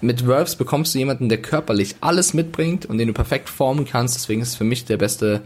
mit 0.00 0.26
Wirfs 0.26 0.56
bekommst 0.56 0.94
du 0.94 0.98
jemanden, 0.98 1.28
der 1.28 1.40
körperlich 1.40 1.96
alles 2.00 2.34
mitbringt 2.34 2.86
und 2.86 2.98
den 2.98 3.08
du 3.08 3.14
perfekt 3.14 3.48
formen 3.48 3.84
kannst. 3.84 4.16
Deswegen 4.16 4.42
ist 4.42 4.48
es 4.48 4.56
für 4.56 4.64
mich 4.64 4.84
der 4.84 4.96
beste, 4.96 5.42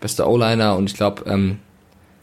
beste 0.00 0.26
O-Liner 0.26 0.76
und 0.76 0.88
ich 0.88 0.96
glaube, 0.96 1.24
ähm, 1.30 1.58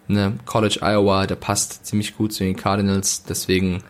ne, 0.08 0.34
College 0.46 0.80
Iowa, 0.82 1.28
der 1.28 1.36
passt 1.36 1.86
ziemlich 1.86 2.18
gut 2.18 2.34
zu 2.34 2.44
den 2.44 2.56
Cardinals. 2.56 3.24
Deswegen 3.24 3.84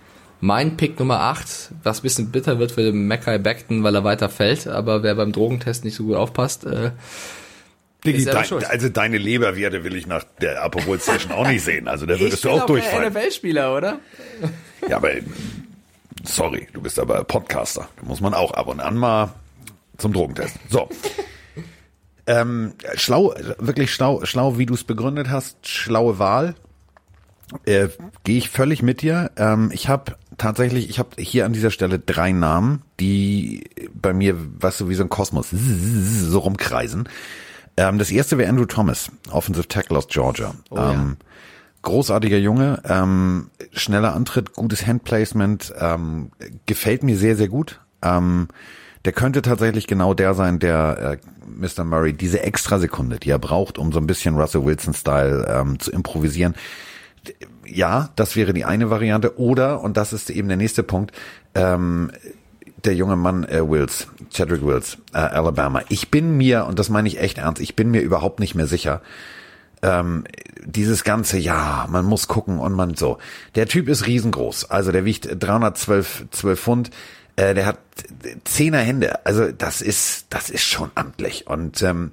mein 0.46 0.78
Pick 0.78 1.00
Nummer 1.00 1.22
8, 1.22 1.72
was 1.84 2.00
ein 2.00 2.04
bisschen 2.04 2.32
bitter 2.32 2.60
wird 2.60 2.72
für 2.72 2.84
den 2.84 3.08
Mackay 3.08 3.40
Beckton, 3.40 3.84
weil 3.84 3.96
er 3.96 4.04
weiter 4.04 4.30
fällt, 4.30 4.68
aber 4.68 5.02
wer 5.02 5.16
beim 5.16 5.32
Drogentest 5.32 5.84
nicht 5.84 5.96
so 5.96 6.04
gut 6.04 6.16
aufpasst, 6.16 6.66
äh, 6.66 6.92
Digi, 8.06 8.30
schuld. 8.46 8.70
also 8.70 8.90
deine 8.90 9.18
Leberwerte 9.18 9.84
will 9.84 9.96
ich 9.96 10.06
nach 10.06 10.24
der 10.40 10.62
Aperol 10.62 11.00
Session 11.00 11.32
auch 11.32 11.48
nicht 11.48 11.64
sehen. 11.64 11.88
Also 11.88 12.06
da 12.06 12.20
würdest 12.20 12.44
du 12.44 12.52
auch 12.52 12.68
durchfallen. 12.68 13.12
NFL-Spieler, 13.12 13.76
oder? 13.76 14.00
Ja, 14.88 14.98
aber 14.98 15.10
sorry, 16.24 16.68
du 16.74 16.82
bist 16.82 17.00
aber 17.00 17.24
Podcaster. 17.24 17.90
Da 18.00 18.06
muss 18.06 18.22
man 18.22 18.36
auch 18.36 18.52
ab 18.52 18.68
und 18.68 18.80
an 18.80 18.96
mal 18.96 19.34
zum 19.98 20.14
Drogentest. 20.14 20.56
So. 20.70 20.88
ähm, 22.28 22.74
schlau, 22.94 23.34
wirklich 23.58 23.92
schlau, 23.92 24.24
schlau, 24.26 24.60
wie 24.60 24.68
du 24.68 24.76
es 24.76 24.84
begründet 24.84 25.32
hast. 25.32 25.68
Schlaue 25.68 26.20
Wahl. 26.20 26.54
Äh, 27.66 27.90
Gehe 28.24 28.38
ich 28.38 28.50
völlig 28.50 28.82
mit 28.82 29.02
dir. 29.02 29.32
Ähm, 29.38 29.72
ich 29.74 29.88
habe 29.88 30.16
tatsächlich, 30.38 30.90
ich 30.90 31.00
habe 31.00 31.22
hier 31.22 31.46
an 31.46 31.54
dieser 31.54 31.72
Stelle 31.72 32.00
drei 32.00 32.32
Namen, 32.32 32.82
die 33.00 33.66
bei 33.94 34.14
mir, 34.14 34.36
weißt 34.38 34.82
du, 34.82 34.90
wie 34.90 34.96
so 34.96 35.04
ein 35.04 35.10
Kosmos 35.10 35.50
so 35.52 36.40
rumkreisen. 36.40 37.10
Ähm, 37.78 37.98
das 37.98 38.12
erste 38.12 38.38
wäre 38.38 38.50
Andrew 38.50 38.66
Thomas, 38.66 39.12
Offensive 39.32 39.68
Tackle 39.68 39.98
aus 39.98 40.08
Georgia. 40.08 40.56
Oh 40.70 40.78
ja. 40.78 40.94
ähm, 40.94 41.18
großartiger 41.82 42.38
Junge, 42.38 42.82
ähm, 42.86 43.50
schneller 43.72 44.16
Antritt, 44.16 44.54
gutes 44.54 44.86
Handplacement, 44.86 45.74
ähm, 45.80 46.32
gefällt 46.66 47.04
mir 47.04 47.18
sehr, 47.18 47.36
sehr 47.36 47.48
gut. 47.48 47.80
Ähm, 48.02 48.48
der 49.06 49.14
könnte 49.14 49.44
tatsächlich 49.44 49.86
genau 49.86 50.16
der 50.16 50.34
sein, 50.34 50.58
der 50.58 51.20
äh, 51.22 51.28
Mr. 51.48 51.84
Murray 51.84 52.14
diese 52.14 52.42
extra 52.42 52.80
Sekunde, 52.80 53.20
die 53.20 53.30
er 53.30 53.40
braucht, 53.40 53.78
um 53.78 53.92
so 53.92 54.00
ein 54.00 54.08
bisschen 54.08 54.36
Russell 54.36 54.66
Wilson-Style 54.66 55.46
ähm, 55.48 55.80
zu 55.80 55.92
improvisieren. 55.92 56.56
Ja, 57.66 58.10
das 58.16 58.36
wäre 58.36 58.54
die 58.54 58.66
eine 58.66 58.90
Variante. 58.90 59.40
Oder, 59.40 59.82
und 59.82 59.98
das 59.98 60.14
ist 60.14 60.30
eben 60.30 60.48
der 60.48 60.58
nächste 60.58 60.84
Punkt, 60.84 61.12
ähm, 61.54 62.12
der 62.84 62.96
junge 62.96 63.16
Mann 63.16 63.44
äh, 63.46 63.68
Wills, 63.68 64.08
Chadwick 64.32 64.64
Wills, 64.64 64.98
äh, 65.14 65.18
Alabama. 65.18 65.82
Ich 65.90 66.12
bin 66.12 66.38
mir, 66.38 66.66
und 66.66 66.80
das 66.80 66.90
meine 66.90 67.08
ich 67.08 67.20
echt 67.20 67.38
ernst, 67.38 67.62
ich 67.62 67.76
bin 67.76 67.92
mir 67.92 68.02
überhaupt 68.02 68.40
nicht 68.40 68.56
mehr 68.56 68.68
sicher, 68.68 69.02
ähm, 69.82 70.24
dieses 70.64 71.04
ganze, 71.04 71.38
ja, 71.38 71.88
man 71.90 72.06
muss 72.06 72.28
gucken 72.28 72.60
und 72.60 72.74
man 72.74 72.96
so. 72.96 73.18
Der 73.56 73.68
Typ 73.68 73.88
ist 73.88 74.08
riesengroß, 74.08 74.70
also 74.70 74.92
der 74.92 75.06
wiegt 75.06 75.28
312 75.40 76.26
12 76.32 76.60
Pfund, 76.60 76.92
äh, 77.36 77.54
der 77.54 77.66
hat 77.66 77.80
zehner 78.46 78.80
Hände, 78.80 79.26
also 79.26 79.52
das 79.52 79.82
ist, 79.82 80.28
das 80.30 80.50
ist 80.50 80.64
schon 80.64 80.92
amtlich. 80.96 81.48
Und 81.48 81.82
ähm, 81.82 82.12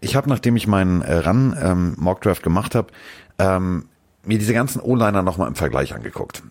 ich 0.00 0.16
habe, 0.16 0.28
nachdem 0.28 0.56
ich 0.56 0.66
meinen 0.66 1.02
äh, 1.02 1.18
Run 1.18 1.56
ähm, 1.60 1.94
Mockdraft 1.98 2.42
gemacht 2.42 2.74
habe, 2.74 2.88
ähm, 3.38 3.88
mir 4.26 4.38
diese 4.38 4.54
ganzen 4.54 4.80
O-Liner 4.80 5.22
nochmal 5.22 5.48
im 5.48 5.54
Vergleich 5.54 5.94
angeguckt. 5.94 6.42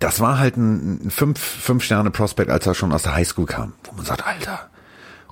Das 0.00 0.20
war 0.20 0.38
halt 0.38 0.56
ein, 0.56 1.10
fünf, 1.10 1.38
fünf 1.38 1.84
Sterne 1.84 2.10
Prospect, 2.10 2.50
als 2.50 2.66
er 2.66 2.74
schon 2.74 2.92
aus 2.92 3.04
der 3.04 3.14
Highschool 3.14 3.46
kam, 3.46 3.72
wo 3.84 3.92
man 3.96 4.04
sagt, 4.04 4.26
Alter, 4.26 4.68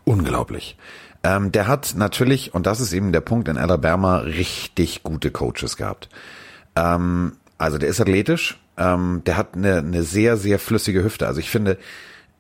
unglaublich. 0.05 0.77
Ähm, 1.25 1.51
der 1.51 1.67
hat 1.67 1.95
natürlich, 1.97 2.55
und 2.55 2.67
das 2.67 2.81
ist 2.81 2.93
eben 2.93 3.11
der 3.11 3.21
Punkt 3.21 3.49
in 3.49 3.57
Alabama, 3.57 4.19
richtig 4.19 5.03
gute 5.03 5.31
Coaches 5.31 5.77
gehabt. 5.77 6.09
Ähm, 6.77 7.33
also 7.59 7.79
der 7.79 7.89
ist 7.89 8.01
athletisch, 8.01 8.59
ähm, 8.77 9.23
der 9.27 9.37
hat 9.37 9.55
eine, 9.55 9.79
eine 9.79 10.03
sehr, 10.03 10.37
sehr 10.37 10.59
flüssige 10.59 11.03
Hüfte. 11.03 11.27
Also 11.27 11.41
ich 11.41 11.51
finde, 11.51 11.79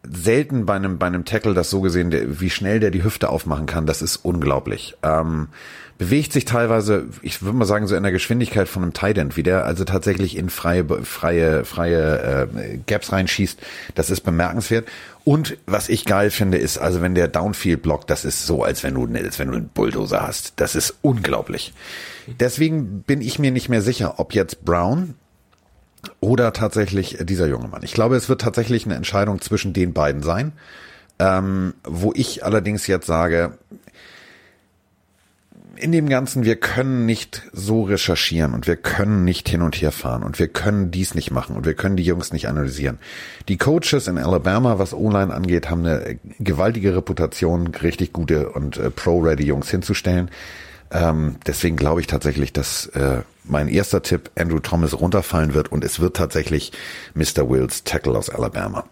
selten 0.09 0.67
bei 0.67 0.75
einem, 0.75 0.99
bei 0.99 1.07
einem 1.07 1.25
Tackle 1.25 1.55
das 1.55 1.71
so 1.71 1.81
gesehen, 1.81 2.11
der, 2.11 2.41
wie 2.41 2.51
schnell 2.51 2.81
der 2.81 2.91
die 2.91 3.05
Hüfte 3.05 3.29
aufmachen 3.31 3.67
kann, 3.67 3.87
das 3.87 4.03
ist 4.03 4.17
unglaublich. 4.17 4.97
Ähm, 5.03 5.49
bewegt 5.99 6.33
sich 6.33 6.45
teilweise, 6.45 7.07
ich 7.23 7.43
würde 7.43 7.57
mal 7.57 7.65
sagen, 7.65 7.87
so 7.87 7.95
in 7.95 8.03
der 8.03 8.13
Geschwindigkeit 8.13 8.69
von 8.69 8.83
einem 8.83 8.93
Tight 8.93 9.19
End, 9.19 9.37
wie 9.37 9.43
der 9.43 9.65
also 9.65 9.85
tatsächlich 9.85 10.37
in 10.37 10.51
freie, 10.51 10.85
freie, 11.05 11.65
freie 11.65 12.49
äh, 12.53 12.79
Gaps 12.87 13.13
reinschießt. 13.13 13.61
Das 13.95 14.11
ist 14.11 14.23
bemerkenswert. 14.23 14.89
Und 15.25 15.57
was 15.67 15.89
ich 15.89 16.05
geil 16.05 16.31
finde, 16.31 16.59
ist, 16.59 16.79
also 16.79 17.01
wenn 17.01 17.15
der 17.15 17.29
Downfield 17.29 17.83
blockt, 17.83 18.11
das 18.11 18.25
ist 18.25 18.47
so, 18.47 18.63
als 18.63 18.83
wenn 18.83 18.95
du, 18.95 19.07
als 19.17 19.39
wenn 19.39 19.49
du 19.49 19.55
einen 19.55 19.69
Bulldozer 19.69 20.27
hast. 20.27 20.55
Das 20.57 20.75
ist 20.75 20.97
unglaublich. 21.03 21.73
Deswegen 22.41 23.03
bin 23.03 23.21
ich 23.21 23.39
mir 23.39 23.51
nicht 23.51 23.69
mehr 23.69 23.83
sicher, 23.83 24.19
ob 24.19 24.35
jetzt 24.35 24.65
Brown 24.65 25.15
oder 26.21 26.53
tatsächlich 26.53 27.19
dieser 27.23 27.47
junge 27.47 27.69
Mann. 27.69 27.83
Ich 27.83 27.95
glaube, 27.95 28.17
es 28.17 28.29
wird 28.29 28.41
tatsächlich 28.41 28.85
eine 28.85 28.97
Entscheidung 28.97 29.41
zwischen 29.41 29.73
den 29.73 29.93
beiden 29.93 30.23
sein. 30.23 30.53
Ähm, 31.21 31.75
wo 31.85 32.13
ich 32.13 32.45
allerdings 32.45 32.89
jetzt 32.89 33.07
sage, 33.07 33.57
in 35.77 35.93
dem 35.93 36.09
Ganzen, 36.09 36.45
wir 36.45 36.57
können 36.57 37.07
nicht 37.07 37.43
so 37.53 37.83
recherchieren 37.83 38.55
und 38.55 38.67
wir 38.67 38.77
können 38.77 39.25
nicht 39.25 39.49
hin 39.49 39.63
und 39.63 39.77
her 39.77 39.93
fahren 39.93 40.23
und 40.23 40.39
wir 40.39 40.49
können 40.49 40.91
dies 40.91 41.15
nicht 41.15 41.31
machen 41.31 41.57
und 41.57 41.67
wir 41.67 41.75
können 41.75 41.97
die 41.97 42.03
Jungs 42.03 42.33
nicht 42.33 42.49
analysieren. 42.49 42.99
Die 43.49 43.57
Coaches 43.57 44.09
in 44.09 44.19
Alabama, 44.19 44.79
was 44.79 44.95
O-Line 44.95 45.33
angeht, 45.33 45.71
haben 45.71 45.85
eine 45.85 46.19
gewaltige 46.39 46.97
Reputation, 46.97 47.69
richtig 47.69 48.13
gute 48.13 48.51
und 48.51 48.77
äh, 48.77 48.91
pro-ready 48.91 49.45
Jungs 49.45 49.71
hinzustellen. 49.71 50.31
Ähm, 50.91 51.37
deswegen 51.47 51.77
glaube 51.77 52.01
ich 52.01 52.07
tatsächlich, 52.07 52.53
dass 52.53 52.87
äh, 52.89 53.23
mein 53.45 53.69
erster 53.69 54.03
Tipp 54.03 54.31
Andrew 54.37 54.61
Thomas 54.61 54.99
runterfallen 54.99 55.55
wird 55.55 55.73
und 55.73 55.85
es 55.85 56.01
wird 56.01 56.17
tatsächlich 56.17 56.73
Mr. 57.15 57.49
Wills 57.49 57.85
Tackle 57.85 58.17
aus 58.17 58.31
Alabama. 58.31 58.85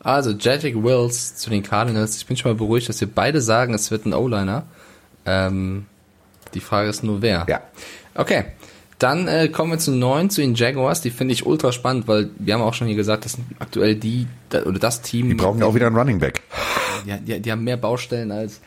Also 0.00 0.30
Jedrick 0.30 0.82
Wills 0.82 1.36
zu 1.36 1.50
den 1.50 1.62
Cardinals. 1.62 2.16
Ich 2.16 2.26
bin 2.26 2.36
schon 2.36 2.52
mal 2.52 2.56
beruhigt, 2.56 2.88
dass 2.88 3.00
wir 3.00 3.08
beide 3.08 3.40
sagen, 3.40 3.72
es 3.72 3.90
wird 3.90 4.04
ein 4.04 4.14
O-Liner. 4.14 4.64
Ähm, 5.26 5.86
die 6.54 6.60
Frage 6.60 6.88
ist 6.88 7.02
nur 7.02 7.22
wer. 7.22 7.46
Ja. 7.48 7.62
Okay. 8.14 8.44
Dann 8.98 9.26
äh, 9.26 9.48
kommen 9.48 9.72
wir 9.72 9.78
zu 9.78 9.90
neun, 9.90 10.30
zu 10.30 10.40
den 10.42 10.54
Jaguars. 10.54 11.00
Die 11.00 11.10
finde 11.10 11.34
ich 11.34 11.44
ultra 11.44 11.72
spannend, 11.72 12.06
weil 12.06 12.30
wir 12.38 12.54
haben 12.54 12.62
auch 12.62 12.74
schon 12.74 12.86
hier 12.86 12.94
gesagt, 12.94 13.24
das 13.24 13.32
sind 13.32 13.46
aktuell 13.58 13.96
die 13.96 14.28
oder 14.64 14.78
das 14.78 15.02
Team. 15.02 15.28
Die 15.28 15.34
brauchen 15.34 15.58
ja 15.58 15.66
auch 15.66 15.74
wieder 15.74 15.88
einen 15.88 15.96
Running 15.96 16.18
Back. 16.18 16.42
Ja, 17.04 17.16
die, 17.16 17.40
die 17.40 17.50
haben 17.50 17.64
mehr 17.64 17.76
Baustellen 17.76 18.30
als 18.30 18.60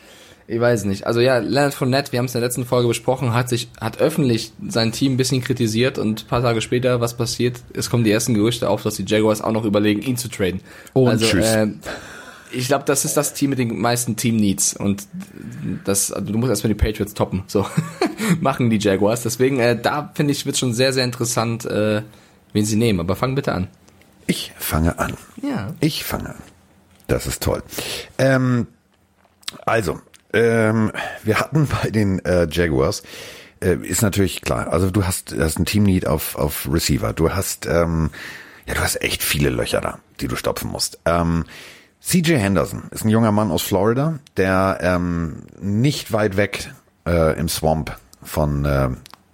ich 0.48 0.60
weiß 0.60 0.84
nicht. 0.84 1.06
Also 1.06 1.20
ja, 1.20 1.38
Leonard 1.38 1.74
Fournette, 1.74 2.12
wir 2.12 2.20
haben 2.20 2.26
es 2.26 2.34
in 2.34 2.40
der 2.40 2.48
letzten 2.48 2.64
Folge 2.64 2.86
besprochen, 2.86 3.34
hat 3.34 3.48
sich, 3.48 3.68
hat 3.80 3.98
öffentlich 3.98 4.52
sein 4.68 4.92
Team 4.92 5.14
ein 5.14 5.16
bisschen 5.16 5.42
kritisiert 5.42 5.98
und 5.98 6.28
paar 6.28 6.40
Tage 6.40 6.60
später, 6.60 7.00
was 7.00 7.16
passiert? 7.16 7.56
Es 7.72 7.90
kommen 7.90 8.04
die 8.04 8.12
ersten 8.12 8.34
Gerüchte 8.34 8.68
auf, 8.68 8.82
dass 8.82 8.94
die 8.94 9.04
Jaguars 9.04 9.42
auch 9.42 9.50
noch 9.50 9.64
überlegen, 9.64 10.02
ihn 10.02 10.16
zu 10.16 10.28
traden. 10.28 10.60
Oh, 10.94 11.08
also, 11.08 11.26
tschüss. 11.26 11.46
Äh, 11.46 11.68
ich 12.56 12.68
glaube, 12.68 12.84
das 12.84 13.04
ist 13.04 13.16
das 13.16 13.34
Team 13.34 13.50
mit 13.50 13.58
den 13.58 13.78
meisten 13.78 14.16
Team 14.16 14.36
Needs 14.36 14.74
und 14.74 15.06
das, 15.84 16.12
also 16.12 16.32
du 16.32 16.38
musst 16.38 16.50
erstmal 16.50 16.72
die 16.72 16.82
Patriots 16.82 17.14
toppen. 17.14 17.44
So 17.46 17.66
machen 18.40 18.70
die 18.70 18.78
Jaguars. 18.78 19.22
Deswegen, 19.22 19.60
äh, 19.60 19.80
da 19.80 20.10
finde 20.14 20.32
ich, 20.32 20.46
wird 20.46 20.56
schon 20.56 20.72
sehr, 20.72 20.92
sehr 20.92 21.04
interessant, 21.04 21.64
äh, 21.66 22.02
wen 22.52 22.64
sie 22.64 22.76
nehmen. 22.76 23.00
Aber 23.00 23.14
fang 23.16 23.34
bitte 23.34 23.52
an. 23.52 23.68
Ich 24.26 24.52
fange 24.58 24.98
an. 24.98 25.14
Ja. 25.42 25.74
Ich 25.80 26.04
fange 26.04 26.30
an. 26.30 26.42
Das 27.06 27.26
ist 27.26 27.42
toll. 27.42 27.62
Ähm, 28.18 28.66
also, 29.64 30.00
ähm, 30.32 30.92
wir 31.22 31.38
hatten 31.38 31.68
bei 31.82 31.90
den 31.90 32.24
äh, 32.24 32.48
Jaguars, 32.50 33.02
äh, 33.60 33.76
ist 33.76 34.02
natürlich 34.02 34.42
klar, 34.42 34.72
also 34.72 34.90
du 34.90 35.04
hast, 35.04 35.34
hast 35.38 35.58
ein 35.58 35.64
Team-Need 35.64 36.06
auf, 36.06 36.36
auf 36.36 36.68
Receiver. 36.70 37.12
Du 37.12 37.30
hast, 37.30 37.66
ähm, 37.66 38.10
ja, 38.66 38.74
du 38.74 38.80
hast 38.80 39.00
echt 39.02 39.22
viele 39.22 39.50
Löcher 39.50 39.80
da, 39.80 39.98
die 40.20 40.28
du 40.28 40.36
stopfen 40.36 40.70
musst. 40.70 40.98
Ähm, 41.04 41.44
CJ 42.06 42.36
Henderson 42.36 42.84
ist 42.92 43.04
ein 43.04 43.08
junger 43.08 43.32
Mann 43.32 43.50
aus 43.50 43.62
Florida, 43.62 44.20
der 44.36 44.78
ähm, 44.80 45.42
nicht 45.60 46.12
weit 46.12 46.36
weg 46.36 46.70
äh, 47.04 47.36
im 47.36 47.48
Swamp 47.48 47.96
von 48.22 48.64
äh, 48.64 48.90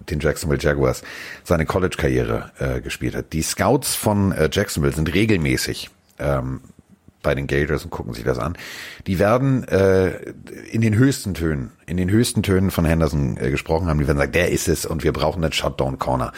den 0.09 0.19
Jacksonville 0.19 0.59
Jaguars 0.59 1.03
seine 1.43 1.67
College-Karriere 1.67 2.51
äh, 2.57 2.81
gespielt 2.81 3.15
hat. 3.15 3.31
Die 3.31 3.43
Scouts 3.43 3.93
von 3.93 4.31
äh, 4.31 4.49
Jacksonville 4.51 4.93
sind 4.93 5.13
regelmäßig 5.13 5.91
ähm, 6.17 6.61
bei 7.21 7.35
den 7.35 7.45
Gators 7.45 7.83
und 7.83 7.91
gucken 7.91 8.15
sich 8.15 8.23
das 8.23 8.39
an. 8.39 8.57
Die 9.05 9.19
werden 9.19 9.67
äh, 9.67 10.33
in 10.71 10.81
den 10.81 10.95
höchsten 10.95 11.35
Tönen, 11.35 11.73
in 11.85 11.97
den 11.97 12.09
höchsten 12.09 12.41
Tönen 12.41 12.71
von 12.71 12.85
Henderson 12.85 13.37
äh, 13.37 13.51
gesprochen 13.51 13.87
haben. 13.87 13.99
Die 13.99 14.07
werden 14.07 14.17
sagen, 14.17 14.31
der 14.31 14.49
ist 14.49 14.67
es 14.67 14.87
und 14.87 15.03
wir 15.03 15.13
brauchen 15.13 15.43
einen 15.43 15.53
Shutdown 15.53 15.99
Corner. 15.99 16.33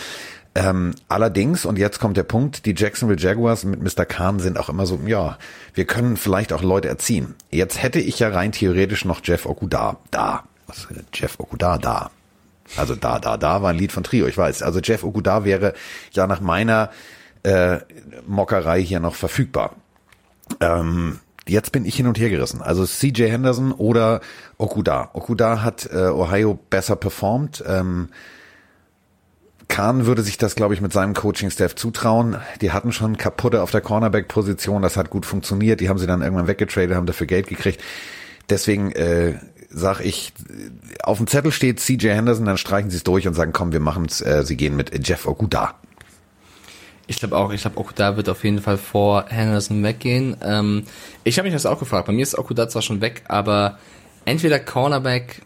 Ähm, 0.57 0.95
allerdings, 1.09 1.65
und 1.65 1.77
jetzt 1.77 1.99
kommt 1.99 2.15
der 2.15 2.23
Punkt, 2.23 2.65
die 2.65 2.73
Jacksonville 2.75 3.19
Jaguars 3.19 3.65
mit 3.65 3.83
Mr. 3.83 4.05
Kahn 4.05 4.39
sind 4.39 4.57
auch 4.57 4.69
immer 4.69 4.85
so, 4.85 4.97
ja, 5.05 5.37
wir 5.73 5.83
können 5.85 6.15
vielleicht 6.15 6.53
auch 6.53 6.63
Leute 6.63 6.87
erziehen. 6.87 7.35
Jetzt 7.51 7.83
hätte 7.83 7.99
ich 7.99 8.19
ja 8.19 8.29
rein 8.29 8.53
theoretisch 8.53 9.03
noch 9.03 9.19
Jeff 9.21 9.45
Okuda 9.45 9.97
da. 10.11 10.45
Was, 10.67 10.85
äh, 10.85 11.03
Jeff 11.13 11.39
Okuda 11.39 11.77
da. 11.77 12.09
Also 12.77 12.95
da, 12.95 13.19
da, 13.19 13.35
da 13.35 13.61
war 13.61 13.71
ein 13.71 13.77
Lied 13.77 13.91
von 13.91 14.03
Trio, 14.03 14.27
ich 14.27 14.37
weiß. 14.37 14.63
Also 14.63 14.79
Jeff 14.79 15.03
Okuda 15.03 15.43
wäre 15.43 15.73
ja 16.13 16.25
nach 16.25 16.39
meiner 16.39 16.89
äh, 17.43 17.79
Mockerei 18.25 18.81
hier 18.81 19.01
noch 19.01 19.15
verfügbar. 19.15 19.75
Ähm, 20.61 21.19
jetzt 21.47 21.73
bin 21.73 21.85
ich 21.85 21.95
hin 21.95 22.07
und 22.07 22.17
her 22.17 22.29
gerissen. 22.29 22.61
Also 22.61 22.85
CJ 22.85 23.29
Henderson 23.29 23.73
oder 23.73 24.21
Okuda. 24.57 25.09
Okuda 25.13 25.63
hat 25.63 25.89
äh, 25.91 26.07
Ohio 26.07 26.57
besser 26.69 26.95
performt. 26.95 27.61
Ähm, 27.67 28.07
Kahn 29.67 30.05
würde 30.05 30.21
sich 30.21 30.37
das, 30.37 30.55
glaube 30.55 30.73
ich, 30.73 30.81
mit 30.81 30.93
seinem 30.93 31.13
Coaching-Staff 31.13 31.75
zutrauen. 31.75 32.37
Die 32.61 32.71
hatten 32.71 32.91
schon 32.91 33.17
kaputte 33.17 33.61
auf 33.61 33.71
der 33.71 33.81
Cornerback-Position, 33.81 34.81
das 34.81 34.97
hat 34.97 35.09
gut 35.09 35.25
funktioniert. 35.25 35.81
Die 35.81 35.89
haben 35.89 35.97
sie 35.97 36.07
dann 36.07 36.21
irgendwann 36.21 36.47
weggetradet, 36.47 36.95
haben 36.95 37.05
dafür 37.05 37.27
Geld 37.27 37.47
gekriegt. 37.47 37.81
Deswegen 38.49 38.91
äh, 38.91 39.39
sag 39.69 40.01
ich, 40.01 40.33
auf 41.03 41.17
dem 41.17 41.27
Zettel 41.27 41.51
steht 41.51 41.79
CJ 41.79 42.09
Henderson, 42.09 42.45
dann 42.45 42.57
streichen 42.57 42.89
sie 42.89 42.97
es 42.97 43.03
durch 43.03 43.27
und 43.27 43.33
sagen, 43.33 43.53
komm, 43.53 43.71
wir 43.73 43.79
machen 43.79 44.05
es. 44.05 44.21
Äh, 44.21 44.43
sie 44.43 44.55
gehen 44.55 44.75
mit 44.75 45.07
Jeff 45.07 45.25
Okuda. 45.25 45.75
Ich 47.07 47.19
glaube 47.19 47.37
auch, 47.37 47.51
ich 47.51 47.61
glaube, 47.61 47.77
Okuda 47.77 48.17
wird 48.17 48.29
auf 48.29 48.43
jeden 48.43 48.61
Fall 48.61 48.77
vor 48.77 49.25
Henderson 49.27 49.83
weggehen. 49.83 50.37
Ähm, 50.41 50.83
ich 51.23 51.37
habe 51.37 51.47
mich 51.47 51.53
das 51.53 51.65
auch 51.65 51.79
gefragt. 51.79 52.07
Bei 52.07 52.13
mir 52.13 52.23
ist 52.23 52.37
Okuda 52.37 52.67
zwar 52.67 52.81
schon 52.81 53.01
weg, 53.01 53.23
aber 53.27 53.77
entweder 54.25 54.59
Cornerback 54.59 55.41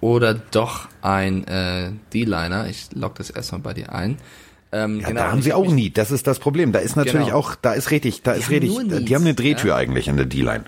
oder 0.00 0.34
doch 0.34 0.88
ein 1.02 1.46
äh, 1.46 1.90
D-Liner. 2.12 2.68
Ich 2.68 2.88
log 2.94 3.14
das 3.16 3.30
erstmal 3.30 3.60
bei 3.60 3.74
dir 3.74 3.92
ein. 3.92 4.18
Ähm, 4.72 5.00
Ja, 5.00 5.12
da 5.12 5.30
haben 5.30 5.42
sie 5.42 5.52
auch 5.52 5.70
nie. 5.70 5.90
Das 5.90 6.10
ist 6.10 6.26
das 6.26 6.38
Problem. 6.38 6.72
Da 6.72 6.80
ist 6.80 6.96
natürlich 6.96 7.26
Genau. 7.28 7.38
auch, 7.38 7.54
da 7.54 7.72
ist 7.72 7.90
richtig, 7.90 8.22
da 8.22 8.32
ist 8.32 8.46
haben 8.46 8.54
richtig, 8.54 8.70
nur 8.70 9.00
die 9.00 9.14
haben 9.14 9.22
eine 9.24 9.34
Drehtür 9.34 9.70
ja. 9.70 9.76
eigentlich 9.76 10.08
in 10.08 10.16
der 10.16 10.26
D-Line. 10.26 10.64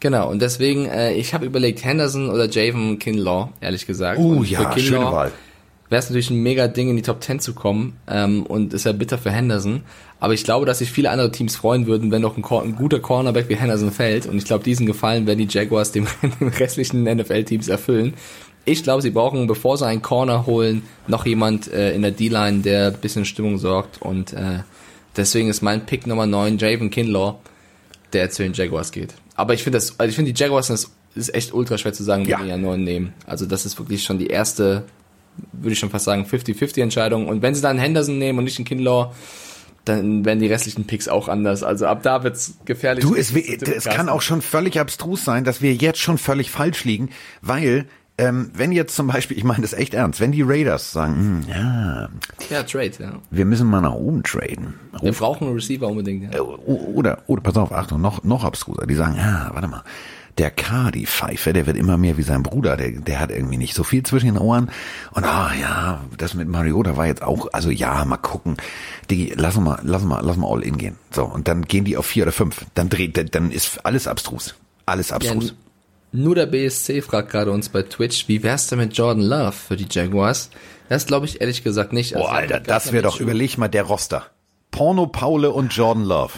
Genau, 0.00 0.30
und 0.30 0.40
deswegen, 0.40 0.86
äh, 0.86 1.12
ich 1.14 1.34
habe 1.34 1.44
überlegt, 1.46 1.84
Henderson 1.84 2.30
oder 2.30 2.48
Javon 2.48 2.98
Kinlaw, 2.98 3.48
ehrlich 3.60 3.86
gesagt. 3.86 4.20
Oh 4.20 4.36
und 4.36 4.48
ja, 4.48 4.70
für 4.70 4.80
schöne 4.80 5.06
Wahl. 5.06 5.32
wäre 5.88 5.98
es 5.98 6.08
natürlich 6.08 6.30
ein 6.30 6.40
mega 6.40 6.68
Ding, 6.68 6.88
in 6.88 6.94
die 6.96 7.02
Top 7.02 7.22
10 7.22 7.40
zu 7.40 7.52
kommen 7.54 7.96
ähm, 8.08 8.44
und 8.46 8.74
ist 8.74 8.84
ja 8.84 8.92
bitter 8.92 9.18
für 9.18 9.32
Henderson. 9.32 9.82
Aber 10.20 10.34
ich 10.34 10.44
glaube, 10.44 10.66
dass 10.66 10.78
sich 10.78 10.90
viele 10.92 11.10
andere 11.10 11.32
Teams 11.32 11.56
freuen 11.56 11.86
würden, 11.86 12.10
wenn 12.12 12.22
noch 12.22 12.36
ein, 12.36 12.44
ein 12.44 12.76
guter 12.76 13.00
Cornerback 13.00 13.48
wie 13.48 13.56
Henderson 13.56 13.90
fällt. 13.90 14.26
Und 14.26 14.36
ich 14.36 14.44
glaube, 14.44 14.62
diesen 14.62 14.86
Gefallen 14.86 15.26
werden 15.26 15.38
die 15.38 15.52
Jaguars 15.52 15.90
dem 15.90 16.06
den 16.40 16.48
restlichen 16.48 17.02
NFL-Teams 17.04 17.66
erfüllen. 17.68 18.14
Ich 18.68 18.82
glaube, 18.82 19.02
sie 19.02 19.10
brauchen, 19.10 19.46
bevor 19.46 19.78
sie 19.78 19.86
einen 19.86 20.02
Corner 20.02 20.46
holen, 20.46 20.82
noch 21.06 21.24
jemand 21.26 21.72
äh, 21.72 21.94
in 21.94 22.02
der 22.02 22.10
D-Line, 22.10 22.60
der 22.60 22.88
ein 22.88 22.94
bisschen 23.00 23.24
Stimmung 23.24 23.58
sorgt. 23.58 24.02
Und 24.02 24.32
äh, 24.34 24.60
deswegen 25.16 25.48
ist 25.48 25.62
mein 25.62 25.86
Pick 25.86 26.06
Nummer 26.06 26.26
9 26.26 26.58
Javon 26.58 26.90
Kinlaw, 26.90 27.36
der 28.12 28.30
zu 28.30 28.42
den 28.42 28.52
Jaguars 28.52 28.92
geht. 28.92 29.14
Aber 29.34 29.54
ich 29.54 29.62
finde 29.62 29.78
das, 29.78 29.98
also 29.98 30.08
ich 30.10 30.16
finde 30.16 30.32
die 30.32 30.40
Jaguars 30.42 30.66
das 30.68 30.90
ist 31.14 31.34
echt 31.34 31.52
ultra 31.54 31.78
schwer 31.78 31.92
zu 31.92 32.02
sagen, 32.04 32.24
Ja. 32.26 32.38
wen 32.38 32.44
die 32.44 32.50
ja 32.50 32.56
neun 32.58 32.84
nehmen. 32.84 33.12
Also 33.26 33.46
das 33.46 33.64
ist 33.66 33.78
wirklich 33.78 34.04
schon 34.04 34.18
die 34.18 34.26
erste, 34.28 34.84
würde 35.52 35.72
ich 35.72 35.78
schon 35.78 35.90
fast 35.90 36.04
sagen, 36.04 36.24
50-50 36.24 36.82
Entscheidung. 36.82 37.26
Und 37.28 37.42
wenn 37.42 37.54
sie 37.54 37.62
dann 37.62 37.70
einen 37.72 37.80
Henderson 37.80 38.18
nehmen 38.18 38.38
und 38.38 38.44
nicht 38.44 38.58
einen 38.58 38.66
Kinlaw, 38.66 39.12
dann 39.84 40.24
werden 40.24 40.40
die 40.40 40.46
restlichen 40.48 40.84
Picks 40.86 41.08
auch 41.08 41.28
anders. 41.28 41.62
Also 41.62 41.86
ab 41.86 42.02
da 42.02 42.22
wird's 42.22 42.58
gefährlich. 42.66 43.04
Du, 43.04 43.14
es, 43.14 43.32
es 43.34 43.84
kann 43.84 44.08
auch 44.10 44.20
schon 44.20 44.42
völlig 44.42 44.78
abstrus 44.78 45.24
sein, 45.24 45.44
dass 45.44 45.62
wir 45.62 45.74
jetzt 45.74 45.98
schon 46.00 46.18
völlig 46.18 46.50
falsch 46.50 46.84
liegen, 46.84 47.08
weil 47.40 47.86
ähm, 48.18 48.50
wenn 48.54 48.72
jetzt 48.72 48.94
zum 48.96 49.06
Beispiel, 49.06 49.36
ich 49.38 49.44
meine 49.44 49.62
das 49.62 49.72
echt 49.72 49.94
ernst, 49.94 50.20
wenn 50.20 50.32
die 50.32 50.42
Raiders 50.42 50.92
sagen, 50.92 51.14
hm, 51.14 51.42
ja, 51.48 52.08
Ja, 52.50 52.62
Trade, 52.64 52.92
ja. 52.98 53.12
wir 53.30 53.44
müssen 53.44 53.68
mal 53.68 53.80
nach 53.80 53.94
oben 53.94 54.22
traden. 54.22 54.74
Wir 55.00 55.12
brauchen 55.12 55.46
einen 55.46 55.54
Receiver 55.54 55.86
unbedingt. 55.86 56.34
Ja. 56.34 56.40
O- 56.42 56.92
Oder, 56.94 57.18
oder, 57.26 57.40
pass 57.42 57.56
auf, 57.56 57.72
Achtung, 57.72 58.00
noch, 58.00 58.24
noch 58.24 58.44
abstruser. 58.44 58.86
Die 58.86 58.94
sagen, 58.94 59.14
ja, 59.16 59.50
warte 59.52 59.68
mal, 59.68 59.82
der 60.36 60.50
K, 60.52 60.90
die 60.92 61.06
Pfeife, 61.06 61.52
der 61.52 61.66
wird 61.66 61.76
immer 61.76 61.96
mehr 61.98 62.16
wie 62.16 62.22
sein 62.22 62.44
Bruder, 62.44 62.76
der, 62.76 62.92
der 62.92 63.18
hat 63.18 63.30
irgendwie 63.32 63.56
nicht 63.56 63.74
so 63.74 63.82
viel 63.82 64.04
zwischen 64.04 64.26
den 64.26 64.38
Ohren. 64.38 64.70
Und 65.12 65.24
ah 65.24 65.50
ja, 65.60 66.00
das 66.16 66.34
mit 66.34 66.46
Mariota 66.48 66.96
war 66.96 67.06
jetzt 67.06 67.22
auch, 67.22 67.48
also 67.52 67.70
ja, 67.70 68.04
mal 68.04 68.18
gucken. 68.18 68.56
Die, 69.10 69.32
lass 69.36 69.56
uns 69.56 69.64
mal, 69.64 69.80
lass 69.82 70.04
mal, 70.04 70.20
lass 70.24 70.36
mal 70.36 70.48
all 70.48 70.62
in 70.62 70.78
gehen. 70.78 70.96
So, 71.10 71.24
und 71.24 71.48
dann 71.48 71.62
gehen 71.62 71.84
die 71.84 71.96
auf 71.96 72.06
vier 72.06 72.22
oder 72.24 72.32
fünf. 72.32 72.64
Dann 72.74 72.88
dreht, 72.88 73.34
dann 73.34 73.50
ist 73.50 73.84
alles 73.84 74.06
abstrus. 74.06 74.54
Alles 74.86 75.08
Ja, 75.10 75.16
abstrus. 75.16 75.54
Nur 76.12 76.34
der 76.34 76.46
BSC 76.46 77.02
fragt 77.02 77.30
gerade 77.30 77.50
uns 77.50 77.68
bei 77.68 77.82
Twitch, 77.82 78.28
wie 78.28 78.42
wär's 78.42 78.66
denn 78.68 78.78
mit 78.78 78.96
Jordan 78.96 79.22
Love 79.22 79.52
für 79.52 79.76
die 79.76 79.86
Jaguars? 79.90 80.50
Das 80.88 81.06
glaube 81.06 81.26
ich 81.26 81.40
ehrlich 81.40 81.62
gesagt 81.64 81.92
nicht. 81.92 82.14
Boah, 82.14 82.20
Also, 82.20 82.32
Alter, 82.34 82.60
das 82.60 82.92
wäre 82.92 83.02
doch, 83.02 83.20
überleg 83.20 83.58
mal, 83.58 83.68
der 83.68 83.82
Roster. 83.82 84.26
Porno 84.70 85.06
Paule 85.06 85.50
und 85.50 85.72
Jordan 85.74 86.04
Love. 86.04 86.32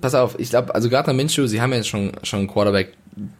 Pass 0.00 0.14
auf, 0.14 0.38
ich 0.38 0.50
glaube, 0.50 0.74
also 0.74 0.88
Gardner 0.88 1.12
Minshew, 1.12 1.46
sie 1.46 1.60
haben 1.60 1.72
ja 1.72 1.82
schon, 1.82 2.12
schon 2.22 2.40
einen 2.40 2.48
Quarterback, 2.48 2.94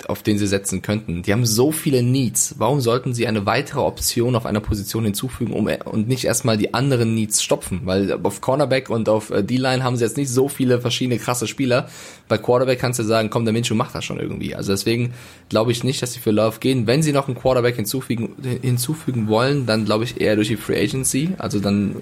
auf 0.08 0.22
den 0.22 0.36
sie 0.36 0.46
setzen 0.46 0.82
könnten. 0.82 1.22
Die 1.22 1.32
haben 1.32 1.46
so 1.46 1.70
viele 1.70 2.02
Needs. 2.02 2.56
Warum 2.58 2.80
sollten 2.80 3.14
sie 3.14 3.26
eine 3.26 3.46
weitere 3.46 3.80
Option 3.80 4.34
auf 4.34 4.44
einer 4.44 4.60
Position 4.60 5.04
hinzufügen 5.04 5.52
um, 5.52 5.68
und 5.84 6.08
nicht 6.08 6.24
erstmal 6.24 6.58
die 6.58 6.74
anderen 6.74 7.14
Needs 7.14 7.42
stopfen? 7.42 7.82
Weil 7.84 8.18
auf 8.22 8.40
Cornerback 8.40 8.90
und 8.90 9.08
auf 9.08 9.30
äh, 9.30 9.44
D-Line 9.44 9.84
haben 9.84 9.96
sie 9.96 10.04
jetzt 10.04 10.16
nicht 10.16 10.30
so 10.30 10.48
viele 10.48 10.80
verschiedene 10.80 11.18
krasse 11.18 11.46
Spieler. 11.46 11.88
Bei 12.28 12.36
Quarterback 12.36 12.80
kannst 12.80 12.98
du 12.98 13.04
sagen, 13.04 13.30
komm, 13.30 13.44
der 13.44 13.52
Minshew 13.52 13.74
macht 13.74 13.94
das 13.94 14.04
schon 14.04 14.18
irgendwie. 14.18 14.54
Also 14.54 14.72
deswegen 14.72 15.14
glaube 15.48 15.72
ich 15.72 15.84
nicht, 15.84 16.02
dass 16.02 16.12
sie 16.12 16.20
für 16.20 16.32
Love 16.32 16.58
gehen. 16.58 16.86
Wenn 16.86 17.02
sie 17.02 17.12
noch 17.12 17.28
einen 17.28 17.38
Quarterback 17.38 17.76
hinzufügen, 17.76 18.34
hinzufügen 18.62 19.28
wollen, 19.28 19.66
dann 19.66 19.84
glaube 19.84 20.04
ich 20.04 20.20
eher 20.20 20.34
durch 20.34 20.48
die 20.48 20.56
Free 20.56 20.82
Agency. 20.82 21.30
Also 21.38 21.60
dann 21.60 21.96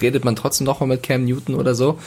redet 0.00 0.24
man 0.24 0.36
trotzdem 0.36 0.66
noch 0.66 0.80
mal 0.80 0.86
mit 0.86 1.02
Cam 1.02 1.24
Newton 1.24 1.54
oder 1.54 1.74
so. 1.74 1.98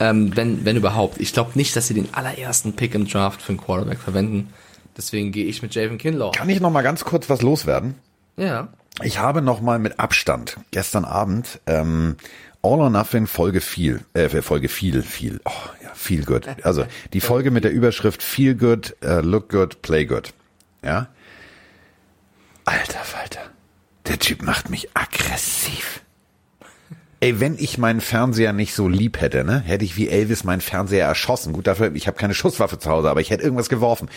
Ähm, 0.00 0.36
wenn, 0.36 0.64
wenn 0.64 0.76
überhaupt. 0.76 1.20
Ich 1.20 1.32
glaube 1.32 1.52
nicht, 1.54 1.76
dass 1.76 1.86
sie 1.86 1.94
den 1.94 2.12
allerersten 2.14 2.74
Pick 2.74 2.94
im 2.94 3.06
Draft 3.06 3.40
für 3.40 3.50
einen 3.50 3.60
Quarterback 3.60 3.98
verwenden. 3.98 4.52
Deswegen 4.96 5.32
gehe 5.32 5.46
ich 5.46 5.62
mit 5.62 5.74
Javon 5.74 5.98
Kinlaw. 5.98 6.32
Kann 6.32 6.48
ich 6.48 6.60
noch 6.60 6.70
mal 6.70 6.82
ganz 6.82 7.04
kurz 7.04 7.28
was 7.30 7.42
loswerden? 7.42 7.94
Ja. 8.36 8.68
Ich 9.02 9.18
habe 9.18 9.42
noch 9.42 9.60
mal 9.60 9.78
mit 9.78 9.98
Abstand 9.98 10.56
gestern 10.70 11.04
Abend 11.04 11.60
ähm, 11.66 12.16
All 12.62 12.80
or 12.80 12.90
Nothing 12.90 13.26
Folge 13.26 13.60
viel, 13.60 14.00
äh, 14.14 14.28
Folge 14.40 14.68
viel, 14.68 15.02
viel, 15.02 15.40
oh, 15.44 15.50
ja, 15.82 15.90
viel 15.94 16.24
good. 16.24 16.46
Also 16.62 16.86
die 17.12 17.20
Folge 17.20 17.50
mit 17.50 17.64
der 17.64 17.72
Überschrift 17.72 18.22
Feel 18.22 18.54
Good, 18.54 18.96
uh, 19.04 19.20
Look 19.20 19.50
Good, 19.50 19.82
Play 19.82 20.06
Good. 20.06 20.32
Ja. 20.82 21.08
Alter 22.64 23.00
Falter, 23.00 23.42
der 24.06 24.18
Typ 24.18 24.42
macht 24.42 24.70
mich 24.70 24.96
aggressiv. 24.96 26.00
Ey, 27.24 27.40
wenn 27.40 27.56
ich 27.58 27.78
meinen 27.78 28.02
Fernseher 28.02 28.52
nicht 28.52 28.74
so 28.74 28.86
lieb 28.86 29.18
hätte, 29.18 29.44
ne, 29.44 29.60
hätte 29.60 29.82
ich 29.82 29.96
wie 29.96 30.10
Elvis 30.10 30.44
meinen 30.44 30.60
Fernseher 30.60 31.06
erschossen. 31.06 31.54
Gut, 31.54 31.66
dafür, 31.66 31.94
ich 31.94 32.06
habe 32.06 32.18
keine 32.18 32.34
Schusswaffe 32.34 32.78
zu 32.78 32.90
Hause, 32.90 33.08
aber 33.08 33.22
ich 33.22 33.30
hätte 33.30 33.42
irgendwas 33.42 33.70
geworfen. 33.70 34.10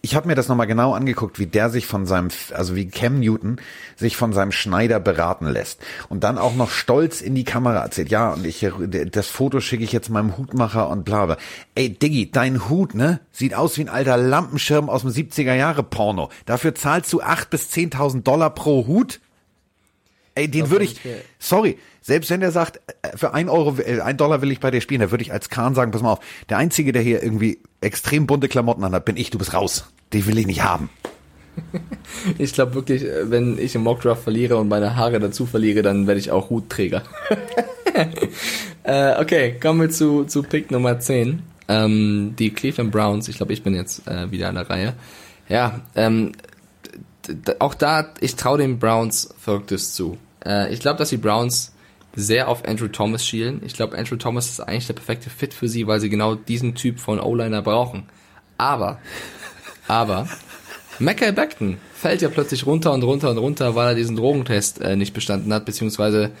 Ich 0.00 0.14
habe 0.14 0.26
mir 0.26 0.34
das 0.34 0.48
nochmal 0.48 0.66
genau 0.66 0.94
angeguckt, 0.94 1.38
wie 1.38 1.44
der 1.44 1.68
sich 1.68 1.84
von 1.84 2.06
seinem, 2.06 2.30
also 2.54 2.74
wie 2.74 2.88
Cam 2.88 3.20
Newton 3.20 3.60
sich 3.96 4.16
von 4.16 4.32
seinem 4.32 4.52
Schneider 4.52 4.98
beraten 4.98 5.44
lässt. 5.44 5.82
Und 6.08 6.24
dann 6.24 6.38
auch 6.38 6.54
noch 6.54 6.70
stolz 6.70 7.20
in 7.20 7.34
die 7.34 7.44
Kamera 7.44 7.82
erzählt, 7.82 8.08
ja, 8.08 8.32
und 8.32 8.46
ich, 8.46 8.66
das 9.12 9.28
Foto 9.28 9.60
schicke 9.60 9.84
ich 9.84 9.92
jetzt 9.92 10.08
meinem 10.08 10.38
Hutmacher 10.38 10.88
und 10.88 11.04
bla 11.04 11.26
bla. 11.26 11.36
Ey, 11.74 11.90
Diggi, 11.90 12.30
dein 12.30 12.70
Hut, 12.70 12.94
ne, 12.94 13.20
sieht 13.30 13.52
aus 13.52 13.76
wie 13.76 13.82
ein 13.82 13.90
alter 13.90 14.16
Lampenschirm 14.16 14.88
aus 14.88 15.02
dem 15.02 15.10
70er 15.10 15.52
Jahre 15.52 15.82
Porno. 15.82 16.30
Dafür 16.46 16.74
zahlst 16.74 17.12
du 17.12 17.20
acht 17.20 17.50
bis 17.50 17.68
zehntausend 17.68 18.26
Dollar 18.26 18.54
pro 18.54 18.86
Hut? 18.86 19.20
Ey, 20.38 20.48
den 20.48 20.70
würde 20.70 20.84
ich, 20.84 21.00
sorry, 21.40 21.78
selbst 22.00 22.30
wenn 22.30 22.38
der 22.38 22.52
sagt, 22.52 22.80
äh, 23.02 23.16
für 23.16 23.34
ein 23.34 23.48
Euro, 23.48 23.76
äh, 23.80 24.00
ein 24.00 24.16
Dollar 24.16 24.40
will 24.40 24.52
ich 24.52 24.60
bei 24.60 24.70
dir 24.70 24.80
spielen, 24.80 25.00
da 25.00 25.10
würde 25.10 25.22
ich 25.22 25.32
als 25.32 25.48
Kahn 25.48 25.74
sagen, 25.74 25.90
pass 25.90 26.00
mal 26.00 26.12
auf, 26.12 26.20
der 26.48 26.58
Einzige, 26.58 26.92
der 26.92 27.02
hier 27.02 27.24
irgendwie 27.24 27.58
extrem 27.80 28.28
bunte 28.28 28.46
Klamotten 28.46 28.84
anhat, 28.84 29.04
bin 29.04 29.16
ich, 29.16 29.30
du 29.30 29.38
bist 29.38 29.52
raus. 29.52 29.90
Die 30.12 30.26
will 30.26 30.38
ich 30.38 30.46
nicht 30.46 30.62
haben. 30.62 30.90
Ich 32.38 32.52
glaube 32.52 32.74
wirklich, 32.74 33.04
äh, 33.04 33.30
wenn 33.30 33.58
ich 33.58 33.74
im 33.74 33.82
Mockdraft 33.82 34.22
verliere 34.22 34.56
und 34.56 34.68
meine 34.68 34.94
Haare 34.94 35.18
dazu 35.18 35.44
verliere, 35.44 35.82
dann 35.82 36.06
werde 36.06 36.20
ich 36.20 36.30
auch 36.30 36.50
Hutträger. 36.50 37.02
äh, 38.84 39.20
okay, 39.20 39.56
kommen 39.60 39.80
wir 39.80 39.90
zu, 39.90 40.24
zu 40.24 40.42
Pick 40.44 40.70
Nummer 40.70 41.00
10. 41.00 41.42
Ähm, 41.68 42.34
die 42.38 42.50
Cleveland 42.50 42.92
Browns, 42.92 43.28
ich 43.28 43.36
glaube, 43.36 43.52
ich 43.52 43.62
bin 43.62 43.74
jetzt 43.74 44.06
äh, 44.06 44.30
wieder 44.30 44.48
an 44.48 44.54
der 44.54 44.70
Reihe. 44.70 44.94
Ja, 45.48 45.80
ähm, 45.96 46.32
auch 47.58 47.74
da, 47.74 48.14
ich 48.20 48.36
traue 48.36 48.58
den 48.58 48.78
Browns 48.78 49.34
Verrücktes 49.38 49.92
zu. 49.92 50.16
Äh, 50.48 50.72
ich 50.72 50.80
glaube, 50.80 50.98
dass 50.98 51.10
die 51.10 51.18
Browns 51.18 51.72
sehr 52.16 52.48
auf 52.48 52.66
Andrew 52.66 52.88
Thomas 52.88 53.24
schielen. 53.24 53.60
Ich 53.64 53.74
glaube, 53.74 53.96
Andrew 53.96 54.16
Thomas 54.16 54.48
ist 54.48 54.60
eigentlich 54.60 54.86
der 54.86 54.94
perfekte 54.94 55.30
Fit 55.30 55.54
für 55.54 55.68
sie, 55.68 55.86
weil 55.86 56.00
sie 56.00 56.08
genau 56.08 56.34
diesen 56.34 56.74
Typ 56.74 56.98
von 56.98 57.20
O-Liner 57.20 57.62
brauchen. 57.62 58.04
Aber, 58.56 58.98
aber, 59.88 60.26
Mackay 60.98 61.30
Beckton 61.30 61.76
fällt 61.94 62.22
ja 62.22 62.28
plötzlich 62.28 62.66
runter 62.66 62.92
und 62.92 63.04
runter 63.04 63.30
und 63.30 63.38
runter, 63.38 63.74
weil 63.76 63.88
er 63.88 63.94
diesen 63.94 64.16
Drogentest 64.16 64.80
äh, 64.80 64.96
nicht 64.96 65.14
bestanden 65.14 65.52
hat, 65.52 65.64
beziehungsweise 65.64 66.32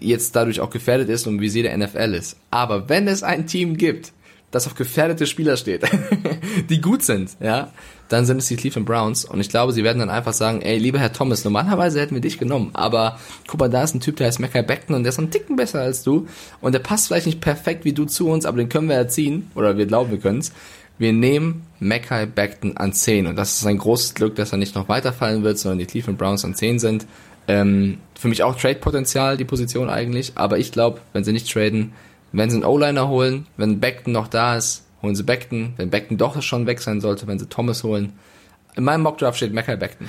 jetzt 0.00 0.34
dadurch 0.34 0.60
auch 0.60 0.70
gefährdet 0.70 1.08
ist 1.08 1.26
und 1.26 1.40
wie 1.40 1.48
sie 1.48 1.62
der 1.62 1.76
NFL 1.76 2.14
ist. 2.14 2.36
Aber 2.50 2.88
wenn 2.88 3.06
es 3.08 3.22
ein 3.22 3.46
Team 3.46 3.76
gibt, 3.76 4.12
das 4.50 4.66
auf 4.66 4.74
gefährdete 4.74 5.26
Spieler 5.26 5.56
steht, 5.56 5.82
die 6.68 6.80
gut 6.80 7.02
sind, 7.02 7.36
ja, 7.40 7.70
dann 8.08 8.26
sind 8.26 8.38
es 8.38 8.46
die 8.48 8.56
Cleveland 8.56 8.86
Browns 8.86 9.24
und 9.24 9.40
ich 9.40 9.48
glaube, 9.48 9.72
sie 9.72 9.84
werden 9.84 10.00
dann 10.00 10.10
einfach 10.10 10.32
sagen, 10.32 10.60
ey, 10.62 10.78
lieber 10.78 10.98
Herr 10.98 11.12
Thomas, 11.12 11.44
normalerweise 11.44 12.00
hätten 12.00 12.14
wir 12.14 12.20
dich 12.20 12.38
genommen, 12.38 12.70
aber 12.72 13.18
guck 13.46 13.60
mal, 13.60 13.70
da 13.70 13.82
ist 13.82 13.94
ein 13.94 14.00
Typ, 14.00 14.16
der 14.16 14.26
heißt 14.26 14.40
Mackay 14.40 14.62
Beckton 14.62 14.96
und 14.96 15.04
der 15.04 15.10
ist 15.10 15.18
einen 15.18 15.30
Ticken 15.30 15.56
besser 15.56 15.80
als 15.80 16.02
du 16.02 16.26
und 16.60 16.72
der 16.72 16.80
passt 16.80 17.06
vielleicht 17.06 17.26
nicht 17.26 17.40
perfekt 17.40 17.84
wie 17.84 17.92
du 17.92 18.06
zu 18.06 18.28
uns, 18.28 18.44
aber 18.44 18.58
den 18.58 18.68
können 18.68 18.88
wir 18.88 18.96
erziehen 18.96 19.50
oder 19.54 19.76
wir 19.76 19.86
glauben, 19.86 20.10
wir 20.10 20.18
können 20.18 20.38
es. 20.38 20.52
Wir 20.98 21.14
nehmen 21.14 21.62
Mackay 21.78 22.26
Beckton 22.26 22.76
an 22.76 22.92
10 22.92 23.28
und 23.28 23.36
das 23.36 23.56
ist 23.58 23.66
ein 23.66 23.78
großes 23.78 24.14
Glück, 24.14 24.34
dass 24.34 24.52
er 24.52 24.58
nicht 24.58 24.74
noch 24.74 24.88
weiterfallen 24.88 25.42
wird, 25.42 25.58
sondern 25.58 25.78
die 25.78 25.86
Cleveland 25.86 26.18
Browns 26.18 26.44
an 26.44 26.54
10 26.54 26.78
sind. 26.78 27.06
Ähm, 27.48 27.98
für 28.18 28.28
mich 28.28 28.42
auch 28.42 28.54
Trade-Potenzial, 28.54 29.38
die 29.38 29.46
Position 29.46 29.88
eigentlich, 29.88 30.32
aber 30.34 30.58
ich 30.58 30.72
glaube, 30.72 31.00
wenn 31.14 31.24
sie 31.24 31.32
nicht 31.32 31.50
traden, 31.50 31.94
wenn 32.32 32.50
sie 32.50 32.56
einen 32.56 32.64
O-Liner 32.64 33.08
holen, 33.08 33.46
wenn 33.56 33.80
Beckton 33.80 34.12
noch 34.12 34.28
da 34.28 34.56
ist, 34.56 34.84
holen 35.02 35.14
sie 35.14 35.22
Beckton. 35.22 35.74
Wenn 35.76 35.90
Beckton 35.90 36.18
doch 36.18 36.40
schon 36.42 36.66
weg 36.66 36.80
sein 36.80 37.00
sollte, 37.00 37.26
wenn 37.26 37.38
sie 37.38 37.48
Thomas 37.48 37.82
holen. 37.82 38.12
In 38.76 38.84
meinem 38.84 39.02
Mockdraft 39.02 39.38
steht 39.38 39.52
Mackay 39.52 39.76
Beckton. 39.76 40.08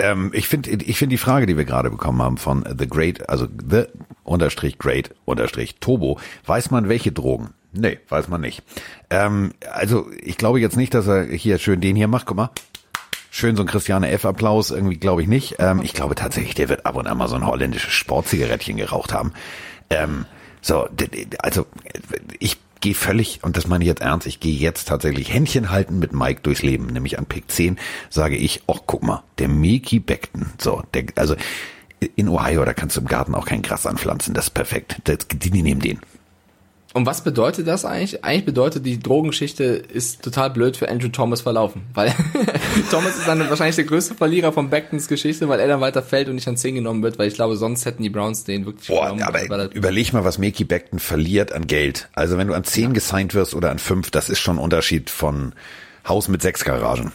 Ähm, 0.00 0.30
ich 0.34 0.48
finde 0.48 0.70
ich 0.70 0.98
finde 0.98 1.14
die 1.14 1.18
Frage, 1.18 1.46
die 1.46 1.56
wir 1.56 1.64
gerade 1.64 1.90
bekommen 1.90 2.22
haben 2.22 2.38
von 2.38 2.64
The 2.78 2.88
Great, 2.88 3.28
also 3.28 3.46
The 3.46 3.84
unterstrich 4.24 4.78
Great 4.78 5.14
unterstrich 5.24 5.76
Turbo, 5.80 6.18
weiß 6.46 6.70
man 6.70 6.88
welche 6.88 7.12
Drogen? 7.12 7.50
Nee, 7.72 7.98
weiß 8.08 8.28
man 8.28 8.40
nicht. 8.40 8.62
Ähm, 9.10 9.52
also 9.72 10.10
ich 10.20 10.38
glaube 10.38 10.60
jetzt 10.60 10.76
nicht, 10.76 10.94
dass 10.94 11.06
er 11.06 11.24
hier 11.24 11.58
schön 11.58 11.80
den 11.80 11.96
hier 11.96 12.08
macht. 12.08 12.26
Guck 12.26 12.36
mal. 12.36 12.50
Schön 13.32 13.54
so 13.54 13.62
ein 13.62 13.68
Christiane 13.68 14.10
F. 14.10 14.24
Applaus, 14.24 14.72
irgendwie 14.72 14.96
glaube 14.96 15.22
ich 15.22 15.28
nicht. 15.28 15.56
Ähm, 15.60 15.82
ich 15.82 15.92
glaube 15.92 16.16
tatsächlich, 16.16 16.54
der 16.56 16.68
wird 16.68 16.84
ab 16.84 16.96
und 16.96 17.06
an 17.06 17.16
mal 17.16 17.28
so 17.28 17.36
ein 17.36 17.46
holländisches 17.46 17.92
Sportzigarettchen 17.92 18.76
geraucht 18.76 19.12
haben. 19.12 19.32
Ähm, 19.88 20.26
so, 20.60 20.88
also 21.38 21.66
ich 22.38 22.58
gehe 22.80 22.94
völlig, 22.94 23.40
und 23.42 23.56
das 23.56 23.66
meine 23.66 23.84
ich 23.84 23.88
jetzt 23.88 24.02
ernst, 24.02 24.26
ich 24.26 24.40
gehe 24.40 24.56
jetzt 24.56 24.88
tatsächlich 24.88 25.32
Händchen 25.32 25.70
halten 25.70 25.98
mit 25.98 26.12
Mike 26.12 26.40
durchs 26.42 26.62
Leben, 26.62 26.86
nämlich 26.86 27.18
an 27.18 27.26
Pick 27.26 27.50
10 27.50 27.78
sage 28.08 28.36
ich, 28.36 28.62
ach 28.66 28.80
guck 28.86 29.02
mal, 29.02 29.22
der 29.38 29.48
Mickey 29.48 30.00
Beckton, 30.00 30.52
so, 30.58 30.82
der, 30.94 31.04
also 31.16 31.36
in 32.16 32.28
Ohio, 32.28 32.64
da 32.64 32.72
kannst 32.72 32.96
du 32.96 33.00
im 33.02 33.06
Garten 33.06 33.34
auch 33.34 33.44
kein 33.44 33.62
Gras 33.62 33.86
anpflanzen, 33.86 34.34
das 34.34 34.46
ist 34.46 34.50
perfekt, 34.50 35.02
die, 35.06 35.50
die 35.50 35.62
nehmen 35.62 35.80
den. 35.80 36.00
Und 36.92 37.06
was 37.06 37.22
bedeutet 37.22 37.68
das 37.68 37.84
eigentlich? 37.84 38.24
Eigentlich 38.24 38.44
bedeutet, 38.44 38.84
die 38.84 38.98
Drogengeschichte 38.98 39.64
ist 39.64 40.22
total 40.22 40.50
blöd 40.50 40.76
für 40.76 40.88
Andrew 40.88 41.08
Thomas 41.08 41.40
verlaufen. 41.40 41.82
Weil 41.94 42.12
Thomas 42.90 43.16
ist 43.16 43.28
dann 43.28 43.48
wahrscheinlich 43.48 43.76
der 43.76 43.84
größte 43.84 44.16
Verlierer 44.16 44.52
von 44.52 44.70
Becktons 44.70 45.06
Geschichte, 45.06 45.48
weil 45.48 45.60
er 45.60 45.68
dann 45.68 45.80
weiter 45.80 46.02
fällt 46.02 46.28
und 46.28 46.34
nicht 46.34 46.48
an 46.48 46.56
10 46.56 46.74
genommen 46.74 47.04
wird, 47.04 47.16
weil 47.16 47.28
ich 47.28 47.34
glaube, 47.34 47.56
sonst 47.56 47.84
hätten 47.84 48.02
die 48.02 48.10
Browns 48.10 48.42
den 48.42 48.66
wirklich 48.66 48.88
Boah, 48.88 49.14
genommen. 49.14 49.22
Aber 49.22 49.72
überleg 49.72 50.12
mal, 50.12 50.24
was 50.24 50.38
Mickey 50.38 50.64
Beckton 50.64 50.98
verliert 50.98 51.52
an 51.52 51.68
Geld. 51.68 52.08
Also 52.12 52.38
wenn 52.38 52.48
du 52.48 52.54
an 52.54 52.64
10 52.64 52.82
ja. 52.82 52.90
gesigned 52.90 53.34
wirst 53.34 53.54
oder 53.54 53.70
an 53.70 53.78
5, 53.78 54.10
das 54.10 54.28
ist 54.28 54.40
schon 54.40 54.56
ein 54.56 54.62
Unterschied 54.64 55.10
von 55.10 55.52
Haus 56.08 56.26
mit 56.26 56.42
6 56.42 56.64
Garagen. 56.64 57.12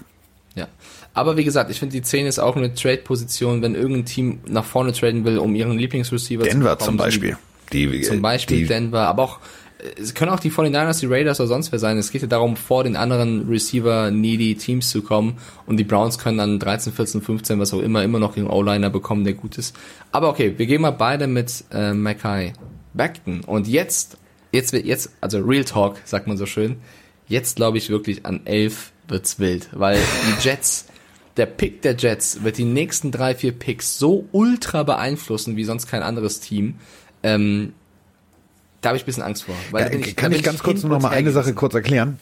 Ja. 0.56 0.70
Aber 1.14 1.36
wie 1.36 1.44
gesagt, 1.44 1.70
ich 1.70 1.80
finde, 1.80 1.94
die 1.94 2.02
10 2.02 2.28
ist 2.28 2.40
auch 2.40 2.56
eine 2.56 2.74
Trade-Position, 2.74 3.62
wenn 3.62 3.76
irgendein 3.76 4.06
Team 4.06 4.40
nach 4.48 4.64
vorne 4.64 4.94
traden 4.94 5.26
will, 5.26 5.38
um 5.38 5.54
ihren 5.54 5.78
Lieblingsreceiver 5.78 6.44
Denver 6.44 6.54
zu 6.54 6.62
bekommen. 6.62 6.80
zum 6.86 6.98
Beispiel. 6.98 7.38
Die, 7.74 8.02
zum 8.02 8.22
Beispiel 8.22 8.60
die, 8.60 8.68
Denver, 8.68 9.08
aber 9.08 9.24
auch 9.24 9.40
es 9.98 10.14
können 10.14 10.32
auch 10.32 10.40
die 10.40 10.52
49ers, 10.52 11.00
die 11.00 11.06
Raiders 11.08 11.40
oder 11.40 11.48
sonst 11.48 11.72
wer 11.72 11.80
sein. 11.80 11.98
Es 11.98 12.12
geht 12.12 12.22
ja 12.22 12.28
darum, 12.28 12.56
vor 12.56 12.84
den 12.84 12.96
anderen 12.96 13.48
Receiver-needy 13.48 14.56
Teams 14.56 14.90
zu 14.90 15.02
kommen. 15.02 15.38
Und 15.66 15.78
die 15.78 15.84
Browns 15.84 16.18
können 16.18 16.38
dann 16.38 16.60
13, 16.60 16.94
14, 16.94 17.22
15, 17.22 17.60
was 17.60 17.74
auch 17.74 17.82
immer, 17.82 18.04
immer 18.04 18.20
noch 18.20 18.38
einen 18.38 18.48
O-Liner 18.48 18.90
bekommen, 18.90 19.24
der 19.24 19.34
gut 19.34 19.58
ist. 19.58 19.76
Aber 20.12 20.30
okay, 20.30 20.54
wir 20.58 20.66
gehen 20.66 20.82
mal 20.82 20.92
beide 20.92 21.28
mit 21.28 21.64
äh, 21.72 21.94
Mackay 21.94 22.54
Beckton. 22.94 23.42
Und 23.42 23.68
jetzt, 23.68 24.18
jetzt 24.52 24.74
wird 24.74 24.86
jetzt, 24.86 25.12
also 25.22 25.40
Real 25.40 25.66
Talk, 25.66 25.98
sagt 26.06 26.28
man 26.28 26.38
so 26.38 26.46
schön. 26.46 26.78
Jetzt 27.28 27.56
glaube 27.56 27.78
ich 27.78 27.90
wirklich 27.90 28.26
an 28.26 28.42
11 28.46 28.92
wird's 29.08 29.40
wild, 29.40 29.70
weil 29.72 29.98
die 29.98 30.44
Jets, 30.48 30.86
der 31.38 31.46
Pick 31.46 31.82
der 31.82 31.96
Jets 31.96 32.44
wird 32.44 32.58
die 32.58 32.66
nächsten 32.66 33.12
drei, 33.12 33.36
vier 33.36 33.52
Picks 33.52 34.00
so 34.00 34.28
ultra 34.32 34.84
beeinflussen 34.84 35.56
wie 35.56 35.66
sonst 35.66 35.88
kein 35.88 36.02
anderes 36.02 36.40
Team. 36.40 36.76
Ähm, 37.24 37.74
da 38.86 38.90
habe 38.90 38.98
ich 38.98 39.04
ein 39.04 39.08
bisschen 39.08 39.24
Angst 39.24 39.46
vor. 39.46 39.56
Ja, 39.74 39.90
ich, 39.90 40.16
kann 40.16 40.32
ich 40.32 40.44
ganz 40.44 40.62
kurz 40.62 40.84
nur 40.84 40.92
noch 40.92 41.02
mal 41.02 41.10
eine 41.10 41.32
Sache 41.32 41.54
kurz 41.54 41.74
erklären? 41.74 42.20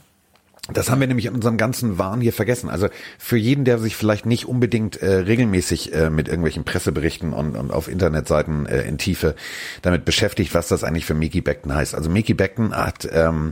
Das 0.72 0.90
haben 0.90 1.02
wir 1.02 1.08
nämlich 1.08 1.26
in 1.26 1.34
unserem 1.34 1.58
ganzen 1.58 1.98
Wahn 1.98 2.22
hier 2.22 2.32
vergessen. 2.32 2.70
Also 2.70 2.88
für 3.20 3.36
jeden, 3.36 3.66
der 3.66 3.80
sich 3.80 3.98
vielleicht 3.98 4.26
nicht 4.26 4.46
unbedingt 4.46 4.96
äh, 4.96 5.16
regelmäßig 5.16 5.94
äh, 5.94 6.10
mit 6.10 6.30
irgendwelchen 6.30 6.64
Presseberichten 6.64 7.34
und, 7.34 7.58
und 7.58 7.72
auf 7.72 7.90
Internetseiten 7.90 8.66
äh, 8.66 8.84
in 8.84 8.98
Tiefe 8.98 9.36
damit 9.82 10.06
beschäftigt, 10.06 10.54
was 10.54 10.70
das 10.70 10.86
eigentlich 10.86 11.06
für 11.06 11.16
Mickey 11.16 11.42
Beckton 11.42 11.76
heißt. 11.76 11.96
Also 11.96 12.10
Mickey 12.10 12.34
Beckton 12.34 12.74
hat 12.74 13.06
ähm, 13.12 13.52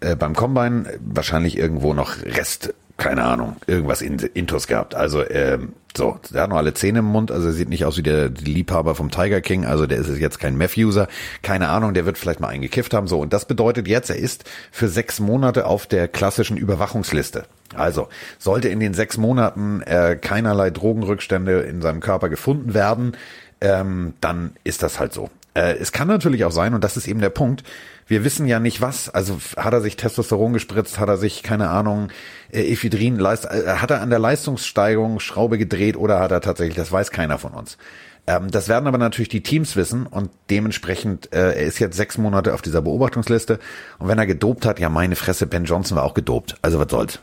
äh, 0.00 0.16
beim 0.16 0.34
Combine 0.34 0.98
wahrscheinlich 1.04 1.58
irgendwo 1.58 1.92
noch 1.92 2.22
Rest 2.22 2.72
keine 2.96 3.24
Ahnung, 3.24 3.56
irgendwas 3.66 4.02
in, 4.02 4.18
Intus 4.18 4.66
gehabt. 4.66 4.94
Also 4.94 5.28
ähm, 5.28 5.72
so, 5.96 6.18
der 6.32 6.42
hat 6.42 6.50
noch 6.50 6.56
alle 6.56 6.74
Zähne 6.74 7.00
im 7.00 7.04
Mund, 7.04 7.30
also 7.30 7.48
er 7.48 7.52
sieht 7.52 7.68
nicht 7.68 7.84
aus 7.84 7.96
wie 7.96 8.02
der 8.02 8.28
Liebhaber 8.28 8.94
vom 8.94 9.10
Tiger 9.10 9.40
King, 9.40 9.64
also 9.64 9.86
der 9.86 9.98
ist 9.98 10.08
jetzt 10.18 10.40
kein 10.40 10.56
Meth-User, 10.56 11.08
keine 11.42 11.68
Ahnung, 11.68 11.94
der 11.94 12.04
wird 12.04 12.18
vielleicht 12.18 12.40
mal 12.40 12.48
eingekifft 12.48 12.94
haben, 12.94 13.06
so. 13.06 13.20
Und 13.20 13.32
das 13.32 13.46
bedeutet 13.46 13.86
jetzt, 13.86 14.10
er 14.10 14.16
ist 14.16 14.44
für 14.72 14.88
sechs 14.88 15.20
Monate 15.20 15.66
auf 15.66 15.86
der 15.86 16.08
klassischen 16.08 16.56
Überwachungsliste. 16.56 17.44
Also, 17.74 18.08
sollte 18.38 18.68
in 18.68 18.80
den 18.80 18.94
sechs 18.94 19.16
Monaten 19.16 19.82
äh, 19.82 20.16
keinerlei 20.20 20.70
Drogenrückstände 20.70 21.60
in 21.60 21.80
seinem 21.80 22.00
Körper 22.00 22.28
gefunden 22.28 22.74
werden, 22.74 23.16
ähm, 23.60 24.14
dann 24.20 24.52
ist 24.64 24.82
das 24.82 24.98
halt 24.98 25.12
so. 25.12 25.30
Äh, 25.54 25.76
es 25.78 25.92
kann 25.92 26.08
natürlich 26.08 26.44
auch 26.44 26.52
sein, 26.52 26.74
und 26.74 26.82
das 26.82 26.96
ist 26.96 27.06
eben 27.06 27.20
der 27.20 27.30
Punkt, 27.30 27.62
wir 28.06 28.24
wissen 28.24 28.46
ja 28.46 28.60
nicht 28.60 28.80
was. 28.80 29.08
Also 29.08 29.38
hat 29.56 29.72
er 29.72 29.80
sich 29.80 29.96
Testosteron 29.96 30.52
gespritzt, 30.52 30.98
hat 30.98 31.08
er 31.08 31.16
sich, 31.16 31.42
keine 31.42 31.70
Ahnung, 31.70 32.08
äh, 32.52 32.72
Ephedrin, 32.72 33.18
leist, 33.18 33.46
äh, 33.46 33.76
hat 33.76 33.90
er 33.90 34.00
an 34.00 34.10
der 34.10 34.18
Leistungssteigerung 34.18 35.20
Schraube 35.20 35.58
gedreht 35.58 35.96
oder 35.96 36.20
hat 36.20 36.30
er 36.30 36.40
tatsächlich, 36.40 36.76
das 36.76 36.92
weiß 36.92 37.10
keiner 37.10 37.38
von 37.38 37.52
uns. 37.52 37.78
Ähm, 38.26 38.50
das 38.50 38.68
werden 38.68 38.86
aber 38.86 38.98
natürlich 38.98 39.28
die 39.28 39.42
Teams 39.42 39.76
wissen 39.76 40.06
und 40.06 40.30
dementsprechend, 40.50 41.32
äh, 41.32 41.52
er 41.52 41.66
ist 41.66 41.78
jetzt 41.78 41.96
sechs 41.96 42.16
Monate 42.16 42.54
auf 42.54 42.62
dieser 42.62 42.80
Beobachtungsliste 42.80 43.58
und 43.98 44.08
wenn 44.08 44.18
er 44.18 44.26
gedopt 44.26 44.64
hat, 44.64 44.78
ja 44.78 44.88
meine 44.88 45.16
Fresse, 45.16 45.46
Ben 45.46 45.64
Johnson 45.64 45.96
war 45.96 46.04
auch 46.04 46.14
gedopt. 46.14 46.56
Also 46.62 46.78
was 46.78 46.90
soll's. 46.90 47.18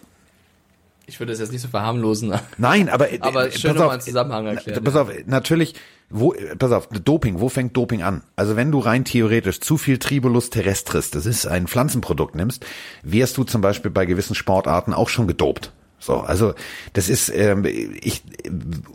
Ich 1.08 1.20
würde 1.20 1.34
es 1.34 1.40
jetzt 1.40 1.52
nicht 1.52 1.62
so 1.62 1.68
verharmlosen. 1.68 2.34
Nein, 2.58 2.88
aber, 2.88 3.08
aber 3.22 3.48
äh, 3.48 3.52
schön 3.52 3.76
nochmal 3.76 3.92
einen 3.92 4.02
Zusammenhang 4.02 4.46
erklären. 4.46 4.84
Pass 4.84 4.96
auf, 4.96 5.10
natürlich, 5.26 5.74
wo, 6.12 6.36
pass 6.58 6.72
auf, 6.72 6.88
Doping, 6.88 7.40
wo 7.40 7.50
fängt 7.50 7.76
Doping 7.76 8.02
an? 8.02 8.22
Also 8.36 8.56
wenn 8.56 8.72
du 8.72 8.80
rein 8.80 9.06
theoretisch 9.06 9.60
zu 9.62 9.78
viel 9.78 9.98
Tribulus 9.98 10.50
terrestris, 10.50 11.12
das 11.12 11.26
ist 11.26 11.46
ein 11.46 11.68
Pflanzenprodukt 11.68 12.36
nimmst, 12.36 12.66
wärst 13.04 13.38
du 13.38 13.44
zum 13.44 13.62
Beispiel 13.62 13.92
bei 13.92 14.06
gewissen 14.06 14.36
Sportarten 14.36 14.94
auch 14.94 15.10
schon 15.10 15.28
gedopt. 15.28 15.72
So, 16.00 16.18
also 16.18 16.54
das 16.94 17.10
ist, 17.10 17.30
ähm, 17.30 17.64
ich 17.66 18.24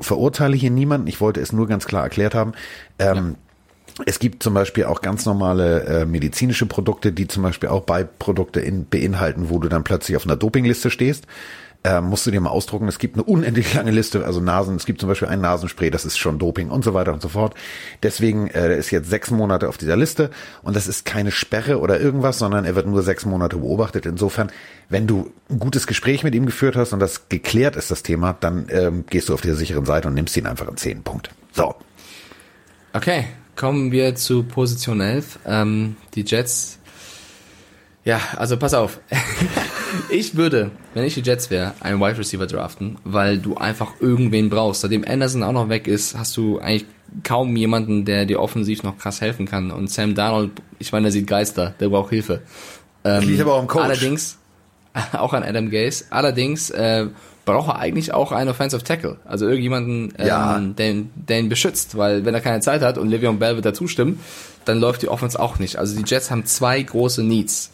verurteile 0.01 0.57
hier 0.57 0.71
niemanden, 0.71 1.07
ich 1.07 1.21
wollte 1.21 1.41
es 1.41 1.53
nur 1.53 1.69
ganz 1.69 1.87
klar 1.87 2.03
erklärt 2.03 2.35
haben. 2.35 2.53
Ähm, 2.99 3.37
ja. 3.97 4.05
Es 4.05 4.19
gibt 4.19 4.43
zum 4.43 4.53
Beispiel 4.53 4.85
auch 4.85 5.01
ganz 5.01 5.25
normale 5.25 5.85
äh, 5.85 6.05
medizinische 6.05 6.67
Produkte, 6.67 7.13
die 7.13 7.29
zum 7.29 7.43
Beispiel 7.43 7.71
auch 7.71 7.83
Beiprodukte 7.83 8.61
in, 8.61 8.87
beinhalten, 8.87 9.49
wo 9.49 9.59
du 9.59 9.69
dann 9.69 9.85
plötzlich 9.85 10.17
auf 10.17 10.25
einer 10.25 10.37
Dopingliste 10.37 10.91
stehst 10.91 11.27
äh, 11.85 12.01
musst 12.01 12.27
du 12.27 12.31
dir 12.31 12.41
mal 12.41 12.51
ausdrucken. 12.51 12.89
Es 12.89 12.99
gibt 12.99 13.15
eine 13.15 13.25
unendlich 13.25 13.75
lange 13.75 13.91
Liste, 13.91 14.25
also 14.25 14.41
Nasen, 14.41 14.77
es 14.77 14.87
gibt 14.87 15.01
zum 15.01 15.09
Beispiel 15.09 15.29
ein 15.29 15.41
Nasenspray, 15.41 15.91
das 15.91 16.05
ist 16.05 16.19
schon 16.19 16.39
Doping 16.39 16.71
und 16.71 16.85
so 16.85 16.95
weiter 16.95 17.13
und 17.13 17.23
so 17.23 17.29
fort. 17.29 17.55
Deswegen 18.03 18.49
äh, 18.49 18.79
ist 18.79 18.91
jetzt 18.91 19.09
sechs 19.09 19.31
Monate 19.31 19.69
auf 19.69 19.79
dieser 19.79 19.97
Liste 19.97 20.31
und 20.63 20.77
das 20.77 20.87
ist 20.87 21.05
keine 21.05 21.31
Sperre 21.31 21.81
oder 21.81 22.01
irgendwas, 22.01 22.39
sondern 22.39 22.65
er 22.65 22.75
wird 22.75 22.87
nur 22.87 23.03
sechs 23.03 23.25
Monate 23.25 23.57
beobachtet. 23.59 24.07
Insofern, 24.07 24.51
wenn 24.89 25.07
du 25.07 25.33
ein 25.51 25.59
gutes 25.59 25.87
Gespräch 25.87 26.23
mit 26.25 26.35
ihm 26.35 26.47
geführt 26.47 26.77
hast 26.77 26.93
und 26.93 27.01
das 27.01 27.29
geklärt 27.29 27.77
ist, 27.77 27.91
das 27.91 28.03
Thema, 28.03 28.37
dann 28.39 28.67
ähm, 28.71 29.05
gehst 29.09 29.29
du 29.29 29.35
auf 29.35 29.41
der 29.41 29.55
sicheren 29.55 29.85
Seite 29.85 30.09
und 30.09 30.15
nimmst 30.15 30.37
ihn 30.37 30.47
einfach 30.47 30.69
in 30.69 30.77
zehn 30.77 31.03
Punkt. 31.03 31.31
So. 31.53 31.75
Okay, 32.93 33.27
kommen 33.55 33.93
wir 33.93 34.15
zu 34.15 34.43
Position 34.43 35.01
11. 35.01 35.39
Ähm, 35.47 35.97
die 36.15 36.23
Jets 36.23 36.79
ja, 38.07 38.21
also 38.37 38.57
pass 38.57 38.73
auf. 38.73 39.01
ich 40.11 40.37
würde, 40.37 40.71
wenn 40.95 41.05
ich 41.05 41.15
die 41.15 41.21
Jets 41.21 41.51
wäre, 41.51 41.75
einen 41.81 42.01
Wide 42.01 42.19
Receiver 42.19 42.47
draften, 42.47 42.99
weil 43.05 43.39
du 43.39 43.57
einfach 43.57 43.93
irgendwen 44.01 44.51
brauchst. 44.51 44.83
Seitdem 44.83 45.05
Anderson 45.07 45.43
auch 45.43 45.53
noch 45.53 45.69
weg 45.69 45.87
ist, 45.87 46.17
hast 46.17 46.37
du 46.37 46.59
eigentlich 46.59 46.87
kaum 47.23 47.57
jemanden, 47.57 48.05
der 48.05 48.27
dir 48.27 48.41
offensiv 48.41 48.83
noch 48.83 48.99
krass 48.99 49.21
helfen 49.21 49.47
kann. 49.47 49.71
Und 49.71 49.91
Sam 49.91 50.15
Darnold, 50.15 50.51
ich 50.79 50.93
meine, 50.93 51.05
der 51.05 51.13
sieht 51.13 51.27
Geister, 51.27 51.75
der 51.81 51.89
braucht 51.89 52.11
Hilfe. 52.11 52.43
Ähm, 53.05 53.23
liegt 53.29 53.41
aber 53.41 53.55
auch 53.55 53.63
im 53.63 53.69
Coach. 53.69 53.85
Allerdings, 53.85 54.39
auch 55.13 55.33
an 55.33 55.43
Adam 55.43 55.71
Gase, 55.71 56.07
allerdings 56.11 56.71
äh, 56.71 57.07
braucht 57.45 57.69
er 57.69 57.79
eigentlich 57.79 58.13
auch 58.13 58.33
einen 58.33 58.51
Offensive 58.51 58.83
Tackle. 58.83 59.17
Also 59.25 59.47
irgendjemanden, 59.47 60.13
ähm, 60.19 60.27
ja. 60.27 60.59
den, 60.59 61.11
der 61.15 61.39
ihn 61.39 61.49
beschützt, 61.49 61.97
weil 61.97 62.25
wenn 62.25 62.35
er 62.35 62.41
keine 62.41 62.61
Zeit 62.61 62.83
hat 62.83 62.99
und 62.99 63.09
Le'Veon 63.09 63.39
Bell 63.39 63.55
wird 63.55 63.65
dazu 63.65 63.87
stimmen, 63.87 64.21
dann 64.65 64.81
läuft 64.81 65.03
die 65.03 65.09
Offense 65.09 65.39
auch 65.39 65.59
nicht. 65.59 65.77
Also 65.77 65.97
die 65.97 66.05
Jets 66.05 66.31
haben 66.31 66.45
zwei 66.45 66.83
große 66.83 67.23
Needs. 67.23 67.71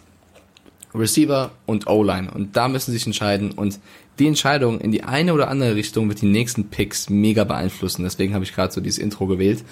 Receiver 0.95 1.51
und 1.67 1.87
O-Line. 1.87 2.31
Und 2.31 2.57
da 2.57 2.69
müssen 2.69 2.93
sie 2.93 2.99
sich 2.99 3.07
entscheiden. 3.07 3.53
Und 3.53 3.81
die 4.19 4.27
Entscheidung 4.27 4.81
in 4.81 4.93
die 4.93 5.05
eine 5.05 5.33
oder 5.33 5.49
andere 5.49 5.75
Richtung 5.75 6.09
wird 6.09 6.21
die 6.21 6.27
nächsten 6.27 6.69
Picks 6.69 7.09
mega 7.09 7.45
beeinflussen. 7.45 8.03
Deswegen 8.05 8.35
habe 8.35 8.45
ich 8.45 8.55
gerade 8.55 8.73
so 8.73 8.81
dieses 8.81 8.99
Intro 8.99 9.27
gewählt. 9.27 9.65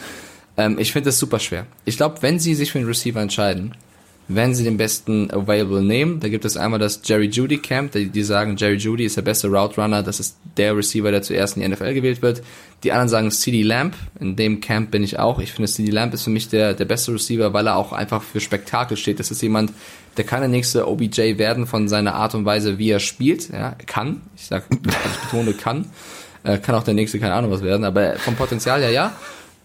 Ähm, 0.56 0.78
ich 0.78 0.92
finde 0.92 1.08
das 1.08 1.18
super 1.18 1.38
schwer. 1.38 1.66
Ich 1.84 1.96
glaube, 1.96 2.22
wenn 2.22 2.38
sie 2.38 2.54
sich 2.54 2.72
für 2.72 2.78
einen 2.78 2.88
Receiver 2.88 3.20
entscheiden, 3.20 3.74
wenn 4.32 4.54
sie 4.54 4.62
den 4.62 4.76
besten 4.76 5.28
Available 5.32 5.82
nehmen. 5.82 6.20
Da 6.20 6.28
gibt 6.28 6.44
es 6.44 6.56
einmal 6.56 6.78
das 6.78 7.00
Jerry 7.04 7.26
Judy 7.26 7.58
Camp, 7.58 7.92
die, 7.92 8.10
die 8.10 8.22
sagen, 8.22 8.56
Jerry 8.56 8.76
Judy 8.76 9.04
ist 9.04 9.16
der 9.16 9.22
beste 9.22 9.48
Route 9.48 9.80
Runner, 9.80 10.04
das 10.04 10.20
ist 10.20 10.36
der 10.56 10.76
Receiver, 10.76 11.10
der 11.10 11.22
zuerst 11.22 11.56
in 11.56 11.62
die 11.62 11.68
NFL 11.68 11.94
gewählt 11.94 12.22
wird. 12.22 12.42
Die 12.84 12.92
anderen 12.92 13.08
sagen 13.08 13.30
CD 13.32 13.62
Lamp, 13.62 13.96
in 14.20 14.36
dem 14.36 14.60
Camp 14.60 14.92
bin 14.92 15.02
ich 15.02 15.18
auch. 15.18 15.40
Ich 15.40 15.52
finde, 15.52 15.68
CD 15.68 15.90
Lamp 15.90 16.14
ist 16.14 16.22
für 16.22 16.30
mich 16.30 16.48
der, 16.48 16.74
der 16.74 16.84
beste 16.84 17.12
Receiver, 17.12 17.52
weil 17.52 17.66
er 17.66 17.76
auch 17.76 17.92
einfach 17.92 18.22
für 18.22 18.40
Spektakel 18.40 18.96
steht. 18.96 19.18
Das 19.18 19.32
ist 19.32 19.42
jemand, 19.42 19.72
der 20.16 20.24
kann 20.24 20.40
der 20.40 20.48
nächste 20.48 20.86
OBJ 20.86 21.38
werden 21.38 21.66
von 21.66 21.88
seiner 21.88 22.14
Art 22.14 22.34
und 22.36 22.44
Weise, 22.44 22.78
wie 22.78 22.90
er 22.90 23.00
spielt. 23.00 23.50
Ja, 23.50 23.74
kann. 23.86 24.20
Ich 24.36 24.46
sag, 24.46 24.64
ich 24.70 25.30
betone, 25.30 25.54
kann. 25.54 25.86
Äh, 26.44 26.58
kann 26.58 26.76
auch 26.76 26.84
der 26.84 26.94
nächste, 26.94 27.18
keine 27.18 27.34
Ahnung 27.34 27.50
was 27.50 27.62
werden, 27.62 27.84
aber 27.84 28.14
vom 28.14 28.36
Potenzial 28.36 28.80
her 28.80 28.90
ja. 28.90 29.12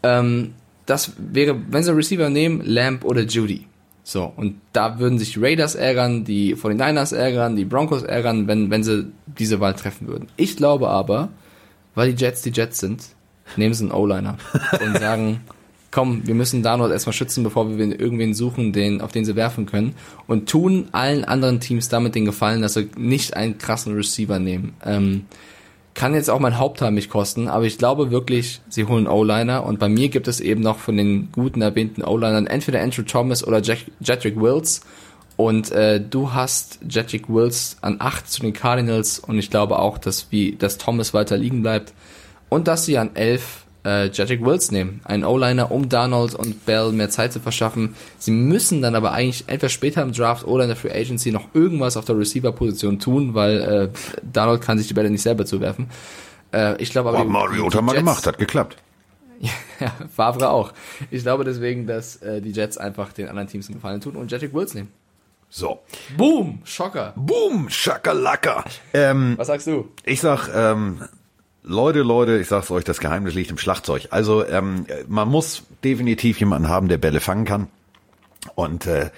Ähm, 0.01 0.55
das 0.87 1.13
wäre, 1.17 1.55
wenn 1.69 1.83
sie 1.83 1.95
Receiver 1.95 2.29
nehmen, 2.29 2.61
Lamp 2.65 3.05
oder 3.05 3.21
Judy. 3.21 3.67
So, 4.07 4.31
und 4.35 4.61
da 4.71 4.99
würden 4.99 5.17
sich 5.17 5.33
die 5.33 5.39
Raiders 5.39 5.73
ärgern, 5.73 6.25
die 6.25 6.55
49ers 6.55 7.15
ärgern, 7.15 7.55
die 7.55 7.65
Broncos 7.65 8.03
ärgern, 8.03 8.47
wenn, 8.47 8.69
wenn 8.69 8.83
sie 8.83 9.11
diese 9.25 9.59
Wahl 9.59 9.73
treffen 9.73 10.07
würden. 10.07 10.27
Ich 10.37 10.55
glaube 10.57 10.89
aber, 10.89 11.29
weil 11.95 12.13
die 12.13 12.23
Jets 12.23 12.43
die 12.43 12.51
Jets 12.51 12.77
sind, 12.77 13.03
nehmen 13.55 13.73
sie 13.73 13.85
einen 13.85 13.91
O-Liner 13.91 14.37
und 14.79 14.97
sagen, 14.99 15.41
komm, 15.89 16.27
wir 16.27 16.35
müssen 16.35 16.61
Darnold 16.61 16.91
erstmal 16.91 17.13
schützen, 17.13 17.43
bevor 17.43 17.79
wir 17.79 17.99
irgendwen 17.99 18.35
suchen, 18.35 18.73
den, 18.73 19.01
auf 19.01 19.11
den 19.11 19.25
sie 19.25 19.35
werfen 19.35 19.65
können. 19.65 19.95
Und 20.27 20.47
tun 20.47 20.89
allen 20.91 21.25
anderen 21.25 21.59
Teams 21.59 21.89
damit 21.89 22.13
den 22.13 22.25
Gefallen, 22.25 22.61
dass 22.61 22.75
sie 22.75 22.91
nicht 22.95 23.35
einen 23.35 23.57
krassen 23.57 23.95
Receiver 23.95 24.37
nehmen. 24.37 24.75
Ähm, 24.85 25.25
kann 25.95 26.13
jetzt 26.13 26.29
auch 26.29 26.39
mein 26.39 26.59
Hauptteil 26.59 26.91
mich 26.91 27.09
kosten, 27.09 27.47
aber 27.47 27.63
ich 27.63 27.77
glaube 27.77 28.11
wirklich, 28.11 28.61
sie 28.67 28.83
holen 28.83 29.07
O-Liner. 29.07 29.65
Und 29.65 29.79
bei 29.79 29.89
mir 29.89 30.09
gibt 30.09 30.27
es 30.27 30.41
eben 30.41 30.61
noch 30.61 30.77
von 30.77 30.97
den 30.97 31.31
guten 31.31 31.61
erwähnten 31.61 32.03
O-Linern 32.03 32.47
entweder 32.47 32.81
Andrew 32.81 33.03
Thomas 33.03 33.45
oder 33.47 33.61
Jack, 33.61 33.79
Jedrick 34.01 34.39
Wills. 34.39 34.81
Und 35.37 35.71
äh, 35.71 36.01
du 36.01 36.33
hast 36.33 36.79
Jedrick 36.87 37.29
Wills 37.29 37.77
an 37.81 37.95
8 37.99 38.29
zu 38.29 38.41
den 38.41 38.53
Cardinals. 38.53 39.19
Und 39.19 39.39
ich 39.39 39.49
glaube 39.49 39.79
auch, 39.79 39.97
dass 39.97 40.27
wie 40.31 40.57
dass 40.57 40.77
Thomas 40.77 41.13
weiter 41.13 41.37
liegen 41.37 41.61
bleibt. 41.61 41.93
Und 42.49 42.67
dass 42.67 42.85
sie 42.85 42.97
an 42.97 43.15
11 43.15 43.64
äh, 43.85 44.07
Jedrick 44.07 44.43
Wills 44.43 44.71
nehmen, 44.71 45.01
einen 45.05 45.23
O-Liner, 45.23 45.71
um 45.71 45.87
Donald 45.87 46.33
und 46.35 46.65
Bell 46.65 46.91
mehr 46.91 47.09
Zeit 47.09 47.31
zu 47.31 47.39
verschaffen. 47.39 47.95
Sie 48.17 48.31
müssen 48.31 48.81
dann 48.81 48.95
aber 48.95 49.11
eigentlich 49.11 49.45
entweder 49.47 49.69
später 49.69 50.01
im 50.01 50.11
Draft 50.11 50.45
oder 50.45 50.63
in 50.63 50.69
der 50.69 50.75
Free 50.75 50.91
Agency 50.91 51.31
noch 51.31 51.53
irgendwas 51.53 51.95
auf 51.95 52.05
der 52.05 52.17
Receiver-Position 52.17 52.99
tun, 52.99 53.33
weil 53.33 53.61
äh, 53.61 53.89
Donald 54.23 54.61
kann 54.61 54.77
sich 54.77 54.87
die 54.87 54.93
Bälle 54.93 55.09
nicht 55.09 55.21
selber 55.21 55.45
zuwerfen. 55.45 55.87
Äh, 56.51 56.81
ich 56.81 56.89
glaube 56.89 57.09
aber, 57.09 57.21
oh, 57.21 57.25
Mariota 57.25 57.81
mal 57.81 57.95
gemacht, 57.95 58.25
hat 58.25 58.37
geklappt. 58.37 58.77
ja, 59.79 59.91
Favre 60.13 60.49
auch. 60.49 60.73
Ich 61.11 61.23
glaube 61.23 61.43
deswegen, 61.43 61.87
dass 61.87 62.17
äh, 62.17 62.41
die 62.41 62.51
Jets 62.51 62.77
einfach 62.77 63.13
den 63.13 63.27
anderen 63.27 63.47
Teams 63.47 63.67
einen 63.67 63.75
Gefallen 63.75 64.01
tun 64.01 64.15
und 64.15 64.31
Jedrick 64.31 64.53
Wills 64.53 64.73
nehmen. 64.73 64.91
So. 65.49 65.81
Boom, 66.17 66.59
Schocker. 66.63 67.13
Boom, 67.15 67.69
Schakalaka. 67.69 68.65
Ähm, 68.93 69.35
Was 69.37 69.47
sagst 69.47 69.67
du? 69.67 69.89
Ich 70.03 70.19
sag, 70.19 70.49
ähm, 70.53 71.01
Leute, 71.67 72.03
Leute, 72.03 72.37
ich 72.37 72.47
sag's 72.47 72.69
euch, 72.69 72.83
das 72.83 72.99
Geheimnis 72.99 73.33
liegt 73.33 73.49
im 73.49 73.57
Schlagzeug. 73.57 74.09
Also 74.11 74.45
ähm, 74.45 74.85
man 75.07 75.27
muss 75.27 75.63
definitiv 75.83 76.39
jemanden 76.39 76.69
haben, 76.69 76.89
der 76.89 76.99
Bälle 76.99 77.19
fangen 77.19 77.45
kann. 77.45 77.67
Und 78.53 78.85
äh, 78.85 79.09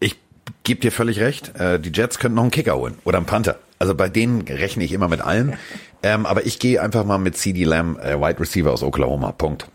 ich 0.00 0.18
gebe 0.64 0.80
dir 0.80 0.90
völlig 0.90 1.20
recht, 1.20 1.54
äh, 1.56 1.78
die 1.78 1.92
Jets 1.92 2.18
könnten 2.18 2.34
noch 2.34 2.42
einen 2.42 2.50
Kicker 2.50 2.76
holen 2.76 2.98
oder 3.04 3.18
einen 3.18 3.26
Panther. 3.26 3.56
Also 3.78 3.94
bei 3.94 4.08
denen 4.08 4.42
rechne 4.42 4.82
ich 4.82 4.92
immer 4.92 5.08
mit 5.08 5.20
allen. 5.20 5.56
Ähm, 6.06 6.26
aber 6.26 6.44
ich 6.44 6.58
gehe 6.58 6.82
einfach 6.82 7.06
mal 7.06 7.16
mit 7.16 7.34
CD 7.34 7.64
Lamb, 7.64 7.98
äh, 7.98 8.20
Wide 8.20 8.38
Receiver 8.38 8.70
aus 8.70 8.82
Oklahoma. 8.82 9.32
Punkt. 9.32 9.66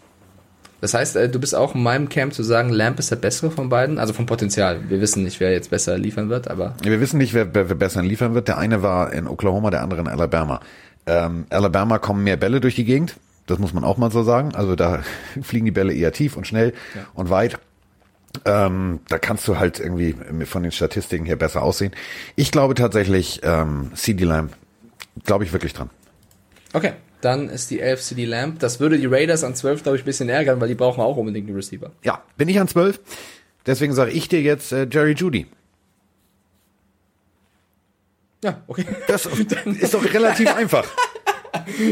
Das 0.80 0.94
heißt, 0.94 1.16
äh, 1.16 1.28
du 1.28 1.40
bist 1.40 1.56
auch 1.56 1.74
in 1.74 1.82
meinem 1.82 2.08
Camp 2.08 2.36
zu 2.36 2.44
sagen, 2.44 2.70
Lamp 2.70 3.00
ist 3.00 3.10
der 3.10 3.16
bessere 3.16 3.50
von 3.50 3.70
beiden, 3.70 3.98
also 3.98 4.14
vom 4.14 4.28
Potenzial. 4.28 4.90
Wir 4.90 5.02
wissen 5.02 5.24
nicht, 5.24 5.40
wer 5.40 5.52
jetzt 5.52 5.72
besser 5.72 5.98
liefern 5.98 6.30
wird, 6.30 6.48
aber. 6.48 6.76
Wir 6.84 7.02
wissen 7.02 7.18
nicht, 7.18 7.34
wer, 7.34 7.56
wer, 7.56 7.68
wer 7.70 7.76
besser 7.76 8.04
liefern 8.04 8.36
wird. 8.36 8.48
Der 8.48 8.60
eine 8.60 8.84
war 8.84 9.12
in 9.12 9.28
Oklahoma, 9.28 9.72
der 9.72 9.82
andere 9.82 10.02
in 10.02 10.08
Alabama. 10.08 10.62
Ähm, 11.10 11.46
Alabama 11.50 11.98
kommen 11.98 12.24
mehr 12.24 12.38
Bälle 12.38 12.62
durch 12.62 12.76
die 12.76 12.86
Gegend. 12.86 13.16
Das 13.48 13.58
muss 13.58 13.74
man 13.74 13.84
auch 13.84 13.98
mal 13.98 14.12
so 14.12 14.22
sagen. 14.22 14.54
Also 14.54 14.76
da 14.76 15.02
fliegen 15.42 15.66
die 15.66 15.72
Bälle 15.72 15.94
eher 15.94 16.14
tief 16.14 16.38
und 16.38 16.46
schnell 16.46 16.74
ja. 16.96 17.08
und 17.16 17.30
weit. 17.32 17.58
Ähm, 18.46 19.00
da 19.10 19.18
kannst 19.18 19.48
du 19.48 19.58
halt 19.58 19.80
irgendwie 19.80 20.16
von 20.46 20.62
den 20.62 20.72
Statistiken 20.72 21.26
her 21.26 21.36
besser 21.36 21.64
aussehen. 21.64 21.94
Ich 22.36 22.52
glaube 22.52 22.76
tatsächlich, 22.76 23.42
ähm, 23.44 23.92
CD 23.96 24.24
Lamb, 24.24 24.54
glaube 25.26 25.44
ich 25.44 25.52
wirklich 25.52 25.74
dran. 25.74 25.90
Okay, 26.74 26.94
dann 27.22 27.50
ist 27.50 27.72
die 27.72 27.80
11 27.80 28.02
CD 28.02 28.26
Lamb. 28.26 28.60
Das 28.60 28.80
würde 28.80 29.00
die 29.00 29.08
Raiders 29.08 29.44
an 29.44 29.56
12, 29.56 29.82
glaube 29.82 29.98
ich, 29.98 30.04
ein 30.04 30.06
bisschen 30.06 30.30
ärgern, 30.30 30.62
weil 30.62 30.68
die 30.68 30.76
brauchen 30.76 31.02
auch 31.02 31.18
unbedingt 31.18 31.48
einen 31.48 31.56
Receiver. 31.56 31.90
Ja, 32.04 32.22
bin 32.38 32.48
ich 32.50 32.60
an 32.60 32.68
12. 32.68 33.00
Deswegen 33.66 33.94
sage 33.94 34.12
ich 34.12 34.28
dir 34.28 34.42
jetzt 34.42 34.72
äh, 34.72 34.88
Jerry 34.90 35.14
Judy. 35.14 35.48
Ja, 38.44 38.62
okay. 38.68 38.86
Das 39.08 39.26
ist 39.26 39.94
doch 39.94 40.14
relativ 40.14 40.54
einfach. 40.56 40.86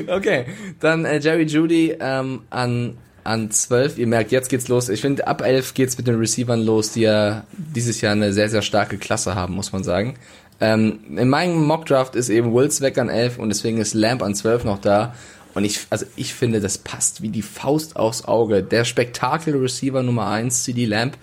Okay, 0.08 0.46
dann 0.80 1.06
äh, 1.06 1.18
Jerry 1.18 1.44
Judy 1.44 1.98
ähm, 2.00 2.44
an 2.52 2.98
an 3.28 3.52
12. 3.52 3.98
Ihr 3.98 4.08
merkt, 4.08 4.32
jetzt 4.32 4.50
geht's 4.50 4.68
los. 4.70 4.88
Ich 4.88 5.02
finde, 5.02 5.28
ab 5.28 5.42
11 5.42 5.74
geht's 5.74 5.98
mit 5.98 6.08
den 6.08 6.16
Receivern 6.16 6.62
los, 6.62 6.94
die 6.94 7.02
ja 7.02 7.44
dieses 7.58 8.02
Jahr 8.02 8.14
eine 8.14 8.32
sehr, 8.34 8.50
sehr 8.50 8.62
starke 8.62 8.98
Klasse 8.98 9.36
haben, 9.36 9.54
muss 9.54 9.74
man 9.74 9.84
sagen. 9.84 10.16
Ähm, 10.62 11.00
in 11.18 11.28
meinem 11.28 11.66
Mockdraft 11.66 12.16
ist 12.16 12.30
eben 12.30 12.54
Wills 12.54 12.82
weg 12.82 12.98
an 12.98 13.10
11 13.10 13.38
und 13.38 13.50
deswegen 13.50 13.80
ist 13.80 13.94
Lamp 13.94 14.24
an 14.24 14.34
12 14.34 14.64
noch 14.64 14.80
da. 14.80 15.14
Und 15.54 15.66
ich, 15.66 15.80
also 15.90 16.06
ich 16.16 16.34
finde, 16.34 16.62
das 16.62 16.78
passt 16.78 17.22
wie 17.22 17.30
die 17.30 17.42
Faust 17.42 17.96
aufs 17.98 18.26
Auge. 18.26 18.64
Der 18.64 18.86
Spektakel-Receiver 18.86 20.04
Nummer 20.04 20.28
1, 20.28 20.64
CD 20.64 20.86
Lamp, 20.86 21.18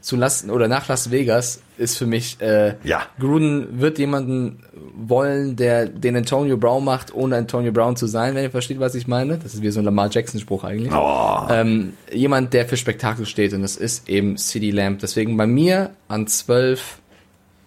zu 0.00 0.16
Lasten 0.16 0.50
oder 0.50 0.68
nach 0.68 0.88
Las 0.88 1.10
Vegas 1.10 1.60
ist 1.76 1.98
für 1.98 2.06
mich 2.06 2.40
äh, 2.40 2.74
Ja. 2.84 3.02
Gruden 3.18 3.80
wird 3.80 3.98
jemanden 3.98 4.60
wollen, 4.96 5.56
der 5.56 5.86
den 5.86 6.16
Antonio 6.16 6.56
Brown 6.56 6.84
macht, 6.84 7.14
ohne 7.14 7.36
Antonio 7.36 7.72
Brown 7.72 7.96
zu 7.96 8.06
sein, 8.06 8.34
wenn 8.34 8.44
ihr 8.44 8.50
versteht, 8.50 8.80
was 8.80 8.94
ich 8.94 9.06
meine. 9.06 9.38
Das 9.38 9.54
ist 9.54 9.62
wie 9.62 9.70
so 9.70 9.80
ein 9.80 9.84
Lamar 9.84 10.08
Jackson 10.10 10.40
Spruch 10.40 10.64
eigentlich. 10.64 10.92
Oh. 10.92 11.46
Ähm, 11.50 11.94
jemand, 12.12 12.52
der 12.52 12.66
für 12.66 12.76
Spektakel 12.76 13.26
steht 13.26 13.52
und 13.52 13.62
das 13.62 13.76
ist 13.76 14.08
eben 14.08 14.36
CD 14.36 14.70
Lamb. 14.70 15.00
Deswegen 15.00 15.36
bei 15.36 15.46
mir 15.46 15.90
an 16.08 16.26
12 16.26 16.98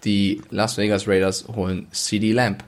die 0.03 0.41
Las 0.51 0.78
Vegas 0.78 1.08
Raiders 1.08 1.45
holen 1.55 1.88
CD 1.91 2.32
Lamb. 2.32 2.64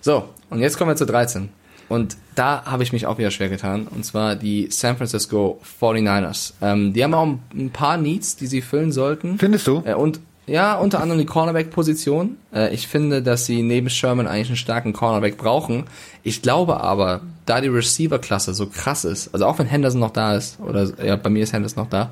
So, 0.00 0.28
und 0.50 0.60
jetzt 0.60 0.78
kommen 0.78 0.90
wir 0.90 0.96
zu 0.96 1.06
13. 1.06 1.48
Und 1.88 2.16
da 2.34 2.64
habe 2.64 2.82
ich 2.82 2.92
mich 2.92 3.06
auch 3.06 3.18
wieder 3.18 3.30
schwer 3.30 3.48
getan. 3.48 3.86
Und 3.88 4.04
zwar 4.04 4.34
die 4.34 4.68
San 4.70 4.96
Francisco 4.96 5.60
49ers. 5.80 6.54
Ähm, 6.60 6.92
die 6.92 7.02
haben 7.04 7.14
auch 7.14 7.26
ein 7.54 7.70
paar 7.70 7.96
Needs, 7.96 8.36
die 8.36 8.46
sie 8.46 8.60
füllen 8.60 8.92
sollten. 8.92 9.38
Findest 9.38 9.66
du? 9.66 9.82
Äh, 9.84 9.94
und 9.94 10.20
ja, 10.46 10.76
unter 10.76 11.00
anderem 11.00 11.18
die 11.18 11.26
Cornerback-Position. 11.26 12.36
Äh, 12.54 12.72
ich 12.72 12.86
finde, 12.86 13.22
dass 13.22 13.46
sie 13.46 13.62
neben 13.62 13.90
Sherman 13.90 14.26
eigentlich 14.26 14.48
einen 14.48 14.56
starken 14.56 14.92
Cornerback 14.92 15.36
brauchen. 15.36 15.84
Ich 16.22 16.42
glaube 16.42 16.80
aber, 16.80 17.22
da 17.46 17.60
die 17.60 17.68
Receiver-Klasse 17.68 18.54
so 18.54 18.66
krass 18.66 19.04
ist, 19.04 19.32
also 19.32 19.46
auch 19.46 19.58
wenn 19.58 19.66
Henderson 19.66 20.00
noch 20.00 20.10
da 20.10 20.36
ist, 20.36 20.58
oder 20.60 20.90
ja, 21.04 21.16
bei 21.16 21.30
mir 21.30 21.42
ist 21.42 21.52
Henderson 21.52 21.84
noch 21.84 21.90
da, 21.90 22.10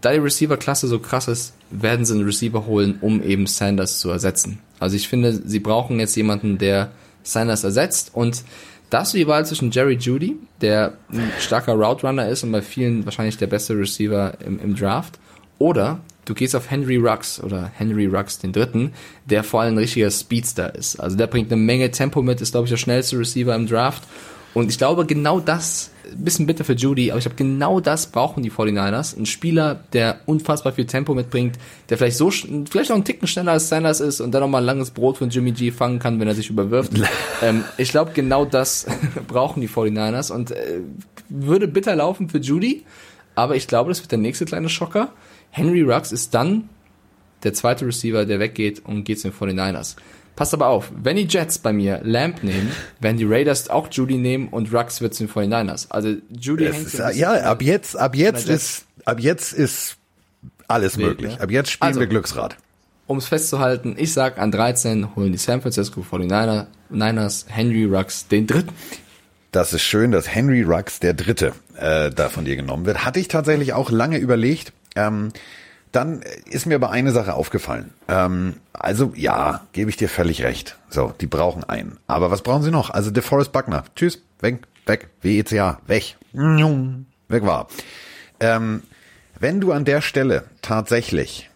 da 0.00 0.12
die 0.12 0.18
Receiver-Klasse 0.18 0.88
so 0.88 0.98
krass 0.98 1.28
ist, 1.28 1.54
werden 1.70 2.04
sie 2.04 2.14
einen 2.14 2.24
Receiver 2.24 2.66
holen, 2.66 2.98
um 3.00 3.22
eben 3.22 3.46
Sanders 3.46 4.00
zu 4.00 4.10
ersetzen. 4.10 4.58
Also 4.78 4.96
ich 4.96 5.08
finde, 5.08 5.32
sie 5.32 5.60
brauchen 5.60 6.00
jetzt 6.00 6.16
jemanden, 6.16 6.58
der 6.58 6.90
Sanders 7.22 7.64
ersetzt 7.64 8.10
und 8.14 8.42
da 8.88 9.00
hast 9.00 9.14
du 9.14 9.18
die 9.18 9.26
Wahl 9.28 9.46
zwischen 9.46 9.70
Jerry 9.70 9.94
Judy, 9.94 10.36
der 10.60 10.94
ein 11.12 11.30
starker 11.38 11.74
Route 11.74 12.04
Runner 12.04 12.26
ist 12.26 12.42
und 12.42 12.50
bei 12.50 12.62
vielen 12.62 13.04
wahrscheinlich 13.04 13.38
der 13.38 13.46
beste 13.46 13.78
Receiver 13.78 14.32
im, 14.44 14.58
im 14.58 14.74
Draft, 14.74 15.20
oder 15.58 16.00
du 16.24 16.34
gehst 16.34 16.54
auf 16.56 16.70
Henry 16.70 16.96
Rux 16.96 17.42
oder 17.42 17.70
Henry 17.74 18.06
Rux 18.06 18.38
den 18.38 18.52
dritten, 18.52 18.92
der 19.24 19.44
vor 19.44 19.62
allem 19.62 19.74
ein 19.74 19.78
richtiger 19.78 20.10
Speedster 20.10 20.74
ist. 20.74 20.96
Also 20.96 21.16
der 21.16 21.26
bringt 21.26 21.52
eine 21.52 21.60
Menge 21.60 21.90
Tempo 21.90 22.22
mit, 22.22 22.40
ist 22.40 22.52
glaube 22.52 22.66
ich 22.66 22.70
der 22.70 22.78
schnellste 22.78 23.18
Receiver 23.18 23.54
im 23.54 23.66
Draft. 23.66 24.02
Und 24.52 24.68
ich 24.68 24.78
glaube 24.78 25.06
genau 25.06 25.38
das, 25.38 25.90
ein 26.10 26.24
bisschen 26.24 26.46
bitter 26.46 26.64
für 26.64 26.72
Judy, 26.72 27.12
aber 27.12 27.18
ich 27.18 27.24
glaube 27.24 27.36
genau 27.36 27.78
das 27.78 28.08
brauchen 28.08 28.42
die 28.42 28.50
49ers. 28.50 29.16
Ein 29.16 29.26
Spieler, 29.26 29.84
der 29.92 30.20
unfassbar 30.26 30.72
viel 30.72 30.86
Tempo 30.86 31.14
mitbringt, 31.14 31.56
der 31.88 31.98
vielleicht 31.98 32.16
so, 32.16 32.30
vielleicht 32.30 32.90
noch 32.90 32.96
einen 32.96 33.04
Ticken 33.04 33.28
schneller 33.28 33.52
als 33.52 33.68
Sanders 33.68 34.00
ist 34.00 34.20
und 34.20 34.32
dann 34.32 34.42
nochmal 34.42 34.62
ein 34.62 34.66
langes 34.66 34.90
Brot 34.90 35.18
von 35.18 35.30
Jimmy 35.30 35.52
G 35.52 35.70
fangen 35.70 36.00
kann, 36.00 36.18
wenn 36.18 36.26
er 36.26 36.34
sich 36.34 36.50
überwirft. 36.50 36.92
ähm, 37.42 37.64
ich 37.78 37.90
glaube 37.90 38.10
genau 38.12 38.44
das 38.44 38.86
brauchen 39.28 39.60
die 39.60 39.68
49ers 39.68 40.32
und 40.32 40.50
äh, 40.50 40.80
würde 41.28 41.68
bitter 41.68 41.94
laufen 41.94 42.28
für 42.28 42.38
Judy, 42.38 42.84
aber 43.36 43.54
ich 43.54 43.68
glaube, 43.68 43.90
das 43.90 44.00
wird 44.00 44.10
der 44.10 44.18
nächste 44.18 44.46
kleine 44.46 44.68
Schocker. 44.68 45.12
Henry 45.50 45.82
Rux 45.82 46.12
ist 46.12 46.34
dann 46.34 46.68
der 47.42 47.54
zweite 47.54 47.86
Receiver, 47.86 48.24
der 48.26 48.38
weggeht 48.38 48.82
und 48.84 49.04
geht 49.04 49.20
zu 49.20 49.30
den 49.30 49.36
49ers. 49.36 49.96
Passt 50.36 50.54
aber 50.54 50.68
auf, 50.68 50.90
wenn 50.94 51.16
die 51.16 51.26
Jets 51.26 51.58
bei 51.58 51.72
mir 51.72 52.00
Lamp 52.02 52.42
nehmen, 52.42 52.70
werden 53.00 53.16
die 53.16 53.24
Raiders 53.24 53.68
auch 53.68 53.88
Judy 53.90 54.16
nehmen 54.16 54.48
und 54.48 54.72
Rux 54.72 55.00
wird 55.00 55.14
zu 55.14 55.26
den 55.26 55.32
49ers. 55.32 55.86
Also 55.90 56.14
Judy 56.30 56.64
Es 56.66 56.76
hängt 56.76 56.86
ist, 56.94 57.16
ja, 57.16 57.32
ab 57.32 57.62
jetzt, 57.62 57.96
ab 57.96 58.14
jetzt 58.16 58.48
ist, 58.48 58.84
ab 59.04 59.20
jetzt 59.20 59.52
ist 59.52 59.96
alles 60.68 60.96
Wild, 60.98 61.08
möglich. 61.20 61.36
ne? 61.36 61.40
Ab 61.42 61.50
jetzt 61.50 61.70
spielen 61.70 61.88
Also- 61.88 62.00
wir 62.00 62.06
Glücksrad. 62.06 62.56
um 63.06 63.18
es 63.18 63.26
festzuhalten, 63.26 63.96
ich 63.98 64.12
sag 64.12 64.38
an 64.38 64.50
13 64.52 65.14
holen 65.16 65.32
die 65.32 65.38
San 65.38 65.60
Francisco 65.60 66.02
49ers 66.08 66.66
Niners 66.90 67.46
Henry 67.48 67.84
Rux 67.84 68.28
den 68.28 68.46
dritten. 68.46 68.70
Das 69.52 69.72
ist 69.72 69.82
schön, 69.82 70.12
dass 70.12 70.32
Henry 70.32 70.62
Rux, 70.62 71.00
der 71.00 71.12
Dritte, 71.14 71.52
äh, 71.76 72.10
da 72.10 72.28
von 72.28 72.44
dir 72.44 72.54
genommen 72.56 72.86
wird. 72.86 73.04
Hatte 73.04 73.18
ich 73.18 73.26
tatsächlich 73.28 73.72
auch 73.72 73.90
lange 73.90 74.18
überlegt. 74.18 74.72
Ähm, 74.96 75.32
dann 75.92 76.22
ist 76.46 76.66
mir 76.66 76.76
aber 76.76 76.90
eine 76.90 77.10
Sache 77.10 77.34
aufgefallen. 77.34 77.92
Ähm, 78.08 78.56
also 78.72 79.12
ja, 79.16 79.62
gebe 79.72 79.90
ich 79.90 79.96
dir 79.96 80.08
völlig 80.08 80.42
recht. 80.42 80.76
So, 80.88 81.12
die 81.20 81.26
brauchen 81.26 81.64
einen. 81.64 81.98
Aber 82.06 82.30
was 82.30 82.42
brauchen 82.42 82.62
sie 82.62 82.70
noch? 82.70 82.90
Also 82.90 83.10
DeForest 83.10 83.52
Buckner. 83.52 83.84
Tschüss, 83.96 84.22
weg, 84.40 84.60
weg, 84.86 85.08
WECA, 85.22 85.80
weg. 85.86 86.16
Weg 87.28 87.44
war. 87.44 87.68
Ähm, 88.38 88.82
wenn 89.38 89.60
du 89.60 89.72
an 89.72 89.84
der 89.84 90.00
Stelle 90.00 90.44
tatsächlich 90.62 91.50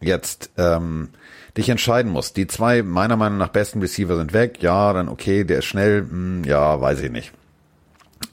jetzt 0.00 0.50
ähm, 0.56 1.08
dich 1.56 1.68
entscheiden 1.68 2.12
musst, 2.12 2.36
die 2.36 2.46
zwei 2.46 2.82
meiner 2.82 3.16
Meinung 3.16 3.38
nach 3.38 3.48
besten 3.48 3.80
Receiver 3.80 4.16
sind 4.16 4.32
weg, 4.32 4.58
ja, 4.60 4.92
dann 4.92 5.08
okay, 5.08 5.44
der 5.44 5.58
ist 5.58 5.64
schnell, 5.64 6.02
hm, 6.02 6.44
ja, 6.44 6.80
weiß 6.80 7.00
ich 7.00 7.10
nicht. 7.10 7.32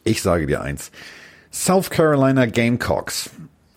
Ich 0.04 0.22
sage 0.22 0.46
dir 0.48 0.62
eins. 0.62 0.92
South 1.52 1.90
Carolina 1.90 2.46
Gamecocks, 2.46 3.30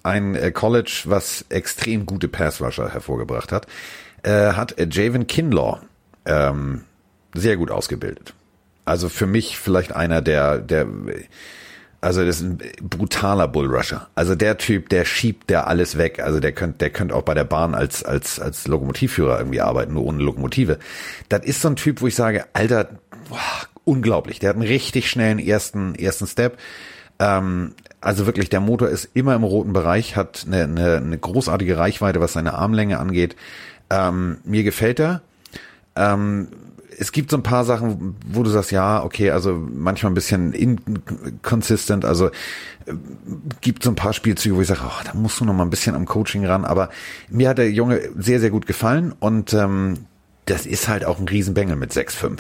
ein 0.03 0.35
äh, 0.35 0.51
College, 0.51 1.03
was 1.07 1.45
extrem 1.49 2.07
gute 2.07 2.29
Passrusher 2.29 2.93
hervorgebracht 2.93 3.53
hat, 3.53 3.67
äh, 4.23 4.53
hat 4.53 4.79
äh, 4.79 4.87
Javen 4.91 5.27
Kinlaw 5.27 5.81
ähm, 6.27 6.83
sehr 7.35 7.57
gut 7.57 7.71
ausgebildet. 7.71 8.35
Also 8.85 9.09
für 9.09 9.27
mich 9.27 9.59
vielleicht 9.59 9.93
einer 9.93 10.21
der, 10.21 10.59
der 10.59 10.87
also 12.01 12.25
das 12.25 12.41
ist 12.41 12.43
ein 12.43 12.59
brutaler 12.81 13.47
Bullrusher. 13.47 14.09
Also 14.15 14.35
der 14.35 14.57
Typ, 14.57 14.89
der 14.89 15.05
schiebt 15.05 15.51
der 15.51 15.67
alles 15.67 15.99
weg. 15.99 16.21
Also 16.21 16.41
der 16.41 16.53
könnte, 16.53 16.79
der 16.79 16.91
könnte 16.91 17.15
auch 17.15 17.23
bei 17.23 17.35
der 17.35 17.45
Bahn 17.45 17.75
als 17.75 18.03
als 18.03 18.41
als 18.41 18.67
Lokomotivführer 18.67 19.39
irgendwie 19.39 19.61
arbeiten, 19.61 19.93
nur 19.93 20.05
ohne 20.05 20.23
Lokomotive. 20.23 20.79
Das 21.29 21.45
ist 21.45 21.61
so 21.61 21.69
ein 21.69 21.77
Typ, 21.77 22.01
wo 22.01 22.07
ich 22.07 22.15
sage, 22.15 22.47
Alter, 22.55 22.89
boah, 23.29 23.39
unglaublich. 23.85 24.39
Der 24.39 24.49
hat 24.49 24.57
einen 24.57 24.67
richtig 24.67 25.11
schnellen 25.11 25.39
ersten 25.39 25.95
ersten 25.95 26.27
Step. 26.27 26.59
Ähm, 27.21 27.75
also 28.01 28.27
wirklich, 28.27 28.49
der 28.49 28.61
Motor 28.61 28.89
ist 28.89 29.11
immer 29.15 29.35
im 29.37 29.45
roten 29.45 29.73
Bereich, 29.73 30.17
hat 30.17 30.45
eine, 30.47 30.65
eine, 30.65 30.97
eine 30.97 31.19
großartige 31.19 31.77
Reichweite, 31.77 32.21
was 32.21 32.33
seine 32.33 32.55
Armlänge 32.55 32.99
angeht. 32.99 33.37
Ähm, 33.91 34.39
mir 34.45 34.65
gefällt 34.65 34.99
er. 34.99 35.21
Ähm, 35.95 36.49
es 36.99 37.13
gibt 37.13 37.31
so 37.31 37.37
ein 37.37 37.43
paar 37.43 37.65
Sachen, 37.65 38.17
wo 38.27 38.43
du 38.43 38.51
sagst, 38.51 38.73
ja, 38.73 39.03
okay, 39.03 39.31
also 39.31 39.55
manchmal 39.55 40.13
ein 40.13 40.15
bisschen 40.15 40.53
inconsistent, 40.53 42.05
also 42.05 42.27
äh, 42.29 42.93
gibt 43.61 43.83
so 43.83 43.91
ein 43.91 43.97
paar 43.97 44.13
Spielzüge, 44.13 44.57
wo 44.57 44.61
ich 44.61 44.69
sage, 44.69 44.81
oh, 44.85 45.03
da 45.05 45.15
musst 45.15 45.41
du 45.41 45.45
noch 45.45 45.55
mal 45.55 45.65
ein 45.65 45.71
bisschen 45.71 45.95
am 45.95 46.07
Coaching 46.07 46.45
ran, 46.47 46.65
aber 46.65 46.91
mir 47.29 47.49
hat 47.51 47.59
der 47.59 47.71
Junge 47.71 48.01
sehr, 48.17 48.41
sehr 48.41 48.51
gut 48.51 48.67
gefallen 48.67 49.15
und 49.19 49.55
ähm, 49.55 50.07
das 50.47 50.67
ist 50.67 50.89
halt 50.89 51.05
auch 51.05 51.19
ein 51.19 51.29
Riesenbengel 51.29 51.77
mit 51.77 51.93
6-5. 51.93 52.39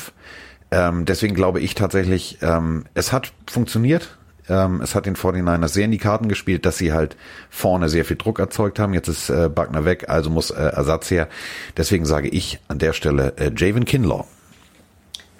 Ähm, 0.72 1.04
deswegen 1.04 1.34
glaube 1.34 1.60
ich 1.60 1.74
tatsächlich, 1.74 2.38
ähm, 2.42 2.84
es 2.94 3.12
hat 3.12 3.32
funktioniert. 3.46 4.18
Ähm, 4.50 4.80
es 4.82 4.94
hat 4.94 5.06
den 5.06 5.16
49ers 5.16 5.68
sehr 5.68 5.84
in 5.84 5.92
die 5.92 5.98
Karten 5.98 6.28
gespielt, 6.28 6.66
dass 6.66 6.76
sie 6.76 6.92
halt 6.92 7.16
vorne 7.48 7.88
sehr 7.88 8.04
viel 8.04 8.16
Druck 8.16 8.40
erzeugt 8.40 8.78
haben. 8.78 8.92
Jetzt 8.92 9.08
ist 9.08 9.30
äh, 9.30 9.48
Buckner 9.48 9.84
weg, 9.84 10.06
also 10.08 10.28
muss 10.28 10.50
äh, 10.50 10.60
Ersatz 10.60 11.10
her. 11.10 11.28
Deswegen 11.76 12.04
sage 12.04 12.28
ich 12.28 12.58
an 12.68 12.78
der 12.78 12.92
Stelle 12.92 13.34
äh, 13.36 13.50
Javen 13.56 13.84
Kinlaw. 13.84 14.24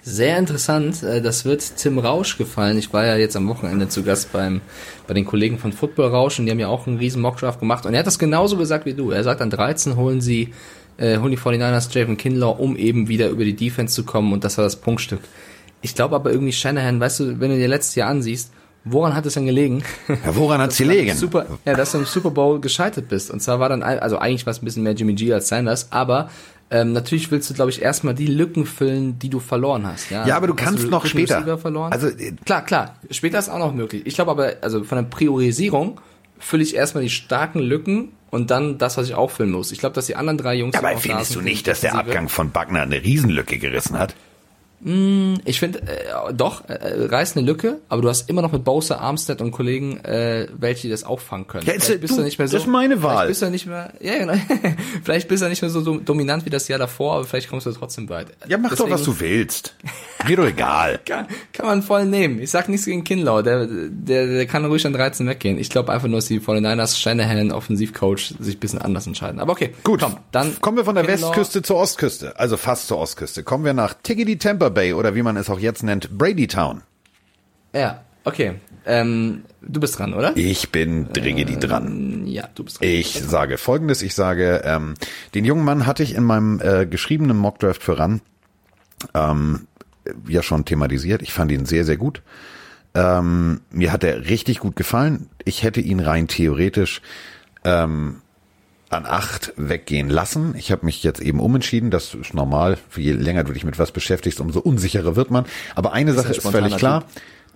Sehr 0.03 0.39
interessant, 0.39 1.03
äh, 1.03 1.21
das 1.21 1.45
wird 1.45 1.77
Tim 1.77 1.99
Rausch 1.99 2.37
gefallen. 2.37 2.77
Ich 2.79 2.91
war 2.91 3.05
ja 3.05 3.17
jetzt 3.17 3.35
am 3.35 3.47
Wochenende 3.47 3.87
zu 3.87 4.01
Gast 4.01 4.31
beim, 4.31 4.61
bei 5.07 5.13
den 5.13 5.25
Kollegen 5.25 5.59
von 5.59 5.73
Football 5.73 6.09
Rausch 6.09 6.39
und 6.39 6.45
die 6.45 6.51
haben 6.51 6.59
ja 6.59 6.69
auch 6.69 6.87
einen 6.87 6.97
riesen 6.97 7.21
Mockdraft 7.21 7.59
gemacht 7.59 7.85
und 7.85 7.93
er 7.93 7.99
hat 7.99 8.07
das 8.07 8.17
genauso 8.17 8.57
gesagt 8.57 8.85
wie 8.85 8.95
du. 8.95 9.11
Er 9.11 9.23
sagt, 9.23 9.41
an 9.41 9.51
13 9.51 9.97
holen 9.97 10.19
sie, 10.19 10.53
äh, 10.97 11.19
holen 11.19 11.29
die 11.29 11.37
49ers 11.37 11.95
Javen 11.95 12.17
Kinlaw, 12.17 12.59
um 12.59 12.77
eben 12.77 13.09
wieder 13.09 13.29
über 13.29 13.43
die 13.43 13.55
Defense 13.55 13.93
zu 13.93 14.03
kommen 14.03 14.33
und 14.33 14.43
das 14.43 14.57
war 14.57 14.63
das 14.63 14.77
Punktstück. 14.77 15.19
Ich 15.83 15.93
glaube 15.93 16.15
aber 16.15 16.31
irgendwie 16.31 16.53
Shanahan, 16.53 16.99
weißt 16.99 17.19
du, 17.19 17.39
wenn 17.39 17.51
du 17.51 17.57
dir 17.57 17.67
letztes 17.67 17.93
Jahr 17.93 18.09
ansiehst, 18.09 18.51
woran 18.83 19.15
hat 19.15 19.25
es 19.25 19.33
denn 19.35 19.45
gelegen? 19.45 19.83
Ja, 20.07 20.35
woran 20.35 20.59
Dass 20.65 20.77
du 20.77 20.83
gelegen? 20.83 21.15
Super, 21.15 21.45
ja, 21.65 21.73
dass 21.75 21.91
du 21.91 21.99
im 21.99 22.05
Super 22.05 22.31
Bowl 22.31 22.59
gescheitert 22.59 23.07
bist. 23.09 23.31
Und 23.31 23.41
zwar 23.41 23.59
war 23.59 23.69
dann, 23.69 23.83
also 23.83 24.17
eigentlich 24.17 24.45
war 24.45 24.51
es 24.51 24.61
ein 24.61 24.65
bisschen 24.65 24.83
mehr 24.83 24.93
Jimmy 24.93 25.13
G 25.13 25.33
als 25.33 25.47
Sanders, 25.47 25.91
aber 25.91 26.29
ähm, 26.69 26.93
natürlich 26.93 27.29
willst 27.31 27.49
du, 27.49 27.53
glaube 27.53 27.69
ich, 27.69 27.81
erstmal 27.81 28.13
die 28.13 28.27
Lücken 28.27 28.65
füllen, 28.65 29.19
die 29.19 29.29
du 29.29 29.39
verloren 29.39 29.85
hast. 29.85 30.09
Ja, 30.09 30.25
Ja, 30.25 30.37
aber 30.37 30.47
du 30.47 30.53
Hast 30.55 30.63
kannst 30.63 30.89
noch 30.89 31.03
Rookie 31.03 31.27
später. 31.27 31.57
Verloren? 31.57 31.91
Also, 31.91 32.07
äh, 32.07 32.31
klar, 32.45 32.63
klar, 32.63 32.95
später 33.09 33.39
ist 33.39 33.49
auch 33.49 33.59
noch 33.59 33.73
möglich. 33.73 34.03
Ich 34.05 34.15
glaube 34.15 34.31
aber, 34.31 34.53
also 34.61 34.83
von 34.83 34.97
der 34.97 35.03
Priorisierung 35.03 35.99
fülle 36.39 36.63
ich 36.63 36.75
erstmal 36.75 37.03
die 37.03 37.09
starken 37.09 37.59
Lücken 37.59 38.13
und 38.29 38.51
dann 38.51 38.77
das, 38.77 38.97
was 38.97 39.07
ich 39.07 39.15
auffüllen 39.15 39.51
muss. 39.51 39.73
Ich 39.73 39.79
glaube, 39.79 39.93
dass 39.95 40.05
die 40.05 40.15
anderen 40.15 40.37
drei 40.37 40.55
Jungs. 40.55 40.71
die 40.71 40.77
Aber 40.79 40.89
auch 40.89 40.93
da 40.93 40.99
findest 40.99 41.35
du 41.35 41.41
nicht, 41.41 41.67
dass 41.67 41.81
der 41.81 41.95
Abgang 41.95 42.29
von 42.29 42.51
Buckner 42.51 42.81
eine 42.83 43.03
Riesenlücke 43.03 43.59
gerissen 43.59 43.99
hat? 43.99 44.15
Ich 44.83 45.59
finde, 45.59 45.79
äh, 45.83 46.33
doch, 46.33 46.67
äh, 46.67 47.05
reißt 47.05 47.37
eine 47.37 47.45
Lücke, 47.45 47.79
aber 47.87 48.01
du 48.01 48.09
hast 48.09 48.27
immer 48.29 48.41
noch 48.41 48.51
mit 48.51 48.63
Bowser, 48.63 48.99
Armstead 48.99 49.39
und 49.39 49.51
Kollegen, 49.51 50.03
äh, 50.03 50.47
welche 50.57 50.89
das 50.89 51.03
auffangen 51.03 51.45
können. 51.45 51.67
Ja, 51.67 51.73
jetzt, 51.73 51.85
Vielleicht 51.85 52.01
bist 52.01 52.13
du- 52.13 52.17
du 52.17 52.23
nicht 52.23 52.39
mehr 52.39 52.47
so, 52.47 52.53
das 52.57 52.63
ist 52.63 52.67
meine 52.67 53.03
Wahl. 53.03 53.11
Vielleicht 53.17 53.27
bist 53.27 53.41
du 53.43 53.49
nicht 53.51 53.65
mehr, 53.67 53.93
ja, 53.99 54.17
genau. 54.17 54.33
vielleicht 55.03 55.27
bist 55.27 55.43
du 55.43 55.49
nicht 55.49 55.61
mehr 55.61 55.69
so 55.69 55.81
dom- 55.81 56.03
dominant 56.03 56.45
wie 56.45 56.49
das 56.49 56.67
Jahr 56.67 56.79
davor, 56.79 57.13
aber 57.17 57.25
vielleicht 57.25 57.49
kommst 57.49 57.67
du 57.67 57.71
trotzdem 57.73 58.09
weit. 58.09 58.27
Ja, 58.47 58.57
mach 58.57 58.71
doch, 58.75 58.89
was 58.89 59.01
Deswegen- 59.03 59.17
du 59.17 59.19
willst. 59.19 59.75
Mir 60.27 60.37
doch 60.37 60.47
egal. 60.47 60.99
Kann, 61.05 61.27
kann 61.53 61.65
man 61.67 61.83
voll 61.83 62.05
nehmen. 62.05 62.39
Ich 62.41 62.49
sag 62.49 62.67
nichts 62.67 62.85
gegen 62.87 63.03
Kinlaw, 63.03 63.43
der, 63.43 63.67
der, 63.67 64.25
der 64.27 64.45
kann 64.47 64.65
ruhig 64.65 64.85
an 64.87 64.93
13 64.93 65.27
weggehen. 65.27 65.59
Ich 65.59 65.69
glaube 65.69 65.91
einfach 65.91 66.07
nur, 66.07 66.17
dass 66.17 66.25
die 66.25 66.39
49ers 66.39 66.97
Shanahan, 66.97 67.51
Offensivcoach, 67.51 68.33
sich 68.39 68.55
ein 68.55 68.59
bisschen 68.59 68.81
anders 68.81 69.05
entscheiden. 69.05 69.39
Aber 69.39 69.51
okay, 69.51 69.75
Gut, 69.83 69.99
komm, 70.01 70.17
dann 70.31 70.59
kommen 70.59 70.77
wir 70.77 70.85
von 70.85 70.95
der 70.95 71.03
Kinlaw- 71.05 71.21
Westküste 71.29 71.61
zur 71.61 71.77
Ostküste, 71.77 72.39
also 72.39 72.57
fast 72.57 72.87
zur 72.87 72.97
Ostküste. 72.97 73.43
Kommen 73.43 73.63
wir 73.65 73.73
nach 73.73 73.93
Tiggity 74.01 74.37
Tampa 74.39 74.70
Bay 74.71 74.93
oder 74.93 75.15
wie 75.15 75.21
man 75.21 75.37
es 75.37 75.49
auch 75.49 75.59
jetzt 75.59 75.83
nennt, 75.83 76.17
Brady 76.17 76.47
Town. 76.47 76.81
Ja, 77.73 78.01
okay. 78.23 78.55
Ähm, 78.85 79.43
du 79.61 79.79
bist 79.79 79.99
dran, 79.99 80.13
oder? 80.13 80.35
Ich 80.35 80.71
bin 80.71 81.13
Driggity 81.13 81.59
dran. 81.59 82.25
Ja, 82.25 82.49
du 82.55 82.63
bist 82.63 82.79
dran. 82.81 82.89
Ich 82.89 83.13
sage 83.13 83.57
folgendes, 83.57 84.01
ich 84.01 84.15
sage, 84.15 84.61
ähm, 84.65 84.95
den 85.35 85.45
jungen 85.45 85.63
Mann 85.63 85.85
hatte 85.85 86.03
ich 86.03 86.15
in 86.15 86.23
meinem 86.23 86.59
äh, 86.61 86.85
geschriebenen 86.85 87.37
Mockdraft 87.37 87.83
für 87.83 87.99
ran 87.99 88.21
ähm, 89.13 89.67
ja 90.27 90.43
schon 90.43 90.65
thematisiert. 90.65 91.21
Ich 91.21 91.33
fand 91.33 91.51
ihn 91.51 91.65
sehr, 91.65 91.85
sehr 91.85 91.97
gut. 91.97 92.21
Ähm, 92.93 93.61
mir 93.69 93.91
hat 93.91 94.03
er 94.03 94.25
richtig 94.29 94.59
gut 94.59 94.75
gefallen. 94.75 95.29
Ich 95.45 95.63
hätte 95.63 95.79
ihn 95.79 95.99
rein 95.99 96.27
theoretisch 96.27 97.01
ähm, 97.63 98.21
an 98.91 99.05
acht 99.05 99.53
weggehen 99.55 100.09
lassen. 100.09 100.55
Ich 100.57 100.71
habe 100.71 100.85
mich 100.85 101.03
jetzt 101.03 101.21
eben 101.21 101.39
umentschieden. 101.39 101.91
Das 101.91 102.13
ist 102.13 102.33
normal. 102.33 102.77
Je 102.95 103.13
länger 103.13 103.43
du 103.43 103.53
dich 103.53 103.63
mit 103.63 103.79
was 103.79 103.91
beschäftigst, 103.91 104.39
umso 104.39 104.59
unsicherer 104.59 105.15
wird 105.15 105.31
man. 105.31 105.45
Aber 105.75 105.93
eine 105.93 106.13
Sache 106.13 106.27
ein 106.27 106.33
ist 106.33 106.47
völlig 106.47 106.77
klar. 106.77 107.05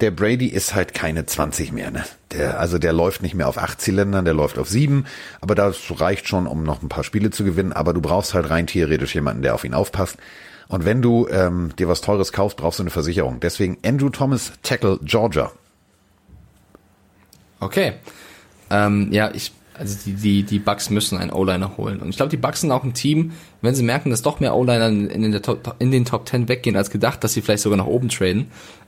Der 0.01 0.11
Brady 0.11 0.47
ist 0.47 0.75
halt 0.75 0.93
keine 0.93 1.25
20 1.25 1.71
mehr. 1.71 1.89
Ne? 1.89 2.03
Der, 2.31 2.59
also 2.59 2.77
der 2.77 2.91
läuft 2.91 3.21
nicht 3.21 3.33
mehr 3.33 3.47
auf 3.47 3.57
acht 3.57 3.79
Zylindern, 3.79 4.25
der 4.25 4.33
läuft 4.33 4.57
auf 4.57 4.67
sieben. 4.67 5.05
Aber 5.39 5.55
das 5.55 5.77
reicht 5.99 6.27
schon, 6.27 6.47
um 6.47 6.63
noch 6.63 6.81
ein 6.81 6.89
paar 6.89 7.03
Spiele 7.03 7.29
zu 7.29 7.43
gewinnen. 7.45 7.71
Aber 7.71 7.93
du 7.93 8.01
brauchst 8.01 8.33
halt 8.33 8.49
rein 8.49 8.67
theoretisch 8.67 9.15
jemanden, 9.15 9.41
der 9.41 9.55
auf 9.55 9.63
ihn 9.63 9.73
aufpasst. 9.73 10.17
Und 10.67 10.83
wenn 10.83 11.01
du 11.01 11.27
ähm, 11.29 11.73
dir 11.77 11.87
was 11.87 12.01
Teures 12.01 12.31
kaufst, 12.31 12.57
brauchst 12.57 12.79
du 12.79 12.83
eine 12.83 12.89
Versicherung. 12.89 13.39
Deswegen 13.39 13.77
Andrew 13.85 14.09
Thomas, 14.09 14.51
Tackle 14.63 14.99
Georgia. 15.03 15.51
Okay. 17.59 17.93
Ähm, 18.69 19.11
ja, 19.11 19.31
ich, 19.33 19.53
also 19.77 19.97
die, 20.05 20.13
die, 20.13 20.43
die 20.43 20.59
Bucks 20.59 20.89
müssen 20.89 21.17
einen 21.17 21.31
O-Liner 21.31 21.77
holen. 21.77 21.99
Und 21.99 22.09
ich 22.09 22.17
glaube, 22.17 22.29
die 22.29 22.37
Bucks 22.37 22.61
sind 22.61 22.71
auch 22.71 22.83
ein 22.83 22.93
Team, 22.93 23.31
wenn 23.61 23.75
sie 23.75 23.83
merken, 23.83 24.09
dass 24.09 24.21
doch 24.21 24.39
mehr 24.39 24.55
O-Liner 24.55 24.87
in, 24.87 25.09
in, 25.09 25.33
in 25.79 25.91
den 25.91 26.05
Top 26.05 26.27
10 26.27 26.47
weggehen 26.47 26.75
als 26.75 26.89
gedacht, 26.89 27.23
dass 27.23 27.33
sie 27.33 27.41
vielleicht 27.41 27.63
sogar 27.63 27.77
nach 27.77 27.85
oben 27.85 28.09
traden, 28.09 28.47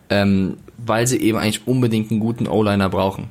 ähm, 0.09 0.57
weil 0.77 1.07
sie 1.07 1.17
eben 1.21 1.37
eigentlich 1.37 1.67
unbedingt 1.67 2.11
einen 2.11 2.19
guten 2.19 2.47
O-Liner 2.47 2.89
brauchen. 2.89 3.29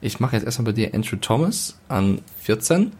Ich 0.00 0.20
mache 0.20 0.36
jetzt 0.36 0.44
erstmal 0.44 0.66
bei 0.66 0.72
dir 0.72 0.94
Andrew 0.94 1.16
Thomas 1.16 1.78
an 1.88 2.20
14. 2.42 2.92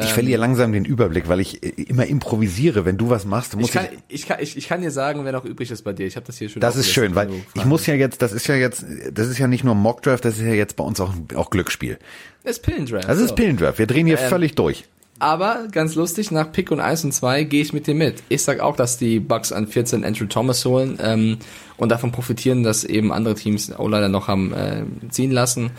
Ich 0.00 0.12
verliere 0.12 0.40
langsam 0.40 0.72
den 0.72 0.84
Überblick, 0.84 1.28
weil 1.28 1.40
ich 1.40 1.62
äh, 1.62 1.68
immer 1.82 2.06
improvisiere. 2.06 2.84
Wenn 2.84 2.96
du 2.96 3.10
was 3.10 3.24
machst, 3.24 3.56
muss 3.56 3.68
Ich 3.68 3.72
kann, 3.72 3.86
ich, 4.08 4.26
kann, 4.26 4.38
ich, 4.40 4.56
ich 4.56 4.68
kann 4.68 4.80
dir 4.80 4.90
sagen, 4.90 5.24
wer 5.24 5.32
noch 5.32 5.44
übrig 5.44 5.70
ist 5.70 5.82
bei 5.82 5.92
dir. 5.92 6.06
Ich 6.06 6.16
habe 6.16 6.26
das 6.26 6.38
hier 6.38 6.48
schon 6.48 6.60
Das 6.60 6.76
ist 6.76 6.90
schön, 6.90 7.14
weil 7.14 7.30
ich 7.54 7.64
muss 7.64 7.86
ja 7.86 7.94
jetzt, 7.94 8.22
das 8.22 8.32
ist 8.32 8.46
ja 8.46 8.54
jetzt, 8.54 8.84
das 9.12 9.28
ist 9.28 9.38
ja 9.38 9.46
nicht 9.46 9.64
nur 9.64 9.74
Mockdraft, 9.74 10.24
das 10.24 10.38
ist 10.38 10.44
ja 10.44 10.54
jetzt 10.54 10.76
bei 10.76 10.84
uns 10.84 11.00
auch, 11.00 11.14
auch 11.34 11.50
Glücksspiel. 11.50 11.98
Das 12.44 12.56
ist 12.56 12.62
Pillendraft. 12.62 13.08
Das 13.08 13.18
ist 13.18 13.30
so. 13.30 13.34
Pillendraft. 13.34 13.78
Wir 13.78 13.86
drehen 13.86 14.06
hier 14.06 14.18
völlig 14.18 14.54
durch. 14.54 14.84
Aber 15.18 15.68
ganz 15.70 15.94
lustig, 15.94 16.32
nach 16.32 16.50
Pick 16.50 16.72
und 16.72 16.80
1 16.80 17.04
und 17.04 17.12
2 17.12 17.44
gehe 17.44 17.62
ich 17.62 17.72
mit 17.72 17.86
dir 17.86 17.94
mit. 17.94 18.22
Ich 18.28 18.42
sag 18.42 18.58
auch, 18.58 18.74
dass 18.74 18.98
die 18.98 19.20
Bucks 19.20 19.52
an 19.52 19.68
14 19.68 20.04
Andrew 20.04 20.26
Thomas 20.26 20.64
holen 20.64 20.98
ähm, 21.00 21.38
und 21.76 21.90
davon 21.90 22.10
profitieren, 22.10 22.64
dass 22.64 22.82
eben 22.82 23.12
andere 23.12 23.36
Teams 23.36 23.72
O-Liner 23.78 24.08
noch 24.08 24.26
haben 24.26 24.52
äh, 24.52 24.82
ziehen 25.10 25.30
lassen. 25.30 25.70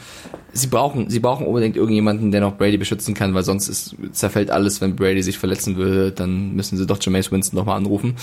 Sie 0.54 0.68
brauchen, 0.68 1.10
sie 1.10 1.20
brauchen 1.20 1.46
unbedingt 1.46 1.76
irgendjemanden, 1.76 2.32
der 2.32 2.40
noch 2.40 2.56
Brady 2.56 2.78
beschützen 2.78 3.16
kann, 3.16 3.34
weil 3.34 3.44
sonst 3.44 3.68
ist, 3.68 3.96
zerfällt 4.14 4.50
alles, 4.50 4.80
wenn 4.80 4.96
Brady 4.96 5.22
sich 5.22 5.38
verletzen 5.38 5.76
würde, 5.76 6.14
dann 6.14 6.54
müssen 6.54 6.78
sie 6.78 6.86
doch 6.86 7.00
Jameis 7.02 7.32
Winston 7.32 7.58
nochmal 7.58 7.76
anrufen. 7.76 8.16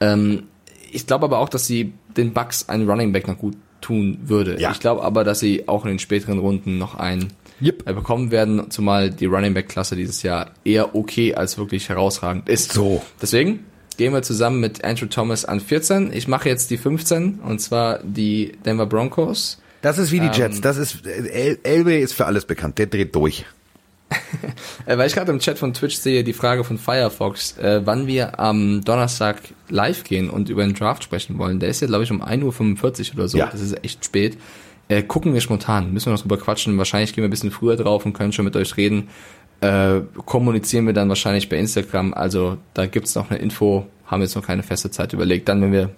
Ähm, 0.00 0.42
ich 0.92 1.06
glaube 1.06 1.24
aber 1.24 1.38
auch, 1.38 1.48
dass 1.48 1.66
sie 1.66 1.94
den 2.16 2.32
Bucks 2.32 2.68
einen 2.68 2.88
Running 2.88 3.12
Back 3.12 3.28
noch 3.28 3.38
gut 3.38 3.56
tun 3.80 4.18
würde. 4.24 4.60
Ja. 4.60 4.72
Ich 4.72 4.80
glaube 4.80 5.02
aber, 5.02 5.24
dass 5.24 5.40
sie 5.40 5.68
auch 5.68 5.84
in 5.84 5.92
den 5.92 5.98
späteren 5.98 6.38
Runden 6.38 6.78
noch 6.78 6.96
einen 6.96 7.32
Yep. 7.60 7.88
äh, 7.88 7.92
bekommen 7.94 8.30
werden, 8.30 8.70
zumal 8.70 9.10
die 9.10 9.26
Running 9.26 9.54
Back 9.54 9.68
Klasse 9.68 9.96
dieses 9.96 10.22
Jahr 10.22 10.50
eher 10.64 10.94
okay 10.94 11.34
als 11.34 11.56
wirklich 11.58 11.88
herausragend 11.88 12.48
ist. 12.48 12.72
So. 12.72 13.02
Deswegen 13.20 13.64
gehen 13.96 14.12
wir 14.12 14.22
zusammen 14.22 14.60
mit 14.60 14.84
Andrew 14.84 15.06
Thomas 15.06 15.44
an 15.44 15.60
14. 15.60 16.12
Ich 16.12 16.28
mache 16.28 16.48
jetzt 16.48 16.70
die 16.70 16.76
15 16.76 17.40
und 17.40 17.60
zwar 17.60 18.00
die 18.02 18.52
Denver 18.64 18.86
Broncos. 18.86 19.58
Das 19.82 19.98
ist 19.98 20.12
wie 20.12 20.18
Ähm. 20.18 20.30
die 20.32 20.38
Jets. 20.38 20.60
Das 20.60 20.76
ist, 20.76 21.06
El 21.06 21.58
Elway 21.62 22.00
ist 22.02 22.12
für 22.12 22.26
alles 22.26 22.44
bekannt. 22.44 22.78
Der 22.78 22.86
dreht 22.86 23.14
durch. 23.14 23.44
Äh, 24.84 24.96
weil 24.98 25.08
ich 25.08 25.14
gerade 25.14 25.32
im 25.32 25.40
Chat 25.40 25.58
von 25.58 25.74
Twitch 25.74 25.96
sehe 25.96 26.22
die 26.22 26.32
Frage 26.32 26.62
von 26.62 26.78
Firefox, 26.78 27.58
äh, 27.58 27.80
wann 27.84 28.06
wir 28.06 28.38
am 28.38 28.84
Donnerstag 28.84 29.38
live 29.68 30.04
gehen 30.04 30.30
und 30.30 30.48
über 30.48 30.62
den 30.62 30.74
Draft 30.74 31.02
sprechen 31.02 31.38
wollen. 31.38 31.58
Der 31.58 31.70
ist 31.70 31.80
ja, 31.80 31.88
glaube 31.88 32.04
ich, 32.04 32.12
um 32.12 32.22
1.45 32.22 33.08
Uhr 33.10 33.14
oder 33.16 33.28
so. 33.28 33.38
Ja. 33.38 33.48
Das 33.50 33.60
ist 33.60 33.84
echt 33.84 34.04
spät. 34.04 34.38
Äh, 34.88 35.02
gucken 35.02 35.34
wir 35.34 35.40
spontan. 35.40 35.92
Müssen 35.92 36.06
wir 36.06 36.12
noch 36.12 36.22
drüber 36.22 36.38
quatschen. 36.38 36.78
Wahrscheinlich 36.78 37.12
gehen 37.12 37.22
wir 37.22 37.28
ein 37.28 37.30
bisschen 37.30 37.50
früher 37.50 37.76
drauf 37.76 38.06
und 38.06 38.12
können 38.12 38.32
schon 38.32 38.44
mit 38.44 38.56
euch 38.56 38.76
reden. 38.76 39.08
Äh, 39.60 40.00
kommunizieren 40.24 40.86
wir 40.86 40.92
dann 40.92 41.08
wahrscheinlich 41.08 41.48
bei 41.48 41.56
Instagram. 41.56 42.14
Also 42.14 42.58
da 42.74 42.86
gibt's 42.86 43.14
noch 43.14 43.30
eine 43.30 43.38
Info. 43.38 43.86
Haben 44.06 44.22
jetzt 44.22 44.36
noch 44.36 44.46
keine 44.46 44.62
feste 44.62 44.90
Zeit 44.90 45.12
überlegt. 45.12 45.48
Dann, 45.48 45.60
wenn 45.62 45.72
wir 45.72 45.90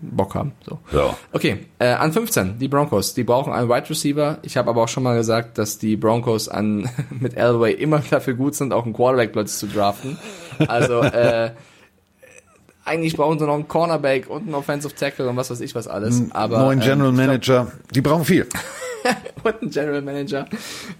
Bock 0.00 0.34
haben. 0.34 0.52
So. 0.64 0.78
So. 0.92 1.16
Okay, 1.32 1.66
äh, 1.78 1.88
an 1.88 2.12
15, 2.12 2.58
die 2.58 2.68
Broncos. 2.68 3.14
Die 3.14 3.24
brauchen 3.24 3.52
einen 3.52 3.68
Wide 3.68 3.88
Receiver. 3.88 4.38
Ich 4.42 4.56
habe 4.56 4.70
aber 4.70 4.82
auch 4.82 4.88
schon 4.88 5.02
mal 5.02 5.16
gesagt, 5.16 5.58
dass 5.58 5.78
die 5.78 5.96
Broncos 5.96 6.48
an 6.48 6.88
mit 7.10 7.34
Elway 7.34 7.72
immer 7.72 8.02
dafür 8.10 8.34
gut 8.34 8.54
sind, 8.54 8.72
auch 8.72 8.84
einen 8.84 8.92
Quarterback 8.92 9.32
plötzlich 9.32 9.70
zu 9.70 9.76
draften. 9.76 10.18
Also 10.68 11.00
äh, 11.00 11.50
eigentlich 12.86 13.16
brauchen 13.16 13.38
sie 13.38 13.44
noch 13.46 13.54
einen 13.54 13.68
Cornerback 13.68 14.30
und 14.30 14.42
einen 14.44 14.54
Offensive 14.54 14.94
Tackle 14.94 15.28
und 15.28 15.36
was 15.36 15.50
weiß 15.50 15.60
ich 15.60 15.74
was 15.74 15.86
alles. 15.88 16.22
Aber 16.30 16.58
Neuen 16.60 16.80
General 16.80 17.08
ähm, 17.10 17.14
ich 17.34 17.40
glaub- 17.42 17.66
Manager. 17.66 17.72
Die 17.94 18.00
brauchen 18.00 18.24
viel. 18.24 18.46
und 19.44 19.62
einen 19.62 19.70
General 19.70 20.02
Manager. 20.02 20.46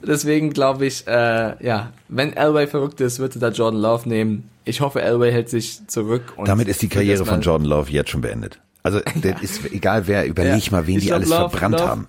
Deswegen 0.07 0.51
glaube 0.53 0.87
ich, 0.87 1.07
äh, 1.07 1.65
ja, 1.65 1.93
wenn 2.09 2.33
Elway 2.33 2.67
verrückt 2.67 3.01
ist, 3.01 3.19
wird 3.19 3.35
er 3.37 3.41
da 3.41 3.49
Jordan 3.49 3.81
Love 3.81 4.09
nehmen. 4.09 4.49
Ich 4.65 4.81
hoffe, 4.81 5.01
Elway 5.01 5.33
hält 5.33 5.49
sich 5.49 5.87
zurück. 5.87 6.33
Und 6.37 6.49
Damit 6.49 6.69
ist 6.69 6.83
die 6.83 6.89
Karriere 6.89 7.25
von 7.25 7.41
Jordan 7.41 7.67
Love 7.67 7.91
jetzt 7.91 8.11
schon 8.11 8.21
beendet. 8.21 8.61
Also, 8.83 9.01
das 9.23 9.43
ist 9.43 9.65
egal 9.73 10.07
wer, 10.07 10.27
überleg 10.27 10.65
Ja. 10.67 10.73
mal, 10.73 10.87
wen 10.87 10.97
Ich 10.97 11.03
die 11.03 11.07
glaub, 11.09 11.17
alles 11.19 11.31
Love- 11.31 11.51
verbrannt 11.51 11.75
Love- 11.81 11.89
haben. 11.89 12.07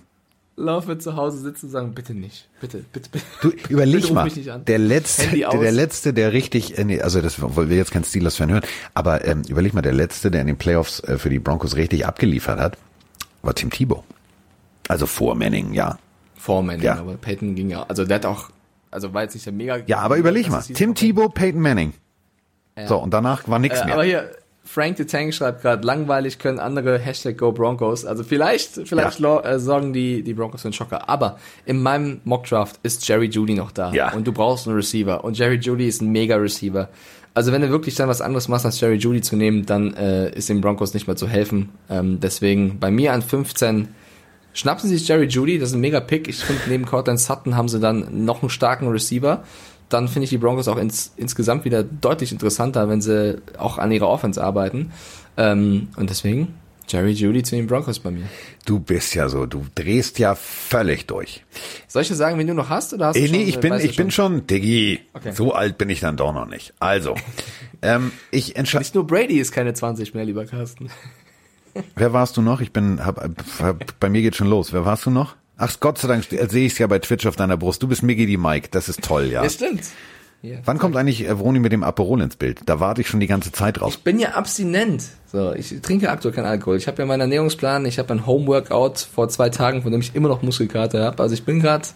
Wird 0.58 1.02
zu 1.02 1.14
Hause 1.16 1.38
sitzen 1.38 1.66
und 1.66 1.72
sagen, 1.72 1.92
bitte 1.94 2.14
nicht, 2.14 2.48
bitte, 2.60 2.84
bitte, 2.92 3.08
bitte. 3.10 3.24
Du, 3.42 3.48
überleg 3.68 4.02
Bitte 4.02 4.12
mal, 4.12 4.28
der 4.28 4.78
letzte, 4.78 5.28
der, 5.36 5.50
der 5.50 5.72
letzte, 5.72 6.12
der 6.12 6.32
richtig, 6.32 6.76
nee, 6.84 7.00
also 7.00 7.20
das 7.20 7.40
wollen 7.40 7.70
wir 7.70 7.76
jetzt 7.76 7.92
kein 7.92 8.02
Steelers-Fan 8.04 8.50
hören, 8.50 8.64
aber 8.94 9.24
ähm, 9.24 9.42
überleg 9.48 9.72
mal, 9.74 9.82
der 9.82 9.92
letzte, 9.92 10.30
der 10.30 10.40
in 10.40 10.46
den 10.48 10.56
Playoffs 10.58 11.00
äh, 11.00 11.16
für 11.18 11.30
die 11.30 11.38
Broncos 11.38 11.76
richtig 11.76 12.06
abgeliefert 12.06 12.58
hat, 12.58 12.76
war 13.42 13.54
Tim 13.54 13.70
Tebow. 13.70 14.02
Also 14.88 15.06
vor 15.06 15.34
Manning, 15.36 15.72
ja. 15.74 15.98
Foreman, 16.36 16.80
Ja. 16.80 16.96
aber 16.98 17.14
Peyton 17.14 17.54
ging 17.54 17.70
ja, 17.70 17.82
also 17.84 18.04
der 18.04 18.16
hat 18.16 18.26
auch, 18.26 18.50
also 18.90 19.12
war 19.14 19.22
jetzt 19.22 19.34
nicht 19.34 19.46
der 19.46 19.52
mega. 19.52 19.78
Ja, 19.86 19.98
aber 19.98 20.16
überleg 20.16 20.48
mal, 20.50 20.62
Tim. 20.62 20.94
Tebow, 20.94 21.28
Peyton 21.28 21.60
Manning. 21.60 21.92
So, 22.86 22.96
und 22.98 23.12
danach 23.12 23.48
war 23.48 23.58
nichts 23.58 23.80
Äh, 23.80 23.84
mehr. 23.86 23.94
aber 23.94 24.04
hier, 24.04 24.30
Frank 24.70 24.98
the 24.98 25.06
Tank 25.06 25.32
schreibt 25.32 25.62
gerade, 25.62 25.86
langweilig 25.86 26.38
können 26.38 26.58
andere 26.58 26.98
Hashtag 26.98 27.38
Go 27.38 27.52
Broncos. 27.52 28.04
Also 28.04 28.22
vielleicht, 28.22 28.86
vielleicht 28.86 29.18
lo- 29.18 29.40
äh, 29.40 29.58
sorgen 29.58 29.94
die, 29.94 30.22
die 30.22 30.34
Broncos 30.34 30.60
für 30.60 30.66
einen 30.68 30.74
Schocker. 30.74 31.08
Aber 31.08 31.38
in 31.64 31.82
meinem 31.82 32.20
Mockdraft 32.24 32.78
ist 32.82 33.08
Jerry 33.08 33.26
Judy 33.26 33.54
noch 33.54 33.72
da. 33.72 33.92
Ja. 33.92 34.12
Und 34.12 34.26
du 34.26 34.32
brauchst 34.32 34.66
einen 34.66 34.76
Receiver. 34.76 35.24
Und 35.24 35.38
Jerry 35.38 35.56
Judy 35.56 35.88
ist 35.88 36.02
ein 36.02 36.10
mega 36.10 36.36
Receiver. 36.36 36.90
Also 37.32 37.50
wenn 37.52 37.62
du 37.62 37.70
wirklich 37.70 37.94
dann 37.94 38.08
was 38.08 38.20
anderes 38.20 38.48
machst, 38.48 38.66
als 38.66 38.78
Jerry 38.80 38.96
Judy 38.96 39.22
zu 39.22 39.36
nehmen, 39.36 39.64
dann 39.64 39.94
äh, 39.94 40.30
ist 40.36 40.48
den 40.50 40.60
Broncos 40.60 40.92
nicht 40.92 41.06
mehr 41.06 41.16
zu 41.16 41.26
helfen. 41.28 41.70
Ähm, 41.88 42.18
deswegen 42.20 42.78
bei 42.78 42.90
mir 42.90 43.12
an 43.14 43.22
15 43.22 43.88
schnappen 44.52 44.88
sie 44.88 44.96
sich 44.98 45.08
Jerry 45.08 45.26
Judy, 45.26 45.58
das 45.58 45.70
ist 45.70 45.76
ein 45.76 45.80
mega 45.80 46.00
Pick. 46.00 46.28
Ich 46.28 46.44
finde, 46.44 46.62
neben 46.68 46.84
Cortland 46.84 47.20
Sutton 47.20 47.56
haben 47.56 47.68
sie 47.68 47.80
dann 47.80 48.24
noch 48.24 48.42
einen 48.42 48.50
starken 48.50 48.88
Receiver. 48.88 49.44
Dann 49.88 50.08
finde 50.08 50.24
ich 50.24 50.30
die 50.30 50.38
Broncos 50.38 50.68
auch 50.68 50.76
ins, 50.76 51.12
insgesamt 51.16 51.64
wieder 51.64 51.82
deutlich 51.82 52.32
interessanter, 52.32 52.88
wenn 52.88 53.00
sie 53.00 53.40
auch 53.56 53.78
an 53.78 53.90
ihrer 53.90 54.08
Offense 54.08 54.42
arbeiten. 54.42 54.92
Ähm, 55.36 55.88
und 55.96 56.10
deswegen 56.10 56.54
Jerry 56.88 57.12
Judy 57.12 57.42
zu 57.42 57.54
den 57.54 57.66
Broncos 57.66 57.98
bei 57.98 58.10
mir. 58.10 58.24
Du 58.64 58.80
bist 58.80 59.14
ja 59.14 59.28
so, 59.28 59.46
du 59.46 59.66
drehst 59.74 60.18
ja 60.18 60.34
völlig 60.34 61.06
durch. 61.06 61.44
Soll 61.86 62.02
ich 62.02 62.08
dir 62.08 62.14
sagen, 62.14 62.38
wen 62.38 62.46
du 62.46 62.54
noch 62.54 62.70
hast? 62.70 62.94
Oder 62.94 63.06
hast 63.08 63.16
du 63.16 63.20
Äh, 63.20 63.28
nee, 63.28 63.40
schon, 63.40 63.48
ich 63.48 63.60
bin, 63.60 63.74
ich 63.74 63.96
bin 63.96 64.10
schon, 64.10 64.46
Diggi, 64.46 65.00
Okay. 65.12 65.32
so 65.32 65.52
alt 65.52 65.78
bin 65.78 65.90
ich 65.90 66.00
dann 66.00 66.16
doch 66.16 66.32
noch 66.32 66.46
nicht. 66.46 66.72
Also, 66.80 67.14
ähm, 67.82 68.12
ich 68.30 68.56
entscheide, 68.56 68.82
Nicht 68.82 68.94
nur 68.94 69.06
Brady 69.06 69.38
ist 69.38 69.52
keine 69.52 69.74
20 69.74 70.14
mehr, 70.14 70.24
lieber 70.24 70.46
Carsten. 70.46 70.90
wer 71.94 72.12
warst 72.12 72.36
du 72.36 72.42
noch? 72.42 72.60
Ich 72.60 72.72
bin, 72.72 73.04
hab, 73.04 73.22
hab, 73.60 74.00
bei 74.00 74.08
mir 74.08 74.22
geht 74.22 74.36
schon 74.36 74.48
los. 74.48 74.72
Wer 74.72 74.84
warst 74.84 75.04
du 75.06 75.10
noch? 75.10 75.36
Ach, 75.58 75.80
Gott 75.80 75.98
sei 75.98 76.08
Dank 76.08 76.24
sehe 76.24 76.66
ich 76.66 76.72
es 76.72 76.78
ja 76.78 76.86
bei 76.86 77.00
Twitch 77.00 77.26
auf 77.26 77.34
deiner 77.36 77.56
Brust. 77.56 77.82
Du 77.82 77.88
bist 77.88 78.02
Miggy 78.02 78.26
die 78.26 78.36
Mike, 78.36 78.68
das 78.70 78.88
ist 78.88 79.02
toll, 79.02 79.24
ja. 79.26 79.42
Ja, 79.42 79.50
stimmt. 79.50 79.82
Hier. 80.40 80.60
Wann 80.64 80.78
kommt 80.78 80.96
eigentlich 80.96 81.28
äh, 81.28 81.36
Vroni 81.36 81.58
mit 81.58 81.72
dem 81.72 81.82
Aperol 81.82 82.22
ins 82.22 82.36
Bild? 82.36 82.60
Da 82.66 82.78
warte 82.78 83.00
ich 83.00 83.08
schon 83.08 83.18
die 83.18 83.26
ganze 83.26 83.50
Zeit 83.50 83.80
drauf. 83.80 83.92
Ich 83.92 84.04
bin 84.04 84.20
ja 84.20 84.30
abstinent. 84.30 85.02
So, 85.32 85.52
ich 85.52 85.74
trinke 85.82 86.10
aktuell 86.10 86.32
keinen 86.32 86.46
Alkohol. 86.46 86.76
Ich 86.76 86.86
habe 86.86 87.02
ja 87.02 87.06
meinen 87.06 87.22
Ernährungsplan, 87.22 87.84
ich 87.86 87.98
habe 87.98 88.14
ein 88.14 88.24
Homeworkout 88.24 88.98
vor 89.12 89.28
zwei 89.28 89.50
Tagen, 89.50 89.82
von 89.82 89.90
dem 89.90 90.00
ich 90.00 90.14
immer 90.14 90.28
noch 90.28 90.42
Muskelkater 90.42 91.04
habe. 91.04 91.20
Also 91.20 91.34
ich 91.34 91.44
bin 91.44 91.58
gerade, 91.58 91.88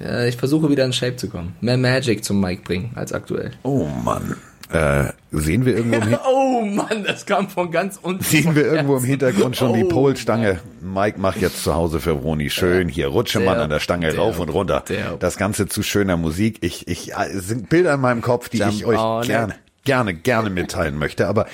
äh, 0.00 0.28
ich 0.28 0.36
versuche 0.36 0.70
wieder 0.70 0.84
in 0.84 0.92
Shape 0.92 1.14
zu 1.14 1.28
kommen. 1.28 1.54
Mehr 1.60 1.78
Magic 1.78 2.24
zum 2.24 2.40
Mike 2.40 2.62
bringen 2.62 2.90
als 2.96 3.12
aktuell. 3.12 3.52
Oh 3.62 3.86
Mann. 4.04 4.34
Äh, 4.72 5.12
sehen 5.32 5.64
wir 5.64 5.76
irgendwo 5.76 5.96
im, 5.96 6.02
Hin- 6.08 6.18
Oh 6.26 6.62
Mann, 6.64 7.04
das 7.04 7.26
kam 7.26 7.48
von 7.48 7.70
ganz 7.70 7.98
unten. 8.00 8.22
sehen 8.22 8.54
wir 8.54 8.64
irgendwo 8.66 8.96
im 8.96 9.04
Hintergrund 9.04 9.56
schon 9.56 9.72
die 9.74 9.84
Oh, 9.84 9.88
Polstange? 9.88 10.60
Mike 10.80 11.20
macht 11.20 11.40
jetzt 11.40 11.62
zu 11.62 11.74
Hause 11.74 12.00
für 12.00 12.22
Vroni 12.22 12.50
schön 12.50 12.88
hier 12.88 13.08
rutsche 13.08 13.40
man 13.40 13.58
an 13.58 13.70
der 13.70 13.80
Stange 13.80 14.10
der- 14.10 14.18
rauf 14.18 14.38
und 14.38 14.48
runter. 14.48 14.84
der- 14.88 15.16
Das 15.18 15.36
Ganze 15.36 15.66
zu 15.66 15.82
schöner 15.82 16.16
Musik. 16.16 16.58
Ich, 16.62 16.88
ich, 16.88 17.12
äh, 17.12 17.24
es 17.32 17.48
sind 17.48 17.68
Bilder 17.68 17.94
in 17.94 18.00
meinem 18.00 18.20
Kopf, 18.22 18.48
die 18.48 18.58
Jump 18.58 18.72
ich 18.72 18.86
euch 18.86 19.26
gerne, 19.26 19.54
gerne, 19.84 20.14
gerne 20.14 20.50
mitteilen 20.50 20.98
möchte. 20.98 21.26
Aber 21.28 21.46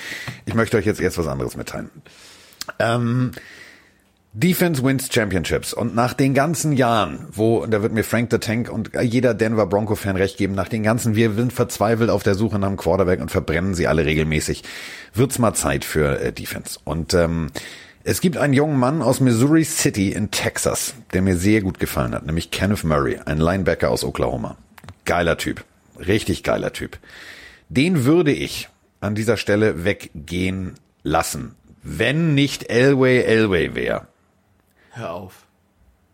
ich 0.47 0.55
möchte 0.55 0.77
euch 0.77 0.87
jetzt 0.87 1.01
erst 1.01 1.19
was 1.19 1.27
anderes 1.27 1.57
mitteilen. 1.57 1.91
Ähm, 2.79 3.33
Defense 4.41 4.85
wins 4.85 5.13
Championships. 5.13 5.75
Und 5.75 5.97
nach 5.97 6.13
den 6.13 6.33
ganzen 6.33 6.73
Jahren, 6.73 7.27
wo, 7.33 7.67
da 7.67 7.83
wird 7.83 7.93
mir 7.93 8.05
Frank 8.05 8.31
the 8.31 8.39
Tank 8.39 8.71
und 8.71 8.93
jeder 9.03 9.35
Denver 9.35 9.67
Bronco-Fan 9.67 10.15
recht 10.15 10.37
geben, 10.37 10.55
nach 10.55 10.69
den 10.69 10.85
ganzen, 10.85 11.17
wir 11.17 11.33
sind 11.33 11.53
verzweifelt 11.53 12.09
auf 12.09 12.23
der 12.23 12.37
Suche 12.37 12.57
nach 12.61 12.69
einem 12.69 12.77
Quarterback 12.77 13.21
und 13.21 13.33
verbrennen 13.33 13.75
sie 13.75 13.89
alle 13.89 14.07
regelmäßig, 14.07 14.63
wird's 15.13 15.41
mal 15.41 15.55
Zeit 15.55 15.85
für 15.85 16.21
äh, 16.21 16.33
Defense. 16.33 16.79
Und 16.85 17.15
ähm, 17.15 17.49
es 18.05 18.21
gibt 18.21 18.37
einen 18.37 18.53
jungen 18.53 18.79
Mann 18.79 19.03
aus 19.03 19.19
Missouri 19.19 19.65
City 19.65 20.13
in 20.13 20.31
Texas, 20.31 20.95
der 21.13 21.23
mir 21.23 21.37
sehr 21.37 21.61
gut 21.61 21.81
gefallen 21.81 22.15
hat, 22.15 22.25
nämlich 22.25 22.53
Kenneth 22.53 22.85
Murray, 22.85 23.19
ein 23.25 23.39
Linebacker 23.39 23.91
aus 23.91 24.05
Oklahoma. 24.05 24.57
Geiler 25.05 25.37
Typ. 25.37 25.65
Richtig 25.99 26.45
geiler 26.45 26.73
Typ. 26.73 26.99
Den 27.71 28.05
würde 28.05 28.31
ich 28.31 28.69
an 29.01 29.17
dieser 29.17 29.37
Stelle 29.37 29.85
weggehen 29.85 30.75
lassen, 31.03 31.57
wenn 31.83 32.35
nicht 32.35 32.71
Elway 32.71 33.23
Elway 33.23 33.75
wäre. 33.75 34.07
Hör 34.91 35.13
auf. 35.13 35.47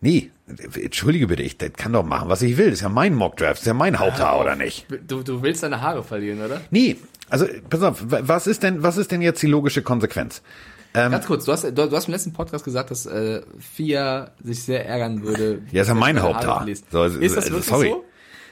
Nee, 0.01 0.29
entschuldige 0.75 1.27
bitte, 1.27 1.41
ich 1.41 1.57
kann 1.57 1.93
doch 1.93 2.03
machen, 2.03 2.29
was 2.29 2.41
ich 2.41 2.57
will. 2.57 2.65
Das 2.65 2.75
ist 2.75 2.81
ja 2.81 2.89
mein 2.89 3.15
Mockdraft, 3.15 3.53
das 3.53 3.61
ist 3.61 3.67
ja 3.67 3.73
mein 3.73 3.97
Haupthaar, 3.97 4.39
oder 4.39 4.55
nicht? 4.55 4.85
Du, 5.07 5.23
du 5.23 5.41
willst 5.41 5.63
deine 5.63 5.81
Haare 5.81 6.03
verlieren, 6.03 6.41
oder? 6.43 6.61
Nee, 6.69 6.97
also 7.29 7.47
pass 7.69 7.81
auf, 7.81 8.03
wa- 8.11 8.19
was 8.21 8.45
ist 8.45 8.61
denn, 8.61 8.83
was 8.83 8.97
ist 8.97 9.11
denn 9.11 9.21
jetzt 9.21 9.41
die 9.41 9.47
logische 9.47 9.81
Konsequenz? 9.81 10.41
Ganz 10.93 11.25
kurz, 11.25 11.43
du 11.45 11.51
hast, 11.51 11.63
du, 11.63 11.71
du 11.71 11.91
hast 11.91 12.07
im 12.07 12.13
letzten 12.13 12.31
Podcast 12.33 12.63
gesagt, 12.63 12.89
dass 12.91 13.05
äh, 13.05 13.41
Fia 13.59 14.31
sich 14.43 14.63
sehr 14.63 14.85
ärgern 14.85 15.23
würde. 15.23 15.61
Ja, 15.71 15.81
ist 15.81 15.89
ja 15.89 15.93
mein 15.93 16.21
Haupthaar. 16.21 16.65
So, 16.89 17.03
ist 17.03 17.35
das 17.35 17.45
also, 17.45 17.49
wirklich 17.51 17.65
sorry. 17.65 17.89
so? 17.89 18.05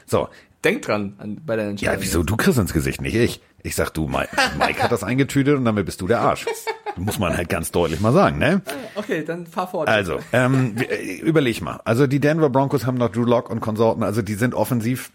So, 0.06 0.28
Denk 0.62 0.82
dran 0.82 1.14
an, 1.18 1.40
bei 1.46 1.56
der 1.56 1.68
Entscheidung. 1.68 1.94
ja, 1.96 2.02
wieso 2.02 2.22
du 2.22 2.36
kriegst 2.36 2.58
ins 2.58 2.72
Gesicht, 2.74 3.00
nicht 3.00 3.14
ich. 3.14 3.40
Ich 3.62 3.74
sag 3.76 3.90
du, 3.94 4.08
Mike, 4.08 4.28
Mike 4.58 4.82
hat 4.82 4.92
das 4.92 5.02
eingetütet 5.04 5.56
und 5.56 5.64
damit 5.64 5.86
bist 5.86 6.00
du 6.02 6.06
der 6.06 6.20
Arsch. 6.20 6.44
Muss 6.96 7.18
man 7.18 7.36
halt 7.36 7.48
ganz 7.48 7.72
deutlich 7.72 8.00
mal 8.00 8.12
sagen, 8.12 8.38
ne? 8.38 8.62
Okay, 8.94 9.24
dann 9.24 9.46
fahr 9.46 9.68
fort. 9.68 9.88
Also, 9.88 10.18
ähm, 10.32 10.76
äh, 10.78 11.16
überleg 11.16 11.60
mal. 11.60 11.80
Also 11.84 12.06
die 12.06 12.20
Denver 12.20 12.50
Broncos 12.50 12.86
haben 12.86 12.98
noch 12.98 13.10
Drew 13.10 13.24
Lock 13.24 13.50
und 13.50 13.60
Konsorten, 13.60 14.02
also 14.02 14.22
die 14.22 14.34
sind 14.34 14.54
offensiv, 14.54 15.10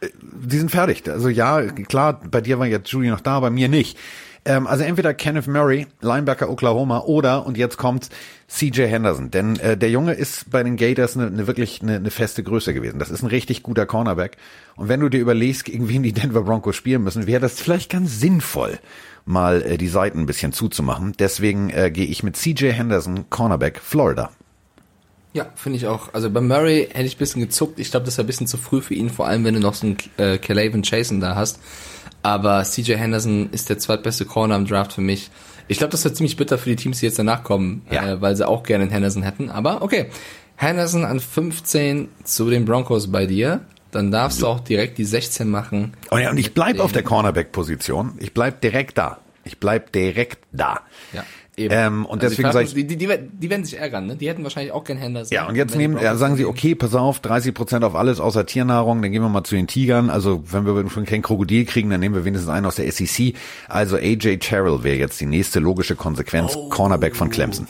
äh, 0.00 0.08
die 0.22 0.58
sind 0.58 0.70
fertig. 0.70 1.08
Also 1.08 1.28
ja, 1.28 1.62
klar, 1.62 2.20
bei 2.30 2.40
dir 2.40 2.58
war 2.58 2.66
jetzt 2.66 2.88
Julie 2.88 3.10
noch 3.10 3.20
da, 3.20 3.40
bei 3.40 3.50
mir 3.50 3.68
nicht. 3.68 3.98
Ähm, 4.46 4.66
also 4.66 4.84
entweder 4.84 5.12
Kenneth 5.12 5.48
Murray, 5.48 5.86
Linebacker 6.00 6.48
Oklahoma, 6.48 7.00
oder, 7.00 7.44
und 7.44 7.58
jetzt 7.58 7.76
kommt 7.76 8.08
CJ 8.48 8.82
Henderson. 8.86 9.30
Denn 9.30 9.58
äh, 9.58 9.76
der 9.76 9.90
Junge 9.90 10.14
ist 10.14 10.50
bei 10.50 10.62
den 10.62 10.76
Gators 10.76 11.16
eine, 11.16 11.26
eine 11.26 11.46
wirklich 11.46 11.82
eine, 11.82 11.96
eine 11.96 12.10
feste 12.10 12.42
Größe 12.42 12.72
gewesen. 12.72 12.98
Das 12.98 13.10
ist 13.10 13.22
ein 13.22 13.28
richtig 13.28 13.62
guter 13.62 13.86
Cornerback. 13.86 14.36
Und 14.76 14.88
wenn 14.88 15.00
du 15.00 15.08
dir 15.08 15.20
überlegst, 15.20 15.64
gegen 15.64 15.88
wen 15.88 16.02
die 16.02 16.12
Denver 16.12 16.42
Broncos 16.42 16.76
spielen 16.76 17.02
müssen, 17.02 17.26
wäre 17.26 17.40
das 17.40 17.60
vielleicht 17.60 17.90
ganz 17.90 18.20
sinnvoll, 18.20 18.78
mal 19.26 19.60
äh, 19.62 19.76
die 19.76 19.88
Seiten 19.88 20.20
ein 20.20 20.26
bisschen 20.26 20.52
zuzumachen. 20.52 21.12
Deswegen 21.18 21.68
äh, 21.70 21.90
gehe 21.90 22.06
ich 22.06 22.22
mit 22.22 22.36
CJ 22.36 22.70
Henderson, 22.72 23.28
Cornerback, 23.28 23.80
Florida. 23.80 24.30
Ja, 25.34 25.46
finde 25.54 25.76
ich 25.76 25.86
auch. 25.86 26.14
Also 26.14 26.30
bei 26.30 26.40
Murray 26.40 26.88
hätte 26.90 27.04
ich 27.04 27.16
ein 27.16 27.18
bisschen 27.18 27.42
gezuckt. 27.42 27.78
Ich 27.78 27.90
glaube, 27.90 28.06
das 28.06 28.16
war 28.16 28.24
ein 28.24 28.26
bisschen 28.26 28.46
zu 28.46 28.56
früh 28.56 28.80
für 28.80 28.94
ihn, 28.94 29.10
vor 29.10 29.26
allem 29.26 29.44
wenn 29.44 29.52
du 29.54 29.60
noch 29.60 29.74
so 29.74 29.86
einen 29.86 29.96
äh, 30.16 30.38
Calavan 30.38 30.82
Chasen 30.82 31.20
da 31.20 31.34
hast. 31.34 31.60
Aber 32.22 32.62
CJ 32.64 32.94
Henderson 32.94 33.50
ist 33.52 33.68
der 33.68 33.78
zweitbeste 33.78 34.24
Corner 34.24 34.56
im 34.56 34.66
Draft 34.66 34.94
für 34.94 35.02
mich. 35.02 35.30
Ich 35.68 35.78
glaube, 35.78 35.90
das 35.90 36.04
wird 36.04 36.16
ziemlich 36.16 36.36
bitter 36.36 36.56
für 36.58 36.70
die 36.70 36.76
Teams, 36.76 37.00
die 37.00 37.06
jetzt 37.06 37.18
danach 37.18 37.42
kommen, 37.42 37.82
Ja. 37.90 38.08
äh, 38.12 38.20
weil 38.22 38.34
sie 38.36 38.48
auch 38.48 38.62
gerne 38.62 38.82
einen 38.84 38.92
Henderson 38.92 39.22
hätten. 39.24 39.50
Aber 39.50 39.82
okay, 39.82 40.06
Henderson 40.56 41.04
an 41.04 41.20
15 41.20 42.08
zu 42.24 42.48
den 42.48 42.64
Broncos 42.64 43.12
bei 43.12 43.26
dir. 43.26 43.60
Dann 43.96 44.10
darfst 44.10 44.42
du 44.42 44.46
auch 44.46 44.60
direkt 44.60 44.98
die 44.98 45.04
16 45.06 45.48
machen. 45.48 45.94
Und, 46.10 46.20
ja, 46.20 46.28
und 46.30 46.36
ich 46.36 46.52
bleib 46.52 46.80
auf 46.80 46.92
der 46.92 47.02
Cornerback-Position. 47.02 48.12
Ich 48.18 48.34
bleib 48.34 48.60
direkt 48.60 48.98
da. 48.98 49.20
Ich 49.44 49.58
bleib 49.58 49.90
direkt 49.92 50.38
da. 50.52 50.80
Ja, 51.14 51.24
eben. 51.56 51.72
Ähm, 51.74 52.04
und 52.04 52.22
Also 52.22 52.28
deswegen 52.28 52.48
die, 52.48 52.52
sage 52.52 52.64
ich, 52.66 52.74
die, 52.74 52.86
die, 52.86 52.96
die, 52.98 53.48
werden- 53.50 53.64
sich 53.64 53.78
ärgern, 53.78 54.06
ne? 54.06 54.16
Die 54.16 54.28
hätten 54.28 54.42
wahrscheinlich 54.42 54.72
auch 54.72 54.84
keinen 54.84 54.98
Henderson. 54.98 55.34
ja, 55.34 55.46
und 55.48 55.56
jetzt 55.56 55.74
nehmen, 55.76 55.98
ja, 55.98 56.14
sagen 56.16 56.36
sie, 56.36 56.44
okay, 56.44 56.74
pass 56.74 56.94
auf, 56.94 57.20
30 57.20 57.54
Prozent 57.54 57.84
auf 57.84 57.94
alles 57.94 58.20
außer 58.20 58.44
Tiernahrung, 58.44 59.00
dann 59.00 59.12
gehen 59.12 59.22
wir 59.22 59.30
mal 59.30 59.44
zu 59.44 59.54
den 59.54 59.66
Tigern. 59.66 60.10
Also, 60.10 60.42
wenn 60.52 60.66
wir 60.66 60.90
schon 60.90 61.06
kein 61.06 61.22
Krokodil 61.22 61.64
kriegen, 61.64 61.88
dann 61.88 62.00
nehmen 62.00 62.14
wir 62.14 62.26
wenigstens 62.26 62.50
einen 62.50 62.66
aus 62.66 62.74
der 62.76 62.92
SEC. 62.92 63.34
Also, 63.66 63.96
AJ 63.96 64.36
Terrell 64.40 64.82
wäre 64.84 64.96
jetzt 64.96 65.18
die 65.22 65.26
nächste 65.26 65.58
logische 65.60 65.96
Konsequenz, 65.96 66.58
Cornerback 66.68 67.16
von 67.16 67.30
Clemson. 67.30 67.66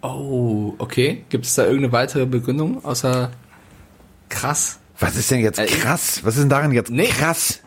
Oh, 0.00 0.72
okay. 0.78 1.24
Gibt 1.28 1.44
es 1.44 1.54
da 1.54 1.64
irgendeine 1.64 1.92
weitere 1.92 2.24
Begründung 2.24 2.82
außer 2.84 3.30
krass? 4.28 4.78
Was 5.00 5.16
ist 5.16 5.30
denn 5.30 5.40
jetzt 5.40 5.58
Äh, 5.58 5.66
krass? 5.66 6.20
Was 6.24 6.34
ist 6.36 6.42
denn 6.42 6.48
daran 6.50 6.72
jetzt 6.72 6.90
Nee. 6.90 7.06
krass? 7.06 7.60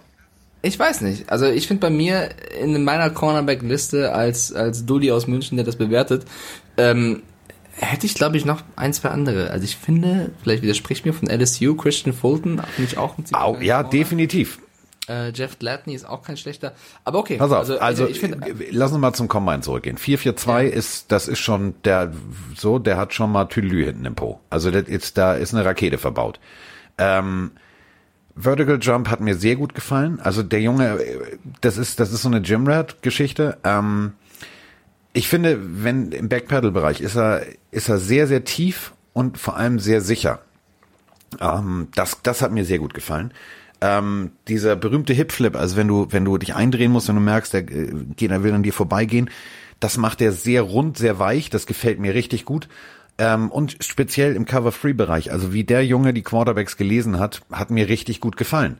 Ich 0.62 0.78
weiß 0.80 1.02
nicht. 1.02 1.30
Also 1.30 1.46
ich 1.46 1.68
finde 1.68 1.82
bei 1.82 1.90
mir 1.90 2.30
in 2.60 2.84
meiner 2.84 3.10
Cornerback-Liste 3.10 4.14
als 4.14 4.52
als 4.54 4.86
Dulli 4.86 5.12
aus 5.12 5.28
München, 5.28 5.56
der 5.58 5.66
das 5.66 5.76
bewertet, 5.76 6.26
ähm, 6.78 7.22
hätte 7.74 8.06
ich 8.08 8.16
glaube 8.16 8.38
ich 8.38 8.46
noch 8.46 8.64
ein, 8.76 8.92
zwei 8.92 9.10
andere. 9.10 9.52
Also 9.52 9.66
ich 9.66 9.76
finde, 9.78 10.32
vielleicht 10.42 10.64
widerspricht 10.64 11.06
mir 11.06 11.14
von 11.14 11.30
LSU, 11.30 11.76
Christian 11.76 12.14
Fulton, 12.14 12.62
finde 12.76 12.92
ich 12.92 12.98
auch 12.98 13.18
ein 13.18 13.26
ziemlich 13.26 13.42
Au, 13.44 13.58
ja, 13.60 13.84
Corner. 13.84 13.90
definitiv. 13.98 14.60
Äh, 15.08 15.30
Jeff 15.30 15.58
Gladney 15.60 15.94
ist 15.94 16.06
auch 16.10 16.22
kein 16.24 16.36
schlechter. 16.36 16.74
Aber 17.06 17.20
okay. 17.20 17.38
Pass 17.38 17.52
auf, 17.52 17.82
also, 17.82 18.08
ich 18.08 18.20
finde, 18.20 18.46
äh, 18.46 18.54
lass 18.72 18.92
uns 18.92 19.00
mal 19.00 19.14
zum 19.14 19.30
Combine 19.30 19.62
zurückgehen. 19.62 19.98
442 19.98 20.74
ist, 20.76 21.12
das 21.14 21.30
ist 21.30 21.40
schon 21.40 21.76
der, 21.86 22.12
so, 22.58 22.78
der 22.78 22.98
hat 22.98 23.14
schon 23.14 23.32
mal 23.32 23.46
Tüdelü 23.46 23.86
hinten 23.86 24.04
im 24.06 24.16
Po. 24.16 24.42
Also 24.50 24.70
das 24.70 24.84
ist, 24.90 25.18
da 25.18 25.36
ist 25.36 25.54
eine 25.54 25.64
Rakete 25.64 25.98
verbaut. 25.98 26.40
Ähm, 26.98 27.52
Vertical 28.36 28.78
Jump 28.80 29.10
hat 29.10 29.20
mir 29.20 29.36
sehr 29.36 29.56
gut 29.56 29.74
gefallen. 29.74 30.20
Also 30.20 30.44
der 30.44 30.62
Junge, 30.62 31.00
äh, 31.00 31.38
das 31.62 31.78
ist, 31.78 32.00
das 32.00 32.12
ist 32.12 32.22
so 32.22 32.30
eine 32.30 32.42
Gymrat-Geschichte. 32.42 33.58
Ähm, 33.64 34.14
ich 35.14 35.28
finde, 35.28 35.60
wenn 35.84 36.12
im 36.12 36.30
Backpedal-Bereich 36.30 37.02
ist 37.02 37.16
er, 37.16 37.44
ist 37.72 37.90
er 37.90 37.98
sehr, 37.98 38.28
sehr 38.28 38.44
tief 38.44 38.94
und 39.14 39.38
vor 39.40 39.58
allem 39.58 39.80
sehr 39.80 40.02
sicher. 40.02 40.40
Ähm, 41.40 41.88
das, 41.96 42.22
das 42.22 42.42
hat 42.42 42.52
mir 42.52 42.66
sehr 42.66 42.80
gut 42.80 42.94
gefallen. 42.94 43.34
Ähm, 43.82 44.32
dieser 44.48 44.76
berühmte 44.76 45.14
Hip-Flip, 45.14 45.56
also 45.56 45.76
wenn 45.76 45.88
du, 45.88 46.08
wenn 46.12 46.26
du 46.26 46.38
dich 46.38 46.56
eindrehen 46.56 46.92
musst, 46.92 47.08
wenn 47.08 47.16
du 47.16 47.22
merkst, 47.22 47.54
der 47.54 47.62
äh, 47.62 47.92
geht, 48.16 48.32
er 48.32 48.44
will 48.44 48.54
an 48.54 48.64
dir 48.64 48.74
vorbeigehen, 48.74 49.30
das 49.80 49.98
macht 49.98 50.22
er 50.22 50.32
sehr 50.32 50.62
rund, 50.62 50.98
sehr 50.98 51.20
weich, 51.20 51.50
das 51.50 51.66
gefällt 51.66 52.00
mir 52.00 52.14
richtig 52.14 52.46
gut. 52.46 52.68
Ähm, 53.18 53.50
und 53.52 53.78
speziell 53.82 54.36
im 54.36 54.46
Cover-Free-Bereich, 54.46 55.32
also 55.32 55.54
wie 55.54 55.64
der 55.64 55.86
Junge 55.86 56.14
die 56.14 56.22
Quarterbacks 56.22 56.78
gelesen 56.78 57.20
hat, 57.20 57.42
hat 57.52 57.72
mir 57.72 57.90
richtig 57.90 58.22
gut 58.22 58.38
gefallen. 58.38 58.78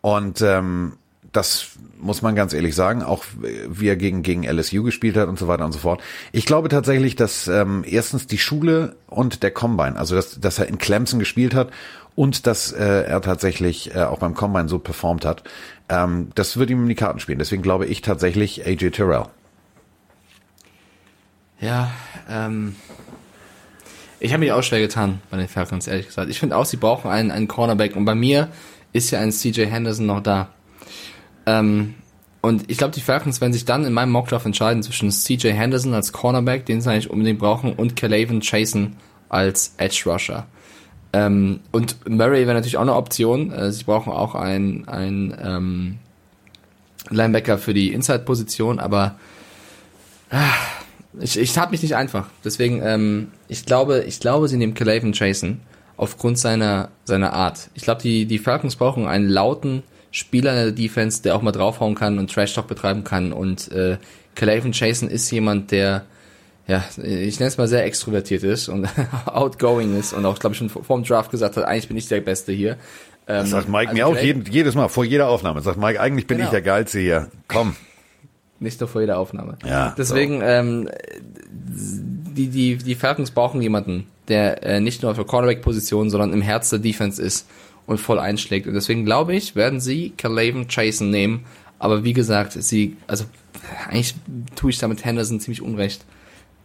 Und 0.00 0.42
ähm, 0.42 0.94
das 1.32 1.72
muss 1.98 2.22
man 2.22 2.34
ganz 2.34 2.52
ehrlich 2.52 2.74
sagen, 2.74 3.02
auch 3.02 3.24
wie 3.68 3.88
er 3.88 3.96
gegen, 3.96 4.22
gegen 4.22 4.44
LSU 4.44 4.82
gespielt 4.82 5.16
hat 5.16 5.28
und 5.28 5.38
so 5.38 5.48
weiter 5.48 5.64
und 5.64 5.72
so 5.72 5.78
fort. 5.78 6.02
Ich 6.32 6.46
glaube 6.46 6.68
tatsächlich, 6.68 7.16
dass 7.16 7.46
ähm, 7.48 7.84
erstens 7.86 8.26
die 8.26 8.38
Schule 8.38 8.96
und 9.06 9.42
der 9.42 9.50
Combine, 9.50 9.96
also 9.96 10.14
dass, 10.14 10.40
dass 10.40 10.58
er 10.58 10.66
in 10.66 10.78
Clemson 10.78 11.18
gespielt 11.18 11.54
hat 11.54 11.70
und 12.14 12.46
dass 12.46 12.72
äh, 12.72 13.02
er 13.02 13.20
tatsächlich 13.20 13.94
äh, 13.94 14.02
auch 14.02 14.18
beim 14.18 14.34
Combine 14.34 14.68
so 14.68 14.78
performt 14.78 15.24
hat, 15.24 15.42
ähm, 15.88 16.30
das 16.34 16.56
wird 16.56 16.70
ihm 16.70 16.82
in 16.82 16.88
die 16.88 16.94
Karten 16.94 17.20
spielen. 17.20 17.38
Deswegen 17.38 17.62
glaube 17.62 17.86
ich 17.86 18.00
tatsächlich 18.00 18.66
AJ 18.66 18.90
Terrell. 18.90 19.26
Ja, 21.60 21.90
ähm, 22.28 22.76
ich 24.20 24.32
habe 24.32 24.40
mich 24.40 24.52
auch 24.52 24.62
schwer 24.62 24.80
getan 24.80 25.20
bei 25.30 25.36
den 25.36 25.48
Falcons, 25.48 25.86
ehrlich 25.86 26.06
gesagt. 26.06 26.30
Ich 26.30 26.38
finde 26.38 26.56
auch, 26.56 26.64
sie 26.64 26.76
brauchen 26.76 27.10
einen, 27.10 27.30
einen 27.30 27.48
Cornerback 27.48 27.96
und 27.96 28.04
bei 28.04 28.14
mir 28.14 28.48
ist 28.92 29.10
ja 29.10 29.20
ein 29.20 29.32
CJ 29.32 29.66
Henderson 29.66 30.06
noch 30.06 30.22
da. 30.22 30.48
Ähm, 31.46 31.94
und 32.40 32.70
ich 32.70 32.78
glaube, 32.78 32.94
die 32.94 33.00
Falcons 33.00 33.40
werden 33.40 33.52
sich 33.52 33.64
dann 33.64 33.84
in 33.84 33.92
meinem 33.92 34.12
Mockdraft 34.12 34.46
entscheiden 34.46 34.82
zwischen 34.82 35.10
CJ 35.10 35.48
Henderson 35.48 35.94
als 35.94 36.12
Cornerback, 36.12 36.64
den 36.66 36.80
sie 36.80 36.90
eigentlich 36.90 37.10
unbedingt 37.10 37.38
brauchen, 37.38 37.72
und 37.72 37.96
Calavan 37.96 38.40
Chasen 38.40 38.96
als 39.28 39.74
Edge 39.78 40.04
Rusher. 40.06 40.46
Ähm, 41.12 41.60
und 41.72 42.08
Murray 42.08 42.46
wäre 42.46 42.54
natürlich 42.54 42.76
auch 42.76 42.82
eine 42.82 42.94
Option. 42.94 43.52
Äh, 43.52 43.72
sie 43.72 43.84
brauchen 43.84 44.12
auch 44.12 44.34
einen, 44.34 44.86
einen 44.88 45.36
ähm, 45.42 45.98
Linebacker 47.10 47.58
für 47.58 47.74
die 47.74 47.92
Inside-Position, 47.92 48.78
aber 48.78 49.16
ich, 51.20 51.38
ich 51.38 51.52
tat 51.52 51.70
mich 51.70 51.82
nicht 51.82 51.96
einfach. 51.96 52.26
Deswegen, 52.44 52.82
ähm, 52.84 53.28
ich 53.48 53.64
glaube, 53.64 54.04
ich 54.06 54.20
glaube, 54.20 54.48
sie 54.48 54.56
nehmen 54.56 54.74
Calavan 54.74 55.12
Chasen 55.12 55.60
aufgrund 55.96 56.38
seiner, 56.38 56.90
seiner 57.04 57.32
Art. 57.32 57.70
Ich 57.74 57.82
glaube, 57.82 58.02
die, 58.02 58.26
die 58.26 58.38
Falcons 58.38 58.76
brauchen 58.76 59.06
einen 59.06 59.28
lauten 59.28 59.82
Spieler 60.10 60.50
in 60.52 60.56
der 60.56 60.72
Defense, 60.72 61.22
der 61.22 61.34
auch 61.36 61.42
mal 61.42 61.52
draufhauen 61.52 61.94
kann 61.94 62.18
und 62.18 62.32
Trash 62.32 62.54
Talk 62.54 62.66
betreiben 62.68 63.04
kann. 63.04 63.32
Und 63.32 63.70
äh, 63.72 63.98
Calavan 64.34 64.72
Jason 64.72 65.08
ist 65.08 65.30
jemand, 65.30 65.70
der, 65.70 66.04
ja, 66.66 66.84
ich 67.02 67.38
nenne 67.38 67.48
es 67.48 67.58
mal 67.58 67.68
sehr 67.68 67.84
extrovertiert 67.84 68.42
ist 68.42 68.68
und 68.68 68.88
outgoing 69.26 69.98
ist 69.98 70.12
und 70.12 70.24
auch, 70.26 70.38
glaube 70.38 70.52
ich, 70.54 70.58
schon 70.58 70.68
vor 70.68 70.96
dem 70.98 71.04
Draft 71.04 71.30
gesagt 71.30 71.56
hat, 71.56 71.64
eigentlich 71.64 71.88
bin 71.88 71.96
ich 71.96 72.08
der 72.08 72.20
Beste 72.20 72.52
hier. 72.52 72.72
Ähm, 73.28 73.42
Das 73.42 73.50
sagt 73.50 73.68
Mike 73.68 73.88
also 73.90 73.94
mir 73.94 74.06
auch 74.06 74.16
jeden, 74.16 74.44
jedes 74.50 74.74
Mal, 74.74 74.88
vor 74.88 75.04
jeder 75.04 75.28
Aufnahme. 75.28 75.60
Sagt 75.60 75.78
Mike, 75.78 76.00
eigentlich 76.00 76.26
bin 76.26 76.38
Genau. 76.38 76.48
ich 76.48 76.52
der 76.52 76.62
Geilste 76.62 77.00
hier. 77.00 77.28
Komm. 77.48 77.76
Nicht 78.58 78.80
nur 78.80 78.88
vor 78.88 79.00
jeder 79.00 79.18
Aufnahme. 79.18 79.58
Ja, 79.64 79.94
Deswegen, 79.96 80.40
ähm, 80.42 80.88
die, 81.50 82.48
die, 82.48 82.76
die 82.76 82.94
Falcons 82.94 83.30
brauchen 83.30 83.60
jemanden, 83.60 84.06
der 84.28 84.62
äh, 84.62 84.80
nicht 84.80 85.02
nur 85.02 85.10
auf 85.10 85.16
der 85.16 85.26
Cornerback-Position, 85.26 86.10
sondern 86.10 86.32
im 86.32 86.42
Herz 86.42 86.70
der 86.70 86.78
Defense 86.78 87.20
ist 87.22 87.48
und 87.86 87.98
voll 87.98 88.18
einschlägt. 88.18 88.66
Und 88.66 88.74
deswegen 88.74 89.04
glaube 89.04 89.34
ich, 89.34 89.56
werden 89.56 89.80
sie 89.80 90.10
Calavan 90.16 90.68
Chasen 90.68 91.10
nehmen. 91.10 91.44
Aber 91.78 92.04
wie 92.04 92.12
gesagt, 92.12 92.52
sie, 92.52 92.96
also 93.06 93.24
eigentlich 93.88 94.14
tue 94.54 94.70
ich 94.70 94.78
damit 94.78 95.04
Henderson 95.04 95.40
ziemlich 95.40 95.62
unrecht. 95.62 96.04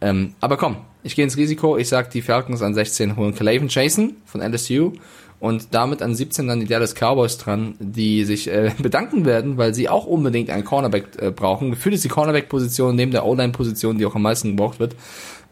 Ähm, 0.00 0.34
aber 0.40 0.56
komm, 0.56 0.78
ich 1.02 1.14
gehe 1.14 1.24
ins 1.24 1.36
Risiko. 1.36 1.76
Ich 1.76 1.88
sag, 1.88 2.10
die 2.10 2.22
Falcons 2.22 2.62
an 2.62 2.74
16 2.74 3.16
holen 3.16 3.34
Calavan 3.34 3.68
Chasen 3.68 4.16
von 4.24 4.40
LSU 4.40 4.92
und 5.42 5.74
damit 5.74 6.02
an 6.02 6.14
17 6.14 6.46
dann 6.46 6.60
die 6.60 6.66
Dallas 6.66 6.94
Cowboys 6.94 7.36
dran, 7.36 7.74
die 7.80 8.24
sich 8.24 8.46
äh, 8.46 8.70
bedanken 8.80 9.24
werden, 9.24 9.58
weil 9.58 9.74
sie 9.74 9.88
auch 9.88 10.06
unbedingt 10.06 10.50
einen 10.50 10.64
Cornerback 10.64 11.20
äh, 11.20 11.32
brauchen. 11.32 11.70
Gefühlt 11.70 11.96
ist 11.96 12.04
die 12.04 12.08
Cornerback-Position 12.08 12.94
neben 12.94 13.10
der 13.10 13.26
O-Line-Position, 13.26 13.98
die 13.98 14.06
auch 14.06 14.14
am 14.14 14.22
meisten 14.22 14.50
gebraucht 14.50 14.78
wird. 14.78 14.94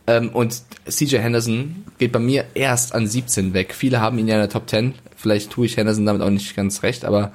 Ähm, 0.07 0.29
und 0.29 0.63
CJ 0.89 1.17
Henderson 1.17 1.85
geht 1.99 2.13
bei 2.13 2.21
mir 2.21 2.45
erst 2.55 2.95
an 2.95 3.09
17 3.09 3.53
weg. 3.53 3.75
Viele 3.75 4.01
haben 4.01 4.17
ihn 4.21 4.29
ja 4.29 4.37
in 4.37 4.43
der 4.43 4.49
Top 4.49 4.71
10. 4.71 4.95
Vielleicht 5.17 5.51
tue 5.51 5.67
ich 5.67 5.77
Henderson 5.77 6.07
damit 6.07 6.23
auch 6.23 6.31
nicht 6.31 6.55
ganz 6.55 6.85
recht, 6.85 7.05
aber 7.05 7.33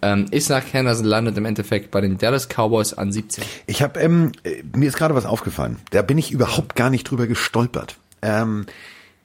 ähm, 0.00 0.26
ich 0.30 0.44
sag, 0.44 0.72
Henderson 0.72 1.06
landet 1.06 1.36
im 1.36 1.44
Endeffekt 1.44 1.90
bei 1.90 2.00
den 2.00 2.18
Dallas 2.18 2.46
Cowboys 2.46 2.94
an 2.94 3.10
17. 3.10 3.42
Ich 3.66 3.82
habe, 3.82 3.98
ähm, 3.98 4.30
äh, 4.44 4.62
mir 4.76 4.86
ist 4.86 4.96
gerade 4.96 5.16
was 5.16 5.26
aufgefallen. 5.26 5.78
Da 5.90 6.02
bin 6.02 6.18
ich 6.18 6.30
überhaupt 6.30 6.76
gar 6.76 6.88
nicht 6.88 7.10
drüber 7.10 7.26
gestolpert. 7.26 7.96
Ähm, 8.22 8.66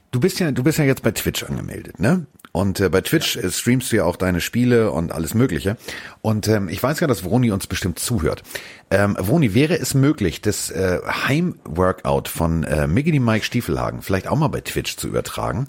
du 0.10 0.20
bist 0.20 0.40
ja, 0.40 0.52
du 0.52 0.64
bist 0.64 0.80
ja 0.80 0.86
jetzt 0.86 1.04
bei 1.04 1.12
Twitch 1.12 1.44
angemeldet, 1.44 2.00
ne? 2.00 2.26
Und 2.52 2.80
äh, 2.80 2.90
bei 2.90 3.02
Twitch 3.02 3.38
äh, 3.38 3.50
streamst 3.50 3.92
du 3.92 3.98
ja 3.98 4.04
auch 4.04 4.16
deine 4.16 4.42
Spiele 4.42 4.92
und 4.92 5.12
alles 5.12 5.34
Mögliche. 5.34 5.78
Und 6.22 6.48
ähm, 6.48 6.70
ich 6.70 6.82
weiß 6.82 7.00
ja, 7.00 7.08
dass 7.08 7.24
Vroni 7.24 7.52
uns 7.52 7.68
bestimmt 7.68 8.00
zuhört. 8.00 8.44
Ähm, 8.90 9.16
Vroni, 9.18 9.54
wäre 9.54 9.80
es 9.80 9.94
möglich, 9.94 10.42
das 10.42 10.70
äh, 10.70 11.00
Heimworkout 11.06 12.28
von 12.28 12.64
äh, 12.64 12.88
Miggity 12.88 13.20
Mike 13.20 13.46
Stiefelhagen 13.46 14.02
vielleicht 14.02 14.28
auch 14.28 14.38
mal 14.38 14.50
bei 14.50 14.62
Twitch 14.62 14.98
zu 14.98 15.08
übertragen? 15.08 15.68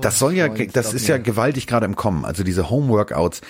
das 0.00 0.18
soll 0.18 0.34
ja, 0.34 0.46
Freund, 0.46 0.76
das 0.76 0.94
ist 0.94 1.08
ja 1.08 1.18
gewaltig 1.18 1.66
gerade 1.66 1.86
im 1.86 1.96
Kommen. 1.96 2.24
Also 2.24 2.44
diese 2.44 2.70
Homeworkouts. 2.70 3.40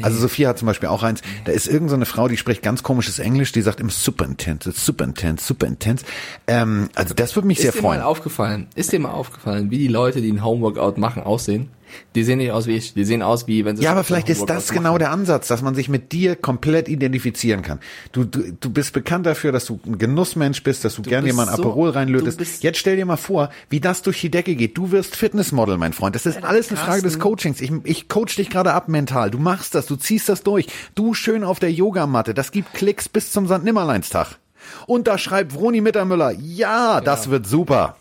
Also 0.00 0.18
Sophia 0.18 0.48
hat 0.48 0.58
zum 0.58 0.66
Beispiel 0.66 0.88
auch 0.88 1.02
eins. 1.02 1.20
Da 1.44 1.52
ist 1.52 1.66
irgendeine 1.66 1.90
so 1.90 1.96
eine 1.96 2.06
Frau, 2.06 2.28
die 2.28 2.38
spricht 2.38 2.62
ganz 2.62 2.82
komisches 2.82 3.18
Englisch, 3.18 3.52
die 3.52 3.60
sagt 3.60 3.78
im 3.80 3.90
super 3.90 4.24
intense, 4.24 4.72
super 4.72 5.04
intense, 5.04 5.44
super 5.44 5.66
intense. 5.66 6.04
Ähm, 6.46 6.88
also 6.94 7.14
das 7.14 7.36
würde 7.36 7.46
mich 7.46 7.58
sehr 7.58 7.68
ist 7.68 7.76
dir 7.76 7.82
freuen. 7.82 8.00
mal 8.00 8.06
aufgefallen, 8.06 8.68
ist 8.74 8.92
dir 8.92 9.00
mal 9.00 9.10
aufgefallen, 9.10 9.70
wie 9.70 9.78
die 9.78 9.88
Leute, 9.88 10.22
die 10.22 10.32
ein 10.32 10.42
Homeworkout 10.42 10.98
machen, 10.98 11.22
aussehen? 11.22 11.68
Die 12.14 12.24
sehen 12.24 12.38
nicht 12.38 12.52
aus 12.52 12.66
wie 12.66 12.76
ich. 12.76 12.94
Die 12.94 13.04
sehen 13.04 13.22
aus 13.22 13.46
wie, 13.46 13.64
wenn 13.64 13.76
sie 13.76 13.82
Ja, 13.84 13.92
aber 13.92 14.04
vielleicht 14.04 14.28
ist 14.28 14.44
das 14.46 14.70
genau 14.70 14.90
machen. 14.90 14.98
der 15.00 15.10
Ansatz, 15.10 15.48
dass 15.48 15.62
man 15.62 15.74
sich 15.74 15.88
mit 15.88 16.12
dir 16.12 16.36
komplett 16.36 16.88
identifizieren 16.88 17.62
kann. 17.62 17.80
Du, 18.12 18.24
du, 18.24 18.52
du 18.58 18.70
bist 18.70 18.92
bekannt 18.92 19.26
dafür, 19.26 19.52
dass 19.52 19.66
du 19.66 19.80
ein 19.86 19.98
Genussmensch 19.98 20.62
bist, 20.62 20.84
dass 20.84 20.96
du, 20.96 21.02
gerne 21.02 21.24
bist 21.24 21.32
jemand 21.38 21.56
so- 21.56 21.62
Aperol 21.62 21.90
du 21.92 21.96
reinlötest. 21.98 22.62
Jetzt 22.62 22.78
stell 22.78 22.96
dir 22.96 23.06
mal 23.06 23.16
vor, 23.16 23.50
wie 23.70 23.80
das 23.80 24.02
durch 24.02 24.20
die 24.20 24.30
Decke 24.30 24.54
geht. 24.54 24.76
Du 24.76 24.90
wirst 24.90 25.16
Fitnessmodel, 25.16 25.78
mein 25.78 25.92
Freund. 25.92 26.14
Das 26.14 26.26
ist 26.26 26.42
alles 26.44 26.68
eine 26.68 26.76
Frage 26.78 27.02
des 27.02 27.14
Carsten. 27.14 27.20
Coachings. 27.20 27.60
Ich, 27.60 27.72
ich 27.84 28.08
coach 28.08 28.36
dich 28.36 28.50
gerade 28.50 28.72
ab 28.72 28.88
mental. 28.88 29.30
Du 29.30 29.38
machst 29.38 29.74
das, 29.74 29.86
du 29.86 29.96
ziehst 29.96 30.28
das 30.28 30.42
durch. 30.42 30.66
Du 30.94 31.14
schön 31.14 31.44
auf 31.44 31.58
der 31.60 31.72
Yogamatte. 31.72 32.34
Das 32.34 32.52
gibt 32.52 32.74
Klicks 32.74 33.08
bis 33.08 33.32
zum 33.32 33.46
St. 33.46 33.62
Nimmerleinstag. 33.64 34.38
Und 34.86 35.08
da 35.08 35.18
schreibt 35.18 35.52
Vroni 35.54 35.80
Mittermüller, 35.80 36.32
ja, 36.40 37.00
das 37.00 37.30
wird 37.30 37.46
super. 37.46 37.96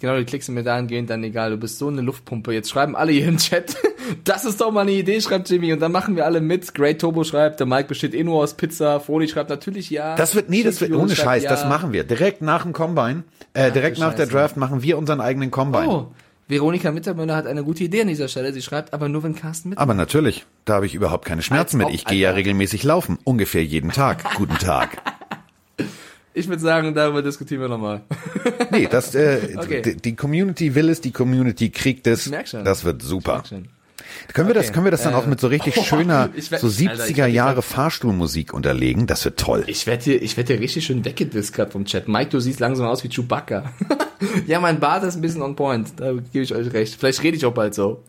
Genau, 0.00 0.16
die 0.16 0.24
Klicks 0.24 0.46
sind 0.46 0.54
mir 0.54 0.64
dahingehend 0.64 1.08
dann 1.08 1.22
egal. 1.22 1.50
Du 1.50 1.56
bist 1.56 1.78
so 1.78 1.88
eine 1.88 2.00
Luftpumpe. 2.00 2.52
Jetzt 2.52 2.68
schreiben 2.70 2.96
alle 2.96 3.12
hier 3.12 3.28
im 3.28 3.38
Chat. 3.38 3.76
Das 4.22 4.44
ist 4.44 4.60
doch 4.60 4.70
mal 4.70 4.82
eine 4.82 4.92
Idee, 4.92 5.18
schreibt 5.22 5.48
Jimmy. 5.48 5.72
Und 5.72 5.80
dann 5.80 5.90
machen 5.90 6.14
wir 6.14 6.26
alle 6.26 6.42
mit. 6.42 6.74
Great 6.74 7.00
Turbo 7.00 7.24
schreibt, 7.24 7.60
der 7.60 7.66
Mike 7.66 7.88
besteht 7.88 8.12
eh 8.14 8.22
nur 8.22 8.42
aus 8.42 8.52
Pizza. 8.52 9.00
Froni 9.00 9.28
schreibt 9.28 9.48
natürlich 9.48 9.88
ja. 9.88 10.14
Das 10.14 10.34
wird, 10.34 10.50
nee, 10.50 10.62
das 10.62 10.82
wird, 10.82 10.92
ohne 10.92 11.16
Scheiß, 11.16 11.44
ja. 11.44 11.48
das 11.48 11.64
machen 11.64 11.94
wir. 11.94 12.04
Direkt 12.04 12.42
nach 12.42 12.64
dem 12.64 12.74
Combine, 12.74 13.24
äh, 13.54 13.72
direkt 13.72 13.96
du 13.96 14.02
nach 14.02 14.12
der 14.12 14.24
Scheiße. 14.24 14.32
Draft 14.32 14.56
machen 14.58 14.82
wir 14.82 14.98
unseren 14.98 15.22
eigenen 15.22 15.50
Combine. 15.50 15.88
Oh, 15.88 16.06
Veronika 16.48 16.92
Mittermüller 16.92 17.34
hat 17.34 17.46
eine 17.46 17.64
gute 17.64 17.84
Idee 17.84 18.02
an 18.02 18.08
dieser 18.08 18.28
Stelle. 18.28 18.52
Sie 18.52 18.60
schreibt 18.60 18.92
aber 18.92 19.08
nur, 19.08 19.22
wenn 19.22 19.34
Carsten 19.34 19.70
mit. 19.70 19.78
Aber 19.78 19.94
natürlich, 19.94 20.44
da 20.66 20.74
habe 20.74 20.86
ich 20.86 20.94
überhaupt 20.94 21.24
keine 21.24 21.40
Schmerzen 21.40 21.80
Als 21.80 21.86
mit. 21.86 21.94
Ich 21.94 22.04
gehe 22.04 22.18
ja 22.18 22.32
regelmäßig 22.32 22.82
laufen, 22.82 23.18
ungefähr 23.24 23.64
jeden 23.64 23.90
Tag. 23.90 24.36
Guten 24.36 24.58
Tag. 24.58 25.02
Ich 26.36 26.48
würde 26.48 26.60
sagen, 26.60 26.94
darüber 26.94 27.22
diskutieren 27.22 27.60
wir 27.62 27.68
nochmal. 27.68 28.02
Nee, 28.70 28.88
das, 28.90 29.14
äh, 29.14 29.56
Okay. 29.56 29.96
die, 29.96 30.16
Community 30.16 30.74
will 30.74 30.88
es, 30.88 31.00
die 31.00 31.12
Community 31.12 31.70
kriegt 31.70 32.06
es. 32.08 32.26
Ich 32.26 32.32
merk 32.32 32.48
schon. 32.48 32.64
Das 32.64 32.84
wird 32.84 33.02
super. 33.02 33.42
Können 34.32 34.48
wir 34.48 34.54
das, 34.54 34.66
Okay. 34.66 34.74
können 34.74 34.86
wir 34.86 34.90
das 34.90 35.02
dann 35.04 35.12
Äh, 35.12 35.16
auch 35.16 35.26
mit 35.26 35.38
so 35.40 35.46
richtig 35.46 35.74
schöner, 35.86 36.30
ich 36.34 36.50
werd- 36.50 36.60
so 36.60 36.66
Alter, 36.66 36.80
ich 36.82 36.88
70er 37.14 37.16
werd- 37.18 37.28
ich 37.28 37.34
Jahre 37.34 37.56
werd- 37.56 37.64
Fahrstuhlmusik 37.64 38.52
unterlegen? 38.52 39.06
Das 39.06 39.24
wird 39.24 39.38
toll. 39.38 39.62
Ich 39.68 39.86
werde 39.86 40.02
hier, 40.02 40.22
ich 40.22 40.36
werd 40.36 40.48
hier 40.48 40.58
richtig 40.58 40.84
schön 40.86 41.04
weggedisst 41.04 41.54
vom 41.70 41.84
Chat. 41.84 42.08
Mike, 42.08 42.30
du 42.30 42.40
siehst 42.40 42.58
langsam 42.60 42.86
aus 42.86 43.04
wie 43.04 43.08
Chewbacca. 43.08 43.72
ja, 44.46 44.58
mein 44.60 44.80
Bart 44.80 45.04
ist 45.04 45.14
ein 45.14 45.20
bisschen 45.20 45.42
on 45.42 45.54
point. 45.54 45.92
Da 45.98 46.12
gebe 46.12 46.42
ich 46.44 46.54
euch 46.54 46.72
recht. 46.72 46.96
Vielleicht 46.98 47.22
rede 47.22 47.36
ich 47.36 47.46
auch 47.46 47.54
bald 47.54 47.74
so. 47.74 48.02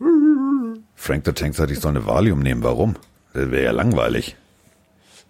Frank 0.96 1.24
the 1.26 1.32
Tank 1.32 1.54
sagt, 1.54 1.70
ich 1.70 1.78
soll 1.78 1.90
eine 1.90 2.06
Valium 2.06 2.40
nehmen. 2.40 2.62
Warum? 2.64 2.96
Das 3.34 3.50
wäre 3.50 3.64
ja 3.64 3.70
langweilig. 3.70 4.34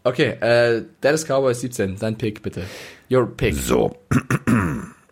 Okay, 0.06 0.36
äh, 0.40 0.84
Dallas 1.00 1.24
Cowboys 1.26 1.60
17. 1.60 1.96
Dein 1.98 2.16
Pick, 2.16 2.40
bitte. 2.40 2.62
Your 3.10 3.26
pick. 3.26 3.56
So, 3.56 3.96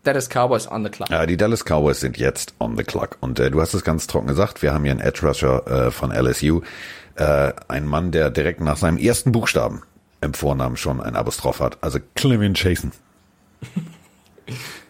Dallas 0.04 0.28
Cowboys 0.28 0.70
on 0.70 0.84
the 0.84 0.90
clock. 0.90 1.10
äh, 1.10 1.26
die 1.26 1.36
Dallas 1.36 1.64
Cowboys 1.64 1.98
sind 1.98 2.16
jetzt 2.16 2.54
on 2.60 2.76
the 2.76 2.84
clock. 2.84 3.16
Und 3.20 3.40
äh, 3.40 3.50
du 3.50 3.60
hast 3.60 3.74
es 3.74 3.82
ganz 3.82 4.06
trocken 4.06 4.28
gesagt. 4.28 4.62
Wir 4.62 4.72
haben 4.72 4.84
hier 4.84 4.92
einen 4.92 5.00
Edge 5.00 5.26
Rusher 5.26 5.66
äh, 5.66 5.90
von 5.90 6.12
LSU. 6.12 6.60
Äh, 7.16 7.52
ein 7.66 7.86
Mann, 7.86 8.12
der 8.12 8.30
direkt 8.30 8.60
nach 8.60 8.76
seinem 8.76 8.96
ersten 8.96 9.32
Buchstaben 9.32 9.82
im 10.20 10.32
Vornamen 10.32 10.76
schon 10.76 11.00
ein 11.00 11.16
Apostroph 11.16 11.58
hat. 11.58 11.78
Also 11.80 11.98
Clevin 12.14 12.54
Chasen. 12.54 12.92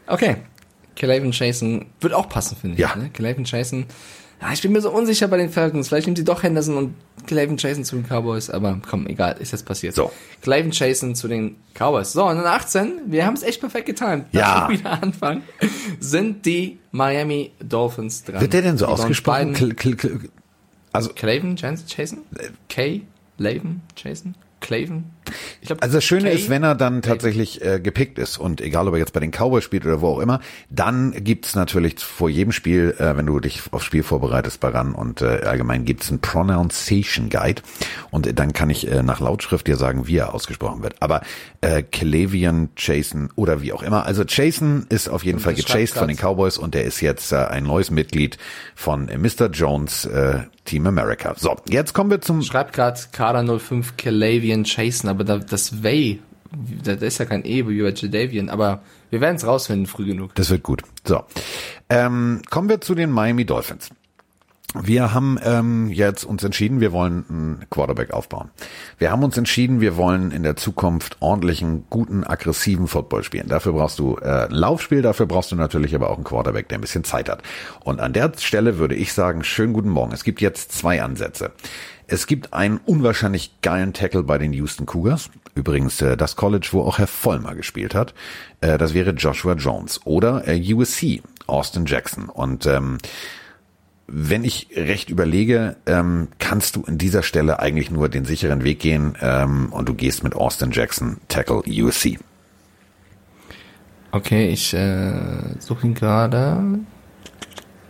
Okay. 0.06 0.36
Calavan 0.97 1.32
Chasen 1.32 1.86
wird 2.01 2.12
auch 2.12 2.28
passen, 2.28 2.59
finde 2.60 2.74
ich. 2.74 2.81
Ja. 2.81 2.94
Ne? 2.94 3.09
Calavan 3.09 3.44
Chasen. 3.44 3.86
Ja, 4.40 4.52
ich 4.52 4.61
bin 4.62 4.73
mir 4.73 4.81
so 4.81 4.90
unsicher 4.90 5.28
bei 5.28 5.36
den 5.39 5.51
Falcons. 5.51 5.89
Vielleicht 5.89 6.06
nehmen 6.06 6.16
sie 6.16 6.24
doch 6.24 6.43
Henderson 6.43 6.77
und 6.77 6.94
Calavan 7.27 7.56
Chasen 7.56 7.85
zu 7.85 7.97
den 7.97 8.05
Cowboys. 8.06 8.51
Aber 8.51 8.78
komm, 8.89 9.06
egal, 9.06 9.36
ist 9.39 9.52
jetzt 9.52 9.65
passiert. 9.65 9.94
So. 9.94 10.12
Calavan 10.43 10.70
Chasen 10.73 11.15
zu 11.15 11.28
den 11.28 11.56
Cowboys. 11.74 12.12
So, 12.12 12.24
und 12.27 12.36
dann 12.36 12.47
18, 12.47 12.93
wir 13.06 13.24
haben 13.24 13.35
es 13.35 13.43
echt 13.43 13.61
perfekt 13.61 13.86
getimt. 13.86 14.27
Ja. 14.32 14.69
Wieder 14.69 15.02
anfangen. 15.02 15.43
Sind 16.01 16.44
die 16.44 16.78
Miami 16.93 17.52
Dolphins 17.61 18.24
dran. 18.24 18.40
Wird 18.40 18.52
der 18.52 18.62
denn 18.62 18.77
so 18.77 18.86
Die 18.86 18.93
ausgesprochen? 18.93 19.55
Also 20.93 21.11
Calavan 21.15 21.56
Chas- 21.56 21.86
Chasen? 21.89 22.19
K? 22.69 23.02
Laven 23.39 23.82
Chasen? 23.97 24.36
Claven? 24.61 25.05
Glaub, 25.64 25.82
Also 25.82 25.96
das 25.96 26.05
Schöne 26.05 26.30
K- 26.30 26.36
ist, 26.36 26.48
wenn 26.51 26.62
er 26.62 26.74
dann 26.74 27.02
tatsächlich 27.02 27.64
äh, 27.64 27.80
gepickt 27.80 28.18
ist 28.18 28.36
und 28.38 28.60
egal 28.60 28.86
ob 28.88 28.94
er 28.94 28.98
jetzt 28.98 29.12
bei 29.12 29.20
den 29.20 29.30
Cowboys 29.30 29.64
spielt 29.64 29.84
oder 29.86 30.01
wo 30.01 30.09
auch 30.09 30.18
immer, 30.20 30.40
dann 30.70 31.12
gibt's 31.24 31.55
natürlich 31.55 31.98
vor 32.01 32.28
jedem 32.28 32.52
Spiel, 32.52 32.94
äh, 32.98 33.16
wenn 33.16 33.26
du 33.26 33.40
dich 33.40 33.62
aufs 33.70 33.84
Spiel 33.84 34.02
vorbereitest 34.02 34.60
bei 34.60 34.68
RAN 34.68 34.94
und 34.94 35.22
äh, 35.22 35.40
allgemein 35.44 35.84
gibt's 35.84 36.10
einen 36.10 36.20
Pronunciation 36.20 37.28
Guide 37.30 37.62
und 38.10 38.38
dann 38.38 38.52
kann 38.52 38.70
ich 38.70 38.90
äh, 38.90 39.02
nach 39.02 39.20
Lautschrift 39.20 39.66
dir 39.66 39.76
sagen, 39.76 40.06
wie 40.06 40.16
er 40.18 40.34
ausgesprochen 40.34 40.82
wird. 40.82 40.96
Aber 41.01 41.22
äh, 41.60 41.82
Calavian 41.82 42.68
Jason 42.76 43.30
oder 43.36 43.62
wie 43.62 43.72
auch 43.72 43.82
immer. 43.82 44.06
Also 44.06 44.24
Jason 44.26 44.86
ist 44.88 45.09
auf 45.09 45.24
jeden 45.24 45.38
Fall 45.38 45.55
gechased 45.55 45.94
von 45.94 46.09
den 46.09 46.16
Cowboys 46.16 46.59
und 46.59 46.74
der 46.74 46.84
ist 46.84 47.01
jetzt 47.01 47.32
äh, 47.32 47.36
ein 47.36 47.64
neues 47.64 47.90
Mitglied 47.90 48.38
von 48.74 49.09
äh, 49.09 49.18
Mr. 49.18 49.48
Jones 49.51 50.05
äh, 50.06 50.40
Team 50.65 50.86
America. 50.86 51.35
So, 51.36 51.57
jetzt 51.69 51.93
kommen 51.93 52.11
wir 52.11 52.20
zum 52.20 52.43
Schreibt 52.43 52.73
gerade 52.73 52.99
Kader 53.12 53.59
05 53.59 53.97
Calavian 53.97 54.65
Chasen, 54.65 55.09
aber 55.09 55.24
da, 55.24 55.39
das 55.39 55.82
Way, 55.82 56.20
da, 56.82 56.93
ist 56.93 57.19
ja 57.19 57.24
kein 57.24 57.45
E 57.45 57.69
wie 57.69 57.82
bei 57.82 57.91
Jadavian, 57.91 58.49
aber 58.49 58.82
wir 59.11 59.20
werden 59.20 59.36
es 59.36 59.47
rausfinden 59.47 59.86
früh 59.86 60.07
genug. 60.07 60.35
Das 60.35 60.51
wird 60.51 60.62
gut. 60.62 60.82
So, 61.07 61.23
ähm, 61.89 62.43
kommen 62.51 62.69
wir 62.69 62.81
zu 62.81 62.95
den 62.95 63.11
Miami 63.11 63.45
Dolphins. 63.45 63.91
Wir 64.82 65.14
haben 65.14 65.38
ähm, 65.44 65.88
jetzt 65.88 66.24
uns 66.24 66.42
entschieden, 66.42 66.80
wir 66.80 66.90
wollen 66.90 67.24
einen 67.28 67.66
Quarterback 67.70 68.12
aufbauen. 68.12 68.51
Wir 68.98 69.12
haben 69.12 69.22
uns 69.22 69.36
entschieden, 69.36 69.80
wir 69.80 69.96
wollen 69.96 70.32
in 70.32 70.42
der 70.42 70.56
Zukunft 70.56 71.16
ordentlichen, 71.20 71.84
guten, 71.90 72.24
aggressiven 72.24 72.88
Football 72.88 73.22
spielen. 73.22 73.46
Dafür 73.46 73.72
brauchst 73.74 74.01
du 74.01 74.16
äh, 74.16 74.48
Laufspiel, 74.52 75.01
dafür 75.01 75.26
brauchst 75.26 75.52
du 75.52 75.56
natürlich 75.56 75.94
aber 75.94 76.10
auch 76.10 76.16
einen 76.16 76.24
Quarterback, 76.24 76.68
der 76.68 76.78
ein 76.78 76.80
bisschen 76.80 77.05
Zeit 77.05 77.28
hat. 77.28 77.42
Und 77.84 78.01
an 78.01 78.12
der 78.12 78.32
Stelle 78.36 78.78
würde 78.78 78.96
ich 78.96 79.12
sagen, 79.12 79.44
schönen 79.44 79.74
guten 79.74 79.90
Morgen. 79.90 80.12
Es 80.12 80.24
gibt 80.24 80.40
jetzt 80.40 80.72
zwei 80.72 81.02
Ansätze. 81.02 81.52
Es 82.09 82.26
gibt 82.26 82.52
einen 82.52 82.78
unwahrscheinlich 82.84 83.60
geilen 83.62 83.92
Tackle 83.92 84.24
bei 84.24 84.38
den 84.38 84.52
Houston 84.52 84.86
Cougars. 84.86 85.30
Übrigens 85.55 86.02
äh, 86.02 86.16
das 86.16 86.34
College, 86.34 86.70
wo 86.72 86.82
auch 86.82 86.98
Herr 86.98 87.06
Vollmer 87.06 87.55
gespielt 87.55 87.94
hat. 87.94 88.12
Äh, 88.60 88.76
das 88.76 88.92
wäre 88.92 89.12
Joshua 89.12 89.55
Jones. 89.55 90.01
Oder 90.05 90.48
äh, 90.48 90.74
USC, 90.74 91.22
Austin 91.46 91.86
Jackson. 91.86 92.28
Und 92.28 92.66
ähm, 92.66 92.98
wenn 94.06 94.44
ich 94.44 94.68
recht 94.76 95.09
überlege, 95.10 95.76
ähm, 95.86 96.28
kannst 96.39 96.76
du 96.76 96.82
in 96.82 96.98
dieser 96.98 97.22
Stelle 97.22 97.60
eigentlich 97.60 97.90
nur 97.90 98.09
den 98.09 98.24
sicheren 98.24 98.64
Weg 98.64 98.81
gehen 98.81 99.16
ähm, 99.20 99.72
und 99.72 99.89
du 99.89 99.94
gehst 99.94 100.22
mit 100.22 100.35
Austin 100.35 100.70
Jackson, 100.72 101.18
Tackle 101.28 101.62
USC. 101.66 102.18
Okay, 104.12 104.48
ich 104.48 104.74
äh, 104.74 105.59
suche 105.59 105.86
ihn 105.86 105.94
gerade. 105.94 106.62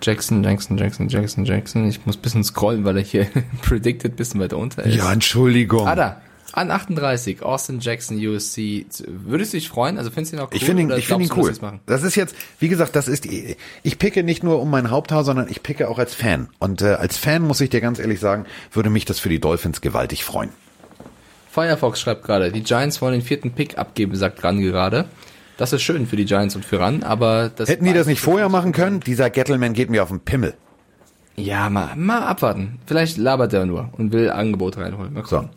Jackson, 0.00 0.42
Jackson, 0.42 0.76
Jackson, 0.76 1.08
Jackson, 1.08 1.44
Jackson. 1.44 1.88
Ich 1.88 2.06
muss 2.06 2.16
ein 2.16 2.22
bisschen 2.22 2.44
scrollen, 2.44 2.84
weil 2.84 2.98
er 2.98 3.02
hier 3.02 3.26
predicted 3.62 4.12
ein 4.12 4.16
bisschen 4.16 4.40
weiter 4.40 4.58
unter 4.58 4.84
ist. 4.84 4.94
Ja, 4.94 5.12
Entschuldigung. 5.12 5.86
Ah, 5.88 5.94
da. 5.94 6.22
An 6.56 6.70
38, 6.70 7.42
Austin 7.42 7.80
Jackson, 7.80 8.16
USC. 8.16 8.86
Würdest 9.08 9.52
du 9.52 9.56
dich 9.56 9.68
freuen? 9.68 9.98
Also 9.98 10.12
findest 10.12 10.32
du 10.32 10.36
ihn 10.36 10.40
auch 10.40 10.52
cool? 10.52 10.56
Ich 10.56 10.64
finde 10.64 10.82
ihn, 10.82 10.90
ich 10.92 11.08
finde 11.08 11.24
ihn 11.24 11.30
cool. 11.36 11.52
Das 11.86 12.04
ist 12.04 12.14
jetzt, 12.14 12.36
wie 12.60 12.68
gesagt, 12.68 12.94
das 12.94 13.08
ist, 13.08 13.26
ich 13.26 13.98
picke 13.98 14.22
nicht 14.22 14.44
nur 14.44 14.60
um 14.60 14.70
mein 14.70 14.88
Haupthaar, 14.88 15.24
sondern 15.24 15.48
ich 15.48 15.64
picke 15.64 15.88
auch 15.88 15.98
als 15.98 16.14
Fan. 16.14 16.48
Und 16.60 16.80
äh, 16.80 16.94
als 16.94 17.18
Fan 17.18 17.42
muss 17.42 17.60
ich 17.60 17.70
dir 17.70 17.80
ganz 17.80 17.98
ehrlich 17.98 18.20
sagen, 18.20 18.46
würde 18.70 18.88
mich 18.88 19.04
das 19.04 19.18
für 19.18 19.28
die 19.28 19.40
Dolphins 19.40 19.80
gewaltig 19.80 20.22
freuen. 20.22 20.50
Firefox 21.50 22.00
schreibt 22.00 22.22
gerade, 22.22 22.52
die 22.52 22.62
Giants 22.62 23.02
wollen 23.02 23.14
den 23.14 23.22
vierten 23.22 23.50
Pick 23.50 23.76
abgeben, 23.76 24.14
sagt 24.14 24.44
Ran 24.44 24.60
gerade. 24.60 25.06
Das 25.56 25.72
ist 25.72 25.82
schön 25.82 26.06
für 26.06 26.16
die 26.16 26.24
Giants 26.24 26.54
und 26.54 26.64
für 26.64 26.78
Ran, 26.78 27.02
aber 27.02 27.48
das 27.48 27.68
Hätten 27.68 27.84
die 27.84 27.92
das 27.92 28.06
nicht 28.06 28.20
vorher 28.20 28.48
machen 28.48 28.70
können? 28.70 29.00
Dieser 29.00 29.28
Gettleman 29.28 29.72
geht 29.72 29.90
mir 29.90 30.04
auf 30.04 30.08
den 30.08 30.20
Pimmel. 30.20 30.54
Ja, 31.36 31.68
mal, 31.68 31.96
mal 31.96 32.22
abwarten. 32.22 32.78
Vielleicht 32.86 33.16
labert 33.16 33.52
er 33.52 33.66
nur 33.66 33.88
und 33.98 34.12
will 34.12 34.30
Angebot 34.30 34.76
reinholen. 34.76 35.14
Mal 35.14 35.24
gucken. 35.24 35.50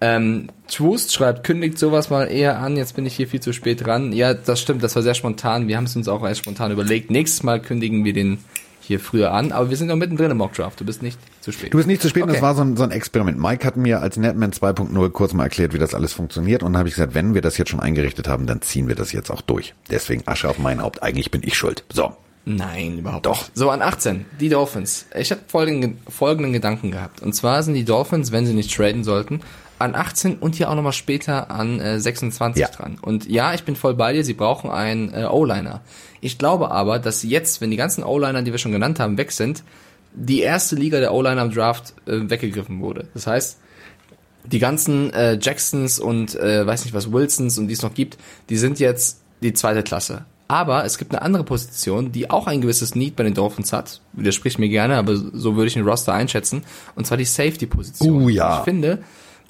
Ähm, 0.00 0.48
Troost 0.68 1.14
schreibt, 1.14 1.44
kündigt 1.44 1.78
sowas 1.78 2.10
mal 2.10 2.24
eher 2.24 2.58
an, 2.58 2.76
jetzt 2.76 2.96
bin 2.96 3.06
ich 3.06 3.16
hier 3.16 3.28
viel 3.28 3.40
zu 3.40 3.52
spät 3.52 3.86
dran. 3.86 4.12
Ja, 4.12 4.34
das 4.34 4.60
stimmt, 4.60 4.82
das 4.82 4.94
war 4.94 5.02
sehr 5.02 5.14
spontan. 5.14 5.68
Wir 5.68 5.76
haben 5.76 5.84
es 5.84 5.96
uns 5.96 6.06
auch 6.08 6.22
erst 6.24 6.40
spontan 6.40 6.70
überlegt. 6.70 7.10
Nächstes 7.10 7.42
Mal 7.42 7.60
kündigen 7.60 8.04
wir 8.04 8.12
den 8.12 8.38
hier 8.82 9.00
früher 9.00 9.32
an, 9.32 9.50
aber 9.52 9.70
wir 9.70 9.76
sind 9.76 9.88
noch 9.88 9.96
mittendrin 9.96 10.30
im 10.30 10.36
Mockdraft. 10.36 10.78
Du 10.80 10.84
bist 10.84 11.02
nicht 11.02 11.18
zu 11.40 11.50
spät. 11.50 11.72
Du 11.72 11.78
bist 11.78 11.88
nicht 11.88 12.02
zu 12.02 12.08
spät, 12.08 12.22
und 12.22 12.28
Okay. 12.28 12.38
das 12.38 12.42
war 12.42 12.54
so 12.54 12.62
ein, 12.62 12.76
so 12.76 12.84
ein 12.84 12.92
Experiment. 12.92 13.38
Mike 13.38 13.66
hat 13.66 13.76
mir 13.76 14.00
als 14.00 14.16
Netman 14.16 14.52
2.0 14.52 15.10
kurz 15.10 15.32
mal 15.32 15.44
erklärt, 15.44 15.72
wie 15.74 15.78
das 15.78 15.94
alles 15.94 16.12
funktioniert 16.12 16.62
und 16.62 16.72
dann 16.72 16.78
habe 16.80 16.88
ich 16.88 16.94
gesagt, 16.94 17.14
wenn 17.14 17.34
wir 17.34 17.40
das 17.42 17.56
jetzt 17.58 17.70
schon 17.70 17.80
eingerichtet 17.80 18.28
haben, 18.28 18.46
dann 18.46 18.62
ziehen 18.62 18.86
wir 18.86 18.94
das 18.94 19.12
jetzt 19.12 19.30
auch 19.30 19.40
durch. 19.40 19.74
Deswegen 19.90 20.22
Asche 20.26 20.48
auf 20.48 20.58
mein 20.58 20.82
Haupt, 20.82 21.02
eigentlich 21.02 21.30
bin 21.30 21.42
ich 21.44 21.56
schuld. 21.56 21.84
So. 21.92 22.12
Nein, 22.48 22.98
überhaupt 22.98 23.26
Doch. 23.26 23.40
nicht. 23.40 23.56
So, 23.56 23.70
an 23.70 23.82
18, 23.82 24.24
die 24.38 24.48
Dolphins. 24.48 25.06
Ich 25.18 25.32
habe 25.32 25.40
folgenden, 25.48 25.98
folgenden 26.08 26.52
Gedanken 26.52 26.92
gehabt. 26.92 27.20
Und 27.20 27.32
zwar 27.32 27.64
sind 27.64 27.74
die 27.74 27.84
Dolphins, 27.84 28.30
wenn 28.30 28.46
sie 28.46 28.54
nicht 28.54 28.72
traden 28.72 29.02
sollten, 29.02 29.40
an 29.78 29.94
18 29.94 30.36
und 30.36 30.54
hier 30.54 30.70
auch 30.70 30.74
nochmal 30.74 30.92
später 30.92 31.50
an 31.50 31.80
äh, 31.80 32.00
26 32.00 32.60
Ja. 32.60 32.68
dran. 32.68 32.98
Und 33.00 33.28
ja, 33.28 33.54
ich 33.54 33.64
bin 33.64 33.76
voll 33.76 33.94
bei 33.94 34.12
dir, 34.12 34.24
sie 34.24 34.34
brauchen 34.34 34.70
einen 34.70 35.12
äh, 35.12 35.26
O-Liner. 35.30 35.82
Ich 36.20 36.38
glaube 36.38 36.70
aber, 36.70 36.98
dass 36.98 37.22
jetzt, 37.22 37.60
wenn 37.60 37.70
die 37.70 37.76
ganzen 37.76 38.02
O-Liner, 38.04 38.42
die 38.42 38.52
wir 38.52 38.58
schon 38.58 38.72
genannt 38.72 39.00
haben, 39.00 39.18
weg 39.18 39.32
sind, 39.32 39.62
die 40.14 40.40
erste 40.40 40.76
Liga 40.76 40.98
der 41.00 41.12
O-Liner 41.12 41.42
im 41.42 41.50
Draft 41.52 41.92
äh, 42.06 42.30
weggegriffen 42.30 42.80
wurde. 42.80 43.06
Das 43.12 43.26
heißt, 43.26 43.58
die 44.44 44.58
ganzen 44.58 45.12
äh, 45.12 45.38
Jacksons 45.40 45.98
und 45.98 46.34
äh, 46.36 46.66
weiß 46.66 46.84
nicht 46.84 46.94
was 46.94 47.12
Wilsons 47.12 47.58
und 47.58 47.66
die 47.68 47.74
es 47.74 47.82
noch 47.82 47.94
gibt, 47.94 48.16
die 48.48 48.56
sind 48.56 48.78
jetzt 48.78 49.20
die 49.42 49.52
zweite 49.52 49.82
Klasse. 49.82 50.24
Aber 50.48 50.84
es 50.84 50.96
gibt 50.96 51.12
eine 51.12 51.22
andere 51.22 51.42
Position, 51.42 52.12
die 52.12 52.30
auch 52.30 52.46
ein 52.46 52.60
gewisses 52.60 52.94
Need 52.94 53.16
bei 53.16 53.24
den 53.24 53.34
Dolphins 53.34 53.72
hat. 53.72 54.00
Widerspricht 54.12 54.60
mir 54.60 54.68
gerne, 54.68 54.96
aber 54.96 55.16
so 55.16 55.56
würde 55.56 55.66
ich 55.66 55.74
den 55.74 55.84
Roster 55.84 56.14
einschätzen. 56.14 56.62
Und 56.94 57.04
zwar 57.04 57.16
die 57.18 57.24
Safety-Position. 57.24 58.22
Uh, 58.22 58.28
ja. 58.28 58.58
Ich 58.58 58.64
finde, 58.64 59.00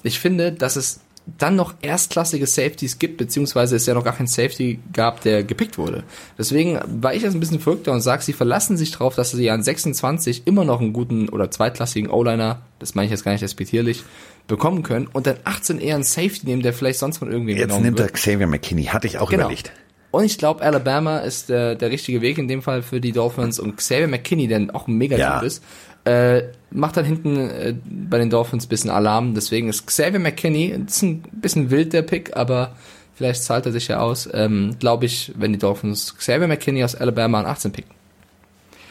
ich 0.03 0.19
finde, 0.19 0.51
dass 0.51 0.75
es 0.75 0.99
dann 1.37 1.57
noch 1.57 1.73
erstklassige 1.81 2.47
Safeties 2.47 2.99
gibt, 2.99 3.17
beziehungsweise 3.17 3.75
es 3.75 3.85
ja 3.85 3.93
noch 3.93 4.05
gar 4.05 4.15
kein 4.15 4.27
Safety 4.27 4.79
gab, 4.93 5.19
der 5.21 5.43
gepickt 5.43 5.77
wurde. 5.77 6.03
Deswegen 6.37 6.79
war 7.01 7.13
ich 7.13 7.23
jetzt 7.23 7.33
ein 7.33 7.41
bisschen 7.41 7.59
verrückter 7.59 7.91
und 7.91 7.99
sage, 7.99 8.23
sie 8.23 8.31
verlassen 8.31 8.77
sich 8.77 8.91
darauf, 8.91 9.15
dass 9.15 9.31
sie 9.31 9.49
an 9.49 9.61
26 9.61 10.43
immer 10.47 10.63
noch 10.63 10.79
einen 10.79 10.93
guten 10.93 11.27
oder 11.27 11.51
zweitklassigen 11.51 12.09
O-Liner, 12.09 12.61
das 12.79 12.95
meine 12.95 13.07
ich 13.07 13.11
jetzt 13.11 13.25
gar 13.25 13.33
nicht 13.33 13.43
respektierlich, 13.43 14.03
bekommen 14.47 14.83
können 14.83 15.07
und 15.11 15.27
dann 15.27 15.35
18 15.43 15.79
eher 15.79 15.95
einen 15.95 16.05
Safety 16.05 16.45
nehmen, 16.45 16.61
der 16.61 16.71
vielleicht 16.71 16.99
sonst 16.99 17.17
von 17.17 17.29
irgendwem 17.29 17.57
Jetzt 17.57 17.77
nimmt 17.77 17.99
er. 17.99 18.07
Xavier 18.07 18.47
McKinney, 18.47 18.85
hatte 18.85 19.07
ich 19.07 19.17
auch 19.17 19.29
Genau. 19.29 19.43
überlegt. 19.43 19.73
Und 20.11 20.23
ich 20.23 20.37
glaube, 20.37 20.61
Alabama 20.63 21.19
ist 21.19 21.49
der, 21.49 21.75
der 21.75 21.91
richtige 21.91 22.21
Weg 22.21 22.37
in 22.37 22.47
dem 22.47 22.61
Fall 22.61 22.81
für 22.81 23.01
die 23.01 23.11
Dolphins 23.11 23.59
und 23.59 23.75
Xavier 23.75 24.07
McKinney, 24.07 24.47
der 24.47 24.67
auch 24.73 24.87
ein 24.87 24.97
mega 24.97 25.17
Ja. 25.17 25.41
Ist, 25.41 25.61
äh, 26.07 26.43
macht 26.71 26.97
dann 26.97 27.05
hinten 27.05 27.37
äh, 27.37 27.75
bei 27.85 28.17
den 28.17 28.29
Dolphins 28.29 28.65
ein 28.65 28.69
bisschen 28.69 28.89
Alarm. 28.89 29.33
Deswegen 29.35 29.69
ist 29.69 29.85
Xavier 29.87 30.19
McKinney, 30.19 30.67
ist 30.87 31.01
ein 31.01 31.21
bisschen 31.31 31.69
wild 31.71 31.93
der 31.93 32.01
Pick, 32.03 32.35
aber 32.35 32.75
vielleicht 33.15 33.43
zahlt 33.43 33.65
er 33.65 33.71
sich 33.71 33.87
ja 33.87 33.99
aus. 33.99 34.29
Ähm, 34.33 34.75
glaube 34.79 35.05
ich, 35.05 35.33
wenn 35.37 35.51
die 35.53 35.59
Dolphins 35.59 36.15
Xavier 36.17 36.47
McKinney 36.47 36.83
aus 36.83 36.95
Alabama 36.95 37.39
an 37.39 37.45
18 37.45 37.71
picken. 37.71 37.91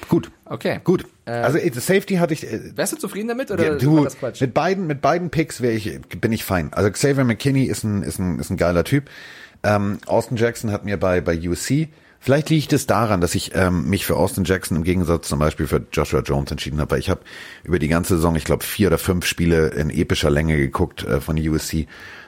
Gut, 0.09 0.31
Okay. 0.45 0.79
gut. 0.85 1.05
also 1.25 1.59
äh, 1.59 1.73
Safety 1.73 2.15
hatte 2.17 2.33
ich, 2.35 2.47
äh, 2.47 2.77
Wärst 2.77 2.93
du 2.93 2.97
zufrieden 2.97 3.27
damit 3.29 3.51
oder 3.51 3.65
Ja, 3.65 3.75
du, 3.75 4.05
das 4.05 4.17
Quatsch? 4.17 4.41
mit 4.41 4.55
beiden, 4.55 4.87
mit 4.87 5.01
beiden 5.01 5.31
Picks 5.31 5.61
wäre 5.61 5.73
ich, 5.75 6.01
bin 6.21 6.31
ich 6.33 6.45
fein. 6.45 6.73
Also 6.73 6.91
Xavier 6.91 7.25
McKinney 7.25 7.65
ist 7.65 7.83
ein, 7.83 8.03
ist 8.03 8.19
ein, 8.21 8.39
ist 8.39 8.51
ein 8.51 8.57
geiler 8.57 8.85
Typ. 8.85 9.11
Ähm, 9.65 9.99
Austin 10.07 10.37
Jackson 10.37 10.71
hat 10.71 10.85
mir 10.85 10.97
bei, 10.97 11.21
bei 11.21 11.37
USC, 11.49 11.89
vielleicht 12.21 12.51
liegt 12.51 12.73
es 12.73 12.87
daran, 12.87 13.21
dass 13.21 13.35
ich 13.35 13.53
ähm, 13.55 13.89
mich 13.89 14.07
für 14.07 14.17
Austin 14.17 14.45
Jackson 14.45 14.77
im 14.77 14.85
Gegensatz 14.85 15.29
zum 15.29 15.39
Beispiel 15.39 15.67
für 15.67 15.85
Joshua 15.93 16.21
Jones 16.21 16.51
entschieden 16.51 16.81
habe. 16.81 16.93
Weil 16.93 17.01
Ich 17.01 17.11
habe 17.11 17.21
über 17.65 17.79
die 17.79 17.89
ganze 17.89 18.17
Saison, 18.17 18.37
ich 18.37 18.45
glaube, 18.45 18.65
vier 18.65 18.89
oder 18.89 18.99
fünf 18.99 19.27
Spiele 19.27 19.69
in 19.69 19.91
epischer 19.91 20.31
Länge 20.31 20.57
geguckt 20.57 21.05
äh, 21.05 21.21
von 21.21 21.37
USC. 21.37 21.87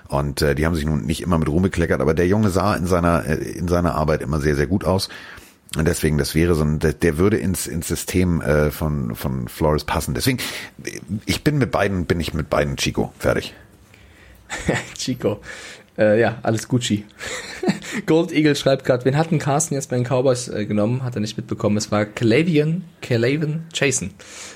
Und 0.08 0.40
äh, 0.40 0.54
die 0.54 0.64
haben 0.64 0.74
sich 0.74 0.86
nun 0.86 1.04
nicht 1.04 1.20
immer 1.20 1.38
mit 1.38 1.48
Ruhm 1.48 1.62
bekleckert, 1.62 2.00
aber 2.00 2.14
der 2.14 2.26
Junge 2.26 2.50
sah 2.50 2.74
in 2.74 2.86
seiner, 2.86 3.26
äh, 3.26 3.34
in 3.34 3.68
seiner 3.68 3.94
Arbeit 3.94 4.22
immer 4.22 4.40
sehr, 4.40 4.56
sehr 4.56 4.66
gut 4.66 4.84
aus. 4.84 5.08
Und 5.76 5.86
deswegen, 5.86 6.16
das 6.16 6.34
wäre 6.34 6.54
so 6.54 6.64
ein, 6.64 6.78
der, 6.78 6.94
der 6.94 7.18
würde 7.18 7.36
ins, 7.36 7.66
ins 7.66 7.88
System 7.88 8.40
äh, 8.40 8.70
von, 8.70 9.14
von 9.14 9.48
Flores 9.48 9.84
passen. 9.84 10.14
Deswegen, 10.14 10.38
ich 11.26 11.44
bin 11.44 11.58
mit 11.58 11.70
beiden, 11.70 12.06
bin 12.06 12.20
ich 12.20 12.32
mit 12.32 12.48
beiden 12.48 12.76
Chico 12.76 13.12
fertig. 13.18 13.54
Chico. 14.96 15.40
Äh, 15.98 16.20
ja, 16.20 16.38
alles 16.42 16.68
Gucci. 16.68 17.04
Gold 18.06 18.32
Eagle 18.32 18.54
schreibt 18.54 18.84
gerade, 18.84 19.04
wen 19.04 19.16
hatten 19.16 19.38
Carsten 19.38 19.74
jetzt 19.74 19.90
bei 19.90 19.96
den 19.96 20.04
Cowboys 20.04 20.48
äh, 20.48 20.64
genommen? 20.64 21.02
Hat 21.02 21.16
er 21.16 21.20
nicht 21.20 21.36
mitbekommen. 21.36 21.76
Es 21.76 21.90
war 21.90 22.04
Calavian, 22.04 22.84
Calavian 23.02 23.66
Jason. 23.74 24.10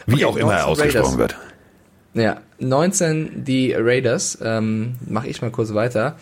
Wie 0.07 0.15
Okay, 0.15 0.25
auch 0.25 0.37
immer 0.37 0.55
er 0.55 0.67
19 0.67 0.71
ausgesprochen 0.71 1.21
Raiders. 1.21 1.37
wird. 2.15 2.25
Ja, 2.25 2.41
19 2.61 3.45
die 3.45 3.73
Raiders. 3.73 4.39
Ähm, 4.43 4.95
Mache 5.07 5.29
ich 5.29 5.43
mal 5.43 5.51
kurz 5.51 5.75
weiter. 5.75 6.17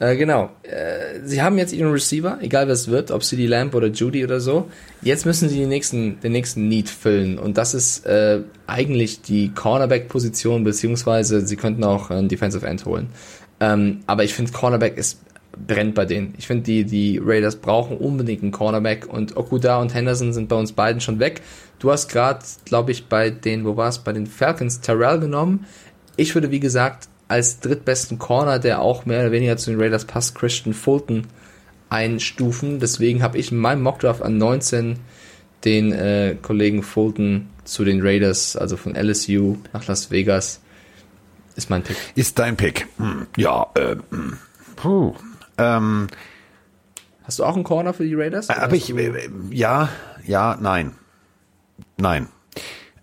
Äh, 0.00 0.16
genau. 0.16 0.50
Äh, 0.62 1.20
sie 1.24 1.42
haben 1.42 1.58
jetzt 1.58 1.72
ihren 1.72 1.90
Receiver, 1.90 2.38
egal 2.40 2.68
was 2.68 2.82
es 2.82 2.88
wird, 2.88 3.10
ob 3.10 3.24
sie 3.24 3.36
die 3.36 3.46
Lamp 3.46 3.74
oder 3.74 3.88
Judy 3.88 4.22
oder 4.22 4.38
so. 4.40 4.70
Jetzt 5.02 5.26
müssen 5.26 5.48
sie 5.48 5.58
den 5.58 5.68
nächsten, 5.68 6.20
den 6.20 6.32
nächsten 6.32 6.68
Need 6.68 6.88
füllen. 6.88 7.38
Und 7.38 7.58
das 7.58 7.74
ist 7.74 8.06
äh, 8.06 8.42
eigentlich 8.66 9.22
die 9.22 9.48
Cornerback-Position, 9.54 10.62
beziehungsweise 10.62 11.44
sie 11.44 11.56
könnten 11.56 11.82
auch 11.82 12.10
einen 12.10 12.28
Defensive 12.28 12.66
End 12.66 12.84
holen. 12.84 13.08
Ähm, 13.60 14.00
aber 14.06 14.24
ich 14.24 14.34
finde, 14.34 14.52
Cornerback 14.52 14.96
ist 14.96 15.20
brennt 15.66 15.94
bei 15.94 16.04
denen. 16.04 16.34
Ich 16.38 16.46
finde, 16.46 16.64
die, 16.64 16.84
die 16.84 17.20
Raiders 17.22 17.56
brauchen 17.56 17.96
unbedingt 17.96 18.42
einen 18.42 18.52
Cornerback 18.52 19.06
und 19.06 19.36
Okuda 19.36 19.80
und 19.80 19.94
Henderson 19.94 20.32
sind 20.32 20.48
bei 20.48 20.56
uns 20.56 20.72
beiden 20.72 21.00
schon 21.00 21.18
weg. 21.18 21.42
Du 21.78 21.90
hast 21.90 22.08
gerade, 22.08 22.40
glaube 22.64 22.92
ich, 22.92 23.06
bei 23.06 23.30
den, 23.30 23.64
wo 23.64 23.76
war 23.76 23.88
es, 23.88 23.98
bei 23.98 24.12
den 24.12 24.26
Falcons 24.26 24.80
Terrell 24.80 25.18
genommen. 25.18 25.66
Ich 26.16 26.34
würde, 26.34 26.50
wie 26.50 26.60
gesagt, 26.60 27.08
als 27.28 27.60
drittbesten 27.60 28.18
Corner, 28.18 28.58
der 28.58 28.80
auch 28.80 29.06
mehr 29.06 29.20
oder 29.20 29.32
weniger 29.32 29.56
zu 29.56 29.70
den 29.70 29.80
Raiders 29.80 30.04
passt, 30.04 30.34
Christian 30.34 30.74
Fulton 30.74 31.26
einstufen. 31.90 32.80
Deswegen 32.80 33.22
habe 33.22 33.38
ich 33.38 33.52
in 33.52 33.58
meinem 33.58 33.82
Mockdraft 33.82 34.22
an 34.22 34.38
19 34.38 34.96
den 35.64 35.92
äh, 35.92 36.36
Kollegen 36.40 36.82
Fulton 36.82 37.48
zu 37.64 37.84
den 37.84 38.00
Raiders, 38.00 38.56
also 38.56 38.76
von 38.76 38.94
LSU 38.94 39.56
nach 39.72 39.86
Las 39.86 40.10
Vegas. 40.10 40.60
Ist 41.58 41.70
mein 41.70 41.82
Pick. 41.82 41.96
Ist 42.14 42.38
dein 42.38 42.56
Pick. 42.56 42.86
Hm, 42.98 43.26
ja, 43.36 43.66
äh, 43.74 43.96
hm, 44.10 44.38
puh. 44.76 45.14
Ähm, 45.58 46.06
Hast 47.24 47.40
du 47.40 47.44
auch 47.44 47.56
einen 47.56 47.64
Corner 47.64 47.92
für 47.92 48.04
die 48.04 48.14
Raiders? 48.14 48.48
Oder 48.48 48.62
aber 48.62 48.76
ich, 48.76 48.86
du- 48.86 48.96
äh, 48.96 49.28
ja, 49.50 49.88
ja, 50.24 50.56
nein. 50.60 50.92
Nein. 51.96 52.28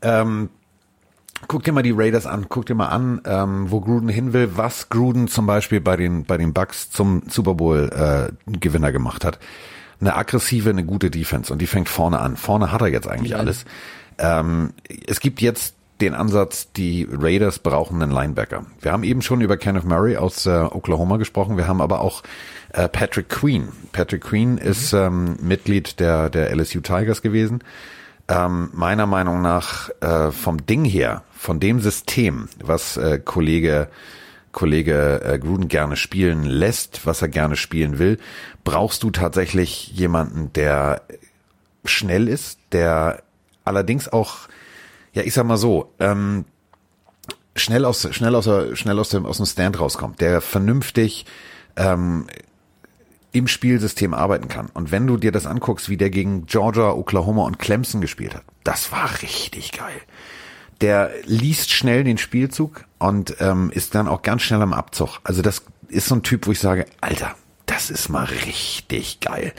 Ähm, 0.02 0.50
guck 1.50 1.64
dir 1.64 1.74
mal 1.74 1.84
die 1.84 1.92
Raiders 1.92 2.26
an, 2.26 2.46
guck 2.48 2.66
dir 2.66 2.76
mal 2.76 2.88
an, 2.88 3.22
ähm, 3.26 3.70
wo 3.72 3.82
Gruden 3.82 4.08
hin 4.10 4.32
will, 4.32 4.52
was 4.56 4.88
Gruden 4.90 5.28
zum 5.28 5.46
Beispiel 5.46 5.82
bei 5.82 5.98
den, 5.98 6.24
bei 6.24 6.38
den 6.38 6.54
Bucks 6.54 6.90
zum 6.90 7.24
Super 7.30 7.56
Bowl 7.56 7.90
äh, 7.94 8.32
Gewinner 8.58 8.92
gemacht 8.94 9.26
hat. 9.26 9.38
Eine 10.00 10.16
aggressive, 10.16 10.70
eine 10.70 10.86
gute 10.86 11.12
Defense 11.12 11.52
und 11.52 11.60
die 11.62 11.68
fängt 11.68 11.90
vorne 11.90 12.20
an. 12.20 12.38
Vorne 12.38 12.72
hat 12.72 12.82
er 12.82 12.88
jetzt 12.88 13.08
eigentlich 13.08 13.32
Ja. 13.32 13.38
alles. 13.38 13.66
Ähm, 14.18 14.72
es 15.08 15.20
gibt 15.20 15.42
jetzt 15.42 15.75
den 16.02 16.14
Ansatz, 16.14 16.72
die 16.74 17.08
Raiders 17.10 17.60
brauchen 17.60 18.02
einen 18.02 18.12
Linebacker. 18.12 18.66
Wir 18.82 18.92
haben 18.92 19.04
eben 19.04 19.22
schon 19.22 19.42
über 19.42 19.58
Kenneth 19.58 19.86
Murray 19.86 20.18
aus 20.18 20.46
äh, 20.46 20.50
Oklahoma 20.50 21.18
gesprochen. 21.18 21.58
Wir 21.58 21.68
haben 21.68 21.82
aber 21.82 22.02
auch 22.02 22.24
äh, 22.74 22.90
Patrick 22.90 23.30
Queen. 23.30 23.70
Patrick 23.94 24.24
Queen 24.24 24.58
ist 24.58 24.94
ähm, 24.94 25.38
Mitglied 25.42 26.00
der, 26.00 26.30
der 26.30 26.54
LSU 26.56 26.82
Tigers 26.82 27.22
gewesen. 27.22 27.64
Ähm, 28.28 28.70
meiner 28.74 29.06
Meinung 29.06 29.42
nach 29.42 29.90
äh, 30.02 30.32
vom 30.32 30.66
Ding 30.66 30.84
her, 30.84 31.24
von 31.32 31.60
dem 31.60 31.80
System, 31.80 32.50
was 32.64 32.98
äh, 32.98 33.20
Kollege 33.24 33.88
Kollege 34.52 35.22
äh, 35.22 35.38
Gruden 35.38 35.68
gerne 35.68 35.98
spielen 35.98 36.46
lässt, 36.46 37.06
was 37.06 37.22
er 37.22 37.28
gerne 37.28 37.58
spielen 37.58 38.00
will, 38.00 38.18
brauchst 38.64 39.04
du 39.04 39.12
tatsächlich 39.12 39.92
jemanden, 39.92 40.54
der 40.54 41.02
schnell 41.84 42.30
ist, 42.30 42.58
der 42.72 43.22
allerdings 43.66 44.08
auch 44.08 44.48
ja, 45.16 45.24
ich 45.24 45.34
sag 45.34 45.46
mal 45.46 45.58
so, 45.58 45.94
ähm, 46.00 46.46
schnell 47.56 47.86
aus, 47.86 48.08
schnell 48.12 48.36
aus, 48.36 48.50
schnell 48.78 49.00
aus 49.00 49.10
dem, 49.10 49.26
aus 49.26 49.38
dem 49.38 49.46
Stand 49.46 49.80
rauskommt, 49.80 50.20
der 50.22 50.42
vernünftig 50.42 51.26
ähm, 51.78 52.28
im 53.32 53.48
Spielsystem 53.48 54.14
arbeiten 54.14 54.50
kann. 54.50 54.68
Und 54.74 54.92
wenn 54.92 55.08
du 55.08 55.18
dir 55.18 55.32
das 55.32 55.46
anguckst, 55.46 55.90
wie 55.90 55.98
der 55.98 56.10
gegen 56.10 56.46
Georgia, 56.46 56.92
Oklahoma 56.92 57.44
und 57.44 57.60
Clemson 57.60 58.02
gespielt 58.02 58.36
hat, 58.36 58.44
das 58.64 58.92
war 58.92 59.10
richtig 59.22 59.72
geil. 59.72 60.02
Der 60.82 61.12
liest 61.24 61.72
schnell 61.72 62.04
den 62.04 62.18
Spielzug 62.18 62.84
und 63.00 63.38
ähm, 63.40 63.72
ist 63.74 63.96
dann 63.96 64.10
auch 64.10 64.22
ganz 64.22 64.42
schnell 64.42 64.62
am 64.62 64.74
Abzug. 64.74 65.20
Also 65.24 65.42
das 65.42 65.64
ist 65.88 66.08
so 66.08 66.16
ein 66.16 66.24
Typ, 66.24 66.48
wo 66.48 66.52
ich 66.52 66.60
sage, 66.60 66.86
Alter, 67.00 67.36
das 67.66 67.90
ist 67.90 68.10
mal 68.10 68.26
richtig 68.26 69.22
geil. 69.22 69.54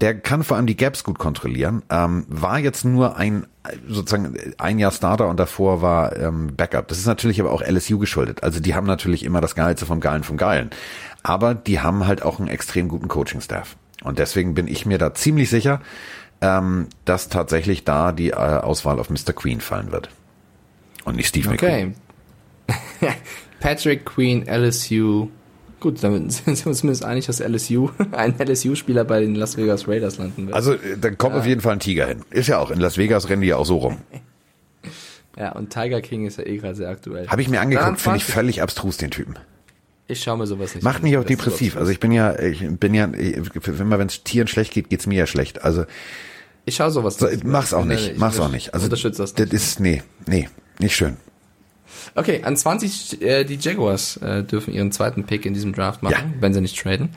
Der 0.00 0.18
kann 0.18 0.44
vor 0.44 0.56
allem 0.56 0.66
die 0.66 0.76
Gaps 0.76 1.02
gut 1.02 1.18
kontrollieren. 1.18 1.82
Ähm, 1.90 2.24
war 2.28 2.58
jetzt 2.58 2.84
nur 2.84 3.16
ein 3.16 3.46
sozusagen 3.86 4.34
ein 4.58 4.78
Jahr 4.78 4.92
Starter 4.92 5.28
und 5.28 5.38
davor 5.38 5.82
war 5.82 6.16
ähm, 6.16 6.54
Backup. 6.56 6.88
Das 6.88 6.98
ist 6.98 7.06
natürlich 7.06 7.40
aber 7.40 7.50
auch 7.50 7.62
LSU 7.62 7.98
geschuldet. 7.98 8.42
Also 8.42 8.60
die 8.60 8.74
haben 8.74 8.86
natürlich 8.86 9.24
immer 9.24 9.40
das 9.40 9.54
Geilste 9.54 9.86
vom 9.86 10.00
Geilen 10.00 10.22
vom 10.22 10.36
Geilen. 10.36 10.70
Aber 11.22 11.54
die 11.54 11.80
haben 11.80 12.06
halt 12.06 12.22
auch 12.22 12.38
einen 12.38 12.48
extrem 12.48 12.88
guten 12.88 13.08
Coaching-Staff. 13.08 13.76
Und 14.04 14.18
deswegen 14.18 14.54
bin 14.54 14.68
ich 14.68 14.86
mir 14.86 14.98
da 14.98 15.14
ziemlich 15.14 15.50
sicher, 15.50 15.80
ähm, 16.40 16.88
dass 17.04 17.28
tatsächlich 17.28 17.84
da 17.84 18.12
die 18.12 18.30
äh, 18.30 18.34
Auswahl 18.34 19.00
auf 19.00 19.10
Mr. 19.10 19.32
Queen 19.34 19.60
fallen 19.60 19.92
wird. 19.92 20.08
Und 21.04 21.16
nicht 21.16 21.28
Steve 21.28 21.50
Okay. 21.50 21.94
Patrick 23.60 24.04
Queen, 24.04 24.46
LSU. 24.46 25.28
Gut, 25.80 26.02
damit 26.02 26.32
sind 26.32 26.46
wir 26.46 26.66
uns 26.66 26.78
zumindest 26.80 27.04
einig, 27.04 27.26
dass 27.26 27.40
LSU, 27.40 27.90
ein 28.12 28.34
LSU-Spieler 28.38 29.04
bei 29.04 29.20
den 29.20 29.34
Las 29.34 29.56
Vegas 29.56 29.86
Raiders 29.86 30.18
landen 30.18 30.46
wird. 30.46 30.54
Also 30.56 30.72
äh, 30.74 30.96
da 31.00 31.10
kommt 31.10 31.36
auf 31.36 31.46
jeden 31.46 31.60
Fall 31.60 31.74
ein 31.74 31.80
Tiger 31.80 32.06
hin. 32.06 32.22
Ist 32.30 32.48
ja 32.48 32.58
auch, 32.58 32.70
in 32.70 32.80
Las 32.80 32.98
Vegas 32.98 33.28
rennen 33.28 33.42
die 33.42 33.48
ja 33.48 33.56
auch 33.56 33.66
so 33.66 33.76
rum. 33.78 33.98
ja, 35.36 35.52
und 35.52 35.70
Tiger 35.72 36.00
King 36.00 36.26
ist 36.26 36.38
ja 36.38 36.46
eh 36.46 36.56
gerade 36.58 36.74
sehr 36.74 36.88
aktuell. 36.88 37.28
Habe 37.28 37.42
ich 37.42 37.48
mir 37.48 37.56
Dann 37.56 37.64
angeguckt, 37.66 38.00
finde 38.00 38.16
ich 38.18 38.24
20 38.24 38.34
völlig 38.34 38.62
abstrus, 38.62 38.96
den 38.96 39.10
Typen. 39.10 39.36
Ich 40.10 40.22
schaue 40.22 40.38
mir 40.38 40.46
sowas 40.46 40.74
nicht 40.74 40.82
Macht 40.84 41.02
mich 41.02 41.16
auch 41.18 41.20
Das 41.22 41.28
depressiv. 41.28 41.74
so 41.74 41.80
Also 41.80 41.92
ich 41.92 42.00
bin 42.00 42.12
ja, 42.12 42.38
ich 42.38 42.66
bin 42.66 42.94
ja, 42.94 43.04
immer 43.04 43.98
wenn 43.98 44.06
es 44.08 44.24
Tieren 44.24 44.48
schlecht 44.48 44.72
geht, 44.72 44.88
geht's 44.88 45.06
mir 45.06 45.16
ja 45.18 45.26
schlecht. 45.26 45.62
Also 45.62 45.84
Ich 46.64 46.76
schaue 46.76 46.90
sowas 46.90 47.18
so, 47.18 47.26
nicht. 47.26 47.44
mach's 47.44 47.74
auch 47.74 47.82
Ich- 47.82 47.88
nicht, 47.88 48.12
ich- 48.12 48.18
mach's 48.18 48.40
auch 48.40 48.50
nicht. 48.50 48.72
Also 48.72 48.84
unterstütze 48.84 49.20
das 49.22 49.34
das 49.34 49.44
nicht. 49.44 49.52
ist, 49.52 49.80
nee, 49.80 50.02
nee, 50.26 50.48
nicht 50.78 50.96
schön. 50.96 51.18
Okay, 52.14 52.42
an 52.44 52.56
20 52.56 53.22
äh, 53.22 53.44
die 53.44 53.56
Jaguars 53.60 54.16
äh, 54.18 54.42
dürfen 54.42 54.72
ihren 54.74 54.92
zweiten 54.92 55.24
Pick 55.24 55.46
in 55.46 55.54
diesem 55.54 55.72
Draft 55.72 56.02
machen, 56.02 56.32
Ja. 56.34 56.40
wenn 56.40 56.52
sie 56.54 56.60
nicht 56.60 56.78
traden. 56.80 57.10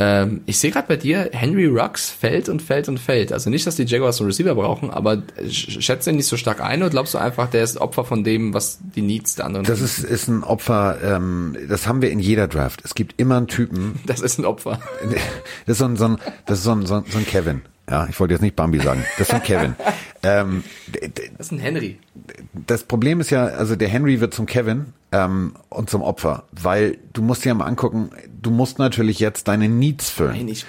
Ähm, 0.00 0.42
ich 0.46 0.58
sehe 0.60 0.70
gerade 0.70 0.86
bei 0.86 0.94
dir, 0.96 1.30
Henry 1.32 1.66
Rux 1.66 2.08
fällt 2.08 2.48
und 2.48 2.62
fällt 2.62 2.88
und 2.88 3.00
fällt. 3.00 3.32
Also 3.32 3.50
nicht, 3.50 3.66
dass 3.66 3.74
die 3.74 3.82
Jaguars 3.82 4.20
einen 4.20 4.28
Receiver 4.28 4.54
brauchen, 4.54 4.90
aber 4.90 5.22
sch- 5.42 5.80
schätze 5.82 6.10
ihn 6.10 6.16
nicht 6.16 6.26
so 6.28 6.36
stark 6.36 6.60
ein 6.60 6.82
oder 6.82 6.90
glaubst 6.90 7.14
du 7.14 7.18
einfach, 7.18 7.50
der 7.50 7.64
ist 7.64 7.78
Opfer 7.78 8.04
von 8.04 8.22
dem, 8.22 8.54
was 8.54 8.78
die 8.94 9.02
Needs 9.02 9.34
der 9.34 9.46
anderen 9.46 9.66
Das 9.66 9.80
ist, 9.80 9.98
ist 9.98 10.28
ein 10.28 10.44
Opfer, 10.44 10.98
ähm, 11.02 11.56
das 11.68 11.88
haben 11.88 12.00
wir 12.00 12.12
in 12.12 12.20
jeder 12.20 12.46
Draft. 12.46 12.80
Es 12.84 12.94
gibt 12.94 13.20
immer 13.20 13.38
einen 13.38 13.48
Typen, 13.48 13.98
Das 14.06 14.20
ist 14.20 14.38
ein 14.38 14.44
Opfer. 14.44 14.78
das 15.66 15.72
ist 15.72 15.78
so 15.78 15.86
ein, 15.86 15.96
so 15.96 16.04
ein, 16.04 16.18
das 16.46 16.58
ist 16.58 16.64
so 16.64 16.70
ein, 16.72 16.86
so 16.86 16.94
ein, 16.94 17.04
so 17.10 17.18
ein 17.18 17.26
Kevin. 17.26 17.62
Ja, 17.90 18.06
ich 18.08 18.18
wollte 18.20 18.34
jetzt 18.34 18.42
nicht 18.42 18.56
Bambi 18.56 18.78
sagen. 18.80 19.04
Das 19.18 19.28
ist 19.28 19.34
ein 19.34 19.42
Kevin. 19.42 19.74
ähm, 20.22 20.64
Das 21.36 21.46
ist 21.46 21.52
ein 21.52 21.58
Henry. 21.58 21.98
das 22.52 22.84
Problem 22.84 23.20
ist 23.20 23.30
ja, 23.30 23.46
also 23.46 23.76
der 23.76 23.88
Henry 23.88 24.20
wird 24.20 24.34
zum 24.34 24.46
Kevin 24.46 24.92
ähm, 25.12 25.54
und 25.70 25.88
zum 25.88 26.02
Opfer, 26.02 26.44
weil 26.52 26.98
du 27.12 27.22
musst 27.22 27.44
dir 27.44 27.54
mal 27.54 27.64
angucken, 27.66 28.10
du 28.42 28.50
musst 28.50 28.78
natürlich 28.78 29.20
jetzt 29.20 29.48
deine 29.48 29.68
Needs 29.68 30.10
füllen. 30.10 30.32
Nein, 30.32 30.48
ich, 30.48 30.66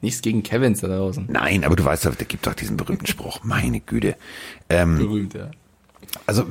nichts 0.00 0.22
gegen 0.22 0.42
Kevins 0.42 0.80
da 0.80 0.88
draußen. 0.88 1.26
Nein, 1.28 1.64
aber 1.64 1.76
du 1.76 1.84
weißt 1.84 2.06
doch, 2.06 2.14
der 2.14 2.26
gibt 2.26 2.46
doch 2.46 2.54
diesen 2.54 2.76
berühmten 2.76 3.06
Spruch. 3.06 3.40
Meine 3.42 3.80
Güte. 3.80 4.16
Ähm, 4.70 4.96
Berühmt, 4.98 5.34
ja. 5.34 5.50
also 6.26 6.46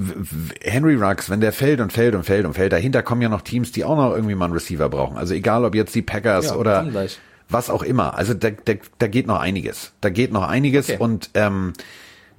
Henry 0.61 0.95
Ruggs, 0.95 1.29
wenn 1.31 1.41
der 1.41 1.51
fällt 1.51 1.81
und 1.81 1.91
fällt 1.91 2.13
und 2.13 2.23
fällt 2.25 2.45
und 2.45 2.53
fällt, 2.53 2.73
dahinter 2.73 3.01
kommen 3.01 3.21
ja 3.23 3.29
noch 3.29 3.41
Teams, 3.41 3.71
die 3.71 3.83
auch 3.85 3.95
noch 3.95 4.13
irgendwie 4.13 4.35
mal 4.35 4.45
einen 4.45 4.53
Receiver 4.53 4.87
brauchen. 4.87 5.17
Also 5.17 5.33
egal, 5.33 5.65
ob 5.65 5.73
jetzt 5.73 5.95
die 5.95 6.03
Packers 6.03 6.45
Ja, 6.47 6.55
oder 6.55 6.85
gleich. 6.85 7.19
Was 7.51 7.69
auch 7.69 7.83
immer. 7.83 8.15
Also 8.17 8.33
da, 8.33 8.49
da, 8.51 8.73
da 8.97 9.07
geht 9.07 9.27
noch 9.27 9.39
einiges. 9.39 9.93
Da 10.01 10.09
geht 10.09 10.31
noch 10.31 10.47
einiges 10.47 10.89
Okay. 10.89 10.97
und 10.99 11.29
ähm, 11.33 11.73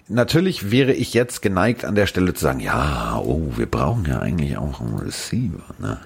natürlich 0.09 0.71
wäre 0.71 0.93
ich 0.93 1.15
jetzt 1.15 1.43
geneigt 1.43 1.85
an 1.85 1.95
der 1.95 2.07
Stelle 2.07 2.35
zu 2.35 2.43
sagen, 2.43 2.61
ja, 2.61 3.21
oh, 3.25 3.53
wir 3.57 3.67
brauchen 3.67 4.05
ja 4.07 4.19
eigentlich 4.21 4.57
auch 4.57 4.81
einen 4.81 4.99
Receiver. 4.99 5.63
Ne? 5.79 5.99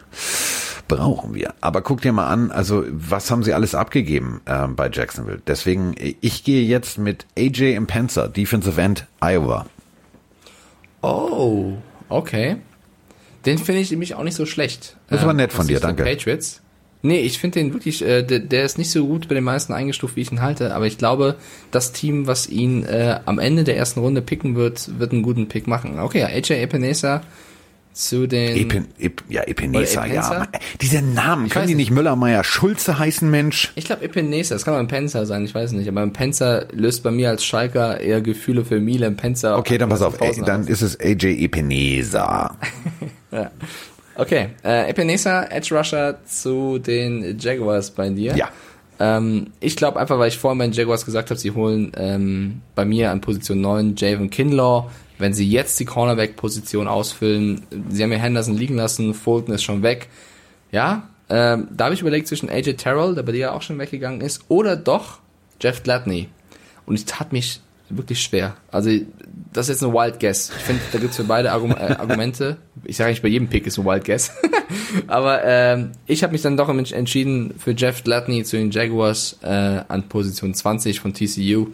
Brauchen 0.88 1.34
wir. 1.34 1.54
Aber 1.60 1.82
guck 1.82 2.02
dir 2.02 2.12
mal 2.12 2.28
an, 2.28 2.52
also 2.52 2.84
was 2.88 3.30
haben 3.30 3.42
sie 3.42 3.52
alles 3.54 3.74
abgegeben 3.74 4.40
ähm, 4.46 4.76
bei 4.76 4.88
Jacksonville? 4.92 5.40
Deswegen, 5.46 5.94
ich 6.20 6.44
gehe 6.44 6.62
jetzt 6.64 6.98
mit 6.98 7.26
AJ 7.36 7.74
Impenza, 7.74 8.28
Defensive 8.28 8.80
End, 8.80 9.06
Iowa. 9.20 9.66
Oh, 11.02 11.72
okay. 12.08 12.56
Den 13.44 13.58
finde 13.58 13.80
ich 13.80 13.90
nämlich 13.90 14.14
auch 14.14 14.22
nicht 14.24 14.34
so 14.36 14.46
schlecht. 14.46 14.96
Das 15.08 15.22
aber 15.22 15.30
Ähm, 15.32 15.36
nett 15.38 15.52
von 15.52 15.60
was 15.60 15.66
dir, 15.68 15.80
danke. 15.80 16.04
Patriots. 16.04 16.62
Nee, 17.06 17.20
ich 17.20 17.38
finde 17.38 17.60
den 17.60 17.72
wirklich, 17.72 18.04
äh, 18.04 18.22
der, 18.22 18.40
der 18.40 18.64
ist 18.64 18.78
nicht 18.78 18.90
so 18.90 19.06
gut 19.06 19.28
bei 19.28 19.34
den 19.34 19.44
meisten 19.44 19.72
eingestuft, 19.72 20.16
wie 20.16 20.22
ich 20.22 20.32
ihn 20.32 20.42
halte, 20.42 20.74
aber 20.74 20.86
ich 20.86 20.98
glaube, 20.98 21.36
das 21.70 21.92
Team, 21.92 22.26
was 22.26 22.48
ihn 22.48 22.84
äh, 22.84 23.20
am 23.24 23.38
Ende 23.38 23.64
der 23.64 23.76
ersten 23.76 24.00
Runde 24.00 24.22
picken 24.22 24.56
wird, 24.56 24.98
wird 24.98 25.12
einen 25.12 25.22
guten 25.22 25.48
Pick 25.48 25.68
machen. 25.68 26.00
Okay, 26.00 26.20
ja, 26.20 26.26
AJ 26.26 26.62
Epinesa 26.62 27.22
zu 27.92 28.26
den... 28.26 28.56
Epen, 28.56 28.88
Ep, 28.98 29.22
ja, 29.28 29.42
Epinesa, 29.42 30.04
ja. 30.04 30.48
Diese 30.80 31.00
Namen, 31.00 31.48
können 31.48 31.62
weiß 31.62 31.68
die 31.68 31.74
nicht. 31.76 31.90
nicht 31.90 31.96
Müller, 31.96 32.16
Meier, 32.16 32.44
Schulze 32.44 32.98
heißen, 32.98 33.30
Mensch? 33.30 33.72
ich 33.76 33.84
glaube 33.84 34.02
Epinesa, 34.04 34.54
das 34.54 34.64
kann 34.64 34.74
auch 34.74 34.78
ein 34.78 34.88
Penzer 34.88 35.24
sein, 35.26 35.44
ich 35.44 35.54
weiß 35.54 35.72
nicht, 35.72 35.88
aber 35.88 36.02
ein 36.02 36.12
Penzer 36.12 36.66
löst 36.72 37.04
bei 37.04 37.10
mir 37.10 37.30
als 37.30 37.44
Schalker 37.44 38.00
eher 38.00 38.20
Gefühle 38.20 38.64
für 38.64 38.80
Miele, 38.80 39.06
ein 39.06 39.16
Penzer... 39.16 39.56
Okay, 39.56 39.78
dann 39.78 39.88
pass 39.88 40.02
auf, 40.02 40.20
ey, 40.20 40.42
dann 40.44 40.66
ist 40.66 40.82
es 40.82 40.98
AJ 41.00 41.42
Epinesa. 41.44 42.56
Okay, 44.16 44.48
äh, 44.64 44.88
Epinesa, 44.90 45.44
Edge 45.44 45.76
Rusher 45.76 46.24
zu 46.24 46.78
den 46.78 47.38
Jaguars 47.38 47.90
bei 47.90 48.08
dir. 48.08 48.36
Ja. 48.36 48.48
Ähm, 48.98 49.48
ich 49.60 49.76
glaube 49.76 50.00
einfach, 50.00 50.18
weil 50.18 50.28
ich 50.28 50.38
vorhin 50.38 50.58
bei 50.58 50.66
den 50.66 50.72
Jaguars 50.72 51.04
gesagt 51.04 51.30
habe, 51.30 51.38
sie 51.38 51.50
holen 51.50 51.92
ähm, 51.96 52.62
bei 52.74 52.84
mir 52.84 53.10
an 53.10 53.20
Position 53.20 53.60
9 53.60 53.94
Javon 53.96 54.30
Kinlaw. 54.30 54.90
Wenn 55.18 55.32
sie 55.32 55.48
jetzt 55.48 55.78
die 55.80 55.84
Cornerback-Position 55.84 56.88
ausfüllen, 56.88 57.62
sie 57.88 58.02
haben 58.02 58.12
ja 58.12 58.18
Henderson 58.18 58.56
liegen 58.56 58.76
lassen, 58.76 59.14
Fulton 59.14 59.54
ist 59.54 59.62
schon 59.62 59.82
weg. 59.82 60.08
Ja, 60.72 61.08
ähm, 61.28 61.68
da 61.70 61.84
habe 61.86 61.94
ich 61.94 62.00
überlegt 62.00 62.28
zwischen 62.28 62.50
AJ 62.50 62.74
Terrell, 62.74 63.14
der 63.14 63.22
bei 63.22 63.32
dir 63.32 63.54
auch 63.54 63.62
schon 63.62 63.78
weggegangen 63.78 64.20
ist, 64.20 64.44
oder 64.48 64.76
doch 64.76 65.20
Jeff 65.60 65.82
Gladney. 65.82 66.28
Und 66.84 66.94
ich 66.94 67.04
tat 67.04 67.32
mich 67.32 67.60
wirklich 67.88 68.20
schwer. 68.22 68.56
Also 68.70 68.90
das 69.52 69.68
ist 69.68 69.80
jetzt 69.80 69.84
ein 69.88 69.92
Wild 69.94 70.20
Guess. 70.20 70.50
Ich 70.56 70.62
finde, 70.64 70.82
da 70.92 70.98
gibt's 70.98 71.16
für 71.16 71.24
beide 71.24 71.52
Argum 71.52 71.70
äh, 71.72 71.74
Argumente. 71.98 72.56
Ich 72.84 72.96
sage 72.96 73.10
nicht, 73.10 73.22
bei 73.22 73.28
jedem 73.28 73.48
Pick 73.48 73.66
ist 73.66 73.78
ein 73.78 73.84
Wild 73.84 74.04
Guess. 74.04 74.32
Aber 75.06 75.42
ähm, 75.44 75.92
ich 76.06 76.22
habe 76.22 76.32
mich 76.32 76.42
dann 76.42 76.56
doch 76.56 76.68
entsch- 76.68 76.94
entschieden 76.94 77.54
für 77.58 77.72
Jeff 77.72 78.04
Gladney 78.04 78.44
zu 78.44 78.56
den 78.56 78.70
Jaguars 78.70 79.38
äh, 79.42 79.46
an 79.46 80.04
Position 80.08 80.54
20 80.54 81.00
von 81.00 81.14
TCU. 81.14 81.68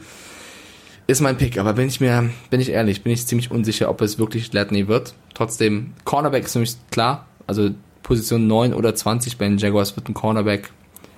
Ist 1.08 1.20
mein 1.20 1.36
Pick, 1.36 1.58
aber 1.58 1.72
bin 1.72 1.88
ich 1.88 2.00
mir, 2.00 2.30
bin 2.48 2.60
ich 2.60 2.70
ehrlich, 2.70 3.02
bin 3.02 3.12
ich 3.12 3.26
ziemlich 3.26 3.50
unsicher, 3.50 3.90
ob 3.90 4.00
es 4.02 4.18
wirklich 4.18 4.52
Gladney 4.52 4.86
wird. 4.86 5.14
Trotzdem, 5.34 5.94
Cornerback 6.04 6.44
ist 6.44 6.54
nämlich 6.54 6.76
klar. 6.92 7.26
Also 7.48 7.70
Position 8.04 8.46
9 8.46 8.72
oder 8.72 8.94
20 8.94 9.36
bei 9.36 9.46
den 9.48 9.58
Jaguars 9.58 9.96
wird 9.96 10.08
ein 10.08 10.14
Cornerback. 10.14 10.70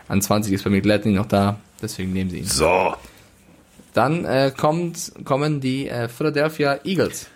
An 0.08 0.22
20 0.22 0.52
ist 0.54 0.64
bei 0.64 0.70
mir 0.70 0.80
Gladney 0.80 1.12
noch 1.12 1.26
da, 1.26 1.58
deswegen 1.82 2.12
nehmen 2.14 2.30
sie 2.30 2.38
ihn. 2.38 2.46
So. 2.46 2.94
Dann 3.94 4.24
äh, 4.24 4.52
kommt, 4.54 5.12
kommen 5.24 5.60
die 5.60 5.88
äh, 5.88 6.08
Philadelphia 6.08 6.80
Eagles. 6.84 7.28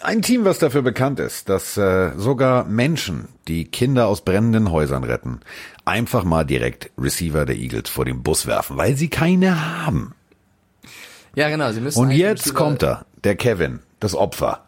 Ein 0.00 0.22
Team, 0.22 0.44
was 0.44 0.60
dafür 0.60 0.82
bekannt 0.82 1.18
ist, 1.18 1.48
dass 1.48 1.76
äh, 1.76 2.12
sogar 2.16 2.64
Menschen, 2.64 3.26
die 3.48 3.64
Kinder 3.64 4.06
aus 4.06 4.20
brennenden 4.20 4.70
Häusern 4.70 5.02
retten, 5.02 5.40
einfach 5.84 6.22
mal 6.22 6.44
direkt 6.44 6.90
Receiver 6.96 7.44
der 7.44 7.56
Eagles 7.56 7.90
vor 7.90 8.04
den 8.04 8.22
Bus 8.22 8.46
werfen, 8.46 8.76
weil 8.76 8.96
sie 8.96 9.08
keine 9.08 9.84
haben. 9.84 10.14
Ja, 11.34 11.48
genau. 11.48 11.72
Sie 11.72 11.80
müssen 11.80 11.98
Und 11.98 12.12
jetzt 12.12 12.54
kommt 12.54 12.84
er, 12.84 13.04
der 13.24 13.34
Kevin, 13.34 13.80
das 13.98 14.14
Opfer. 14.14 14.62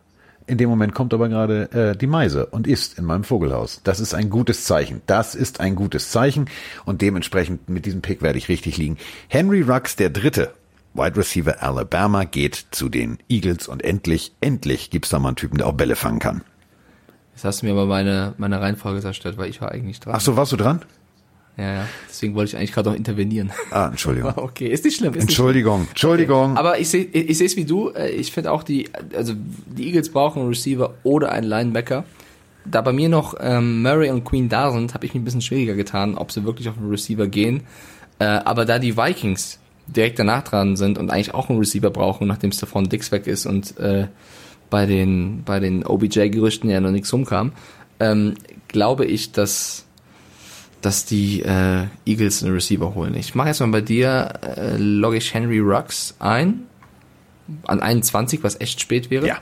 In 0.49 0.59
dem 0.59 0.69
Moment 0.69 0.95
kommt 0.95 1.15
aber 1.15 1.29
gerade 1.29 1.71
äh, 1.73 1.97
die 1.97 2.07
Meise 2.07 2.47
und 2.47 2.67
ist 2.67 2.99
in 2.99 3.05
meinem 3.05 3.23
Vogelhaus. 3.23 3.81
Das 3.85 4.01
ist 4.01 4.15
ein 4.15 4.31
gutes 4.31 4.65
Zeichen. 4.65 5.03
Das 5.07 5.35
ist 5.37 5.61
ein 5.61 5.77
gutes 5.77 6.11
Zeichen 6.11 6.47
und 6.85 7.03
dementsprechend 7.03 7.69
mit 7.69 7.87
diesem 7.87 8.03
Pick 8.03 8.23
werde 8.23 8.39
ich 8.39 8.49
richtig 8.49 8.79
liegen. 8.79 8.97
Henry 9.29 9.61
Rux, 9.61 9.95
der 9.95 10.11
Dritte, 10.11 10.53
Wide 10.95 11.17
Receiver 11.17 11.63
Alabama, 11.63 12.25
geht 12.25 12.67
zu 12.71 12.89
den 12.89 13.19
Eagles 13.29 13.69
und 13.69 13.85
endlich, 13.85 14.33
endlich 14.41 14.91
gibt's 14.91 15.11
da 15.11 15.19
mal 15.19 15.29
einen 15.29 15.37
Typen, 15.37 15.59
der 15.59 15.67
auch 15.67 15.73
Bälle 15.75 15.97
fangen 15.97 16.19
kann. 16.19 16.43
Jetzt 17.35 17.45
hast 17.45 17.63
du 17.63 17.67
mir 17.67 17.73
aber 17.73 17.87
meine, 17.87 18.35
meine 18.39 18.61
Reihenfolge 18.61 19.01
zerstört, 19.01 19.37
weil 19.37 19.49
ich 19.49 19.61
war 19.61 19.71
eigentlich 19.71 20.01
dran. 20.01 20.15
Ach 20.17 20.21
so, 20.21 20.37
warst 20.37 20.51
du 20.53 20.57
dran? 20.57 20.83
Ja, 21.57 21.73
ja. 21.75 21.89
Deswegen 22.09 22.35
wollte 22.35 22.51
ich 22.51 22.57
eigentlich 22.57 22.73
gerade 22.73 22.91
noch 22.91 22.97
intervenieren. 22.97 23.51
Ah, 23.71 23.89
Entschuldigung. 23.89 24.33
Okay, 24.37 24.69
ist 24.69 24.85
nicht 24.85 24.97
schlimm. 24.97 25.11
Ist 25.11 25.17
nicht 25.17 25.31
Entschuldigung, 25.31 25.87
Entschuldigung. 25.89 26.57
Aber 26.57 26.79
ich 26.79 26.89
sehe 26.89 27.05
ich, 27.05 27.37
sehe 27.37 27.47
es 27.47 27.57
wie 27.57 27.65
du. 27.65 27.91
Äh, 27.91 28.11
Ich 28.11 28.33
finde 28.33 28.53
auch 28.53 28.63
die, 28.63 28.89
also 29.15 29.35
die 29.67 29.87
Eagles 29.87 30.11
brauchen 30.11 30.41
einen 30.41 30.49
Receiver 30.49 30.95
oder 31.03 31.33
einen 31.33 31.47
Linebacker. 31.49 32.05
Da 32.65 32.81
bei 32.81 32.93
mir 32.93 33.09
noch 33.09 33.35
ähm, 33.41 33.83
Murray 33.83 34.11
und 34.11 34.25
Queen 34.25 34.49
da 34.49 34.71
sind, 34.73 34.95
habe 34.95 35.07
ich 35.07 35.15
mich 35.15 35.23
ein 35.23 35.25
bisschen 35.25 35.41
schwieriger 35.41 35.75
getan, 35.75 36.17
ob 36.17 36.31
sie 36.33 36.45
wirklich 36.45 36.69
auf 36.69 36.77
einen 36.79 36.91
Receiver 36.91 37.27
gehen. 37.27 37.63
Äh, 38.19 38.25
aber 38.25 38.65
da 38.65 38.79
die 38.79 38.97
Vikings 38.97 39.59
direkt 39.89 40.19
danach 40.19 40.45
dran 40.45 40.77
sind 40.77 40.99
und 40.99 41.11
eigentlich 41.11 41.35
auch 41.35 41.49
einen 41.49 41.59
Receiver 41.59 41.91
brauchen, 41.91 42.27
nachdem 42.27 42.53
Stephon 42.53 42.89
Dix 42.89 43.11
weg 43.11 43.27
ist 43.27 43.47
und 43.47 43.79
äh, 43.79 44.09
bei 44.71 44.87
den, 44.87 45.43
bei 45.45 45.61
den 45.61 45.85
OBJ-Gerüchten 45.85 46.69
ja 46.69 46.81
noch 46.81 46.91
nichts 46.91 47.13
rumkam, 47.13 47.53
ähm, 48.01 48.35
glaube 48.69 49.07
ich, 49.07 49.33
dass, 49.33 49.87
dass 50.83 51.07
die 51.07 51.43
äh, 51.43 51.87
Eagles 52.05 52.43
einen 52.43 52.53
Receiver 52.53 52.95
holen. 52.95 53.15
Ich 53.15 53.35
mache 53.35 53.49
jetzt 53.49 53.61
mal 53.61 53.71
bei 53.71 53.81
dir, 53.81 54.35
äh, 54.43 54.77
logge 54.77 55.17
ich 55.17 55.33
Henry 55.33 55.59
Rux 55.61 56.15
ein, 56.19 56.65
an 57.67 57.81
21, 57.81 58.43
was 58.43 58.61
echt 58.61 58.81
spät 58.81 59.11
wäre. 59.11 59.27
Ja. 59.27 59.39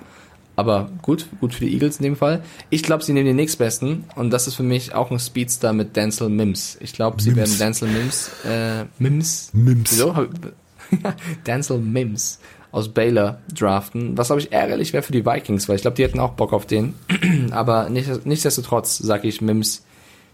Aber 0.57 0.91
gut, 1.03 1.27
gut 1.41 1.55
für 1.55 1.65
die 1.67 1.73
Eagles 1.75 1.99
in 1.99 2.05
dem 2.05 2.17
Fall. 2.17 2.43
Ich 2.71 2.83
glaube, 2.83 3.05
sie 3.05 3.13
nehmen 3.13 3.27
den 3.27 3.37
nächstbesten 3.37 4.05
und 4.17 4.31
das 4.31 4.47
ist 4.47 4.55
für 4.55 4.63
mich 4.63 4.95
auch 4.95 5.11
ein 5.11 5.19
Speedstar 5.19 5.73
mit 5.75 5.95
Denzel 5.97 6.31
Mims. 6.31 6.79
Ich 6.81 6.95
glaube, 6.95 7.21
sie 7.21 7.31
Mims. 7.31 7.39
werden 7.39 7.59
Denzel 7.59 7.89
Mims, 7.89 8.31
äh, 8.49 8.85
Mims, 8.99 9.51
Mims. 9.53 9.93
Wieso? 9.93 10.15
Denzel 11.47 11.79
Mims 11.79 12.39
aus 12.73 12.89
Baylor 12.93 13.39
draften, 13.55 14.17
was 14.19 14.29
glaube 14.29 14.41
ich 14.41 14.53
ärgerlich 14.53 14.93
wäre 14.93 15.03
für 15.03 15.13
die 15.13 15.25
Vikings, 15.25 15.69
weil 15.69 15.77
ich 15.77 15.83
glaube, 15.83 15.97
die 15.97 16.03
hätten 16.05 16.21
auch 16.21 16.33
Bock 16.33 16.53
auf 16.53 16.67
den. 16.67 16.95
Aber 17.51 17.89
nicht, 17.89 18.27
nichtsdestotrotz 18.27 18.99
sage 18.99 19.29
ich 19.29 19.41
Mims 19.41 19.85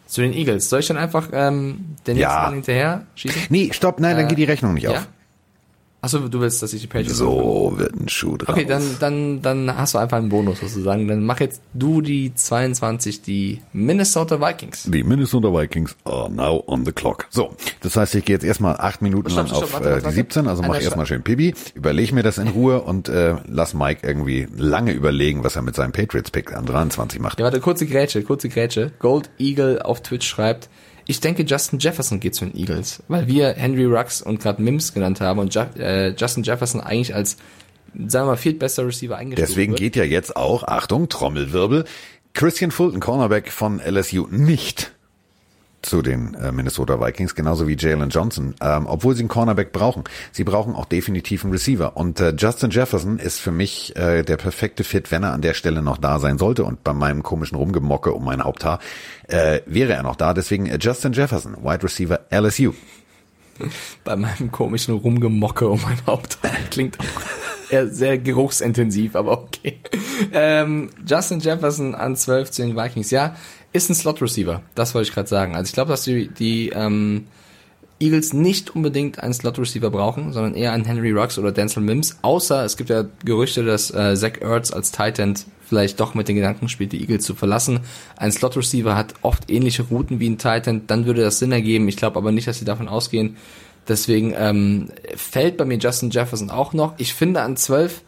zu 0.06 0.20
den 0.20 0.32
Eagles. 0.32 0.68
Soll 0.68 0.80
ich 0.80 0.86
dann 0.88 0.96
einfach 0.96 1.28
ähm, 1.32 1.96
den 2.06 2.16
nächsten 2.16 2.20
Ja. 2.20 2.50
Hinterher 2.50 3.06
schießen? 3.14 3.42
Nee, 3.50 3.70
stopp, 3.72 4.00
nein, 4.00 4.16
dann 4.16 4.26
Äh, 4.26 4.28
geht 4.28 4.38
die 4.38 4.44
Rechnung 4.44 4.74
nicht 4.74 4.84
Ja? 4.84 4.90
auf. 4.92 5.08
Achso, 6.04 6.18
du 6.18 6.40
willst, 6.40 6.60
dass 6.60 6.72
ich 6.72 6.80
die 6.80 6.88
Patriots 6.88 7.16
So 7.16 7.74
wird 7.76 7.94
ein 7.94 8.08
Schuh 8.08 8.36
draus. 8.36 8.48
Okay, 8.48 8.64
dann, 8.64 8.82
dann, 8.98 9.40
dann 9.40 9.76
hast 9.76 9.94
du 9.94 9.98
einfach 9.98 10.16
einen 10.16 10.30
Bonus 10.30 10.58
sozusagen. 10.58 11.06
Dann 11.06 11.24
mach 11.24 11.38
jetzt 11.38 11.62
du 11.74 12.00
die 12.00 12.34
22, 12.34 13.22
die 13.22 13.62
Minnesota 13.72 14.40
Vikings. 14.40 14.82
Die 14.82 15.04
Minnesota 15.04 15.54
Vikings 15.54 15.94
are 16.02 16.28
now 16.28 16.64
on 16.66 16.84
the 16.84 16.90
clock. 16.90 17.28
So, 17.30 17.54
das 17.82 17.96
heißt, 17.96 18.16
ich 18.16 18.24
gehe 18.24 18.34
jetzt 18.34 18.42
erstmal 18.42 18.78
acht 18.78 19.00
Minuten 19.00 19.30
Stopp, 19.30 19.46
lang 19.46 19.46
stopp, 19.46 19.62
auf 19.62 19.72
warte, 19.74 19.86
äh, 19.86 19.90
warte, 19.92 20.00
die 20.00 20.04
warte. 20.06 20.16
17, 20.16 20.48
also 20.48 20.62
mach 20.62 20.80
erstmal 20.80 21.06
schön 21.06 21.22
Pipi, 21.22 21.54
überlege 21.76 22.12
mir 22.16 22.24
das 22.24 22.38
in 22.38 22.48
Ruhe 22.48 22.82
und 22.82 23.08
äh, 23.08 23.36
lass 23.46 23.72
Mike 23.72 24.04
irgendwie 24.04 24.48
lange 24.56 24.90
überlegen, 24.90 25.44
was 25.44 25.54
er 25.54 25.62
mit 25.62 25.76
seinem 25.76 25.92
Patriots-Pick 25.92 26.52
an 26.52 26.66
23 26.66 27.20
macht. 27.20 27.38
Ja, 27.38 27.44
warte, 27.44 27.60
kurze 27.60 27.86
Grätsche, 27.86 28.24
kurze 28.24 28.48
Grätsche. 28.48 28.90
Gold 28.98 29.30
Eagle 29.38 29.80
auf 29.82 30.02
Twitch 30.02 30.26
schreibt, 30.26 30.68
ich 31.06 31.20
denke, 31.20 31.42
Justin 31.42 31.78
Jefferson 31.78 32.20
geht 32.20 32.34
zu 32.34 32.44
den 32.44 32.56
Eagles, 32.56 33.02
weil 33.08 33.26
wir 33.26 33.54
Henry 33.54 33.84
Rux 33.84 34.22
und 34.22 34.40
gerade 34.40 34.62
Mims 34.62 34.94
genannt 34.94 35.20
haben 35.20 35.38
und 35.40 35.54
Ju 35.54 35.62
äh, 35.78 36.10
Justin 36.10 36.42
Jefferson 36.42 36.80
eigentlich 36.80 37.14
als, 37.14 37.36
sagen 37.94 38.26
wir 38.26 38.32
mal, 38.32 38.36
viertbester 38.36 38.86
Receiver 38.86 39.16
eingestuft 39.16 39.48
Deswegen 39.48 39.72
wird. 39.72 39.80
geht 39.80 39.96
ja 39.96 40.04
jetzt 40.04 40.36
auch, 40.36 40.64
Achtung, 40.64 41.08
Trommelwirbel, 41.08 41.84
Christian 42.34 42.70
Fulton, 42.70 43.00
Cornerback 43.00 43.50
von 43.50 43.80
LSU, 43.80 44.26
nicht 44.30 44.92
zu 45.82 46.00
den 46.00 46.34
äh, 46.34 46.52
Minnesota 46.52 47.00
Vikings, 47.00 47.34
genauso 47.34 47.66
wie 47.66 47.76
Jalen 47.76 48.08
Johnson, 48.08 48.54
ähm, 48.60 48.86
obwohl 48.86 49.14
sie 49.14 49.22
einen 49.22 49.28
Cornerback 49.28 49.72
brauchen. 49.72 50.04
Sie 50.30 50.44
brauchen 50.44 50.74
auch 50.74 50.84
definitiv 50.84 51.44
einen 51.44 51.52
Receiver. 51.52 51.96
Und 51.96 52.20
äh, 52.20 52.34
Justin 52.36 52.70
Jefferson 52.70 53.18
ist 53.18 53.40
für 53.40 53.50
mich 53.50 53.94
äh, 53.96 54.22
der 54.22 54.36
perfekte 54.36 54.84
Fit, 54.84 55.10
wenn 55.10 55.24
er 55.24 55.32
an 55.32 55.42
der 55.42 55.54
Stelle 55.54 55.82
noch 55.82 55.98
da 55.98 56.18
sein 56.18 56.38
sollte. 56.38 56.64
Und 56.64 56.84
bei 56.84 56.92
meinem 56.92 57.22
komischen 57.22 57.56
Rumgemocke 57.56 58.12
um 58.12 58.24
mein 58.24 58.42
Haupthaar 58.42 58.78
äh, 59.28 59.60
wäre 59.66 59.92
er 59.92 60.02
noch 60.02 60.16
da. 60.16 60.34
Deswegen 60.34 60.66
äh, 60.66 60.78
Justin 60.80 61.12
Jefferson, 61.12 61.56
Wide 61.62 61.82
Receiver 61.82 62.20
LSU. 62.30 62.72
bei 64.04 64.16
meinem 64.16 64.50
komischen 64.50 64.94
Rumgemocke 64.94 65.68
um 65.68 65.80
mein 65.82 65.98
Haupt. 66.06 66.38
Klingt 66.70 66.98
auch 67.00 67.04
sehr 67.86 68.18
geruchsintensiv, 68.18 69.16
aber 69.16 69.32
okay. 69.32 69.80
Ähm, 70.32 70.90
Justin 71.06 71.40
Jefferson 71.40 71.94
an 71.94 72.16
12 72.16 72.50
zu 72.50 72.62
den 72.62 72.76
Vikings. 72.76 73.10
Ja, 73.10 73.34
ist 73.72 73.88
ein 73.88 73.94
Slot-Receiver. 73.94 74.62
Das 74.74 74.94
wollte 74.94 75.08
ich 75.08 75.14
gerade 75.14 75.28
sagen. 75.28 75.56
Also 75.56 75.68
ich 75.68 75.72
glaube, 75.72 75.90
dass 75.90 76.02
die, 76.02 76.28
die 76.28 76.70
ähm, 76.70 77.26
Eagles 78.00 78.32
nicht 78.32 78.74
unbedingt 78.74 79.20
einen 79.20 79.32
Slot-Receiver 79.32 79.90
brauchen, 79.90 80.32
sondern 80.32 80.54
eher 80.54 80.72
einen 80.72 80.84
Henry 80.84 81.12
Rux 81.12 81.38
oder 81.38 81.52
Denzel 81.52 81.82
Mims. 81.82 82.18
Außer 82.22 82.64
es 82.64 82.76
gibt 82.76 82.90
ja 82.90 83.04
Gerüchte, 83.24 83.64
dass 83.64 83.90
äh, 83.90 84.14
Zach 84.16 84.40
Ertz 84.40 84.72
als 84.72 84.92
Tight 84.92 85.18
End 85.18 85.46
vielleicht 85.66 86.00
doch 86.00 86.14
mit 86.14 86.28
den 86.28 86.36
Gedanken 86.36 86.68
spielt, 86.68 86.92
die 86.92 87.00
Eagles 87.00 87.24
zu 87.24 87.34
verlassen. 87.34 87.80
Ein 88.16 88.32
Slot-Receiver 88.32 88.94
hat 88.94 89.14
oft 89.22 89.50
ähnliche 89.50 89.84
Routen 89.84 90.20
wie 90.20 90.28
ein 90.28 90.38
Tight 90.38 90.66
End, 90.66 90.90
dann 90.90 91.06
würde 91.06 91.22
das 91.22 91.38
Sinn 91.38 91.52
ergeben. 91.52 91.88
Ich 91.88 91.96
glaube 91.96 92.18
aber 92.18 92.32
nicht, 92.32 92.46
dass 92.46 92.58
sie 92.58 92.64
davon 92.66 92.88
ausgehen. 92.88 93.36
Deswegen 93.88 94.34
ähm, 94.36 94.90
fällt 95.16 95.56
bei 95.56 95.64
mir 95.64 95.78
Justin 95.78 96.10
Jefferson 96.10 96.50
auch 96.50 96.72
noch. 96.72 96.94
Ich 96.98 97.14
finde 97.14 97.40
an 97.40 97.56
12, 97.56 98.02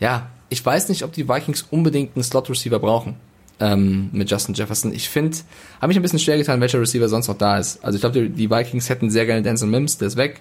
ja, 0.00 0.30
ich 0.48 0.64
weiß 0.64 0.88
nicht, 0.88 1.04
ob 1.04 1.12
die 1.12 1.28
Vikings 1.28 1.66
unbedingt 1.70 2.16
einen 2.16 2.24
Slot-Receiver 2.24 2.78
brauchen 2.78 3.16
ähm, 3.60 4.10
mit 4.12 4.30
Justin 4.30 4.54
Jefferson. 4.54 4.92
Ich 4.92 5.08
finde, 5.08 5.36
habe 5.80 5.88
mich 5.88 5.96
ein 5.96 6.02
bisschen 6.02 6.18
schwer 6.18 6.36
getan, 6.36 6.60
welcher 6.60 6.80
Receiver 6.80 7.08
sonst 7.08 7.28
noch 7.28 7.38
da 7.38 7.58
ist. 7.58 7.84
Also 7.84 7.96
ich 7.96 8.00
glaube, 8.00 8.20
die, 8.20 8.28
die 8.28 8.50
Vikings 8.50 8.88
hätten 8.88 9.10
sehr 9.10 9.26
gerne 9.26 9.42
Denzel 9.42 9.68
Mims, 9.68 9.98
der 9.98 10.08
ist 10.08 10.16
weg. 10.16 10.40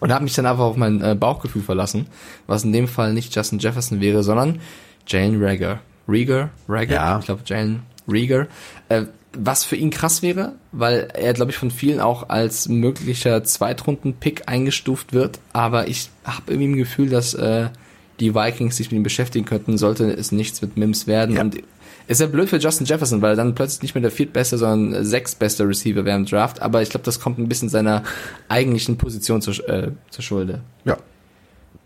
Und 0.00 0.12
habe 0.12 0.22
mich 0.24 0.34
dann 0.34 0.46
einfach 0.46 0.64
auf 0.64 0.76
mein 0.76 1.02
äh, 1.02 1.16
Bauchgefühl 1.16 1.62
verlassen, 1.62 2.06
was 2.46 2.62
in 2.64 2.72
dem 2.72 2.86
Fall 2.86 3.12
nicht 3.12 3.34
Justin 3.34 3.58
Jefferson 3.58 4.00
wäre, 4.00 4.22
sondern 4.22 4.60
Jalen 5.06 5.42
Rager. 5.42 5.80
Rieger? 6.08 6.50
Rager? 6.68 6.94
Ja. 6.94 7.18
Ich 7.18 7.24
glaube, 7.26 7.42
Jalen 7.44 7.82
Rieger. 8.06 8.46
Äh, 8.88 9.06
was 9.32 9.64
für 9.64 9.76
ihn 9.76 9.90
krass 9.90 10.22
wäre, 10.22 10.54
weil 10.72 11.08
er, 11.14 11.34
glaube 11.34 11.50
ich, 11.50 11.58
von 11.58 11.70
vielen 11.70 12.00
auch 12.00 12.28
als 12.28 12.68
möglicher 12.68 13.44
Zweitrunden-Pick 13.44 14.48
eingestuft 14.48 15.12
wird. 15.12 15.38
Aber 15.52 15.88
ich 15.88 16.10
habe 16.24 16.52
irgendwie 16.52 16.68
ein 16.68 16.76
Gefühl, 16.76 17.10
dass 17.10 17.34
äh, 17.34 17.68
die 18.20 18.34
Vikings 18.34 18.76
sich 18.76 18.90
mit 18.90 18.98
ihm 18.98 19.02
beschäftigen 19.02 19.44
könnten, 19.44 19.78
sollte 19.78 20.10
es 20.10 20.32
nichts 20.32 20.62
mit 20.62 20.76
Mims 20.76 21.06
werden. 21.06 21.36
Ja. 21.36 21.42
Und 21.42 21.62
ist 22.06 22.20
ja 22.20 22.26
blöd 22.26 22.48
für 22.48 22.56
Justin 22.56 22.86
Jefferson, 22.86 23.20
weil 23.20 23.32
er 23.32 23.36
dann 23.36 23.54
plötzlich 23.54 23.82
nicht 23.82 23.94
mehr 23.94 24.02
der 24.02 24.10
viertbeste, 24.10 24.56
sondern 24.56 25.04
sechstbester 25.04 25.68
Receiver 25.68 26.04
wäre 26.04 26.16
im 26.16 26.24
Draft. 26.24 26.62
Aber 26.62 26.80
ich 26.80 26.88
glaube, 26.88 27.04
das 27.04 27.20
kommt 27.20 27.38
ein 27.38 27.48
bisschen 27.48 27.68
seiner 27.68 28.02
eigentlichen 28.48 28.96
Position 28.96 29.42
zur, 29.42 29.68
äh, 29.68 29.92
zur 30.10 30.24
Schulde. 30.24 30.62
Ja. 30.84 30.96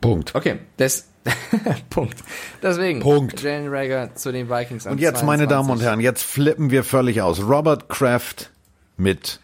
Punkt. 0.01 0.35
Okay, 0.35 0.59
das 0.77 1.09
Punkt. 1.91 2.17
Deswegen 2.63 3.01
Punkt. 3.01 3.43
Jalen 3.43 3.69
Rager 3.69 4.15
zu 4.15 4.33
den 4.33 4.49
Vikings. 4.49 4.87
Und 4.87 5.01
jetzt, 5.01 5.25
meine 5.25 5.47
22. 5.47 5.49
Damen 5.49 5.71
und 5.71 5.83
Herren, 5.83 6.01
jetzt 6.01 6.23
flippen 6.23 6.71
wir 6.71 6.85
völlig 6.85 7.23
aus. 7.23 7.43
Robert 7.43 7.89
Kraft 7.89 8.51
mit 8.97 9.41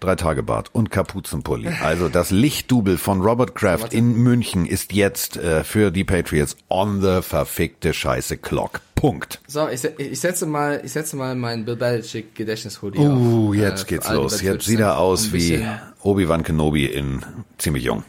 drei 0.00 0.14
Tage 0.14 0.42
Bart 0.42 0.74
und 0.74 0.90
Kapuzenpulli. 0.90 1.68
Also 1.82 2.08
das 2.08 2.30
Lichtdubel 2.30 2.98
von 2.98 3.20
Robert 3.20 3.54
Kraft 3.54 3.92
in 3.92 4.16
München 4.16 4.66
ist 4.66 4.92
jetzt 4.92 5.36
äh, 5.36 5.64
für 5.64 5.90
die 5.90 6.04
Patriots 6.04 6.56
on 6.68 7.00
the 7.00 7.22
verfickte 7.22 7.92
Scheiße 7.92 8.36
Clock. 8.36 8.80
Punkt. 8.94 9.40
So, 9.46 9.68
ich, 9.68 9.84
ich 9.84 10.20
setze 10.20 10.46
mal, 10.46 10.80
ich 10.82 10.92
setze 10.92 11.16
mal 11.16 11.34
meinen 11.34 11.66
Bill 11.66 11.76
Belichick 11.76 12.34
Gedächtnishoodie 12.34 12.98
auf. 12.98 13.04
Uh, 13.04 13.52
äh, 13.52 13.58
jetzt 13.58 13.82
für 13.82 13.86
geht's 13.86 14.10
los. 14.10 14.40
Jetzt 14.40 14.64
sieht 14.64 14.80
er 14.80 14.92
sind. 14.92 14.98
aus 14.98 15.32
wie 15.32 15.66
Obi-Wan 16.02 16.42
Kenobi 16.42 16.86
in 16.86 17.22
ziemlich 17.58 17.84
jung. 17.84 18.04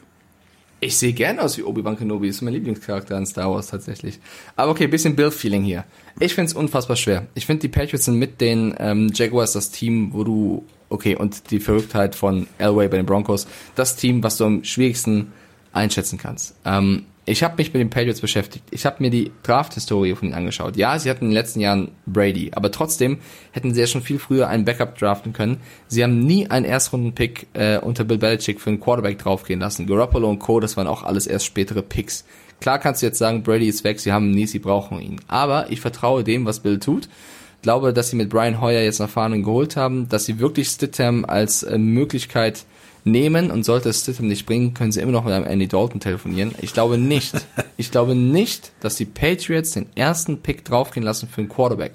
Ich 0.79 0.97
sehe 0.97 1.13
gern 1.13 1.39
aus 1.39 1.57
wie 1.57 1.63
Obi-Wan 1.63 1.97
Kenobi, 1.97 2.27
ist 2.27 2.41
mein 2.43 2.53
Lieblingscharakter 2.53 3.17
in 3.17 3.25
Star 3.25 3.49
Wars 3.51 3.67
tatsächlich. 3.67 4.19
Aber 4.55 4.71
okay, 4.71 4.85
bisschen 4.85 5.15
Bill-Feeling 5.15 5.63
hier. 5.63 5.85
Ich 6.19 6.35
find's 6.35 6.53
unfassbar 6.53 6.95
schwer. 6.95 7.25
Ich 7.33 7.47
finde, 7.47 7.61
die 7.61 7.67
Patriots 7.67 8.05
sind 8.05 8.17
mit 8.17 8.41
den 8.41 8.75
ähm, 8.77 9.09
Jaguars 9.11 9.53
das 9.53 9.71
Team, 9.71 10.13
wo 10.13 10.23
du, 10.23 10.65
okay, 10.89 11.15
und 11.15 11.49
die 11.49 11.59
Verrücktheit 11.59 12.13
von 12.13 12.45
Elway 12.59 12.87
bei 12.89 12.97
den 12.97 13.07
Broncos, 13.07 13.47
das 13.73 13.95
Team, 13.95 14.21
was 14.21 14.37
du 14.37 14.45
am 14.45 14.63
schwierigsten 14.63 15.31
einschätzen 15.73 16.19
kannst. 16.19 16.55
Ähm, 16.63 17.05
ich 17.27 17.43
habe 17.43 17.55
mich 17.57 17.73
mit 17.73 17.81
den 17.81 17.89
Patriots 17.89 18.21
beschäftigt. 18.21 18.63
Ich 18.71 18.85
habe 18.85 18.97
mir 18.99 19.09
die 19.09 19.33
Draft-Historie 19.43 20.15
von 20.15 20.29
ihnen 20.29 20.37
angeschaut. 20.37 20.77
Ja, 20.77 20.97
sie 20.97 21.09
hatten 21.09 21.25
in 21.25 21.31
den 21.31 21.35
letzten 21.35 21.59
Jahren 21.59 21.91
Brady, 22.05 22.51
aber 22.55 22.71
trotzdem 22.71 23.17
hätten 23.51 23.73
sie 23.73 23.81
ja 23.81 23.87
schon 23.87 24.01
viel 24.01 24.17
früher 24.17 24.47
einen 24.47 24.63
Backup 24.63 24.97
draften 24.97 25.33
können. 25.33 25.57
Sie 25.89 26.01
haben 26.03 26.19
nie 26.19 26.49
einen 26.49 26.65
Erstrunden-Pick 26.65 27.47
äh, 27.53 27.79
unter 27.79 28.05
Bill 28.05 28.17
Belichick 28.17 28.61
für 28.61 28.69
einen 28.69 28.79
Quarterback 28.79 29.19
draufgehen 29.19 29.59
lassen. 29.59 29.87
Garoppolo 29.87 30.29
und 30.29 30.39
Co., 30.39 30.61
das 30.61 30.77
waren 30.77 30.87
auch 30.87 31.03
alles 31.03 31.27
erst 31.27 31.45
spätere 31.45 31.81
Picks. 31.81 32.23
Klar 32.61 32.79
kannst 32.79 33.01
du 33.01 33.07
jetzt 33.07 33.19
sagen, 33.19 33.43
Brady 33.43 33.67
ist 33.67 33.83
weg, 33.83 33.99
sie 33.99 34.13
haben 34.13 34.29
ihn 34.29 34.35
nie, 34.35 34.47
sie 34.47 34.59
brauchen 34.59 35.01
ihn. 35.01 35.19
Aber 35.27 35.69
ich 35.69 35.81
vertraue 35.81 36.23
dem, 36.23 36.45
was 36.45 36.61
Bill 36.61 36.79
tut. 36.79 37.09
Glaube, 37.61 37.91
dass 37.91 38.09
sie 38.09 38.15
mit 38.15 38.29
Brian 38.29 38.61
Hoyer 38.61 38.83
jetzt 38.83 39.01
einen 39.01 39.09
Erfahrenen 39.09 39.43
geholt 39.43 39.75
haben, 39.75 40.07
dass 40.07 40.25
sie 40.25 40.39
wirklich 40.39 40.69
Stidham 40.69 41.25
als 41.25 41.63
äh, 41.63 41.77
Möglichkeit 41.77 42.63
nehmen 43.11 43.51
und 43.51 43.63
sollte 43.63 43.89
es 43.89 44.01
Stidham 44.01 44.27
nicht 44.27 44.45
bringen, 44.45 44.73
können 44.73 44.91
sie 44.91 45.01
immer 45.01 45.11
noch 45.11 45.23
mit 45.23 45.33
einem 45.33 45.45
Andy 45.45 45.67
Dalton 45.67 45.99
telefonieren. 45.99 46.53
Ich 46.61 46.73
glaube 46.73 46.97
nicht, 46.97 47.33
ich 47.77 47.91
glaube 47.91 48.15
nicht, 48.15 48.71
dass 48.79 48.95
die 48.95 49.05
Patriots 49.05 49.71
den 49.71 49.87
ersten 49.95 50.41
Pick 50.41 50.65
draufgehen 50.65 51.05
lassen 51.05 51.27
für 51.27 51.41
einen 51.41 51.49
Quarterback. 51.49 51.93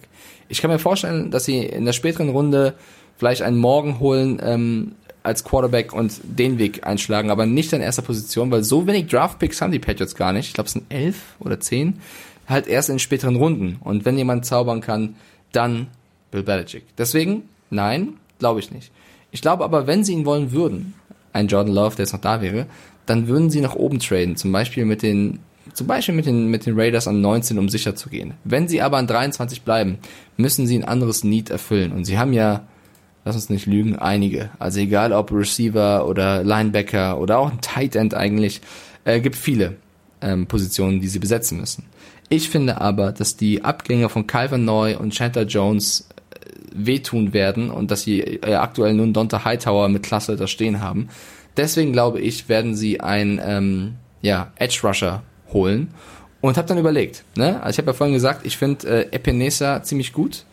Ich 0.48 0.60
kann 0.60 0.70
mir 0.70 0.78
vorstellen, 0.78 1.30
dass 1.30 1.44
sie 1.44 1.58
in 1.58 1.84
der 1.84 1.92
späteren 1.92 2.28
Runde 2.30 2.74
vielleicht 3.16 3.42
einen 3.42 3.58
Morgen 3.58 4.00
holen 4.00 4.40
ähm, 4.42 4.92
als 5.22 5.44
Quarterback 5.44 5.92
und 5.92 6.20
den 6.24 6.58
Weg 6.58 6.86
einschlagen, 6.86 7.30
aber 7.30 7.46
nicht 7.46 7.72
in 7.72 7.80
erster 7.80 8.02
Position, 8.02 8.50
weil 8.50 8.64
so 8.64 8.86
wenig 8.86 9.06
Draftpicks 9.06 9.60
haben 9.60 9.72
die 9.72 9.78
Patriots 9.78 10.16
gar 10.16 10.32
nicht. 10.32 10.48
Ich 10.48 10.54
glaube, 10.54 10.66
es 10.66 10.72
sind 10.72 10.86
elf 10.88 11.36
oder 11.38 11.60
zehn. 11.60 12.00
Halt 12.48 12.66
erst 12.66 12.90
in 12.90 12.98
späteren 12.98 13.36
Runden. 13.36 13.78
Und 13.80 14.04
wenn 14.04 14.18
jemand 14.18 14.44
zaubern 14.44 14.80
kann, 14.80 15.14
dann 15.52 15.86
Bill 16.30 16.42
Belichick. 16.42 16.84
Deswegen, 16.98 17.48
nein, 17.70 18.14
glaube 18.40 18.58
ich 18.58 18.72
nicht. 18.72 18.90
Ich 19.30 19.40
glaube 19.40 19.64
aber, 19.64 19.86
wenn 19.86 20.04
sie 20.04 20.12
ihn 20.12 20.26
wollen 20.26 20.52
würden, 20.52 20.94
ein 21.32 21.48
Jordan 21.48 21.74
Love, 21.74 21.96
der 21.96 22.04
jetzt 22.04 22.12
noch 22.12 22.20
da 22.20 22.40
wäre, 22.40 22.66
dann 23.06 23.28
würden 23.28 23.50
sie 23.50 23.60
nach 23.60 23.74
oben 23.74 23.98
traden. 23.98 24.36
Zum 24.36 24.52
Beispiel 24.52 24.84
mit 24.84 25.02
den, 25.02 25.40
zum 25.72 25.86
Beispiel 25.86 26.14
mit 26.14 26.26
den, 26.26 26.48
mit 26.48 26.66
den 26.66 26.78
Raiders 26.78 27.08
an 27.08 27.20
19, 27.20 27.58
um 27.58 27.68
sicher 27.68 27.94
zu 27.94 28.08
gehen. 28.08 28.34
Wenn 28.44 28.68
sie 28.68 28.82
aber 28.82 28.98
an 28.98 29.06
23 29.06 29.62
bleiben, 29.62 29.98
müssen 30.36 30.66
sie 30.66 30.78
ein 30.78 30.84
anderes 30.84 31.24
Need 31.24 31.50
erfüllen. 31.50 31.92
Und 31.92 32.04
sie 32.04 32.18
haben 32.18 32.32
ja, 32.32 32.66
lass 33.24 33.34
uns 33.34 33.50
nicht 33.50 33.66
lügen, 33.66 33.96
einige. 33.96 34.50
Also 34.58 34.80
egal 34.80 35.12
ob 35.12 35.32
Receiver 35.32 36.06
oder 36.06 36.44
Linebacker 36.44 37.18
oder 37.18 37.38
auch 37.38 37.50
ein 37.50 37.60
Tight 37.60 37.96
End 37.96 38.14
eigentlich, 38.14 38.60
äh, 39.04 39.20
gibt 39.20 39.36
viele 39.36 39.76
ähm, 40.20 40.46
Positionen, 40.46 41.00
die 41.00 41.08
sie 41.08 41.18
besetzen 41.18 41.58
müssen. 41.58 41.84
Ich 42.28 42.48
finde 42.48 42.80
aber, 42.80 43.12
dass 43.12 43.36
die 43.36 43.62
Abgänge 43.62 44.08
von 44.08 44.26
Calvin 44.26 44.64
Neu 44.64 44.96
und 44.96 45.12
Chandler 45.12 45.42
Jones 45.42 46.08
wehtun 46.74 47.32
werden 47.32 47.70
und 47.70 47.90
dass 47.90 48.02
sie 48.02 48.20
äh, 48.20 48.54
aktuell 48.54 48.94
nun 48.94 49.12
Donta 49.12 49.44
Hightower 49.44 49.88
mit 49.88 50.02
Klasse 50.02 50.36
da 50.36 50.46
stehen 50.46 50.80
haben. 50.80 51.08
Deswegen 51.56 51.92
glaube 51.92 52.20
ich, 52.20 52.48
werden 52.48 52.74
sie 52.74 53.00
ein 53.00 53.40
ähm, 53.44 53.94
ja, 54.22 54.52
Edge 54.56 54.80
Rusher 54.82 55.22
holen 55.52 55.88
und 56.40 56.56
habe 56.56 56.68
dann 56.68 56.78
überlegt. 56.78 57.24
Ne? 57.36 57.62
Also 57.62 57.70
ich 57.70 57.78
habe 57.78 57.90
ja 57.90 57.96
vorhin 57.96 58.14
gesagt, 58.14 58.46
ich 58.46 58.56
finde 58.56 58.88
äh, 58.88 59.14
Epinesa 59.14 59.82
ziemlich 59.82 60.12
gut. 60.12 60.44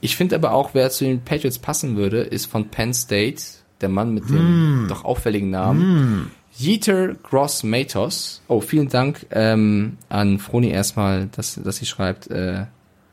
Ich 0.00 0.16
finde 0.16 0.36
aber 0.36 0.52
auch, 0.52 0.70
wer 0.74 0.90
zu 0.90 1.04
den 1.04 1.22
Patriots 1.22 1.58
passen 1.58 1.96
würde, 1.96 2.20
ist 2.20 2.46
von 2.46 2.68
Penn 2.68 2.92
State, 2.92 3.42
der 3.80 3.88
Mann 3.88 4.12
mit 4.12 4.28
dem 4.28 4.86
doch 4.88 5.04
auffälligen 5.04 5.50
Namen. 5.50 6.30
Jeter 6.56 7.14
Gross 7.14 7.64
Matos. 7.64 8.42
Oh, 8.46 8.60
vielen 8.60 8.88
Dank 8.88 9.26
ähm, 9.30 9.96
an 10.08 10.38
Froni 10.38 10.68
erstmal, 10.68 11.28
dass, 11.34 11.54
dass 11.62 11.76
sie 11.76 11.86
schreibt, 11.86 12.30
äh, 12.30 12.66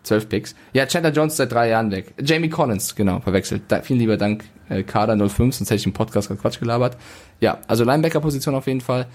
12 0.03 0.30
Picks. 0.30 0.56
Ja, 0.73 0.86
Chandler 0.86 1.11
Jones 1.11 1.38
seit 1.38 1.52
drei 1.52 1.69
Jahren 1.69 1.91
weg. 1.91 2.14
Jamie 2.19 2.49
Collins, 2.49 2.95
genau, 2.95 3.19
verwechselt. 3.19 3.64
Da, 3.68 3.82
vielen 3.82 3.99
lieber 3.99 4.18
Dank, 4.18 4.44
äh, 4.69 4.84
Kader 4.84 5.18
05, 5.18 5.56
sonst 5.56 5.69
hätte 5.69 5.80
ich 5.80 5.86
im 5.86 5.94
Podcast 5.94 6.28
gerade 6.28 6.41
Quatsch 6.41 6.60
gelabert. 6.60 6.98
Ja, 7.40 7.60
also 7.68 7.84
Linebacker-Position 7.84 8.56
auf 8.56 8.68
jeden 8.68 8.82
Fall. 8.82 9.07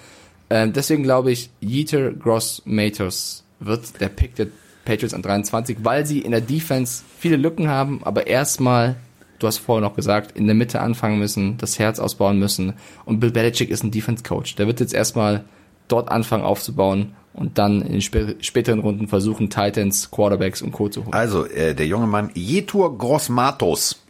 Ähm, 0.49 0.73
deswegen 0.73 1.03
glaube 1.03 1.33
ich, 1.33 1.51
Jeter 1.61 2.13
Gross 2.13 2.63
Matos 2.65 3.45
wird 3.59 4.01
der 4.01 4.09
Pick 4.09 4.37
der 4.37 4.47
Patriots 4.85 5.15
an 5.15 5.23
23, 5.23 5.79
weil 5.83 6.07
sie 6.07 6.21
in 6.21 6.31
der 6.31 6.41
Defense 6.41 7.03
viele 7.19 7.37
Lücken 7.37 7.69
haben, 7.69 8.01
aber 8.05 8.29
erstmal, 8.29 8.97
du 9.41 9.49
hast 9.49 9.59
vorher 9.59 9.87
noch 9.87 9.97
gesagt, 9.97 10.37
in 10.37 10.47
der 10.47 10.55
Mitte 10.55 10.81
anfangen 10.81 11.19
müssen, 11.19 11.59
das 11.59 11.79
Herz 11.79 11.99
ausbauen 11.99 12.39
müssen. 12.39 12.75
Und 13.05 13.19
Bill 13.19 13.33
Belichick 13.33 13.71
ist 13.71 13.83
ein 13.83 13.91
Defense-Coach. 13.91 14.55
Der 14.55 14.69
wird 14.69 14.79
jetzt 14.79 14.95
erstmal 14.95 15.45
dort 15.89 16.11
anfangen 16.11 16.45
aufzubauen 16.45 17.15
und 17.37 17.59
dann 17.59 17.83
in 17.83 18.01
spä 18.03 18.35
späteren 18.41 18.81
Runden 18.81 19.09
versuchen, 19.09 19.49
Titans, 19.51 20.11
Quarterbacks 20.11 20.63
und 20.63 20.73
Co. 20.73 20.89
zu 20.89 21.03
holen. 21.05 21.13
Also, 21.15 21.47
äh, 21.47 21.75
der 21.75 21.87
junge 21.87 22.07
Mann 22.07 22.31
Jetur 22.35 22.97
Grossmatos. 22.99 24.03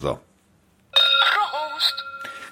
So. 0.00 0.18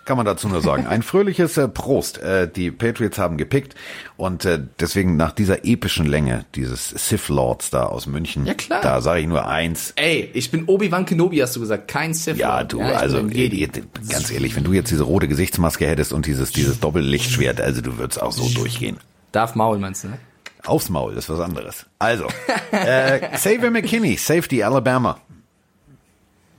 Kann 0.07 0.19
man 0.19 0.27
dazu 0.27 0.49
nur 0.51 0.61
sagen. 0.61 0.87
Ein 0.87 1.03
fröhliches 1.03 1.57
äh, 1.57 1.67
Prost. 1.67 2.19
Äh, 2.19 2.47
die 2.47 2.71
Patriots 2.71 3.17
haben 3.17 3.39
gepickt 3.39 3.75
und 4.19 4.45
äh, 4.45 4.61
deswegen 4.79 5.17
nach 5.17 5.33
dieser 5.33 5.65
epischen 5.65 6.05
Länge 6.05 6.45
dieses 6.55 6.91
Sith 6.91 7.31
Lords 7.31 7.71
da 7.71 7.85
aus 7.85 8.05
München, 8.07 8.45
Ja, 8.45 8.53
klar. 8.53 8.83
da 8.83 9.01
sage 9.01 9.21
ich 9.23 9.27
nur 9.27 9.47
eins. 9.49 9.95
Ey, 9.97 10.31
ich 10.35 10.51
bin 10.51 10.65
Obi-Wan 10.67 11.07
Kenobi, 11.07 11.39
hast 11.39 11.57
du 11.57 11.61
gesagt, 11.61 11.89
kein 11.89 12.13
Sith. 12.13 12.37
Ja, 12.37 12.59
Lord. 12.61 12.73
du, 12.75 12.81
ich 12.83 12.87
also 12.97 13.21
Jedi. 13.21 13.63
äh, 13.65 13.69
ganz 14.11 14.31
ehrlich, 14.31 14.55
wenn 14.57 14.65
du 14.65 14.75
jetzt 14.75 14.91
diese 14.91 15.05
rote 15.05 15.27
Gesichtsmaske 15.27 15.87
hättest 15.87 16.13
und 16.13 16.27
dieses 16.27 16.53
dieses 16.53 16.81
Doppellichtschwert, 16.81 17.63
also 17.63 17.81
du 17.81 17.97
würdest 17.97 18.21
auch 18.21 18.33
so 18.33 18.47
durchgehen. 18.51 18.99
Darf 19.35 19.57
Maul, 19.57 19.79
meinst 19.79 20.05
du, 20.05 20.09
ne? 20.09 20.19
Aufs 20.65 20.89
Maul, 20.89 21.15
das 21.15 21.25
ist 21.25 21.31
was 21.31 21.41
anderes. 21.41 21.87
Also, 21.99 22.29
äh, 22.71 23.19
Xavier 23.35 23.71
McKinney, 23.71 24.17
Safety 24.17 24.63
Alabama. 24.63 25.21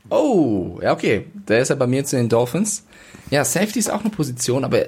Oh, 0.09 0.79
ja, 0.81 0.91
okay. 0.91 1.25
Der 1.47 1.59
ist 1.61 1.69
ja 1.69 1.75
bei 1.75 1.87
mir 1.87 2.03
zu 2.03 2.17
den 2.17 2.27
Dolphins. 2.27 2.85
Ja, 3.31 3.45
Safety 3.45 3.79
ist 3.79 3.89
auch 3.89 4.01
eine 4.01 4.09
Position, 4.09 4.65
aber 4.65 4.87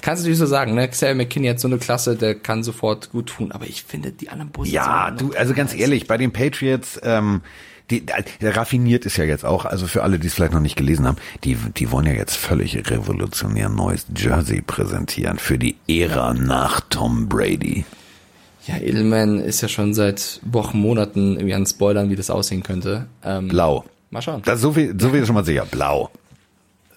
kannst 0.00 0.22
du 0.22 0.26
natürlich 0.26 0.38
so 0.38 0.46
sagen, 0.46 0.74
ne? 0.74 0.88
Xavier 0.88 1.16
McKinney 1.16 1.48
hat 1.48 1.58
so 1.58 1.66
eine 1.66 1.78
Klasse, 1.78 2.14
der 2.14 2.36
kann 2.36 2.62
sofort 2.62 3.10
gut 3.10 3.26
tun, 3.26 3.50
aber 3.50 3.66
ich 3.66 3.82
finde 3.82 4.12
die 4.12 4.28
anderen 4.28 4.52
Positionen. 4.52 4.86
Ja, 4.86 5.10
du, 5.10 5.32
also 5.36 5.54
ganz 5.54 5.74
ehrlich, 5.74 6.06
bei 6.06 6.16
den 6.16 6.32
Patriots, 6.32 7.00
ähm, 7.02 7.42
die, 7.90 8.04
äh, 8.08 8.48
raffiniert 8.48 9.04
ist 9.06 9.16
ja 9.16 9.24
jetzt 9.24 9.44
auch, 9.44 9.64
also 9.64 9.86
für 9.86 10.02
alle, 10.02 10.18
die 10.18 10.28
es 10.28 10.34
vielleicht 10.34 10.52
noch 10.52 10.60
nicht 10.60 10.76
gelesen 10.76 11.06
haben, 11.06 11.16
die, 11.44 11.56
die 11.76 11.90
wollen 11.90 12.06
ja 12.06 12.12
jetzt 12.12 12.36
völlig 12.36 12.76
revolutionär 12.90 13.68
neues 13.68 14.06
Jersey 14.16 14.62
präsentieren 14.62 15.38
für 15.38 15.58
die 15.58 15.76
Ära 15.88 16.32
nach 16.34 16.80
Tom 16.88 17.28
Brady. 17.28 17.84
Ja, 18.66 18.76
Edelman 18.76 19.40
ist 19.40 19.60
ja 19.62 19.68
schon 19.68 19.94
seit 19.94 20.38
Wochen, 20.44 20.78
Monaten 20.78 21.34
irgendwie 21.36 21.54
an 21.54 21.66
Spoilern, 21.66 22.10
wie 22.10 22.16
das 22.16 22.30
aussehen 22.30 22.62
könnte. 22.62 23.06
Ähm, 23.24 23.48
Blau. 23.48 23.84
Mal 24.10 24.22
schauen. 24.22 24.42
Das 24.44 24.56
ist 24.56 24.62
so 24.62 24.72
viel, 24.72 24.94
so 25.00 25.10
viel 25.10 25.20
ist 25.20 25.26
schon 25.26 25.34
mal 25.34 25.44
sicher. 25.44 25.64
Blau. 25.70 26.10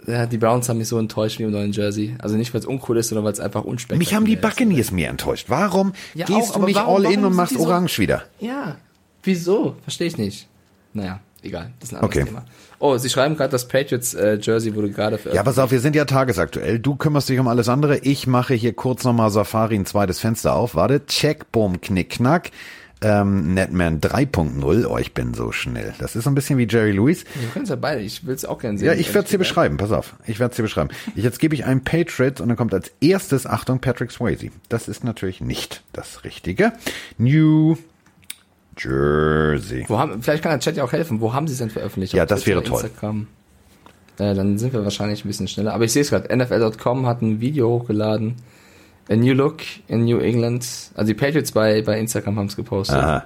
Ja, 0.06 0.26
die 0.26 0.38
Browns 0.38 0.68
haben 0.68 0.80
mich 0.80 0.90
so 0.90 1.00
enttäuscht 1.00 1.40
wie 1.40 1.44
im 1.44 1.52
neuen 1.52 1.72
Jersey. 1.72 2.16
Also 2.20 2.36
nicht, 2.36 2.54
weil 2.54 2.60
es 2.60 2.66
uncool 2.66 2.98
ist, 2.98 3.08
sondern 3.10 3.24
weil 3.24 3.32
es 3.32 3.40
einfach 3.40 3.64
unspektakulär 3.64 4.00
Mich 4.00 4.14
haben 4.14 4.26
die 4.26 4.34
ist. 4.34 4.42
Buccaneers 4.42 4.92
mehr 4.92 5.10
enttäuscht. 5.10 5.46
Warum 5.48 5.94
Ja, 6.14 6.26
gehst 6.26 6.52
auch, 6.52 6.60
du 6.60 6.66
nicht 6.66 6.76
warum- 6.76 6.96
all 6.96 7.06
in 7.06 7.10
warum 7.12 7.24
und 7.26 7.30
sind 7.32 7.38
machst 7.38 7.54
so- 7.54 7.60
orange 7.62 8.00
wieder? 8.00 8.24
Ja, 8.42 8.76
wieso? 9.24 9.78
Verstehe 9.84 10.08
ich 10.08 10.18
nicht. 10.18 10.48
Naja, 10.94 11.20
egal. 11.42 11.72
Das 11.80 11.90
ist 11.90 11.94
ein 11.96 12.02
anderes 12.02 12.18
Okay. 12.18 12.26
Thema. 12.26 12.46
Oh, 12.80 12.98
sie 12.98 13.10
schreiben 13.10 13.38
gerade, 13.38 13.52
das 13.52 13.68
Patriots 13.68 14.14
äh, 14.14 14.38
Jersey 14.42 14.76
wurde 14.76 14.90
gerade 14.92 15.18
für. 15.18 15.34
Ja, 15.34 15.44
pass 15.44 15.58
auf, 15.58 15.72
wir 15.72 15.80
sind 15.80 15.96
ja 15.96 16.06
tagesaktuell. 16.06 16.80
Du 16.80 16.96
kümmerst 16.96 17.30
dich 17.30 17.40
um 17.40 17.48
alles 17.48 17.70
andere. 17.70 18.00
Ich 18.00 18.28
mache 18.28 18.54
hier 18.54 18.74
kurz 18.74 19.04
nochmal 19.04 19.30
Safari 19.32 19.76
ein 19.76 19.86
zweites 19.86 20.20
Fenster 20.20 20.54
auf. 20.56 20.76
Warte, 20.76 21.06
check, 21.06 21.52
boom, 21.52 21.80
knick, 21.80 22.10
knack. 22.12 22.52
Ähm, 23.06 23.54
Netman 23.54 24.00
3.0. 24.00 24.86
Oh, 24.86 24.98
ich 24.98 25.14
bin 25.14 25.34
so 25.34 25.52
schnell. 25.52 25.94
Das 26.00 26.16
ist 26.16 26.24
so 26.24 26.30
ein 26.30 26.36
bisschen 26.36 26.58
wie 26.58 26.68
Jerry 26.70 26.92
Lewis. 26.92 27.26
Wir 27.36 27.50
können 27.50 27.64
es 27.64 27.70
ja 27.70 27.76
beide. 27.76 28.00
Ich 28.02 28.26
will 28.26 28.34
es 28.34 28.46
auch 28.46 28.60
gerne 28.60 28.78
sehen. 28.78 28.88
Ja, 28.88 28.94
ich 28.94 29.14
werde 29.14 29.26
es 29.26 29.32
dir 29.32 29.38
beschreiben. 29.38 29.76
Pass 29.76 29.92
auf. 29.92 30.16
Ich 30.26 30.40
werde 30.40 30.52
es 30.52 30.56
dir 30.56 30.64
beschreiben. 30.64 30.90
Ich, 31.14 31.24
jetzt 31.24 31.40
gebe 31.40 31.54
ich 31.54 31.66
einen 31.66 31.84
Patriot 31.84 32.40
und 32.40 32.48
dann 32.48 32.56
kommt 32.56 32.74
als 32.74 32.94
erstes, 33.02 33.46
Achtung, 33.46 33.80
Patrick 33.80 34.12
Swayze. 34.12 34.52
Das 34.70 34.88
ist 34.88 35.04
natürlich 35.04 35.42
nicht 35.42 35.84
das 35.92 36.24
Richtige. 36.24 36.72
New 37.18 37.76
Jersey. 38.78 39.86
Wo 39.88 40.00
haben, 40.00 40.22
vielleicht 40.22 40.44
kann 40.44 40.52
der 40.52 40.60
Chat 40.60 40.78
ja 40.78 40.84
auch 40.84 40.92
helfen. 40.92 41.22
Wo 41.22 41.34
haben 41.34 41.48
sie 41.48 41.54
es 41.54 41.60
denn 41.60 41.70
veröffentlicht? 41.70 42.14
Ja, 42.14 42.24
Auf 42.24 42.30
das 42.30 42.42
Twitter, 42.42 42.62
wäre 42.62 42.70
toll. 42.70 42.82
Instagram. 42.82 43.28
Äh, 44.20 44.36
dann 44.36 44.58
sind 44.58 44.74
wir 44.74 44.84
wahrscheinlich 44.84 45.24
ein 45.24 45.28
bisschen 45.28 45.48
schneller. 45.48 45.74
Aber 45.74 45.84
ich 45.84 45.92
sehe 45.92 46.02
es 46.02 46.10
gerade. 46.10 46.36
NFL.com 46.36 47.06
hat 47.08 47.22
ein 47.22 47.40
Video 47.42 47.70
hochgeladen. 47.70 48.36
A 49.10 49.16
New 49.16 49.34
Look 49.34 49.62
in 49.88 50.06
New 50.06 50.20
England. 50.20 50.66
Also 50.96 51.08
die 51.08 51.14
Patriots 51.14 51.52
bei, 51.52 51.82
bei 51.82 52.00
Instagram 52.00 52.38
haben 52.38 52.48
es 52.48 52.56
gepostet. 52.56 52.98
Aha. 52.98 53.26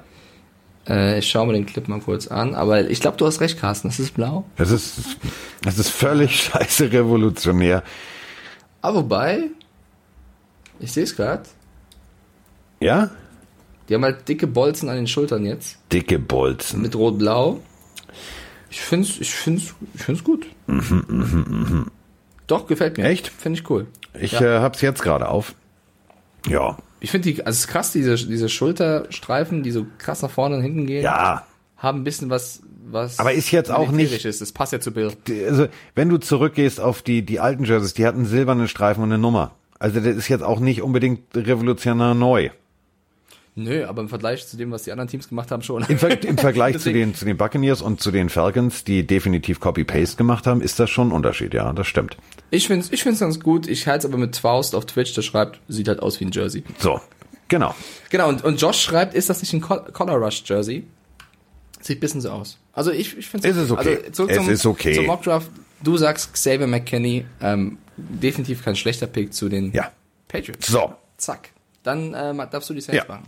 Äh, 0.87 1.19
ich 1.19 1.29
schaue 1.29 1.47
mir 1.47 1.53
den 1.53 1.65
Clip 1.65 1.87
mal 1.87 1.99
kurz 1.99 2.27
an. 2.27 2.55
Aber 2.55 2.89
ich 2.89 2.99
glaube, 3.01 3.17
du 3.17 3.25
hast 3.25 3.41
recht, 3.41 3.59
Carsten. 3.59 3.89
Das 3.89 3.99
ist 3.99 4.13
blau. 4.13 4.45
Das 4.55 4.71
ist, 4.71 5.17
das 5.61 5.77
ist 5.77 5.89
völlig 5.89 6.35
scheiße 6.43 6.91
revolutionär. 6.91 7.83
Aber 8.81 8.99
wobei, 8.99 9.43
ich 10.79 10.91
sehe 10.91 11.03
es 11.03 11.15
gerade. 11.15 11.43
Ja? 12.79 13.09
Die 13.89 13.93
haben 13.95 14.03
halt 14.03 14.27
dicke 14.27 14.47
Bolzen 14.47 14.89
an 14.89 14.95
den 14.97 15.07
Schultern 15.07 15.45
jetzt. 15.45 15.77
Dicke 15.93 16.19
Bolzen. 16.19 16.81
Mit 16.81 16.95
rot-blau. 16.95 17.59
Ich 18.69 18.81
find's, 18.81 19.17
ich 19.19 19.31
find's, 19.33 19.73
ich 19.93 20.01
find's 20.03 20.23
gut. 20.23 20.45
Doch, 22.47 22.67
gefällt 22.67 22.97
mir. 22.97 23.03
Mhm, 23.03 23.09
Echt? 23.09 23.27
Finde 23.27 23.59
ich 23.59 23.69
cool. 23.69 23.87
Ich 24.19 24.33
Ja. 24.33 24.57
äh, 24.57 24.59
hab's 24.61 24.81
jetzt 24.81 25.01
gerade 25.01 25.29
auf. 25.29 25.53
Ja. 26.47 26.77
Ich 26.99 27.11
finde 27.11 27.31
die, 27.31 27.39
also 27.45 27.55
es 27.55 27.61
ist 27.61 27.67
krass, 27.67 27.91
diese, 27.91 28.15
diese 28.15 28.49
Schulterstreifen, 28.49 29.63
die 29.63 29.71
so 29.71 29.85
krass 29.97 30.21
nach 30.21 30.31
vorne 30.31 30.55
und 30.57 30.61
hinten 30.63 30.85
gehen, 30.87 31.03
Ja. 31.03 31.45
haben 31.77 31.99
ein 32.01 32.03
bisschen 32.03 32.29
was, 32.29 32.61
was. 32.89 33.19
Aber 33.19 33.33
ist 33.33 33.51
jetzt 33.51 33.69
auch 33.71 33.87
nicht- 33.91 33.95
militärisches. 33.97 34.39
Das 34.39 34.51
passt 34.51 34.73
ja 34.73 34.79
zu 34.79 34.91
Bill. 34.91 35.11
Also, 35.47 35.67
wenn 35.95 36.09
du 36.09 36.17
zurückgehst 36.17 36.79
auf 36.79 37.01
die, 37.01 37.21
die 37.23 37.39
alten 37.39 37.65
Jerseys, 37.65 37.93
die 37.93 38.05
hatten 38.05 38.25
silberne 38.25 38.67
Streifen 38.67 39.03
und 39.03 39.11
eine 39.11 39.21
Nummer. 39.21 39.51
Also, 39.79 39.99
das 39.99 40.15
ist 40.15 40.27
jetzt 40.29 40.41
auch 40.43 40.59
nicht 40.59 40.81
unbedingt 40.81 41.35
revolutionär 41.35 42.13
neu. 42.15 42.49
Nö, 43.59 43.85
aber 43.87 44.03
im 44.03 44.07
Vergleich 44.09 44.47
zu 44.47 44.55
dem, 44.55 44.69
was 44.71 44.83
die 44.83 44.91
anderen 44.91 45.07
Teams 45.09 45.27
gemacht 45.27 45.49
haben, 45.49 45.63
schon. 45.63 45.83
Im, 45.89 45.97
Ver 45.97 46.23
im 46.23 46.37
Vergleich 46.37 46.77
zu 46.79 46.93
den, 46.93 47.15
zu 47.15 47.25
den 47.25 47.37
Buccaneers 47.37 47.81
und 47.81 47.99
zu 47.99 48.11
den 48.11 48.29
Falcons, 48.29 48.83
die 48.83 49.05
definitiv 49.05 49.59
Copy-Paste 49.59 50.15
gemacht 50.15 50.45
haben, 50.45 50.61
ist 50.61 50.79
das 50.79 50.91
schon 50.91 51.09
ein 51.09 51.11
Unterschied. 51.11 51.55
Ja, 51.55 51.73
das 51.73 51.87
stimmt. 51.87 52.17
Ich 52.51 52.67
find's, 52.67 52.89
ich 52.91 53.01
find's 53.01 53.19
ganz 53.19 53.39
gut. 53.39 53.67
Ich 53.67 53.87
halte 53.87 54.05
es 54.05 54.13
aber 54.13 54.19
mit 54.19 54.37
Faust 54.37 54.75
auf 54.75 54.85
Twitch, 54.85 55.13
der 55.15 55.23
schreibt, 55.23 55.59
sieht 55.67 55.87
halt 55.87 56.01
aus 56.01 56.19
wie 56.19 56.25
ein 56.25 56.31
Jersey. 56.31 56.63
So. 56.77 57.01
Genau. 57.47 57.73
Genau, 58.09 58.29
und, 58.29 58.43
und 58.43 58.61
Josh 58.61 58.79
schreibt, 58.79 59.15
ist 59.15 59.29
das 59.29 59.41
nicht 59.41 59.53
ein 59.53 59.61
Col- 59.61 59.91
Collar 59.91 60.17
Rush 60.17 60.43
Jersey? 60.45 60.85
Sieht 61.81 61.97
ein 61.97 61.99
bisschen 62.01 62.21
so 62.21 62.29
aus. 62.29 62.59
Also 62.73 62.91
ich, 62.91 63.17
ich 63.17 63.27
finde 63.27 63.47
Es 63.47 63.57
ist 63.57 63.71
okay. 63.71 63.99
zurück 64.11 64.29
Es 64.29 64.37
zum, 64.37 64.49
ist 64.49 64.65
okay. 64.65 64.93
Zum 64.93 65.05
Mockdraft. 65.07 65.49
Du 65.81 65.95
sagst 65.97 66.33
Xavier 66.33 66.67
McKinney, 66.67 67.25
ähm, 67.41 67.77
definitiv 67.97 68.63
kein 68.63 68.75
schlechter 68.75 69.07
Pick 69.07 69.33
zu 69.33 69.49
den 69.49 69.71
Ja. 69.71 69.91
Patriots. 70.27 70.67
So. 70.67 70.93
Zack. 71.17 71.49
Dann 71.83 72.13
ähm, 72.17 72.41
darfst 72.51 72.69
du 72.69 72.73
die 72.73 72.81
Saints 72.81 73.05
Ja. 73.07 73.13
machen. 73.15 73.25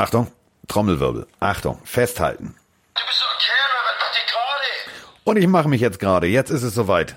Achtung. 0.00 0.28
Trommelwirbel. 0.66 1.26
Achtung. 1.40 1.78
Festhalten. 1.84 2.54
Du 2.94 3.02
bist 3.06 3.20
doch 3.20 3.34
ein 3.34 3.38
Kerl, 3.38 3.70
aber 3.80 3.98
mach 4.00 4.12
dich 4.12 4.26
gerade. 4.26 5.24
Und 5.24 5.36
ich 5.36 5.46
mache 5.46 5.68
mich 5.68 5.80
jetzt 5.80 5.98
gerade. 5.98 6.26
Jetzt 6.26 6.50
ist 6.50 6.62
es 6.62 6.74
soweit. 6.74 7.16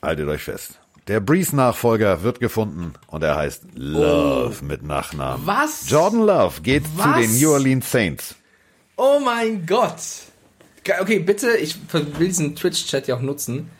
Haltet 0.00 0.28
euch 0.28 0.42
fest. 0.44 0.78
Der 1.08 1.20
Breeze-Nachfolger 1.20 2.22
wird 2.22 2.40
gefunden 2.40 2.94
und 3.08 3.22
er 3.22 3.36
heißt 3.36 3.64
Love 3.74 4.64
mit 4.64 4.82
Nachnamen. 4.82 5.46
Was? 5.46 5.90
Jordan 5.90 6.20
Love 6.24 6.62
geht 6.62 6.84
zu 6.86 6.98
Was? 6.98 7.16
den 7.16 7.38
New 7.38 7.50
Orleans 7.52 7.90
Saints. 7.90 8.36
Oh 8.96 9.18
mein 9.22 9.66
Gott. 9.66 9.98
Okay, 11.00 11.18
bitte, 11.18 11.56
ich 11.56 11.76
will 11.92 12.28
diesen 12.28 12.54
Twitch-Chat 12.54 13.08
ja 13.08 13.16
auch 13.16 13.20
nutzen. 13.22 13.70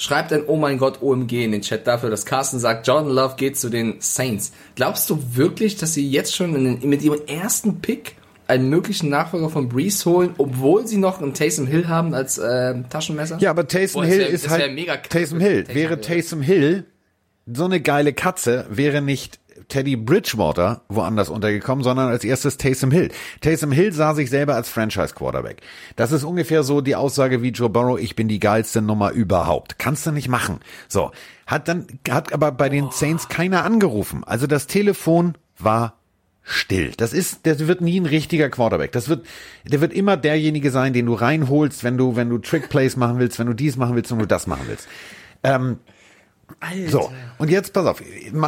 Schreibt 0.00 0.32
ein 0.32 0.44
Oh 0.46 0.56
mein 0.56 0.78
Gott 0.78 1.02
OMG 1.02 1.44
in 1.44 1.52
den 1.52 1.60
Chat 1.60 1.86
dafür, 1.86 2.08
dass 2.08 2.24
Carsten 2.24 2.58
sagt, 2.58 2.86
Jordan 2.86 3.10
Love 3.12 3.34
geht 3.36 3.58
zu 3.58 3.68
den 3.68 3.96
Saints. 3.98 4.50
Glaubst 4.74 5.10
du 5.10 5.22
wirklich, 5.34 5.76
dass 5.76 5.92
sie 5.92 6.08
jetzt 6.08 6.34
schon 6.34 6.54
in 6.56 6.64
den, 6.80 6.88
mit 6.88 7.02
ihrem 7.02 7.20
ersten 7.26 7.80
Pick 7.82 8.14
einen 8.46 8.70
möglichen 8.70 9.10
Nachfolger 9.10 9.50
von 9.50 9.68
Breeze 9.68 10.08
holen, 10.08 10.30
obwohl 10.38 10.86
sie 10.86 10.96
noch 10.96 11.20
einen 11.20 11.34
Taysom 11.34 11.66
Hill 11.66 11.86
haben 11.88 12.14
als 12.14 12.38
äh, 12.38 12.76
Taschenmesser? 12.88 13.36
Ja, 13.40 13.50
aber 13.50 13.68
Taysom 13.68 14.00
Boah, 14.02 14.06
Hill 14.08 14.18
wär- 14.20 14.28
ist 14.30 14.48
halt 14.48 14.72
mega 14.74 14.96
Taysom 14.96 15.38
Hill. 15.38 15.64
Taysom 15.64 15.74
wäre. 15.76 16.00
Taysom 16.00 16.40
Hill 16.40 16.84
so 17.52 17.64
eine 17.64 17.80
geile 17.80 18.12
Katze, 18.12 18.66
wäre 18.70 19.02
nicht 19.02 19.39
Teddy 19.68 19.96
Bridgewater 19.96 20.82
woanders 20.88 21.28
untergekommen, 21.28 21.84
sondern 21.84 22.08
als 22.08 22.24
erstes 22.24 22.56
Taysom 22.56 22.90
Hill. 22.90 23.10
Taysom 23.40 23.72
Hill 23.72 23.92
sah 23.92 24.14
sich 24.14 24.30
selber 24.30 24.54
als 24.54 24.68
Franchise 24.68 25.14
Quarterback. 25.14 25.62
Das 25.96 26.12
ist 26.12 26.24
ungefähr 26.24 26.62
so 26.62 26.80
die 26.80 26.96
Aussage 26.96 27.42
wie 27.42 27.50
Joe 27.50 27.68
Burrow, 27.68 27.98
ich 27.98 28.16
bin 28.16 28.28
die 28.28 28.40
geilste 28.40 28.82
Nummer 28.82 29.10
überhaupt. 29.10 29.78
Kannst 29.78 30.06
du 30.06 30.12
nicht 30.12 30.28
machen. 30.28 30.60
So. 30.88 31.12
Hat 31.46 31.66
dann, 31.66 31.86
hat 32.08 32.32
aber 32.32 32.52
bei 32.52 32.68
den 32.68 32.90
Saints 32.90 33.28
keiner 33.28 33.64
angerufen. 33.64 34.22
Also 34.24 34.46
das 34.46 34.66
Telefon 34.66 35.34
war 35.58 35.94
still. 36.42 36.92
Das 36.96 37.12
ist, 37.12 37.46
der 37.46 37.58
wird 37.66 37.80
nie 37.80 38.00
ein 38.00 38.06
richtiger 38.06 38.48
Quarterback. 38.48 38.92
Das 38.92 39.08
wird, 39.08 39.26
der 39.64 39.80
wird 39.80 39.92
immer 39.92 40.16
derjenige 40.16 40.70
sein, 40.70 40.92
den 40.92 41.06
du 41.06 41.14
reinholst, 41.14 41.84
wenn 41.84 41.96
du, 41.96 42.16
wenn 42.16 42.28
du 42.28 42.38
Trick 42.38 42.68
Plays 42.68 42.96
machen 42.96 43.18
willst, 43.18 43.38
wenn 43.38 43.46
du 43.46 43.54
dies 43.54 43.76
machen 43.76 43.96
willst 43.96 44.12
und 44.12 44.18
du 44.18 44.26
das 44.26 44.46
machen 44.46 44.64
willst. 44.66 44.88
Ähm, 45.42 45.78
Alter. 46.60 46.90
so, 46.90 47.12
und 47.38 47.50
jetzt 47.50 47.72
pass 47.72 47.86
auf, 47.86 48.02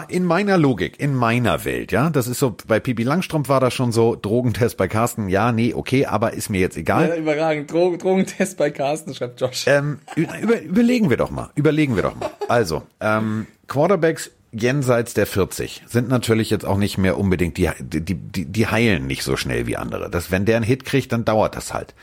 in 0.09 0.25
meiner 0.25 0.59
Logik, 0.59 0.99
in 0.99 1.15
meiner 1.15 1.65
Welt, 1.65 1.93
ja, 1.93 2.11
das 2.11 2.27
ist 2.27 2.39
so, 2.39 2.57
bei 2.67 2.81
Pipi 2.81 3.03
Langstrumpf 3.03 3.49
war 3.49 3.61
das 3.61 3.75
schon 3.75 3.93
so, 3.93 4.17
Drogentest 4.21 4.77
bei 4.77 4.89
Carsten, 4.89 5.29
ja, 5.29 5.53
nee, 5.53 5.75
okay, 5.75 6.07
aber 6.07 6.33
ist 6.33 6.51
mir 6.51 6.61
jetzt 6.61 6.77
egal. 6.77 7.09
Ja, 7.09 7.17
überragend. 7.17 7.71
Drogen, 7.71 7.99
Drogentest 7.99 8.57
bei 8.57 8.71
Carsten, 8.71 9.15
schreibt 9.15 9.41
Josh. 9.41 9.65
Ähm, 9.67 10.01
über, 10.17 10.61
überlegen 10.61 11.11
wir 11.11 11.17
doch 11.17 11.31
mal, 11.31 11.51
überlegen 11.55 11.97
wir 11.97 12.03
doch 12.03 12.17
mal. 12.17 12.31
Also, 12.49 12.83
ähm, 13.01 13.47
Quarterbacks 13.69 14.31
jenseits 14.53 15.15
der 15.15 15.27
40 15.27 15.83
sind 15.87 16.09
natürlich 16.09 16.51
jetzt 16.51 16.65
auch 16.67 16.77
nicht 16.77 16.99
mehr 16.99 17.19
unbedingt, 17.19 17.57
die, 17.57 17.71
die, 17.81 18.15
die, 18.15 18.45
die 18.45 18.67
heilen 18.67 19.07
nicht 19.07 19.23
so 19.25 19.37
schnell 19.37 19.67
wie 19.67 19.77
andere. 19.77 20.11
Das, 20.11 20.31
wenn 20.31 20.45
der 20.45 20.57
einen 20.57 20.65
Hit 20.65 20.85
kriegt, 20.85 21.13
dann 21.13 21.25
dauert 21.25 21.57
das 21.57 21.73
halt. 21.73 21.95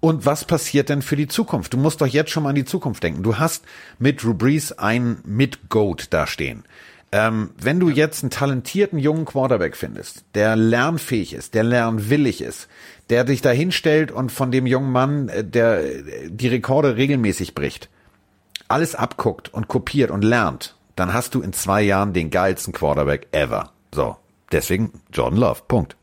Und 0.00 0.26
was 0.26 0.44
passiert 0.44 0.88
denn 0.88 1.02
für 1.02 1.16
die 1.16 1.28
Zukunft? 1.28 1.72
Du 1.72 1.78
musst 1.78 2.00
doch 2.00 2.06
jetzt 2.06 2.30
schon 2.30 2.42
mal 2.42 2.50
an 2.50 2.54
die 2.54 2.64
Zukunft 2.64 3.02
denken. 3.02 3.22
Du 3.22 3.38
hast 3.38 3.64
mit 3.98 4.22
Drew 4.22 4.34
Brees 4.34 4.72
einen 4.72 5.20
Mid-Goat 5.24 6.08
da 6.10 6.26
stehen. 6.26 6.64
Ähm, 7.12 7.50
wenn 7.56 7.80
du 7.80 7.88
jetzt 7.88 8.22
einen 8.22 8.30
talentierten 8.30 8.98
jungen 8.98 9.24
Quarterback 9.24 9.76
findest, 9.76 10.24
der 10.34 10.56
lernfähig 10.56 11.34
ist, 11.34 11.54
der 11.54 11.62
lernwillig 11.62 12.42
ist, 12.42 12.68
der 13.10 13.24
dich 13.24 13.40
da 13.40 13.50
hinstellt 13.50 14.10
und 14.10 14.32
von 14.32 14.50
dem 14.50 14.66
jungen 14.66 14.90
Mann, 14.90 15.28
äh, 15.28 15.44
der 15.44 15.84
äh, 15.84 16.28
die 16.28 16.48
Rekorde 16.48 16.96
regelmäßig 16.96 17.54
bricht, 17.54 17.88
alles 18.68 18.94
abguckt 18.96 19.54
und 19.54 19.68
kopiert 19.68 20.10
und 20.10 20.22
lernt, 20.22 20.76
dann 20.96 21.14
hast 21.14 21.34
du 21.34 21.42
in 21.42 21.52
zwei 21.52 21.82
Jahren 21.82 22.12
den 22.12 22.30
geilsten 22.30 22.72
Quarterback 22.72 23.28
ever. 23.30 23.70
So, 23.94 24.16
deswegen 24.50 24.92
Jordan 25.12 25.38
Love. 25.38 25.62
Punkt. 25.68 25.96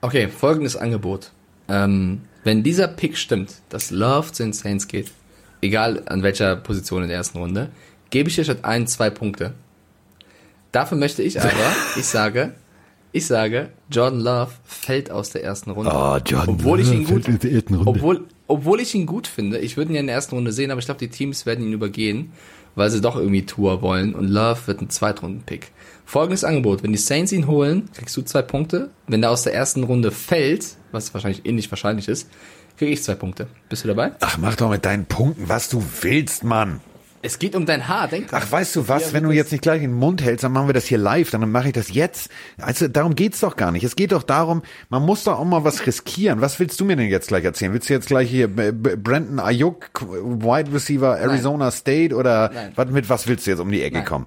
Okay, 0.00 0.28
folgendes 0.28 0.76
Angebot. 0.76 1.30
Ähm, 1.68 2.22
wenn 2.44 2.62
dieser 2.62 2.88
Pick 2.88 3.16
stimmt, 3.16 3.54
dass 3.68 3.90
Love 3.90 4.32
zu 4.32 4.42
den 4.42 4.52
Saints 4.52 4.88
geht, 4.88 5.10
egal 5.62 6.02
an 6.06 6.22
welcher 6.22 6.56
Position 6.56 7.02
in 7.02 7.08
der 7.08 7.18
ersten 7.18 7.38
Runde, 7.38 7.70
gebe 8.10 8.28
ich 8.28 8.36
dir 8.36 8.44
statt 8.44 8.64
ein, 8.64 8.86
zwei 8.86 9.10
Punkte. 9.10 9.52
Dafür 10.72 10.96
möchte 10.98 11.22
ich 11.22 11.40
aber, 11.40 11.50
ich 11.96 12.06
sage, 12.06 12.54
ich 13.12 13.26
sage, 13.26 13.70
Jordan 13.90 14.20
Love 14.20 14.52
fällt 14.64 15.10
aus 15.10 15.30
der 15.30 15.42
ersten 15.44 15.70
Runde. 15.70 15.90
Oh, 15.92 16.16
Jordan 16.24 16.48
obwohl 16.54 16.80
ich 16.80 16.90
ihn 16.90 17.02
Love 17.02 17.14
gut, 17.14 17.24
fällt 17.24 17.42
der 17.42 17.52
ersten 17.52 17.74
Runde. 17.74 17.90
obwohl, 17.90 18.24
obwohl 18.46 18.80
ich 18.80 18.94
ihn 18.94 19.06
gut 19.06 19.26
finde. 19.26 19.58
Ich 19.58 19.76
würde 19.76 19.90
ihn 19.90 19.94
ja 19.94 20.00
in 20.00 20.06
der 20.06 20.14
ersten 20.14 20.34
Runde 20.34 20.52
sehen, 20.52 20.70
aber 20.70 20.78
ich 20.78 20.86
glaube, 20.86 21.00
die 21.00 21.08
Teams 21.08 21.44
werden 21.44 21.64
ihn 21.64 21.72
übergehen, 21.72 22.32
weil 22.74 22.90
sie 22.90 23.00
doch 23.00 23.16
irgendwie 23.16 23.46
Tour 23.46 23.82
wollen 23.82 24.14
und 24.14 24.28
Love 24.28 24.60
wird 24.66 24.80
ein 24.80 24.90
Zweitrunden-Pick. 24.90 25.72
Folgendes 26.10 26.42
Angebot, 26.42 26.82
wenn 26.82 26.90
die 26.90 26.98
Saints 26.98 27.30
ihn 27.30 27.46
holen, 27.46 27.88
kriegst 27.96 28.16
du 28.16 28.22
zwei 28.22 28.42
Punkte. 28.42 28.90
Wenn 29.06 29.20
der 29.20 29.30
aus 29.30 29.44
der 29.44 29.54
ersten 29.54 29.84
Runde 29.84 30.10
fällt, 30.10 30.66
was 30.90 31.14
wahrscheinlich 31.14 31.46
ähnlich 31.46 31.70
wahrscheinlich 31.70 32.08
ist, 32.08 32.28
kriege 32.76 32.90
ich 32.90 33.00
zwei 33.04 33.14
Punkte. 33.14 33.46
Bist 33.68 33.84
du 33.84 33.88
dabei? 33.88 34.10
Ach, 34.18 34.36
mach 34.36 34.56
doch 34.56 34.70
mit 34.70 34.84
deinen 34.84 35.06
Punkten, 35.06 35.48
was 35.48 35.68
du 35.68 35.84
willst, 36.00 36.42
Mann. 36.42 36.80
Es 37.22 37.38
geht 37.38 37.54
um 37.54 37.64
dein 37.64 37.86
Haar, 37.86 38.08
denk 38.08 38.26
dran. 38.26 38.42
Ach, 38.44 38.50
weißt 38.50 38.74
du 38.74 38.88
was, 38.88 39.06
Ja, 39.06 39.12
wenn 39.12 39.22
du 39.22 39.30
jetzt 39.30 39.52
nicht 39.52 39.60
gleich 39.62 39.84
in 39.84 39.90
den 39.90 39.98
Mund 40.00 40.20
hältst, 40.20 40.42
dann 40.42 40.50
machen 40.50 40.66
wir 40.68 40.72
das 40.72 40.86
hier 40.86 40.98
live, 40.98 41.30
dann 41.30 41.48
mache 41.48 41.68
ich 41.68 41.74
das 41.74 41.94
jetzt. 41.94 42.28
Also 42.60 42.88
darum 42.88 43.14
geht's 43.14 43.38
doch 43.38 43.54
gar 43.54 43.70
nicht. 43.70 43.84
Es 43.84 43.94
geht 43.94 44.10
doch 44.10 44.24
darum, 44.24 44.62
man 44.88 45.02
muss 45.06 45.22
doch 45.22 45.38
auch 45.38 45.44
mal 45.44 45.62
was 45.62 45.86
riskieren. 45.86 46.40
Was 46.40 46.58
willst 46.58 46.80
du 46.80 46.84
mir 46.86 46.96
denn 46.96 47.08
jetzt 47.08 47.28
gleich 47.28 47.44
erzählen? 47.44 47.72
Willst 47.72 47.88
du 47.88 47.92
jetzt 47.92 48.08
gleich 48.08 48.28
hier 48.28 48.48
Brandon 48.48 49.38
Ayuk, 49.38 49.90
Wide 50.00 50.72
Receiver 50.72 51.20
Arizona 51.20 51.70
State 51.70 52.16
oder 52.16 52.50
Nein. 52.52 52.72
was, 52.74 52.90
mit 52.90 53.08
was 53.08 53.28
willst 53.28 53.46
du 53.46 53.52
jetzt 53.52 53.60
um 53.60 53.70
die 53.70 53.82
Ecke 53.82 53.98
Nein. 53.98 54.04
kommen? 54.06 54.26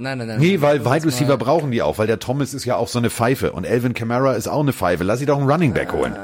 Nein, 0.00 0.18
nein, 0.18 0.28
nein. 0.28 0.38
Nee, 0.38 0.60
weil 0.60 0.84
Wide 0.84 1.06
Receiver 1.06 1.36
brauchen 1.36 1.72
die 1.72 1.82
auch, 1.82 1.98
weil 1.98 2.06
der 2.06 2.20
Thomas 2.20 2.54
ist 2.54 2.64
ja 2.64 2.76
auch 2.76 2.86
so 2.86 3.00
eine 3.00 3.10
Pfeife 3.10 3.50
und 3.50 3.64
Elvin 3.64 3.94
Kamara 3.94 4.34
ist 4.34 4.46
auch 4.46 4.60
eine 4.60 4.72
Pfeife. 4.72 5.02
Lass 5.02 5.18
sie 5.18 5.26
doch 5.26 5.38
einen 5.38 5.50
Running 5.50 5.72
Back 5.74 5.92
holen. 5.92 6.14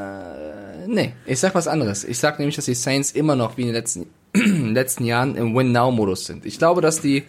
Nee, 0.86 1.12
ich 1.26 1.40
sag 1.40 1.56
was 1.56 1.66
anderes. 1.66 2.04
Ich 2.04 2.18
sag 2.18 2.38
nämlich, 2.38 2.54
dass 2.54 2.66
die 2.66 2.74
Saints 2.74 3.10
immer 3.10 3.34
noch 3.34 3.56
wie 3.56 3.62
in 3.62 3.68
den 3.68 3.74
letzten, 3.74 4.06
letzten 4.72 5.04
Jahren 5.04 5.34
im 5.34 5.56
Win-Now-Modus 5.56 6.24
sind. 6.24 6.46
Ich 6.46 6.58
glaube, 6.58 6.82
dass 6.82 7.00
die 7.00 7.24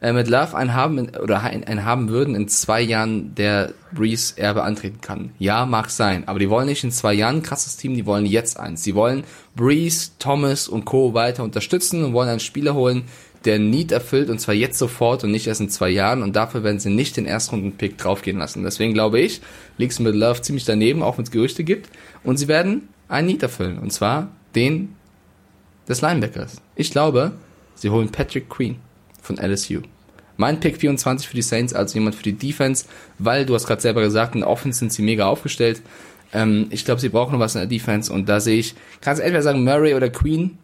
äh, 0.00 0.12
mit 0.12 0.28
Love 0.28 0.54
einen 0.54 0.74
haben 0.74 1.08
oder 1.16 1.42
einen, 1.42 1.64
einen 1.64 1.84
haben 1.86 2.10
würden 2.10 2.34
in 2.34 2.48
zwei 2.48 2.82
Jahren, 2.82 3.34
der 3.34 3.72
Breeze 3.92 4.34
Erbe 4.36 4.64
antreten 4.64 5.00
kann. 5.00 5.30
Ja, 5.38 5.64
mag 5.64 5.88
sein, 5.88 6.28
aber 6.28 6.38
die 6.38 6.50
wollen 6.50 6.66
nicht 6.66 6.84
in 6.84 6.92
zwei 6.92 7.14
Jahren 7.14 7.36
ein 7.36 7.42
krasses 7.42 7.78
Team, 7.78 7.94
die 7.94 8.04
wollen 8.04 8.26
jetzt 8.26 8.60
eins. 8.60 8.84
Sie 8.84 8.94
wollen 8.94 9.24
Breeze, 9.56 10.10
Thomas 10.18 10.68
und 10.68 10.84
Co. 10.84 11.14
weiter 11.14 11.42
unterstützen 11.44 12.04
und 12.04 12.12
wollen 12.12 12.28
einen 12.28 12.40
Spieler 12.40 12.74
holen, 12.74 13.04
der 13.48 13.58
Need 13.58 13.92
erfüllt 13.92 14.28
und 14.28 14.38
zwar 14.38 14.54
jetzt 14.54 14.78
sofort 14.78 15.24
und 15.24 15.30
nicht 15.30 15.46
erst 15.46 15.62
in 15.62 15.70
zwei 15.70 15.88
Jahren 15.88 16.22
und 16.22 16.36
dafür 16.36 16.62
werden 16.62 16.78
sie 16.78 16.90
nicht 16.90 17.16
den 17.16 17.24
Erstrunden-Pick 17.24 17.96
draufgehen 17.96 18.38
lassen. 18.38 18.62
Deswegen 18.62 18.92
glaube 18.92 19.18
ich, 19.20 19.40
du 19.78 20.02
mit 20.02 20.14
Love 20.14 20.42
ziemlich 20.42 20.66
daneben, 20.66 21.02
auch 21.02 21.16
wenn 21.16 21.24
es 21.24 21.30
Gerüchte 21.30 21.64
gibt 21.64 21.88
und 22.22 22.36
sie 22.36 22.46
werden 22.46 22.88
einen 23.08 23.28
Need 23.28 23.42
erfüllen 23.42 23.78
und 23.78 23.90
zwar 23.90 24.28
den 24.54 24.94
des 25.88 26.02
Linebackers. 26.02 26.60
Ich 26.76 26.90
glaube, 26.90 27.32
sie 27.74 27.88
holen 27.88 28.10
Patrick 28.10 28.50
Queen 28.50 28.76
von 29.22 29.38
LSU. 29.38 29.80
Mein 30.36 30.60
Pick 30.60 30.76
24 30.76 31.26
für 31.26 31.34
die 31.34 31.42
Saints, 31.42 31.72
also 31.72 31.94
jemand 31.94 32.14
für 32.14 32.22
die 32.22 32.34
Defense, 32.34 32.84
weil 33.18 33.46
du 33.46 33.54
hast 33.54 33.66
gerade 33.66 33.80
selber 33.80 34.02
gesagt, 34.02 34.34
in 34.34 34.42
der 34.42 34.50
Offense 34.50 34.78
sind 34.78 34.92
sie 34.92 35.02
mega 35.02 35.26
aufgestellt. 35.26 35.80
Ähm, 36.34 36.66
ich 36.70 36.84
glaube, 36.84 37.00
sie 37.00 37.08
brauchen 37.08 37.32
noch 37.32 37.40
was 37.40 37.54
in 37.54 37.62
der 37.62 37.68
Defense 37.68 38.12
und 38.12 38.28
da 38.28 38.40
sehe 38.40 38.58
ich, 38.58 38.74
kannst 39.00 39.22
entweder 39.22 39.42
sagen 39.42 39.64
Murray 39.64 39.94
oder 39.94 40.10
Queen. 40.10 40.58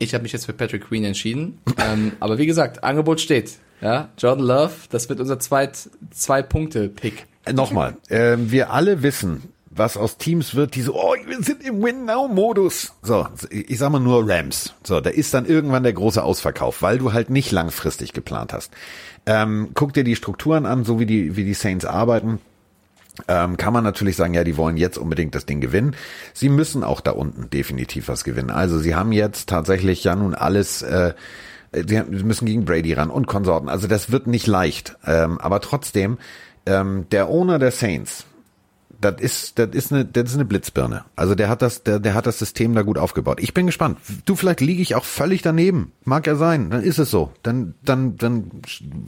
Ich 0.00 0.14
habe 0.14 0.22
mich 0.22 0.32
jetzt 0.32 0.46
für 0.46 0.54
Patrick 0.54 0.88
Queen 0.88 1.04
entschieden. 1.04 1.58
ähm, 1.76 2.12
aber 2.20 2.38
wie 2.38 2.46
gesagt, 2.46 2.82
Angebot 2.82 3.20
steht. 3.20 3.52
Ja, 3.82 4.08
Jordan 4.18 4.44
Love, 4.44 4.72
das 4.90 5.08
wird 5.08 5.20
unser 5.20 5.38
zweit, 5.38 5.88
zwei 6.10 6.42
Punkte 6.42 6.88
Pick. 6.88 7.26
Äh, 7.44 7.52
Nochmal, 7.52 7.96
ähm, 8.08 8.50
wir 8.50 8.72
alle 8.72 9.02
wissen, 9.02 9.52
was 9.70 9.96
aus 9.96 10.16
Teams 10.16 10.54
wird, 10.54 10.74
die 10.74 10.82
so, 10.82 10.94
oh, 10.94 11.14
wir 11.26 11.42
sind 11.42 11.62
im 11.62 11.82
Win-Now-Modus. 11.82 12.94
So, 13.02 13.26
ich 13.50 13.78
sag 13.78 13.90
mal 13.90 14.00
nur 14.00 14.28
Rams. 14.28 14.74
So, 14.84 15.00
da 15.00 15.10
ist 15.10 15.32
dann 15.34 15.46
irgendwann 15.46 15.82
der 15.82 15.92
große 15.92 16.22
Ausverkauf, 16.22 16.82
weil 16.82 16.98
du 16.98 17.12
halt 17.12 17.30
nicht 17.30 17.52
langfristig 17.52 18.12
geplant 18.12 18.52
hast. 18.52 18.72
Ähm, 19.26 19.70
guck 19.74 19.92
dir 19.92 20.04
die 20.04 20.16
Strukturen 20.16 20.66
an, 20.66 20.84
so 20.84 20.98
wie 20.98 21.06
die, 21.06 21.36
wie 21.36 21.44
die 21.44 21.54
Saints 21.54 21.84
arbeiten. 21.84 22.40
Ähm, 23.28 23.56
kann 23.56 23.72
man 23.72 23.84
natürlich 23.84 24.16
sagen, 24.16 24.34
ja, 24.34 24.44
die 24.44 24.56
wollen 24.56 24.76
jetzt 24.76 24.98
unbedingt 24.98 25.34
das 25.34 25.46
Ding 25.46 25.60
gewinnen. 25.60 25.94
Sie 26.32 26.48
müssen 26.48 26.84
auch 26.84 27.00
da 27.00 27.12
unten 27.12 27.50
definitiv 27.50 28.08
was 28.08 28.24
gewinnen. 28.24 28.50
Also 28.50 28.78
sie 28.78 28.94
haben 28.94 29.12
jetzt 29.12 29.48
tatsächlich 29.48 30.04
ja 30.04 30.14
nun 30.14 30.34
alles, 30.34 30.82
äh, 30.82 31.14
sie 31.72 32.02
müssen 32.02 32.46
gegen 32.46 32.64
Brady 32.64 32.92
ran 32.92 33.10
und 33.10 33.26
Konsorten. 33.26 33.68
Also 33.68 33.88
das 33.88 34.10
wird 34.10 34.26
nicht 34.26 34.46
leicht. 34.46 34.96
Ähm, 35.06 35.38
aber 35.38 35.60
trotzdem, 35.60 36.18
ähm, 36.66 37.06
der 37.10 37.28
Owner 37.28 37.58
der 37.58 37.72
Saints, 37.72 38.24
das 39.00 39.20
ist, 39.20 39.58
das 39.58 39.70
ist 39.72 39.92
eine, 39.92 40.04
das 40.04 40.30
ist 40.30 40.34
eine 40.34 40.44
Blitzbirne. 40.44 41.04
Also 41.16 41.34
der 41.34 41.48
hat 41.48 41.62
das, 41.62 41.82
der, 41.82 41.98
der 42.00 42.14
hat 42.14 42.26
das 42.26 42.38
System 42.38 42.74
da 42.74 42.82
gut 42.82 42.98
aufgebaut. 42.98 43.38
Ich 43.40 43.54
bin 43.54 43.66
gespannt. 43.66 43.98
Du, 44.26 44.36
vielleicht 44.36 44.60
liege 44.60 44.82
ich 44.82 44.94
auch 44.94 45.04
völlig 45.04 45.42
daneben. 45.42 45.92
Mag 46.04 46.26
ja 46.26 46.36
sein. 46.36 46.70
Dann 46.70 46.82
ist 46.82 46.98
es 46.98 47.10
so. 47.10 47.32
Dann, 47.42 47.74
dann, 47.82 48.16
dann 48.18 48.50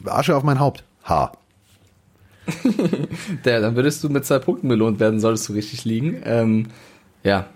Asche 0.07 0.35
auf 0.35 0.45
mein 0.45 0.61
Haupt. 0.61 0.85
Ha. 1.05 1.33
Der, 3.45 3.61
dann 3.61 3.77
würdest 3.77 4.03
du 4.03 4.09
mit 4.09 4.25
zwei 4.25 4.39
Punkten 4.39 4.69
belohnt 4.69 5.01
werden, 5.01 5.21
solltest 5.21 5.49
du 5.49 5.53
richtig 5.53 5.85
liegen. 5.85 6.23
Ähm, 6.25 6.67
ja, 7.23 7.47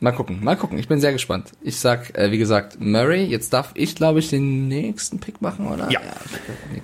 mal 0.00 0.12
gucken, 0.12 0.42
mal 0.42 0.56
gucken. 0.56 0.78
Ich 0.78 0.88
bin 0.88 1.00
sehr 1.00 1.12
gespannt. 1.12 1.52
Ich 1.62 1.78
sag, 1.78 2.16
äh, 2.16 2.30
wie 2.30 2.38
gesagt, 2.38 2.80
Murray. 2.80 3.24
Jetzt 3.24 3.52
darf 3.52 3.72
ich, 3.74 3.94
glaube 3.94 4.20
ich, 4.20 4.30
den 4.30 4.68
nächsten 4.68 5.18
Pick 5.18 5.42
machen, 5.42 5.66
oder? 5.66 5.90
Ja. 5.90 6.00
Pick. 6.72 6.82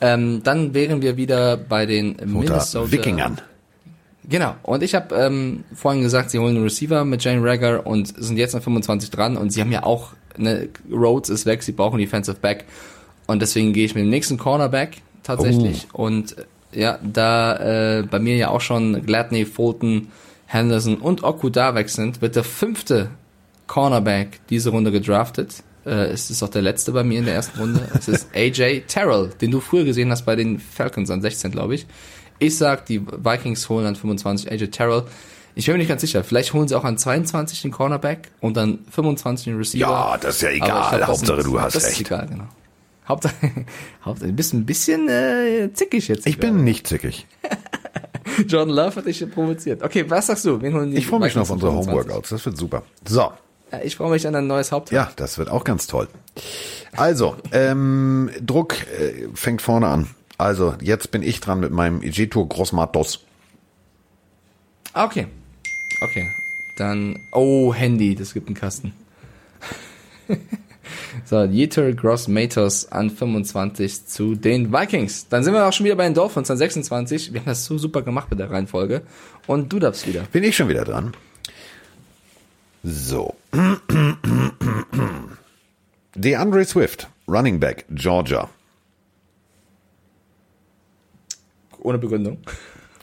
Ähm, 0.00 0.42
dann 0.42 0.74
wären 0.74 1.00
wir 1.00 1.16
wieder 1.16 1.56
bei 1.56 1.86
den 1.86 2.16
Unter 2.16 2.26
Minnesota 2.26 2.90
Wikingern. 2.90 3.40
Genau. 4.28 4.54
Und 4.62 4.82
ich 4.82 4.94
habe 4.94 5.14
ähm, 5.14 5.64
vorhin 5.74 6.02
gesagt, 6.02 6.30
sie 6.30 6.38
holen 6.38 6.56
einen 6.56 6.64
Receiver 6.64 7.04
mit 7.04 7.22
Jane 7.24 7.42
Rager 7.42 7.86
und 7.86 8.14
sind 8.16 8.36
jetzt 8.36 8.54
an 8.54 8.62
25 8.62 9.10
dran 9.10 9.36
und 9.36 9.50
sie 9.50 9.60
haben 9.60 9.72
ja 9.72 9.84
auch, 9.84 10.10
ne, 10.36 10.68
Rhodes 10.90 11.30
ist 11.30 11.46
weg, 11.46 11.62
sie 11.62 11.72
brauchen 11.72 11.98
Defensive 11.98 12.38
Back 12.40 12.64
und 13.26 13.42
deswegen 13.42 13.72
gehe 13.72 13.84
ich 13.84 13.94
mit 13.94 14.04
dem 14.04 14.10
nächsten 14.10 14.38
Cornerback 14.38 15.02
tatsächlich 15.22 15.88
und 15.92 16.38
äh, 16.38 16.44
ja, 16.74 16.98
da 17.02 17.98
äh, 17.98 18.02
bei 18.02 18.18
mir 18.18 18.36
ja 18.36 18.48
auch 18.48 18.60
schon 18.60 19.04
Gladney, 19.04 19.44
Fulton, 19.44 20.08
Henderson 20.46 20.96
und 20.96 21.22
Okuda 21.24 21.74
weg 21.74 21.88
sind, 21.88 22.20
wird 22.22 22.36
der 22.36 22.44
fünfte 22.44 23.10
Cornerback 23.66 24.40
diese 24.50 24.70
Runde 24.70 24.90
gedraftet. 24.92 25.62
Äh, 25.86 26.06
es 26.12 26.30
ist 26.30 26.42
auch 26.42 26.48
der 26.48 26.62
letzte 26.62 26.92
bei 26.92 27.02
mir 27.04 27.18
in 27.18 27.24
der 27.24 27.34
ersten 27.34 27.58
Runde. 27.58 27.80
Es 27.98 28.08
ist 28.08 28.28
AJ 28.34 28.82
Terrell, 28.86 29.30
den 29.40 29.50
du 29.50 29.60
früher 29.60 29.84
gesehen 29.84 30.10
hast 30.10 30.24
bei 30.24 30.36
den 30.36 30.58
Falcons 30.58 31.10
an 31.10 31.22
16, 31.22 31.50
glaube 31.50 31.74
ich. 31.74 31.86
Ich 32.38 32.56
sag, 32.58 32.86
die 32.86 33.00
Vikings 33.06 33.68
holen 33.68 33.86
an 33.86 33.96
25 33.96 34.50
AJ 34.50 34.68
Terrell. 34.68 35.04
Ich 35.54 35.66
bin 35.66 35.74
mir 35.74 35.78
nicht 35.78 35.88
ganz 35.88 36.00
sicher. 36.00 36.24
Vielleicht 36.24 36.54
holen 36.54 36.66
sie 36.66 36.74
auch 36.74 36.84
an 36.84 36.96
22 36.98 37.62
den 37.62 37.70
Cornerback 37.72 38.30
und 38.40 38.56
dann 38.56 38.80
25 38.90 39.44
den 39.44 39.56
Receiver. 39.58 39.80
Ja, 39.86 40.16
das 40.20 40.36
ist 40.36 40.42
ja 40.42 40.50
egal. 40.50 40.96
glaub, 40.96 41.08
Hauptsache 41.08 41.42
sind- 41.42 41.52
du 41.52 41.60
hast 41.60 41.74
das 41.76 41.84
recht. 41.84 42.00
Ist 42.00 42.06
egal, 42.06 42.26
genau. 42.26 42.44
Hauptsache, 43.12 43.34
Hauptsache, 44.04 44.28
du 44.28 44.34
bist 44.34 44.54
ein 44.54 44.64
bisschen 44.64 45.08
äh, 45.08 45.70
zickig 45.72 46.08
jetzt. 46.08 46.26
Ich 46.26 46.38
bin 46.38 46.64
nicht 46.64 46.86
zickig. 46.86 47.26
Jordan 48.48 48.74
Love 48.74 48.96
hat 48.96 49.06
dich 49.06 49.30
provoziert. 49.30 49.82
Okay, 49.82 50.08
was 50.08 50.28
sagst 50.28 50.46
du? 50.46 50.58
Ich 50.92 51.06
freue 51.06 51.20
mich 51.20 51.32
schon 51.32 51.42
auf 51.42 51.50
unsere 51.50 51.72
25? 51.72 51.86
Homeworkouts. 51.86 52.30
Das 52.30 52.46
wird 52.46 52.56
super. 52.56 52.82
So. 53.06 53.32
Ich 53.84 53.96
freue 53.96 54.10
mich 54.10 54.26
an 54.26 54.34
ein 54.34 54.46
neues 54.46 54.72
Hauptteil. 54.72 54.96
Ja, 54.96 55.12
das 55.16 55.36
wird 55.38 55.50
auch 55.50 55.64
ganz 55.64 55.86
toll. 55.86 56.08
Also, 56.96 57.36
ähm, 57.52 58.30
Druck 58.40 58.74
äh, 58.98 59.28
fängt 59.34 59.60
vorne 59.60 59.88
an. 59.88 60.08
Also, 60.38 60.74
jetzt 60.80 61.10
bin 61.10 61.22
ich 61.22 61.40
dran 61.40 61.60
mit 61.60 61.70
meinem 61.70 62.02
Igeto 62.02 62.46
Grossmatos. 62.46 63.24
Ah, 64.94 65.04
Okay. 65.04 65.26
Okay. 66.02 66.28
Dann, 66.78 67.18
oh, 67.32 67.72
Handy, 67.74 68.14
das 68.14 68.32
gibt 68.32 68.48
einen 68.48 68.56
Kasten. 68.56 68.94
so, 71.24 71.42
Jeter 71.44 71.92
Gross 71.92 72.28
Matos 72.28 72.90
an 72.90 73.10
25 73.10 74.06
zu 74.06 74.34
den 74.34 74.72
Vikings. 74.72 75.28
Dann 75.28 75.44
sind 75.44 75.54
wir 75.54 75.66
auch 75.66 75.72
schon 75.72 75.84
wieder 75.86 75.96
bei 75.96 76.04
den 76.04 76.14
Dolphins 76.14 76.50
an 76.50 76.56
26. 76.56 77.32
Wir 77.32 77.40
haben 77.40 77.46
das 77.46 77.64
so 77.64 77.78
super 77.78 78.02
gemacht 78.02 78.30
mit 78.30 78.38
der 78.38 78.50
Reihenfolge. 78.50 79.02
Und 79.46 79.72
du 79.72 79.78
darfst 79.78 80.06
wieder. 80.06 80.22
Bin 80.32 80.44
ich 80.44 80.56
schon 80.56 80.68
wieder 80.68 80.84
dran? 80.84 81.12
So. 82.82 83.34
DeAndre 86.14 86.64
Swift, 86.64 87.08
Running 87.28 87.58
Back, 87.60 87.86
Georgia. 87.90 88.50
Ohne 91.80 91.98
Begründung. 91.98 92.38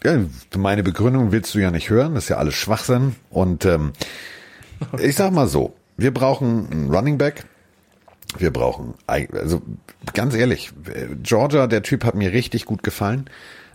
Ja, 0.04 0.18
meine 0.56 0.84
Begründung 0.84 1.32
willst 1.32 1.54
du 1.56 1.60
ja 1.60 1.72
nicht 1.72 1.90
hören, 1.90 2.16
das 2.16 2.26
ist 2.26 2.30
ja 2.30 2.38
alles 2.38 2.56
Schwachsinn. 2.56 3.16
Und 3.30 3.66
ähm, 3.66 3.94
ich 5.00 5.16
sag 5.16 5.32
mal 5.32 5.48
so, 5.48 5.76
wir 5.98 6.14
brauchen 6.14 6.70
einen 6.72 6.94
Running 6.94 7.18
Back. 7.18 7.46
Wir 8.38 8.52
brauchen, 8.52 8.94
also 9.08 9.62
ganz 10.14 10.36
ehrlich, 10.36 10.72
Georgia, 11.24 11.68
der 11.68 11.82
Typ 11.82 12.04
hat 12.06 12.16
mir 12.16 12.32
richtig 12.32 12.66
gut 12.66 12.84
gefallen. 12.84 13.30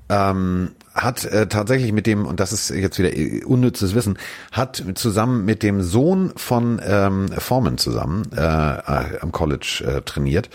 Ähm, 0.09 0.73
hat 0.95 1.25
äh, 1.25 1.49
tatsächlich 1.49 1.93
mit 1.93 2.07
dem, 2.07 2.27
und 2.27 2.39
das 2.39 2.53
ist 2.53 2.69
jetzt 2.69 2.99
wieder 2.99 3.17
äh, 3.17 3.43
unnützes 3.43 3.95
Wissen, 3.95 4.19
hat 4.53 4.85
zusammen 4.95 5.45
mit 5.47 5.63
dem 5.63 5.83
Sohn 5.83 6.33
von 6.37 6.81
ähm, 6.85 7.29
Foreman 7.29 7.79
zusammen 7.79 8.31
äh, 8.37 8.41
äh, 8.41 9.19
am 9.21 9.33
College 9.33 9.83
äh, 9.87 10.03
trainiert, 10.03 10.51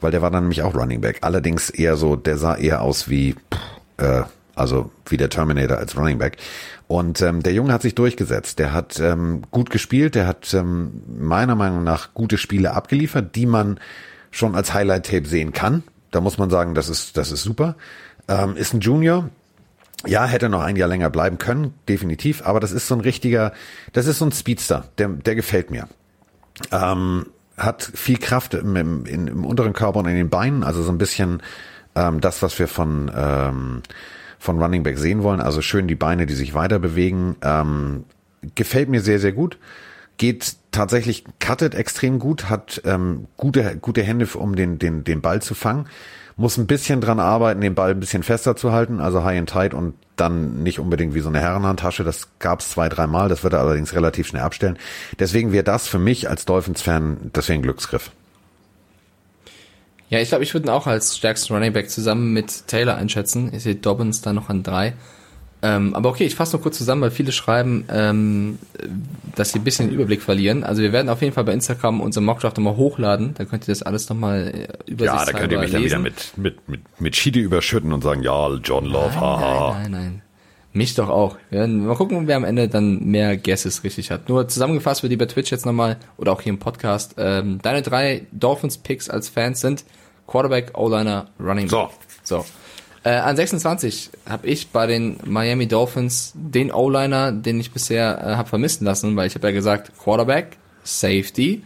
weil 0.00 0.10
der 0.10 0.22
war 0.22 0.30
dann 0.30 0.44
nämlich 0.44 0.62
auch 0.62 0.74
Running 0.74 1.02
Back. 1.02 1.18
Allerdings 1.20 1.68
eher 1.68 1.96
so, 1.96 2.16
der 2.16 2.38
sah 2.38 2.56
eher 2.56 2.80
aus 2.80 3.08
wie, 3.08 3.34
pff, 3.34 3.60
äh, 3.98 4.22
also 4.54 4.90
wie 5.06 5.16
der 5.16 5.30
Terminator 5.30 5.78
als 5.78 5.96
Running 5.96 6.18
Back. 6.18 6.36
Und 6.86 7.20
ähm, 7.22 7.42
der 7.42 7.52
Junge 7.52 7.72
hat 7.72 7.82
sich 7.82 7.94
durchgesetzt. 7.94 8.58
Der 8.58 8.72
hat 8.72 9.00
ähm, 9.00 9.42
gut 9.50 9.70
gespielt. 9.70 10.14
Der 10.14 10.26
hat 10.26 10.52
ähm, 10.54 11.02
meiner 11.18 11.54
Meinung 11.54 11.84
nach 11.84 12.14
gute 12.14 12.38
Spiele 12.38 12.74
abgeliefert, 12.74 13.34
die 13.34 13.46
man 13.46 13.80
schon 14.30 14.54
als 14.54 14.74
Highlight-Tape 14.74 15.26
sehen 15.26 15.52
kann. 15.52 15.82
Da 16.10 16.20
muss 16.20 16.38
man 16.38 16.50
sagen, 16.50 16.74
das 16.74 16.88
ist, 16.88 17.16
das 17.16 17.32
ist 17.32 17.42
super. 17.42 17.76
Ähm, 18.28 18.56
ist 18.56 18.74
ein 18.74 18.80
Junior. 18.80 19.30
Ja, 20.06 20.26
hätte 20.26 20.48
noch 20.48 20.60
ein 20.60 20.76
Jahr 20.76 20.88
länger 20.88 21.08
bleiben 21.08 21.38
können, 21.38 21.72
definitiv. 21.88 22.46
Aber 22.46 22.60
das 22.60 22.72
ist 22.72 22.86
so 22.86 22.94
ein 22.94 23.00
richtiger, 23.00 23.52
das 23.92 24.06
ist 24.06 24.18
so 24.18 24.26
ein 24.26 24.32
Speedster. 24.32 24.84
Der, 24.98 25.08
der 25.08 25.34
gefällt 25.34 25.70
mir. 25.70 25.88
Ähm, 26.70 27.26
hat 27.56 27.82
viel 27.82 28.18
Kraft 28.18 28.54
im, 28.54 28.76
im, 28.76 29.06
im 29.06 29.44
unteren 29.44 29.72
Körper 29.72 30.00
und 30.00 30.06
in 30.06 30.16
den 30.16 30.28
Beinen, 30.28 30.64
also 30.64 30.82
so 30.82 30.90
ein 30.90 30.98
bisschen 30.98 31.42
ähm, 31.94 32.20
das, 32.20 32.42
was 32.42 32.58
wir 32.58 32.68
von 32.68 33.10
ähm, 33.14 33.82
von 34.44 34.62
Running 34.62 34.82
Back 34.82 34.98
sehen 34.98 35.22
wollen. 35.22 35.40
Also 35.40 35.62
schön 35.62 35.88
die 35.88 35.94
Beine, 35.94 36.26
die 36.26 36.34
sich 36.34 36.52
weiter 36.52 36.78
bewegen. 36.78 37.36
Ähm, 37.42 38.04
gefällt 38.54 38.90
mir 38.90 39.00
sehr, 39.00 39.18
sehr 39.18 39.32
gut. 39.32 39.58
Geht 40.18 40.56
tatsächlich, 40.70 41.24
cuttet 41.40 41.74
extrem 41.74 42.18
gut, 42.18 42.50
hat 42.50 42.82
ähm, 42.84 43.26
gute, 43.38 43.76
gute 43.80 44.02
Hände, 44.02 44.26
um 44.34 44.54
den, 44.54 44.78
den, 44.78 45.02
den 45.02 45.22
Ball 45.22 45.40
zu 45.40 45.54
fangen. 45.54 45.86
Muss 46.36 46.58
ein 46.58 46.66
bisschen 46.66 47.00
dran 47.00 47.20
arbeiten, 47.20 47.62
den 47.62 47.74
Ball 47.74 47.92
ein 47.92 48.00
bisschen 48.00 48.22
fester 48.22 48.54
zu 48.54 48.70
halten, 48.70 49.00
also 49.00 49.24
high 49.24 49.38
and 49.38 49.48
tight 49.48 49.72
und 49.72 49.94
dann 50.16 50.62
nicht 50.62 50.78
unbedingt 50.78 51.14
wie 51.14 51.20
so 51.20 51.28
eine 51.30 51.40
Herrenhandtasche. 51.40 52.04
Das 52.04 52.28
gab's 52.38 52.70
zwei, 52.70 52.88
dreimal, 52.88 53.28
das 53.28 53.44
wird 53.44 53.54
er 53.54 53.60
allerdings 53.60 53.94
relativ 53.94 54.26
schnell 54.26 54.42
abstellen. 54.42 54.76
Deswegen 55.18 55.52
wäre 55.52 55.64
das 55.64 55.88
für 55.88 55.98
mich 55.98 56.28
als 56.28 56.44
Dolphins-Fan, 56.44 57.30
das 57.32 57.48
wäre 57.48 57.58
ein 57.58 57.62
Glücksgriff. 57.62 58.10
Ja, 60.10 60.20
ich 60.20 60.28
glaube, 60.28 60.44
ich 60.44 60.52
würde 60.54 60.68
ihn 60.68 60.70
auch 60.70 60.86
als 60.86 61.16
stärksten 61.16 61.54
Running 61.54 61.72
Back 61.72 61.90
zusammen 61.90 62.32
mit 62.32 62.66
Taylor 62.68 62.96
einschätzen. 62.96 63.50
Ich 63.54 63.62
sehe 63.62 63.74
Dobbins 63.74 64.20
da 64.20 64.32
noch 64.32 64.48
an 64.48 64.62
drei. 64.62 64.94
Ähm, 65.62 65.94
aber 65.94 66.10
okay, 66.10 66.24
ich 66.24 66.34
fasse 66.34 66.54
noch 66.54 66.62
kurz 66.62 66.76
zusammen, 66.76 67.00
weil 67.00 67.10
viele 67.10 67.32
schreiben, 67.32 67.86
ähm, 67.88 68.58
dass 69.34 69.52
sie 69.52 69.60
ein 69.60 69.64
bisschen 69.64 69.86
den 69.88 69.94
Überblick 69.94 70.20
verlieren. 70.20 70.62
Also 70.62 70.82
wir 70.82 70.92
werden 70.92 71.08
auf 71.08 71.22
jeden 71.22 71.32
Fall 71.32 71.44
bei 71.44 71.54
Instagram 71.54 72.02
unser 72.02 72.20
Mockdraft 72.20 72.58
nochmal 72.58 72.76
hochladen. 72.76 73.32
Da 73.32 73.46
könnt 73.46 73.64
ihr 73.64 73.72
das 73.72 73.82
alles 73.82 74.10
nochmal 74.10 74.52
äh, 74.86 74.90
übersichtshalber 74.90 75.66
lesen. 75.66 76.02
mit, 76.02 76.36
mit, 76.36 76.68
mit, 76.68 76.80
mit 77.00 77.16
Schiede 77.16 77.40
überschütten 77.40 77.94
und 77.94 78.02
sagen, 78.02 78.22
ja, 78.22 78.50
John 78.62 78.84
Love, 78.84 79.08
Nein, 79.14 79.20
haha. 79.20 79.72
nein, 79.72 79.90
nein, 79.90 80.02
nein. 80.02 80.22
Mich 80.76 80.96
doch 80.96 81.08
auch. 81.08 81.36
Werden 81.50 81.86
mal 81.86 81.94
gucken, 81.94 82.26
wer 82.26 82.36
am 82.36 82.42
Ende 82.42 82.66
dann 82.68 83.04
mehr 83.04 83.36
Guesses 83.36 83.84
richtig 83.84 84.10
hat. 84.10 84.28
Nur 84.28 84.48
zusammengefasst 84.48 85.02
für 85.02 85.08
die 85.08 85.16
bei 85.16 85.26
Twitch 85.26 85.52
jetzt 85.52 85.64
nochmal 85.64 85.98
oder 86.16 86.32
auch 86.32 86.40
hier 86.40 86.52
im 86.52 86.58
Podcast. 86.58 87.14
Ähm, 87.16 87.60
deine 87.62 87.80
drei 87.80 88.26
Dolphins-Picks 88.32 89.08
als 89.08 89.28
Fans 89.28 89.60
sind 89.60 89.84
Quarterback, 90.26 90.76
O-Liner, 90.76 91.26
Running 91.38 91.68
Back. 91.68 91.90
So. 92.24 92.38
So. 92.38 92.44
Äh, 93.04 93.10
an 93.10 93.36
26 93.36 94.10
habe 94.28 94.48
ich 94.48 94.70
bei 94.70 94.88
den 94.88 95.18
Miami 95.24 95.68
Dolphins 95.68 96.32
den 96.34 96.72
O-Liner, 96.72 97.30
den 97.30 97.60
ich 97.60 97.70
bisher 97.70 98.18
äh, 98.18 98.34
habe 98.34 98.48
vermissen 98.48 98.84
lassen, 98.84 99.14
weil 99.14 99.28
ich 99.28 99.36
habe 99.36 99.46
ja 99.46 99.52
gesagt 99.52 99.92
Quarterback, 100.02 100.56
Safety 100.82 101.62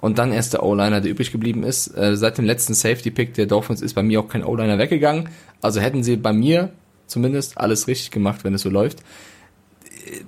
und 0.00 0.18
dann 0.18 0.32
erst 0.32 0.52
der 0.52 0.62
O-Liner, 0.62 1.00
der 1.00 1.10
übrig 1.10 1.32
geblieben 1.32 1.64
ist. 1.64 1.96
Äh, 1.96 2.16
seit 2.16 2.38
dem 2.38 2.44
letzten 2.44 2.74
Safety-Pick 2.74 3.34
der 3.34 3.46
Dolphins 3.46 3.82
ist 3.82 3.94
bei 3.94 4.04
mir 4.04 4.20
auch 4.20 4.28
kein 4.28 4.44
O-Liner 4.44 4.78
weggegangen. 4.78 5.30
Also 5.60 5.80
hätten 5.80 6.04
sie 6.04 6.16
bei 6.16 6.32
mir 6.32 6.70
zumindest 7.12 7.58
alles 7.58 7.86
richtig 7.86 8.10
gemacht, 8.10 8.42
wenn 8.44 8.54
es 8.54 8.62
so 8.62 8.70
läuft. 8.70 8.98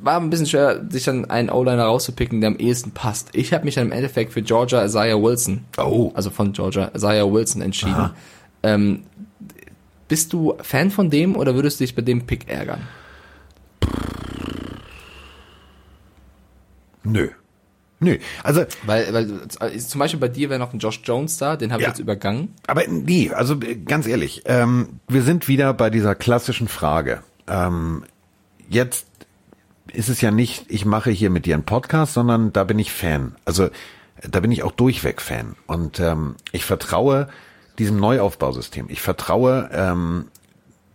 War 0.03 0.21
ein 0.21 0.31
bisschen 0.31 0.47
schwer, 0.47 0.85
sich 0.89 1.05
dann 1.05 1.25
einen 1.31 1.51
O-Liner 1.51 1.85
rauszupicken, 1.85 2.41
der 2.41 2.49
am 2.49 2.57
ehesten 2.57 2.93
passt. 2.93 3.31
Ich 3.33 3.53
habe 3.53 3.65
mich 3.65 3.75
dann 3.75 3.87
im 3.87 3.93
Endeffekt 3.93 4.33
für 4.33 4.43
Georgia 4.43 4.85
Isaiah 4.85 5.21
Wilson, 5.21 5.65
Oh. 5.77 6.13
also 6.15 6.31
von 6.31 6.53
Georgia 6.53 6.91
Isaiah 6.95 7.31
Wilson 7.31 7.61
entschieden. 7.61 8.11
Ähm, 8.63 9.03
bist 10.07 10.33
du 10.33 10.55
Fan 10.63 10.91
von 10.91 11.11
dem 11.11 11.35
oder 11.35 11.55
würdest 11.55 11.81
du 11.81 11.85
dich 11.85 11.95
bei 11.95 12.03
dem 12.03 12.25
Pick 12.27 12.49
ärgern? 12.49 12.83
Nö. 17.03 17.29
Nö. 18.01 18.19
Also, 18.43 18.65
Weil, 18.85 19.13
weil 19.15 19.31
äh, 19.61 19.79
zum 19.79 19.99
Beispiel 19.99 20.21
bei 20.21 20.29
dir 20.29 20.51
wäre 20.51 20.59
noch 20.59 20.73
ein 20.73 20.79
Josh 20.79 21.01
Jones 21.05 21.39
da, 21.39 21.57
den 21.57 21.73
habe 21.73 21.81
ich 21.83 21.87
Ja. 21.87 21.91
jetzt 21.91 22.01
übergangen. 22.01 22.53
Aber 22.67 22.83
nee, 22.89 23.31
also 23.31 23.55
äh, 23.61 23.77
ganz 23.77 24.07
ehrlich, 24.07 24.43
ähm, 24.47 25.01
wir 25.09 25.23
sind 25.23 25.49
wieder 25.49 25.73
bei 25.75 25.91
dieser 25.91 26.15
klassischen 26.15 26.69
Frage. 26.69 27.23
Ähm, 27.47 28.05
jetzt 28.69 29.07
ist 29.93 30.09
es 30.09 30.21
ja 30.21 30.31
nicht, 30.31 30.65
ich 30.69 30.85
mache 30.85 31.11
hier 31.11 31.31
mit 31.31 31.47
dir 31.47 31.55
einen 31.55 31.65
Podcast, 31.65 32.15
sondern 32.15 32.53
da 32.53 32.65
bin 32.65 32.79
ich 32.79 32.93
Fan. 32.93 33.37
Also 33.45 33.69
da 34.29 34.41
bin 34.41 34.51
ich 34.53 34.63
auch 34.65 34.73
durchweg 34.73 35.21
Fan. 35.21 35.55
Und 35.67 36.01
ähm, 36.01 36.35
ich 36.53 36.65
vertraue 36.65 37.29
diesem 37.79 37.99
Neuaufbausystem. 37.99 38.87
Ich 38.89 39.01
vertraue 39.03 39.71
ähm, 39.73 40.27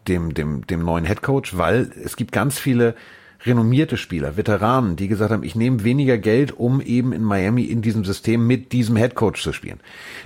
dem, 0.08 0.34
dem, 0.34 0.66
dem 0.68 0.84
neuen 0.84 1.06
Headcoach, 1.06 1.56
weil 1.58 1.92
es 2.04 2.16
gibt 2.16 2.32
ganz 2.32 2.58
viele 2.60 2.96
renommierte 3.46 3.98
Spieler, 3.98 4.38
Veteranen, 4.38 4.96
die 4.96 5.08
gesagt 5.08 5.32
haben, 5.32 5.44
ich 5.44 5.56
nehme 5.56 5.84
weniger 5.84 6.18
Geld, 6.18 6.52
um 6.52 6.82
eben 6.82 7.14
in 7.14 7.24
Miami 7.24 7.64
in 7.64 7.82
diesem 7.82 8.04
System 8.04 8.46
mit 8.46 8.72
diesem 8.72 8.96
Headcoach 8.96 9.42
zu 9.42 9.54
spielen. 9.54 9.80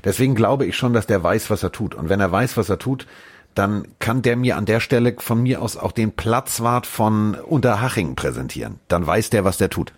Deswegen 0.04 0.36
glaube 0.36 0.66
ich 0.66 0.76
schon, 0.76 0.94
dass 0.94 1.08
der 1.08 1.24
weiß, 1.24 1.50
was 1.50 1.64
er 1.64 1.72
tut. 1.72 1.96
Und 1.96 2.10
wenn 2.10 2.20
er 2.20 2.32
weiß, 2.32 2.58
was 2.58 2.70
er 2.70 2.80
tut, 2.80 3.06
dann 3.56 3.88
kann 4.00 4.24
der 4.24 4.36
mir 4.36 4.58
an 4.58 4.66
der 4.66 4.80
Stelle 4.80 5.16
von 5.20 5.44
mir 5.44 5.62
aus 5.62 5.78
auch 5.78 5.92
den 5.92 6.12
Platzwart 6.12 6.88
von 6.88 7.36
Unterhaching 7.36 8.16
präsentieren. 8.16 8.80
Dann 8.88 9.06
weiß 9.06 9.30
der, 9.30 9.44
was 9.44 9.58
der 9.58 9.70
tut. 9.70 9.94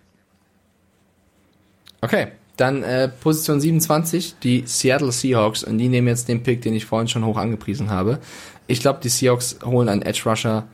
Okay, 2.01 2.27
dann 2.57 2.83
äh, 2.83 3.07
Position 3.07 3.59
27, 3.59 4.35
die 4.43 4.63
Seattle 4.65 5.11
Seahawks 5.11 5.63
und 5.63 5.77
die 5.77 5.89
nehmen 5.89 6.07
jetzt 6.07 6.27
den 6.27 6.43
Pick, 6.43 6.61
den 6.61 6.73
ich 6.73 6.85
vorhin 6.85 7.07
schon 7.07 7.25
hoch 7.25 7.37
angepriesen 7.37 7.89
habe. 7.89 8.19
Ich 8.67 8.81
glaube, 8.81 8.99
die 9.01 9.09
Seahawks 9.09 9.59
holen 9.63 9.89
einen 9.89 10.01
Edge 10.01 10.23
Rusher. 10.25 10.67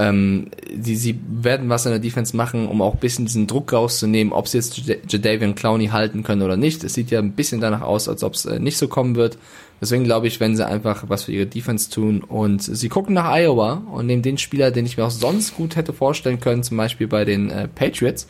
Ähm, 0.00 0.46
die, 0.72 0.94
sie 0.94 1.18
werden 1.28 1.68
was 1.68 1.84
in 1.84 1.90
der 1.90 1.98
Defense 1.98 2.36
machen, 2.36 2.68
um 2.68 2.82
auch 2.82 2.94
ein 2.94 3.00
bisschen 3.00 3.26
diesen 3.26 3.48
Druck 3.48 3.72
rauszunehmen, 3.72 4.32
ob 4.32 4.46
sie 4.46 4.58
jetzt 4.58 4.78
Jada- 4.78 4.98
Jadavian 5.08 5.56
Clowney 5.56 5.88
halten 5.88 6.22
können 6.22 6.42
oder 6.42 6.56
nicht. 6.56 6.84
Es 6.84 6.94
sieht 6.94 7.10
ja 7.10 7.18
ein 7.18 7.32
bisschen 7.32 7.60
danach 7.60 7.80
aus, 7.80 8.08
als 8.08 8.22
ob 8.22 8.34
es 8.34 8.44
äh, 8.46 8.60
nicht 8.60 8.78
so 8.78 8.86
kommen 8.86 9.16
wird. 9.16 9.38
Deswegen 9.80 10.04
glaube 10.04 10.28
ich, 10.28 10.38
wenn 10.40 10.56
sie 10.56 10.66
einfach 10.66 11.04
was 11.08 11.24
für 11.24 11.32
ihre 11.32 11.46
Defense 11.46 11.90
tun 11.90 12.22
und 12.22 12.62
sie 12.62 12.88
gucken 12.88 13.14
nach 13.14 13.32
Iowa 13.32 13.82
und 13.92 14.06
nehmen 14.06 14.22
den 14.22 14.38
Spieler, 14.38 14.70
den 14.70 14.86
ich 14.86 14.96
mir 14.96 15.04
auch 15.04 15.10
sonst 15.10 15.56
gut 15.56 15.74
hätte 15.76 15.92
vorstellen 15.92 16.40
können, 16.40 16.62
zum 16.62 16.76
Beispiel 16.76 17.06
bei 17.08 17.24
den 17.24 17.50
äh, 17.50 17.68
Patriots 17.68 18.28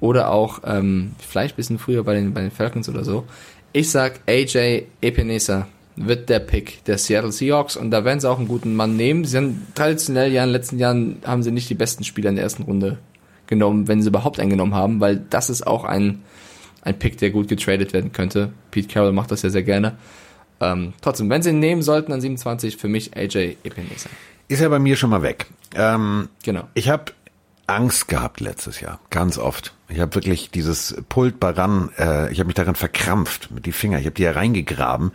oder 0.00 0.30
auch 0.30 0.60
ähm, 0.64 1.12
vielleicht 1.18 1.56
bisschen 1.56 1.78
früher 1.78 2.02
bei 2.04 2.14
den, 2.14 2.34
bei 2.34 2.40
den 2.42 2.50
Falcons 2.50 2.88
oder 2.88 3.04
so. 3.04 3.24
Ich 3.72 3.90
sag 3.90 4.20
AJ 4.26 4.84
Epinesa 5.00 5.66
wird 5.96 6.28
der 6.28 6.40
Pick 6.40 6.84
der 6.84 6.98
Seattle 6.98 7.32
Seahawks 7.32 7.76
und 7.76 7.90
da 7.90 8.04
werden 8.04 8.20
sie 8.20 8.28
auch 8.28 8.38
einen 8.38 8.48
guten 8.48 8.74
Mann 8.74 8.96
nehmen. 8.96 9.24
Sie 9.24 9.30
sind 9.32 9.74
traditionell 9.74 10.32
ja 10.32 10.42
in 10.42 10.48
den 10.48 10.52
letzten 10.52 10.78
Jahren 10.78 11.16
haben 11.24 11.42
sie 11.42 11.52
nicht 11.52 11.70
die 11.70 11.74
besten 11.74 12.04
Spieler 12.04 12.30
in 12.30 12.36
der 12.36 12.44
ersten 12.44 12.64
Runde 12.64 12.98
genommen, 13.46 13.86
wenn 13.88 14.02
sie 14.02 14.08
überhaupt 14.08 14.40
eingenommen 14.40 14.74
haben, 14.74 15.00
weil 15.00 15.22
das 15.30 15.50
ist 15.50 15.66
auch 15.66 15.84
ein, 15.84 16.22
ein 16.82 16.98
Pick, 16.98 17.18
der 17.18 17.30
gut 17.30 17.48
getradet 17.48 17.92
werden 17.92 18.12
könnte. 18.12 18.52
Pete 18.70 18.88
Carroll 18.88 19.12
macht 19.12 19.30
das 19.30 19.42
ja 19.42 19.50
sehr 19.50 19.62
gerne. 19.62 19.96
ähm, 20.60 20.94
trotzdem, 21.00 21.30
wenn 21.30 21.42
sie 21.42 21.50
ihn 21.50 21.60
nehmen 21.60 21.82
sollten 21.82 22.12
an 22.12 22.20
27, 22.20 22.76
für 22.76 22.88
mich 22.88 23.16
AJ 23.16 23.56
Epinesa. 23.64 24.08
Ist 24.48 24.60
ja 24.60 24.68
bei 24.68 24.78
mir 24.78 24.96
schon 24.96 25.10
mal 25.10 25.22
weg. 25.22 25.46
Ähm, 25.74 26.28
Genau. 26.42 26.64
Ich 26.74 26.88
habe 26.88 27.12
Angst 27.66 28.08
gehabt 28.08 28.40
letztes 28.40 28.80
Jahr, 28.80 29.00
ganz 29.10 29.38
oft. 29.38 29.74
Ich 29.88 30.00
habe 30.00 30.14
wirklich 30.14 30.50
dieses 30.50 30.96
Pult 31.08 31.40
Baran, 31.40 31.90
äh, 31.98 32.30
ich 32.32 32.38
habe 32.40 32.46
mich 32.46 32.54
daran 32.54 32.74
verkrampft 32.74 33.50
mit 33.50 33.64
die 33.66 33.72
Finger, 33.72 33.98
ich 33.98 34.06
habe 34.06 34.14
die 34.14 34.22
ja 34.22 34.32
reingegraben, 34.32 35.12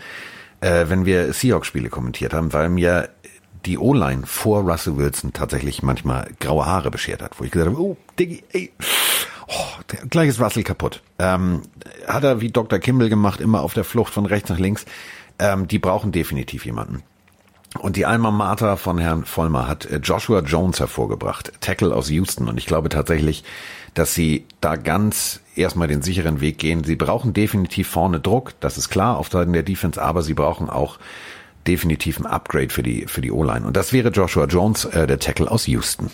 äh, 0.62 0.86
wenn 0.88 1.06
wir 1.06 1.34
Seahawks-Spiele 1.34 1.90
kommentiert 1.90 2.34
haben, 2.34 2.54
weil 2.54 2.70
mir 2.70 3.10
die 3.66 3.78
O-Line 3.78 4.26
vor 4.26 4.62
Russell 4.62 4.98
Wilson 4.98 5.34
tatsächlich 5.34 5.84
manchmal 5.84 6.32
graue 6.40 6.66
Haare 6.66 6.92
beschert 6.92 7.22
hat, 7.22 7.40
wo 7.40 7.44
ich 7.44 7.52
gesagt 7.52 7.72
habe, 7.72 7.82
oh, 7.82 7.98
Diggi, 8.18 8.44
ey, 8.52 8.72
oh, 9.48 9.82
der, 9.92 10.06
gleich 10.08 10.30
ist 10.30 10.40
Russell 10.40 10.64
kaputt. 10.64 11.02
Ähm, 11.20 11.64
hat 12.08 12.24
er 12.24 12.42
wie 12.42 12.50
Dr. 12.50 12.80
Kimball 12.80 13.10
gemacht, 13.10 13.42
immer 13.42 13.62
auf 13.62 13.74
der 13.74 13.84
Flucht 13.84 14.14
von 14.14 14.26
rechts 14.26 14.50
nach 14.50 14.60
links. 14.60 14.86
Ähm, 15.40 15.68
die 15.68 15.80
brauchen 15.80 16.12
definitiv 16.12 16.66
jemanden. 16.66 17.04
Und 17.78 17.98
die 17.98 18.06
Alma 18.06 18.32
Mater 18.32 18.78
von 18.78 18.98
Herrn 18.98 19.26
Vollmer 19.26 19.68
hat 19.68 19.86
äh, 19.86 19.98
Joshua 19.98 20.40
Jones 20.40 20.80
hervorgebracht, 20.80 21.52
Tackle 21.62 21.96
aus 21.96 22.10
Houston. 22.10 22.48
Und 22.48 22.58
ich 22.58 22.66
glaube 22.66 22.90
tatsächlich, 22.90 23.44
dass 23.94 24.16
sie 24.16 24.46
da 24.60 24.76
ganz 24.76 25.42
erstmal 25.56 25.88
den 25.88 26.02
sicheren 26.02 26.42
Weg 26.42 26.58
gehen. 26.58 26.84
Sie 26.84 26.96
brauchen 26.96 27.34
definitiv 27.34 27.88
vorne 27.88 28.20
Druck, 28.20 28.54
das 28.60 28.78
ist 28.78 28.90
klar, 28.90 29.18
auf 29.18 29.30
Seiten 29.30 29.54
der 29.54 29.64
Defense, 29.64 30.02
aber 30.02 30.24
sie 30.24 30.34
brauchen 30.34 30.70
auch 30.70 30.98
definitiv 31.68 32.20
ein 32.20 32.26
Upgrade 32.26 32.70
für 32.70 32.82
die, 32.82 33.06
für 33.06 33.22
die 33.22 33.32
O-Line. 33.32 33.66
Und 33.68 33.78
das 33.78 33.94
wäre 33.94 34.10
Joshua 34.10 34.46
Jones, 34.46 34.86
äh, 34.86 35.06
der 35.06 35.20
Tackle 35.20 35.50
aus 35.50 35.68
Houston. 35.68 36.10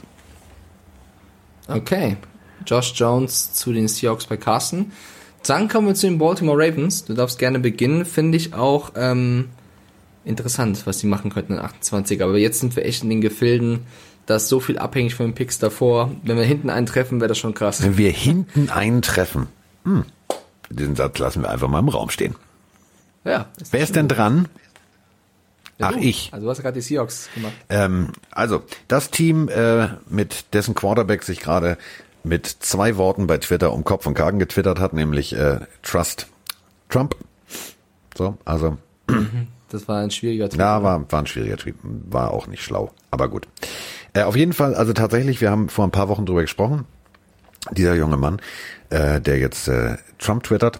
Okay. 1.67 2.17
Josh 2.65 2.93
Jones 2.95 3.53
zu 3.53 3.71
den 3.71 3.87
Seahawks 3.87 4.25
bei 4.25 4.37
Carsten. 4.37 4.91
Dann 5.45 5.69
kommen 5.69 5.87
wir 5.87 5.95
zu 5.95 6.07
den 6.07 6.17
Baltimore 6.17 6.57
Ravens. 6.57 7.05
Du 7.05 7.13
darfst 7.13 7.37
gerne 7.37 7.59
beginnen. 7.59 8.05
Finde 8.05 8.37
ich 8.37 8.53
auch 8.53 8.93
ähm, 8.95 9.49
interessant, 10.25 10.85
was 10.85 10.97
die 10.97 11.07
machen 11.07 11.31
könnten 11.31 11.53
in 11.53 11.59
28. 11.59 12.21
Aber 12.23 12.37
jetzt 12.37 12.59
sind 12.59 12.75
wir 12.75 12.85
echt 12.85 13.03
in 13.03 13.09
den 13.09 13.21
Gefilden. 13.21 13.85
Da 14.25 14.37
ist 14.37 14.49
so 14.49 14.59
viel 14.59 14.77
abhängig 14.79 15.15
von 15.15 15.27
den 15.27 15.35
Picks 15.35 15.59
davor. 15.59 16.11
Wenn 16.23 16.37
wir 16.37 16.43
hinten 16.43 16.69
einen 16.69 16.87
treffen, 16.87 17.19
wäre 17.19 17.29
das 17.29 17.37
schon 17.37 17.53
krass. 17.53 17.83
Wenn 17.83 17.97
wir 17.97 18.11
hinten 18.11 18.69
einen 18.69 19.01
treffen, 19.01 19.47
hm, 19.83 20.05
diesen 20.69 20.95
Satz 20.95 21.19
lassen 21.19 21.43
wir 21.43 21.49
einfach 21.49 21.67
mal 21.67 21.79
im 21.79 21.89
Raum 21.89 22.09
stehen. 22.09 22.35
Ja. 23.23 23.47
Wer 23.71 23.81
ist 23.81 23.95
denn 23.95 24.07
dran? 24.07 24.47
Ja, 25.77 25.89
Ach, 25.89 25.93
du. 25.93 25.99
ich. 25.99 26.29
Also 26.31 26.45
du 26.45 26.49
hast 26.49 26.57
ja 26.59 26.63
gerade 26.63 26.75
die 26.75 26.81
Seahawks 26.81 27.29
gemacht. 27.33 27.53
Ähm, 27.69 28.13
also, 28.31 28.63
das 28.87 29.11
Team, 29.11 29.49
äh, 29.49 29.89
mit 30.07 30.53
dessen 30.53 30.73
Quarterback 30.73 31.23
sich 31.23 31.39
gerade 31.39 31.77
mit 32.23 32.47
zwei 32.47 32.97
Worten 32.97 33.27
bei 33.27 33.37
Twitter 33.37 33.73
um 33.73 33.83
Kopf 33.83 34.07
und 34.07 34.13
Kragen 34.13 34.39
getwittert 34.39 34.79
hat, 34.79 34.93
nämlich 34.93 35.35
äh, 35.35 35.59
Trust 35.83 36.27
Trump. 36.89 37.15
So, 38.17 38.37
also, 38.45 38.77
Das 39.75 39.89
war 39.89 39.99
ein 39.99 40.09
schwieriger 40.09 40.49
Typ. 40.49 40.57
ja, 40.57 40.81
war, 40.83 41.11
war 41.11 41.19
ein 41.19 41.27
schwieriger 41.27 41.57
Typ, 41.57 41.75
war 41.83 42.31
auch 42.31 42.47
nicht 42.47 42.63
schlau, 42.63 42.91
aber 43.11 43.27
gut. 43.27 43.45
Äh, 44.13 44.23
auf 44.23 44.37
jeden 44.37 44.53
Fall, 44.53 44.73
also 44.73 44.93
tatsächlich, 44.93 45.41
wir 45.41 45.51
haben 45.51 45.67
vor 45.67 45.85
ein 45.85 45.91
paar 45.91 46.07
Wochen 46.07 46.25
drüber 46.25 46.41
gesprochen. 46.41 46.85
Dieser 47.71 47.93
junge 47.95 48.15
Mann, 48.15 48.39
äh, 48.89 49.19
der 49.19 49.37
jetzt 49.37 49.67
äh, 49.67 49.97
Trump 50.17 50.43
twittert, 50.43 50.79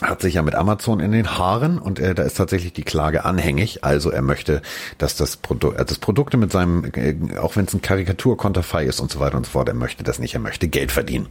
hat 0.00 0.22
sich 0.22 0.34
ja 0.34 0.42
mit 0.42 0.54
Amazon 0.54 1.00
in 1.00 1.10
den 1.10 1.36
Haaren 1.38 1.80
und 1.80 1.98
äh, 1.98 2.14
da 2.14 2.22
ist 2.22 2.36
tatsächlich 2.36 2.72
die 2.72 2.84
Klage 2.84 3.24
anhängig. 3.24 3.82
Also 3.82 4.10
er 4.10 4.22
möchte, 4.22 4.62
dass 4.96 5.16
das 5.16 5.36
Produkt, 5.36 5.80
äh, 5.80 5.84
das 5.84 5.98
Produkte 5.98 6.36
mit 6.36 6.52
seinem, 6.52 6.84
äh, 6.94 7.16
auch 7.36 7.56
wenn 7.56 7.64
es 7.64 7.74
ein 7.74 7.82
Karikaturkonterfei 7.82 8.84
ist 8.84 9.00
und 9.00 9.10
so 9.10 9.18
weiter 9.18 9.38
und 9.38 9.46
so 9.46 9.50
fort, 9.50 9.66
er 9.66 9.74
möchte 9.74 10.04
das 10.04 10.20
nicht, 10.20 10.34
er 10.34 10.40
möchte 10.40 10.68
Geld 10.68 10.92
verdienen. 10.92 11.26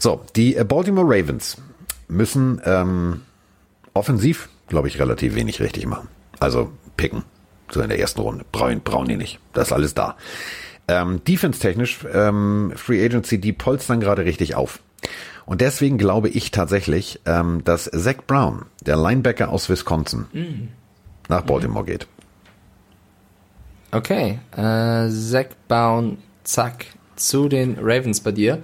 So, 0.00 0.24
die 0.34 0.56
äh, 0.56 0.64
Baltimore 0.64 1.06
Ravens 1.06 1.58
müssen 2.08 2.60
ähm, 2.64 3.20
offensiv, 3.94 4.48
glaube 4.66 4.88
ich, 4.88 4.98
relativ 4.98 5.36
wenig 5.36 5.60
richtig 5.60 5.86
machen. 5.86 6.08
Also 6.40 6.72
picken, 6.96 7.24
so 7.70 7.80
in 7.80 7.88
der 7.88 8.00
ersten 8.00 8.20
Runde. 8.20 8.44
Brauchen, 8.50 8.80
brauchen 8.80 9.08
die 9.08 9.16
nicht. 9.16 9.38
Das 9.52 9.68
ist 9.68 9.72
alles 9.72 9.94
da. 9.94 10.16
Ähm, 10.88 11.22
Defense-technisch, 11.22 12.00
ähm, 12.12 12.72
Free 12.74 13.04
Agency, 13.04 13.40
die 13.40 13.52
polstern 13.52 14.00
gerade 14.00 14.24
richtig 14.24 14.56
auf. 14.56 14.80
Und 15.46 15.60
deswegen 15.60 15.98
glaube 15.98 16.28
ich 16.28 16.50
tatsächlich, 16.50 17.20
ähm, 17.26 17.62
dass 17.64 17.84
Zach 17.84 18.22
Brown, 18.26 18.66
der 18.80 18.96
Linebacker 18.96 19.50
aus 19.50 19.68
Wisconsin, 19.68 20.26
nach 21.28 21.42
Baltimore 21.42 21.84
geht. 21.84 22.06
Okay, 23.92 24.38
äh, 24.56 25.08
Zach 25.10 25.46
Brown, 25.68 26.18
zack, 26.44 26.86
zu 27.16 27.48
den 27.48 27.76
Ravens 27.80 28.20
bei 28.20 28.32
dir. 28.32 28.62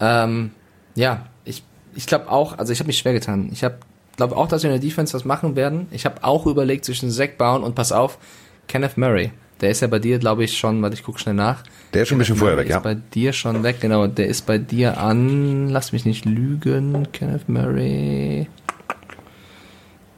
Ähm, 0.00 0.50
ja, 0.94 1.26
ich, 1.44 1.62
ich 1.94 2.06
glaube 2.06 2.30
auch, 2.30 2.58
also 2.58 2.72
ich 2.72 2.80
habe 2.80 2.88
mich 2.88 2.98
schwer 2.98 3.12
getan. 3.12 3.48
Ich 3.52 3.64
habe 3.64 3.78
glaube 4.16 4.36
auch, 4.36 4.48
dass 4.48 4.62
wir 4.62 4.70
in 4.70 4.80
der 4.80 4.88
Defense 4.88 5.14
was 5.14 5.24
machen 5.24 5.56
werden. 5.56 5.86
Ich 5.90 6.04
habe 6.04 6.24
auch 6.24 6.46
überlegt 6.46 6.84
zwischen 6.84 7.10
Zach 7.10 7.30
Brown 7.36 7.62
und 7.62 7.74
pass 7.74 7.92
auf, 7.92 8.18
Kenneth 8.68 8.96
Murray. 8.96 9.32
Der 9.60 9.70
ist 9.70 9.80
ja 9.80 9.88
bei 9.88 9.98
dir, 9.98 10.18
glaube 10.18 10.44
ich, 10.44 10.58
schon, 10.58 10.82
warte, 10.82 10.94
ich 10.94 11.02
guck 11.02 11.18
schnell 11.18 11.34
nach. 11.34 11.62
Der 11.94 12.02
ist 12.02 12.08
schon 12.08 12.16
ein 12.16 12.18
bisschen 12.20 12.36
vorher 12.36 12.58
weg, 12.58 12.66
ist 12.66 12.72
ja. 12.72 12.78
bei 12.80 12.94
dir 12.94 13.32
schon 13.32 13.62
weg, 13.62 13.80
genau. 13.80 14.06
Der 14.06 14.26
ist 14.26 14.44
bei 14.44 14.58
dir 14.58 14.98
an, 14.98 15.70
lass 15.70 15.92
mich 15.92 16.04
nicht 16.04 16.26
lügen, 16.26 17.08
Kenneth 17.12 17.48
Murray. 17.48 18.48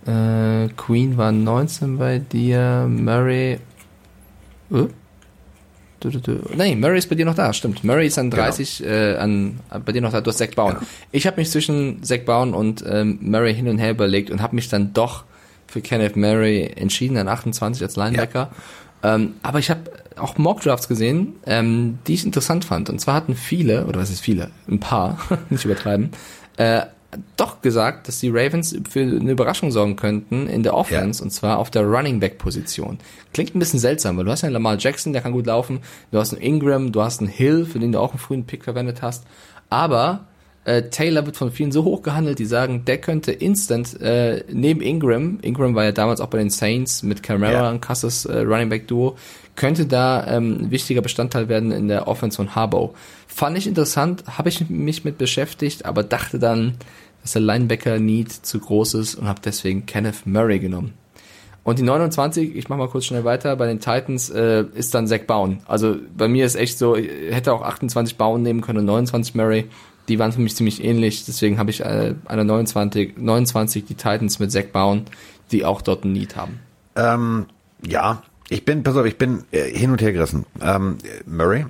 Äh, 0.06 0.68
Queen 0.76 1.16
war 1.16 1.30
19 1.30 1.98
bei 1.98 2.18
dir, 2.18 2.86
Murray. 2.88 3.58
Äh? 4.72 4.86
Du, 6.00 6.10
du, 6.10 6.20
du. 6.20 6.40
Nein, 6.54 6.78
Murray 6.78 6.98
ist 6.98 7.08
bei 7.08 7.16
dir 7.16 7.24
noch 7.24 7.34
da, 7.34 7.52
stimmt. 7.52 7.82
Murray 7.82 8.06
ist 8.06 8.18
an 8.18 8.30
30, 8.30 8.84
äh, 8.84 9.16
an, 9.16 9.58
bei 9.84 9.92
dir 9.92 10.00
noch 10.00 10.12
da, 10.12 10.20
du 10.20 10.30
hast 10.30 10.38
Zach 10.38 10.50
Brown. 10.54 10.74
Genau. 10.74 10.86
Ich 11.10 11.26
habe 11.26 11.38
mich 11.38 11.50
zwischen 11.50 12.02
Zach 12.04 12.24
Brown 12.24 12.54
und 12.54 12.84
ähm, 12.88 13.18
Murray 13.20 13.54
hin 13.54 13.68
und 13.68 13.78
her 13.78 13.90
überlegt 13.90 14.30
und 14.30 14.40
habe 14.40 14.54
mich 14.54 14.68
dann 14.68 14.92
doch 14.92 15.24
für 15.66 15.80
Kenneth 15.80 16.16
Murray 16.16 16.72
entschieden, 16.76 17.16
an 17.16 17.28
28 17.28 17.82
als 17.82 17.96
Linebacker. 17.96 18.50
Ähm, 19.02 19.34
aber 19.42 19.58
ich 19.58 19.70
habe 19.70 19.82
auch 20.16 20.38
Mock-Drafts 20.38 20.88
gesehen, 20.88 21.34
ähm, 21.46 21.98
die 22.06 22.14
ich 22.14 22.24
interessant 22.24 22.64
fand. 22.64 22.90
Und 22.90 23.00
zwar 23.00 23.14
hatten 23.14 23.34
viele, 23.34 23.86
oder 23.86 24.00
was 24.00 24.10
ist 24.10 24.20
viele, 24.20 24.50
ein 24.68 24.80
paar, 24.80 25.18
nicht 25.50 25.64
übertreiben, 25.64 26.10
äh, 26.56 26.82
doch 27.38 27.62
gesagt, 27.62 28.06
dass 28.06 28.20
die 28.20 28.28
Ravens 28.28 28.76
für 28.88 29.00
eine 29.00 29.30
Überraschung 29.32 29.70
sorgen 29.70 29.96
könnten 29.96 30.46
in 30.46 30.62
der 30.62 30.74
Offense, 30.74 31.20
Ja. 31.20 31.24
und 31.24 31.30
zwar 31.30 31.58
auf 31.58 31.70
der 31.70 31.82
Running 31.84 32.20
Back 32.20 32.36
Position. 32.38 32.98
Klingt 33.32 33.54
ein 33.54 33.58
bisschen 33.58 33.80
seltsam, 33.80 34.16
weil 34.18 34.24
du 34.26 34.30
hast 34.30 34.42
ja 34.42 34.46
einen 34.48 34.52
Lamar 34.54 34.76
Jackson, 34.78 35.14
der 35.14 35.22
kann 35.22 35.32
gut 35.32 35.46
laufen, 35.46 35.80
du 36.10 36.18
hast 36.18 36.34
einen 36.34 36.42
Ingram, 36.42 36.92
du 36.92 37.00
hast 37.02 37.20
einen 37.20 37.28
Hill, 37.30 37.64
für 37.64 37.78
den 37.78 37.92
du 37.92 37.98
auch 38.00 38.10
einen 38.10 38.18
frühen 38.18 38.44
Pick 38.44 38.64
verwendet 38.64 39.00
hast, 39.00 39.24
aber 39.70 40.26
äh, 40.68 40.90
Taylor 40.90 41.24
wird 41.24 41.38
von 41.38 41.50
vielen 41.50 41.72
so 41.72 41.84
hoch 41.84 42.02
gehandelt, 42.02 42.38
die 42.38 42.44
sagen, 42.44 42.84
der 42.84 42.98
könnte 42.98 43.32
instant 43.32 43.98
äh, 44.02 44.44
neben 44.52 44.82
Ingram, 44.82 45.38
Ingram 45.40 45.74
war 45.74 45.84
ja 45.84 45.92
damals 45.92 46.20
auch 46.20 46.26
bei 46.26 46.36
den 46.36 46.50
Saints 46.50 47.02
mit 47.02 47.22
Camara 47.22 47.52
Ja. 47.52 47.70
ein 47.70 47.80
krasses 47.80 48.26
äh, 48.26 48.40
Running 48.40 48.68
Back 48.68 48.86
Duo, 48.86 49.16
könnte 49.56 49.86
da 49.86 50.26
ähm, 50.26 50.58
ein 50.60 50.70
wichtiger 50.70 51.00
Bestandteil 51.00 51.48
werden 51.48 51.72
in 51.72 51.88
der 51.88 52.06
Offense 52.06 52.36
von 52.36 52.54
Harbaugh. 52.54 52.92
Fand 53.26 53.56
ich 53.56 53.66
interessant, 53.66 54.24
habe 54.26 54.50
ich 54.50 54.68
mich 54.68 55.04
mit 55.04 55.16
beschäftigt, 55.16 55.86
aber 55.86 56.02
dachte 56.02 56.38
dann, 56.38 56.74
dass 57.22 57.32
der 57.32 57.42
Linebacker-Need 57.42 58.30
zu 58.30 58.60
groß 58.60 58.92
ist 58.94 59.14
und 59.14 59.26
habe 59.26 59.40
deswegen 59.42 59.86
Kenneth 59.86 60.26
Murray 60.26 60.58
genommen. 60.58 60.92
Und 61.64 61.78
die 61.78 61.82
29, 61.82 62.56
ich 62.56 62.68
mach 62.68 62.76
mal 62.76 62.88
kurz 62.88 63.06
schnell 63.06 63.24
weiter, 63.24 63.54
bei 63.56 63.66
den 63.66 63.80
Titans 63.80 64.30
äh, 64.30 64.64
ist 64.74 64.94
dann 64.94 65.06
Zach 65.06 65.20
Bowen. 65.26 65.58
Also 65.66 65.96
bei 66.16 66.28
mir 66.28 66.46
ist 66.46 66.56
echt 66.56 66.78
so, 66.78 66.96
ich 66.96 67.10
hätte 67.30 67.52
auch 67.52 67.62
28 67.62 68.16
Bowen 68.16 68.42
nehmen 68.42 68.60
können 68.60 68.78
und 68.78 68.84
29 68.86 69.34
Murray. 69.34 69.66
Die 70.08 70.18
waren 70.18 70.32
für 70.32 70.40
mich 70.40 70.56
ziemlich 70.56 70.82
ähnlich, 70.82 71.24
deswegen 71.26 71.58
habe 71.58 71.70
ich 71.70 71.80
äh, 71.80 72.14
eine 72.26 72.44
29, 72.44 73.18
29 73.18 73.84
die 73.84 73.94
Titans 73.94 74.38
mit 74.38 74.50
Zach 74.50 74.64
Bowen, 74.72 75.04
die 75.52 75.64
auch 75.64 75.82
dort 75.82 76.04
einen 76.04 76.14
Need 76.14 76.36
haben. 76.36 76.60
Ähm, 76.96 77.46
ja, 77.86 78.22
ich 78.48 78.64
bin, 78.64 78.82
pass 78.82 78.96
auf, 78.96 79.06
ich 79.06 79.18
bin 79.18 79.44
äh, 79.50 79.64
hin 79.70 79.90
und 79.90 80.00
her 80.00 80.12
gerissen. 80.12 80.46
Ähm, 80.60 80.98
Murray, 81.26 81.66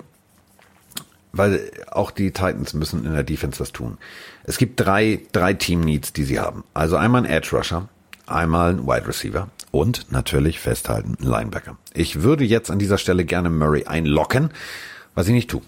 weil 1.32 1.70
auch 1.90 2.10
die 2.10 2.31
Titans 2.31 2.74
müssen 2.74 3.05
in 3.05 3.12
der 3.12 3.24
Defense 3.24 3.60
was 3.60 3.73
tun. 3.73 3.98
Es 4.44 4.59
gibt 4.59 4.81
drei, 4.81 5.20
drei 5.32 5.55
Team-Needs, 5.55 6.12
die 6.12 6.24
sie 6.24 6.40
haben. 6.40 6.65
Also 6.74 6.97
einmal 6.97 7.24
ein 7.24 7.31
Edge-Rusher, 7.31 7.89
einmal 8.27 8.70
ein 8.70 8.86
Wide 8.86 9.06
Receiver 9.06 9.48
und 9.70 10.10
natürlich 10.10 10.60
festhalten 10.60 11.16
ein 11.20 11.27
Linebacker. 11.27 11.77
Ich 11.94 12.23
würde 12.23 12.44
jetzt 12.44 12.70
an 12.70 12.78
dieser 12.78 12.98
Stelle 12.98 13.24
gerne 13.24 13.51
Murray 13.51 13.85
einlocken, 13.85 14.51
was 15.15 15.27
ich 15.28 15.35
nicht 15.35 15.51
tue. 15.51 15.62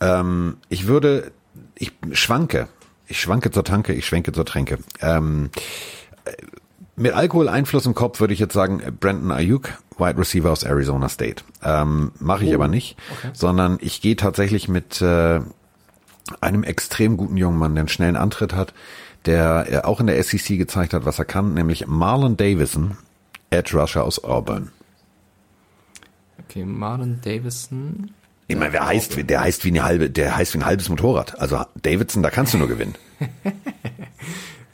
Ähm, 0.00 0.56
ich 0.68 0.86
würde, 0.86 1.32
ich 1.74 1.92
schwanke, 2.12 2.68
ich 3.06 3.20
schwanke 3.20 3.50
zur 3.50 3.64
Tanke, 3.64 3.92
ich 3.92 4.06
schwenke 4.06 4.32
zur 4.32 4.44
Tränke. 4.44 4.78
Ähm, 5.00 5.50
mit 6.96 7.12
Alkoholeinfluss 7.12 7.86
im 7.86 7.94
Kopf 7.94 8.20
würde 8.20 8.34
ich 8.34 8.40
jetzt 8.40 8.54
sagen, 8.54 8.80
äh, 8.80 8.90
Brandon 8.90 9.32
Ayuk, 9.32 9.70
Wide 9.98 10.18
Receiver 10.18 10.50
aus 10.50 10.62
Arizona 10.62 11.08
State. 11.08 11.44
Ähm, 11.62 12.12
Mache 12.18 12.44
ich 12.44 12.54
aber 12.54 12.68
nicht, 12.68 12.96
sondern 13.32 13.78
ich 13.80 14.00
gehe 14.00 14.16
tatsächlich 14.16 14.68
mit 14.68 15.00
äh, 15.02 15.40
einem 16.40 16.64
extrem 16.64 17.16
guten 17.16 17.36
jungen 17.36 17.58
Mann, 17.58 17.74
der 17.74 17.82
einen 17.82 17.88
schnellen 17.88 18.16
Antritt 18.16 18.54
hat, 18.54 18.74
der 19.26 19.66
äh, 19.70 19.78
auch 19.82 20.00
in 20.00 20.06
der 20.06 20.22
SEC 20.22 20.58
gezeigt 20.58 20.94
hat, 20.94 21.04
was 21.04 21.18
er 21.18 21.24
kann, 21.24 21.54
nämlich 21.54 21.86
Marlon 21.86 22.36
Davison, 22.36 22.96
Edge 23.50 23.78
Rusher 23.78 24.04
aus 24.04 24.22
Auburn. 24.22 24.70
Okay, 26.44 26.64
Marlon 26.64 27.20
Davison. 27.24 28.10
Ich 28.46 28.56
meine, 28.56 28.72
wer 28.72 28.86
heißt, 28.86 29.28
der 29.28 29.40
heißt 29.40 29.64
wie 29.64 29.70
eine 29.70 29.84
halbe, 29.84 30.10
der 30.10 30.36
heißt 30.36 30.54
wie 30.54 30.58
ein 30.58 30.66
halbes 30.66 30.88
Motorrad. 30.88 31.40
Also 31.40 31.64
Davidson, 31.82 32.22
da 32.22 32.30
kannst 32.30 32.54
du 32.54 32.58
nur 32.58 32.68
gewinnen. 32.68 32.94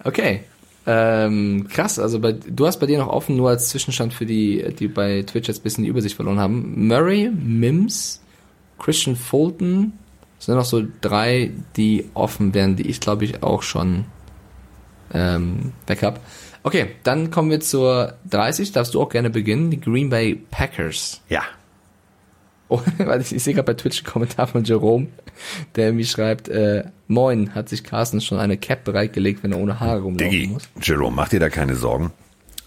Okay. 0.05 0.45
Ähm, 0.87 1.69
krass, 1.69 1.99
also 1.99 2.21
bei, 2.21 2.33
du 2.33 2.67
hast 2.67 2.79
bei 2.79 2.87
dir 2.87 2.99
noch 2.99 3.09
offen, 3.09 3.37
nur 3.37 3.51
als 3.51 3.69
Zwischenstand 3.69 4.15
für 4.15 4.25
die, 4.25 4.75
die 4.79 4.89
bei 4.89 5.23
Twitch 5.23 5.49
jetzt 5.49 5.61
ein 5.61 5.63
bisschen 5.63 5.85
die 5.85 5.91
Übersicht 5.91 6.17
verloren 6.17 6.41
haben. 6.41 6.89
Murray, 6.89 7.31
Mims, 7.31 8.23
Christian 8.79 9.15
Fulton, 9.15 9.93
sind 10.39 10.55
noch 10.55 10.65
so 10.65 10.83
drei, 11.03 11.51
die 11.77 12.09
offen 12.15 12.55
wären, 12.55 12.77
die 12.77 12.89
ich 12.89 12.99
glaube 12.99 13.27
ich 13.27 13.43
auch 13.43 13.63
schon 13.63 14.07
ähm, 15.13 15.73
weg 15.87 16.03
hab. 16.03 16.21
Okay, 16.63 16.93
dann 17.03 17.31
kommen 17.31 17.51
wir 17.51 17.61
zur 17.61 18.15
30, 18.31 18.73
darfst 18.73 18.95
du 18.95 19.03
auch 19.03 19.11
gerne 19.11 19.29
beginnen, 19.29 19.71
die 19.71 19.81
Green 19.81 20.09
Bay 20.09 20.35
Packers. 20.51 21.21
Ja. 21.29 21.43
Oh, 22.73 22.81
weil 22.99 23.21
ich, 23.21 23.29
sehe 23.29 23.53
gerade 23.53 23.67
bei 23.67 23.75
Twitch 23.75 23.99
einen 23.99 24.13
Kommentar 24.13 24.47
von 24.47 24.63
Jerome, 24.63 25.09
der 25.75 25.93
mir 25.93 26.05
schreibt, 26.05 26.49
äh, 26.49 26.85
Moin, 27.09 27.53
hat 27.53 27.69
sich 27.69 27.83
Carsten 27.83 28.21
schon 28.21 28.39
eine 28.39 28.57
Cap 28.57 28.85
bereitgelegt, 28.85 29.43
wenn 29.43 29.51
er 29.51 29.59
ohne 29.59 29.81
Haare 29.81 30.03
rumlaufen 30.03 30.31
Diggi, 30.31 30.47
muss? 30.47 30.69
Jerome, 30.81 31.17
mach 31.17 31.29
dir 31.29 31.41
da 31.41 31.49
keine 31.49 31.75
Sorgen. 31.75 32.13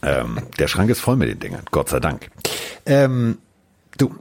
Ähm, 0.02 0.40
der 0.60 0.68
Schrank 0.68 0.90
ist 0.90 1.00
voll 1.00 1.16
mit 1.16 1.30
den 1.30 1.40
Dingern, 1.40 1.64
Gott 1.72 1.88
sei 1.88 2.02
Dank. 2.02 2.30
Ähm, 2.86 3.38
du, 3.98 4.14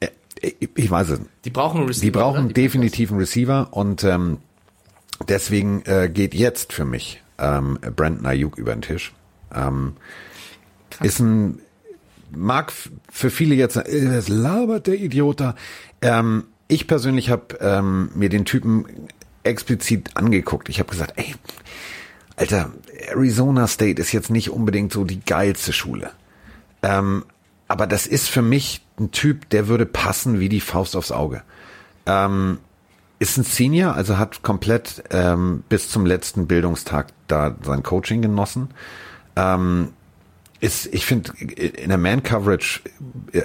äh, 0.00 0.08
ich, 0.40 0.70
ich 0.74 0.90
weiß 0.90 1.10
es. 1.10 1.20
Die 1.44 1.50
brauchen 1.50 1.78
einen 1.78 1.86
Receiver. 1.86 2.04
Die 2.06 2.10
brauchen 2.10 2.44
oder? 2.46 2.54
definitiv 2.54 3.12
einen 3.12 3.20
Receiver 3.20 3.68
und 3.70 4.02
ähm, 4.02 4.38
deswegen 5.28 5.82
äh, 5.84 6.10
geht 6.12 6.34
jetzt 6.34 6.72
für 6.72 6.84
mich 6.84 7.22
ähm, 7.38 7.78
Brandon 7.94 8.26
Ayuk 8.26 8.58
über 8.58 8.72
den 8.72 8.82
Tisch. 8.82 9.12
Ähm, 9.54 9.92
ist 11.00 11.20
ein 11.20 11.60
mag 12.34 12.72
für 13.10 13.30
viele 13.30 13.54
jetzt, 13.54 13.76
äh, 13.76 14.16
was 14.16 14.28
labert 14.28 14.86
der 14.86 14.94
Idiot 14.94 15.40
da. 15.40 15.54
Ähm, 16.02 16.44
ich 16.68 16.86
persönlich 16.86 17.30
habe 17.30 17.58
ähm, 17.60 18.10
mir 18.14 18.28
den 18.28 18.44
Typen 18.44 18.86
explizit 19.42 20.16
angeguckt. 20.16 20.68
Ich 20.68 20.78
habe 20.78 20.90
gesagt, 20.90 21.14
ey, 21.16 21.34
Alter, 22.36 22.72
Arizona 23.08 23.66
State 23.66 24.00
ist 24.00 24.12
jetzt 24.12 24.30
nicht 24.30 24.50
unbedingt 24.50 24.92
so 24.92 25.04
die 25.04 25.20
geilste 25.20 25.72
Schule. 25.72 26.10
Ähm, 26.82 27.24
aber 27.68 27.86
das 27.86 28.06
ist 28.06 28.28
für 28.28 28.42
mich 28.42 28.84
ein 28.98 29.10
Typ, 29.10 29.48
der 29.50 29.68
würde 29.68 29.86
passen 29.86 30.40
wie 30.40 30.48
die 30.48 30.60
Faust 30.60 30.96
aufs 30.96 31.12
Auge. 31.12 31.42
Ähm, 32.06 32.58
ist 33.18 33.36
ein 33.36 33.44
Senior, 33.44 33.94
also 33.94 34.16
hat 34.16 34.42
komplett 34.42 35.04
ähm, 35.10 35.62
bis 35.68 35.90
zum 35.90 36.06
letzten 36.06 36.46
Bildungstag 36.46 37.08
da 37.28 37.54
sein 37.62 37.82
Coaching 37.82 38.22
genossen. 38.22 38.70
Ähm, 39.36 39.90
ist, 40.60 40.92
ich 40.92 41.06
finde, 41.06 41.32
in 41.38 41.88
der 41.88 41.98
Man-Coverage 41.98 42.80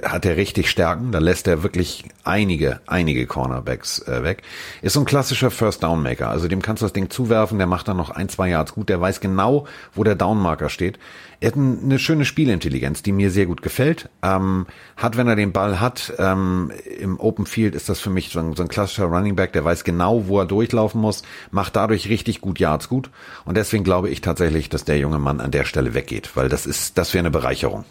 hat 0.03 0.25
er 0.25 0.35
richtig 0.35 0.69
Stärken. 0.69 1.11
Da 1.11 1.19
lässt 1.19 1.47
er 1.47 1.63
wirklich 1.63 2.03
einige, 2.23 2.81
einige 2.87 3.25
Cornerbacks 3.25 3.99
äh, 3.99 4.23
weg. 4.23 4.43
Ist 4.81 4.93
so 4.93 4.99
ein 4.99 5.05
klassischer 5.05 5.49
First-Down-Maker. 5.49 6.29
Also 6.29 6.49
dem 6.49 6.61
kannst 6.61 6.81
du 6.81 6.85
das 6.85 6.93
Ding 6.93 7.09
zuwerfen, 7.09 7.57
der 7.57 7.67
macht 7.67 7.87
dann 7.87 7.97
noch 7.97 8.09
ein, 8.09 8.27
zwei 8.27 8.49
Yards 8.49 8.73
gut. 8.73 8.89
Der 8.89 8.99
weiß 8.99 9.21
genau, 9.21 9.65
wo 9.93 10.03
der 10.03 10.15
Down-Marker 10.15 10.69
steht. 10.69 10.99
Er 11.39 11.47
hat 11.49 11.55
ein, 11.55 11.79
eine 11.83 11.99
schöne 11.99 12.25
Spielintelligenz, 12.25 13.03
die 13.03 13.11
mir 13.11 13.31
sehr 13.31 13.45
gut 13.45 13.61
gefällt. 13.61 14.09
Ähm, 14.23 14.65
hat, 14.97 15.17
wenn 15.17 15.27
er 15.27 15.35
den 15.35 15.51
Ball 15.51 15.79
hat, 15.79 16.13
ähm, 16.17 16.71
im 16.99 17.19
Open 17.19 17.45
Field 17.45 17.75
ist 17.75 17.89
das 17.89 17.99
für 17.99 18.09
mich 18.09 18.29
so 18.29 18.39
ein, 18.39 18.55
so 18.55 18.63
ein 18.63 18.69
klassischer 18.69 19.05
Running 19.05 19.35
Back, 19.35 19.53
der 19.53 19.65
weiß 19.65 19.83
genau, 19.83 20.27
wo 20.27 20.39
er 20.39 20.45
durchlaufen 20.45 21.01
muss, 21.01 21.23
macht 21.51 21.75
dadurch 21.75 22.09
richtig 22.09 22.41
gut 22.41 22.59
Yards 22.59 22.89
gut. 22.89 23.09
Und 23.45 23.57
deswegen 23.57 23.83
glaube 23.83 24.09
ich 24.09 24.21
tatsächlich, 24.21 24.69
dass 24.69 24.85
der 24.85 24.97
junge 24.97 25.19
Mann 25.19 25.41
an 25.41 25.51
der 25.51 25.65
Stelle 25.65 25.93
weggeht, 25.93 26.35
weil 26.35 26.49
das 26.49 26.65
ist, 26.65 26.97
das 26.97 27.13
wäre 27.13 27.21
eine 27.21 27.31
Bereicherung. 27.31 27.85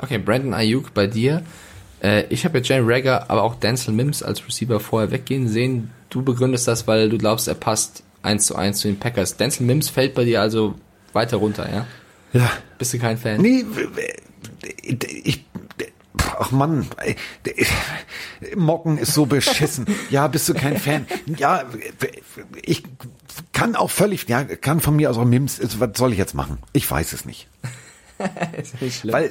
Okay, 0.00 0.18
Brandon 0.18 0.54
Ayuk 0.54 0.94
bei 0.94 1.06
dir. 1.06 1.42
Äh, 2.02 2.24
ich 2.28 2.44
habe 2.44 2.58
ja 2.58 2.64
Jane 2.64 2.86
Rager, 2.86 3.30
aber 3.30 3.42
auch 3.42 3.56
Denzel 3.56 3.92
Mims 3.94 4.22
als 4.22 4.46
Receiver 4.46 4.80
vorher 4.80 5.10
weggehen 5.10 5.48
sehen. 5.48 5.90
Du 6.10 6.22
begründest 6.22 6.68
das, 6.68 6.86
weil 6.86 7.08
du 7.08 7.18
glaubst, 7.18 7.48
er 7.48 7.54
passt 7.54 8.02
eins 8.22 8.46
zu 8.46 8.56
eins 8.56 8.80
zu 8.80 8.88
den 8.88 8.98
Packers. 8.98 9.36
Denzel 9.36 9.66
Mims 9.66 9.88
fällt 9.88 10.14
bei 10.14 10.24
dir 10.24 10.40
also 10.40 10.74
weiter 11.12 11.38
runter, 11.38 11.68
ja? 11.72 11.86
Ja. 12.32 12.50
Bist 12.78 12.92
du 12.94 12.98
kein 12.98 13.18
Fan? 13.18 13.40
Nee, 13.40 13.64
ich, 15.24 15.44
ach 16.38 16.50
Mann, 16.50 16.86
Mocken 18.56 18.98
ist 18.98 19.14
so 19.14 19.26
beschissen. 19.26 19.86
Ja, 20.10 20.28
bist 20.28 20.48
du 20.48 20.54
kein 20.54 20.78
Fan? 20.78 21.06
Ja, 21.26 21.64
ich 22.62 22.84
kann 23.52 23.76
auch 23.76 23.90
völlig, 23.90 24.28
ja, 24.28 24.44
kann 24.44 24.80
von 24.80 24.96
mir 24.96 25.10
aus 25.10 25.18
auch 25.18 25.24
Mims, 25.24 25.60
was 25.78 25.90
soll 25.96 26.12
ich 26.12 26.18
jetzt 26.18 26.34
machen? 26.34 26.58
Ich 26.72 26.90
weiß 26.90 27.12
es 27.12 27.24
nicht. 27.24 27.48
Ist 28.60 28.80
nicht 28.82 29.00
schlimm. 29.00 29.14
Weil, 29.14 29.30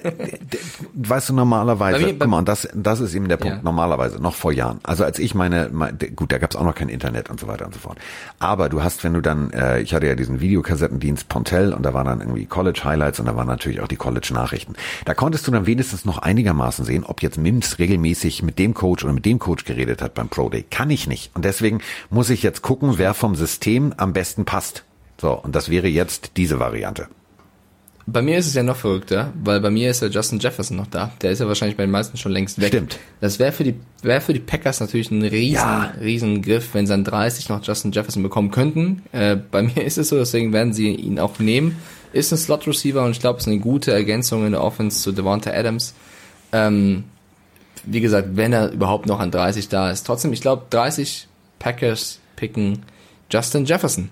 weißt 0.94 1.30
du, 1.30 1.34
normalerweise, 1.34 2.06
bei- 2.06 2.14
guck 2.14 2.28
mal, 2.28 2.38
und 2.40 2.48
das, 2.48 2.68
das 2.74 3.00
ist 3.00 3.14
eben 3.14 3.28
der 3.28 3.38
Punkt, 3.38 3.58
Ja. 3.58 3.64
normalerweise, 3.64 4.20
noch 4.22 4.36
vor 4.36 4.52
Jahren. 4.52 4.80
Also 4.84 5.04
als 5.04 5.20
ich 5.20 5.36
meine, 5.36 5.70
mein, 5.72 5.98
d- 5.98 6.10
gut, 6.10 6.32
da 6.32 6.38
gab's 6.38 6.56
auch 6.56 6.64
noch 6.64 6.76
kein 6.76 6.90
Internet 6.90 7.30
und 7.30 7.40
so 7.40 7.48
weiter 7.48 7.66
und 7.66 7.74
so 7.74 7.80
fort. 7.80 7.98
Aber 8.40 8.70
du 8.70 8.82
hast, 8.84 9.04
wenn 9.04 9.14
du 9.14 9.22
dann, 9.22 9.52
äh, 9.52 9.82
ich 9.82 9.94
hatte 9.94 10.08
ja 10.08 10.16
diesen 10.16 10.40
Videokassettendienst 10.40 11.28
Pontel 11.30 11.74
und 11.74 11.84
da 11.84 11.94
waren 11.94 12.06
dann 12.06 12.20
irgendwie 12.22 12.46
College 12.46 12.82
Highlights 12.84 13.20
und 13.20 13.26
da 13.26 13.36
waren 13.36 13.48
natürlich 13.48 13.82
auch 13.82 13.88
die 13.88 13.96
College 13.98 14.30
Nachrichten. 14.34 14.74
Da 15.06 15.14
konntest 15.14 15.48
du 15.48 15.52
dann 15.52 15.66
wenigstens 15.66 16.06
noch 16.06 16.18
einigermaßen 16.20 16.86
sehen, 16.86 17.04
ob 17.04 17.22
jetzt 17.22 17.38
Mims 17.38 17.80
regelmäßig 17.80 18.44
mit 18.44 18.58
dem 18.60 18.74
Coach 18.74 19.04
oder 19.04 19.14
mit 19.14 19.26
dem 19.26 19.40
Coach 19.40 19.66
geredet 19.66 20.02
hat 20.02 20.14
beim 20.14 20.30
Pro 20.30 20.50
Day. 20.50 20.64
Kann 20.70 20.90
ich 20.90 21.08
nicht. 21.08 21.32
Und 21.36 21.46
deswegen 21.46 21.82
muss 22.10 22.30
ich 22.30 22.44
jetzt 22.44 22.62
gucken, 22.62 22.94
wer 22.98 23.14
vom 23.14 23.36
System 23.36 23.94
am 23.98 24.14
besten 24.14 24.46
passt. 24.46 24.84
So, 25.20 25.32
und 25.34 25.56
das 25.56 25.70
wäre 25.70 25.88
jetzt 25.88 26.32
diese 26.38 26.60
Variante. 26.60 27.08
Bei 28.10 28.22
mir 28.22 28.38
ist 28.38 28.48
es 28.48 28.54
ja 28.54 28.64
noch 28.64 28.78
verrückter, 28.78 29.34
weil 29.44 29.60
bei 29.60 29.70
mir 29.70 29.90
ist 29.92 30.02
ja 30.02 30.08
Justin 30.08 30.40
Jefferson 30.40 30.78
noch 30.78 30.88
da. 30.88 31.12
Der 31.22 31.32
ist 31.32 31.40
ja 31.40 31.48
wahrscheinlich 31.48 31.76
bei 31.76 31.84
den 31.84 31.92
meisten 31.92 32.16
schon 32.18 32.32
längst 32.32 32.58
weg. 32.62 32.70
Stimmt. 32.70 33.00
Das 33.20 33.38
wäre 33.38 33.52
für 33.52 33.66
die 33.66 33.76
wäre 34.02 34.22
für 34.22 34.32
die 34.34 34.40
Packers 34.40 34.80
natürlich 34.80 35.12
ein 35.12 35.22
riesen 35.24 35.54
Ja. 35.56 35.94
riesen 36.00 36.42
Griff, 36.42 36.70
wenn 36.74 36.88
sie 36.88 36.94
an 36.94 37.04
30 37.04 37.50
noch 37.50 37.62
Justin 37.66 37.92
Jefferson 37.92 38.24
bekommen 38.24 38.50
könnten. 38.50 39.04
Äh, 39.12 39.36
bei 39.36 39.62
mir 39.62 39.84
ist 39.84 39.98
es 39.98 40.08
so, 40.08 40.18
deswegen 40.18 40.54
werden 40.54 40.72
sie 40.72 40.88
ihn 40.96 41.20
auch 41.20 41.38
nehmen. 41.40 41.76
Ist 42.14 42.32
ein 42.32 42.38
Slot 42.38 42.66
Receiver 42.66 43.04
und 43.04 43.12
ich 43.12 43.20
glaube, 43.20 43.40
es 43.40 43.44
ist 43.46 43.52
eine 43.52 43.60
gute 43.60 43.92
Ergänzung 43.92 44.46
in 44.46 44.54
der 44.54 44.64
Offense 44.64 45.02
zu 45.02 45.12
Devonta 45.12 45.52
Adams. 45.52 45.94
Ähm, 46.54 47.04
wie 47.86 48.00
gesagt, 48.00 48.30
wenn 48.36 48.54
er 48.54 48.72
überhaupt 48.72 49.06
noch 49.08 49.20
an 49.20 49.32
30 49.32 49.68
da 49.68 49.92
ist. 49.92 50.08
Trotzdem, 50.08 50.32
ich 50.32 50.40
glaube, 50.42 50.64
30 50.70 51.28
Packers 51.60 52.20
picken 52.38 52.84
Justin 53.30 53.66
Jefferson. 53.66 54.10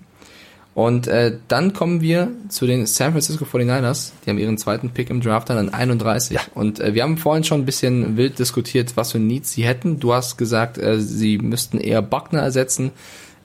Und 0.76 1.06
äh, 1.06 1.38
dann 1.48 1.72
kommen 1.72 2.02
wir 2.02 2.32
zu 2.50 2.66
den 2.66 2.84
San 2.84 3.12
Francisco 3.12 3.46
49ers. 3.46 4.10
Die 4.22 4.28
haben 4.28 4.36
ihren 4.36 4.58
zweiten 4.58 4.90
Pick 4.90 5.08
im 5.08 5.22
Draft 5.22 5.48
dann 5.48 5.56
an 5.56 5.68
31. 5.70 6.38
Und 6.54 6.80
äh, 6.80 6.92
wir 6.92 7.02
haben 7.02 7.16
vorhin 7.16 7.44
schon 7.44 7.62
ein 7.62 7.64
bisschen 7.64 8.18
wild 8.18 8.38
diskutiert, 8.38 8.94
was 8.94 9.12
für 9.12 9.18
Needs 9.18 9.52
sie 9.52 9.64
hätten. 9.64 10.00
Du 10.00 10.12
hast 10.12 10.36
gesagt, 10.36 10.76
äh, 10.76 11.00
sie 11.00 11.38
müssten 11.38 11.78
eher 11.78 12.02
Buckner 12.02 12.40
ersetzen. 12.40 12.90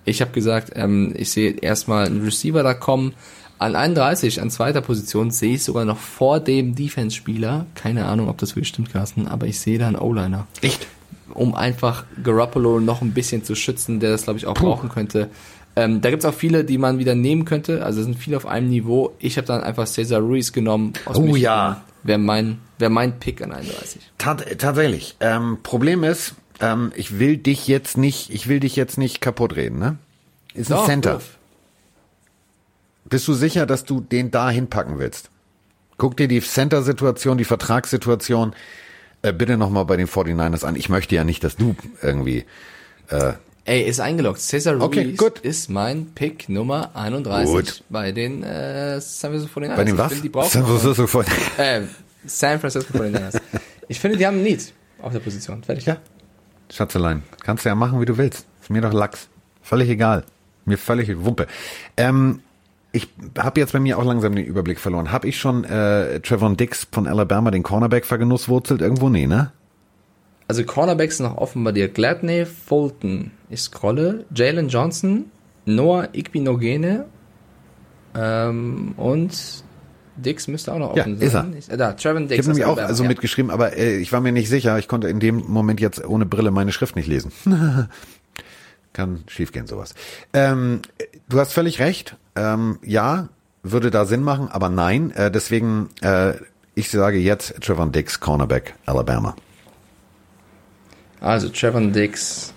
Ich 0.03 0.19
habe 0.19 0.31
gesagt, 0.31 0.73
ähm, 0.75 1.13
ich 1.15 1.31
sehe 1.31 1.51
erstmal 1.51 2.07
einen 2.07 2.21
Receiver 2.21 2.63
da 2.63 2.73
kommen. 2.73 3.13
An 3.59 3.77
31, 3.77 4.41
an 4.41 4.49
zweiter 4.49 4.81
Position, 4.81 5.31
sehe 5.31 5.53
ich 5.53 5.63
sogar 5.63 5.85
noch 5.85 5.99
vor 5.99 6.41
dem 6.41 6.75
Defense-Spieler. 6.75 7.65
Keine 7.75 8.07
Ahnung, 8.07 8.27
ob 8.27 8.39
das 8.39 8.57
wirklich 8.57 8.67
stimmt, 8.67 8.91
Carsten, 8.91 9.29
aber 9.29 9.47
ich 9.47 9.57
sehe 9.57 9.79
da 9.79 9.87
einen 9.87 9.95
O-Liner 9.95 10.47
Echt? 10.61 10.85
um 11.33 11.55
einfach 11.55 12.03
Garoppolo 12.21 12.81
noch 12.81 13.01
ein 13.01 13.13
bisschen 13.13 13.45
zu 13.45 13.55
schützen, 13.55 14.01
der 14.01 14.11
das, 14.11 14.23
glaube 14.23 14.39
ich, 14.39 14.47
auch 14.47 14.53
brauchen 14.55 14.89
könnte. 14.89 15.29
Ähm, 15.75 16.01
da 16.01 16.09
gibt's 16.09 16.25
auch 16.25 16.33
viele, 16.33 16.63
die 16.65 16.77
man 16.77 16.99
wieder 16.99 17.15
nehmen 17.15 17.45
könnte. 17.45 17.85
Also 17.85 17.99
es 18.01 18.05
sind 18.05 18.17
viele 18.17 18.35
auf 18.37 18.45
einem 18.45 18.69
Niveau. 18.69 19.13
Ich 19.19 19.37
habe 19.37 19.47
dann 19.47 19.61
einfach 19.63 19.87
Cesar 19.87 20.19
Ruiz 20.19 20.51
genommen. 20.51 20.93
Aus 21.05 21.17
Oh 21.17 21.21
Michigan. 21.21 21.41
ja. 21.41 21.81
Wäre 22.03 22.17
mein, 22.19 22.59
wär 22.79 22.89
mein 22.89 23.19
Pick 23.19 23.41
an 23.41 23.51
31. 23.51 24.01
Tat, 24.17 24.57
tatsächlich. 24.59 25.15
Ähm, 25.19 25.59
Problem 25.63 26.03
ist, 26.03 26.33
ähm, 26.59 26.91
ich 26.95 27.19
will 27.19 27.37
dich 27.37 27.67
jetzt 27.67 27.95
nicht, 27.97 28.31
ich 28.33 28.47
will 28.47 28.59
dich 28.59 28.75
jetzt 28.75 28.97
nicht 28.97 29.21
kaputt 29.21 29.55
reden, 29.55 29.77
ne? 29.79 29.97
Ist 30.53 30.71
ein 30.71 30.77
Doch, 30.77 30.85
Center. 30.87 31.13
doof. 31.13 31.37
Bist 33.05 33.27
du 33.27 33.33
sicher, 33.33 33.65
dass 33.65 33.83
du 33.83 34.01
den 34.01 34.31
da 34.31 34.49
hinpacken 34.49 34.97
willst? 34.99 35.29
Guck 35.97 36.17
dir 36.17 36.27
die 36.27 36.41
Center-Situation, 36.41 37.37
die 37.37 37.45
Vertragssituation 37.45 38.53
äh, 39.21 39.31
bitte 39.31 39.57
nochmal 39.57 39.85
bei 39.85 39.95
den 39.97 40.07
49ers 40.07 40.65
an. 40.65 40.75
Ich 40.75 40.89
möchte 40.89 41.13
ja 41.15 41.23
nicht, 41.23 41.43
dass 41.43 41.55
du 41.55 41.75
irgendwie 42.01 42.45
Ey, 43.65 43.83
ist 43.83 43.99
eingeloggt. 43.99 44.39
Cesar 44.41 44.73
Ruiz 44.73 44.83
Okay, 44.83 45.11
gut. 45.13 45.39
ist 45.39 45.69
mein 45.69 46.07
Pick 46.15 46.49
Nummer 46.49 46.91
31 46.95 47.53
Gut. 47.53 47.83
bei 47.89 48.11
den 48.11 48.41
äh, 48.43 48.99
San 48.99 49.31
Francisco 49.31 49.59
49ers. 49.59 49.75
bei 49.75 49.83
den 49.83 49.97
was? 49.97 50.13
finde, 50.13 50.29
Die 50.29 50.49
San 50.49 50.65
Francisco 50.65 51.03
49ers. 51.03 51.59
äh, 51.59 51.81
San 52.25 52.59
Francisco 52.59 52.97
49ers. 52.97 53.39
ich 53.87 53.99
finde, 53.99 54.17
die 54.17 54.25
haben 54.25 54.37
ein 54.37 54.43
Need 54.43 54.73
auf 55.01 55.13
der 55.13 55.19
Position. 55.19 55.63
Fertig. 55.63 55.85
Ja. 55.85 55.97
Schatzelein, 56.71 57.23
kannst 57.43 57.65
du 57.65 57.69
ja 57.69 57.75
machen, 57.75 58.01
wie 58.01 58.05
du 58.05 58.17
willst. 58.17 58.45
Ist 58.61 58.69
mir 58.69 58.81
doch 58.81 58.93
Lachs. 58.93 59.27
Völlig 59.61 59.89
egal. 59.89 60.23
Mir 60.65 60.77
völlig 60.77 61.23
Wumpe. 61.23 61.47
Ähm, 61.97 62.39
ich 62.93 63.09
habe 63.37 63.59
jetzt 63.59 63.73
bei 63.73 63.79
mir 63.79 63.97
auch 63.99 64.03
langsam 64.05 64.35
den 64.35 64.45
Überblick 64.45 64.79
verloren. 64.79 65.11
Habe 65.11 65.27
ich 65.27 65.39
schon 65.39 65.63
äh, 65.65 66.19
Trevor 66.21 66.55
Dix 66.55 66.87
von 66.91 67.07
Alabama, 67.07 67.51
den 67.51 67.63
Cornerback, 67.63 68.05
vergenusswurzelt? 68.05 68.81
Irgendwo? 68.81 69.09
Nee, 69.09 69.27
ne? 69.27 69.51
Also 70.51 70.65
Cornerbacks 70.65 71.21
noch 71.21 71.37
offen 71.37 71.63
bei 71.63 71.71
dir. 71.71 71.87
Gladney, 71.87 72.45
Fulton. 72.45 73.31
Ich 73.49 73.61
scrolle. 73.61 74.25
Jalen 74.35 74.67
Johnson, 74.67 75.31
Noah 75.65 76.09
Igbinogene 76.11 77.05
ähm, 78.13 78.93
und 78.97 79.63
Dix 80.17 80.49
müsste 80.49 80.73
auch 80.73 80.77
noch 80.79 80.93
Ja, 80.97 81.03
offen 81.03 81.17
sein. 81.19 81.53
ist 81.53 81.69
er. 81.69 81.73
Ich- 81.75 81.77
Da, 81.79 81.93
Trevor 81.93 82.19
Dix. 82.19 82.31
Ich 82.33 82.39
habe 82.39 82.47
nämlich 82.49 82.65
auch 82.65 82.77
also 82.77 83.03
ja. 83.03 83.07
mitgeschrieben, 83.07 83.49
aber 83.49 83.77
äh, 83.77 83.95
ich 83.95 84.11
war 84.11 84.19
mir 84.19 84.33
nicht 84.33 84.49
sicher. 84.49 84.77
Ich 84.77 84.89
konnte 84.89 85.07
in 85.07 85.21
dem 85.21 85.37
Moment 85.47 85.79
jetzt 85.79 86.05
ohne 86.05 86.25
Brille 86.25 86.51
meine 86.51 86.73
Schrift 86.73 86.97
nicht 86.97 87.07
lesen. 87.07 87.31
Kann 88.91 89.23
schiefgehen 89.27 89.67
sowas. 89.67 89.93
Ähm, 90.33 90.81
du 91.29 91.39
hast 91.39 91.53
völlig 91.53 91.79
recht. 91.79 92.17
Ähm, 92.35 92.77
ja, 92.83 93.29
würde 93.63 93.89
da 93.89 94.03
Sinn 94.03 94.21
machen, 94.21 94.49
aber 94.49 94.67
nein, 94.67 95.11
äh, 95.11 95.31
deswegen, 95.31 95.87
äh, 96.01 96.33
ich 96.75 96.89
sage 96.89 97.19
jetzt 97.19 97.55
Trevor 97.61 97.87
Dix, 97.87 98.19
Cornerback, 98.19 98.75
Alabama. 98.85 99.33
Also 101.21 101.49
Trevor 101.49 101.81
Dix 101.81 102.51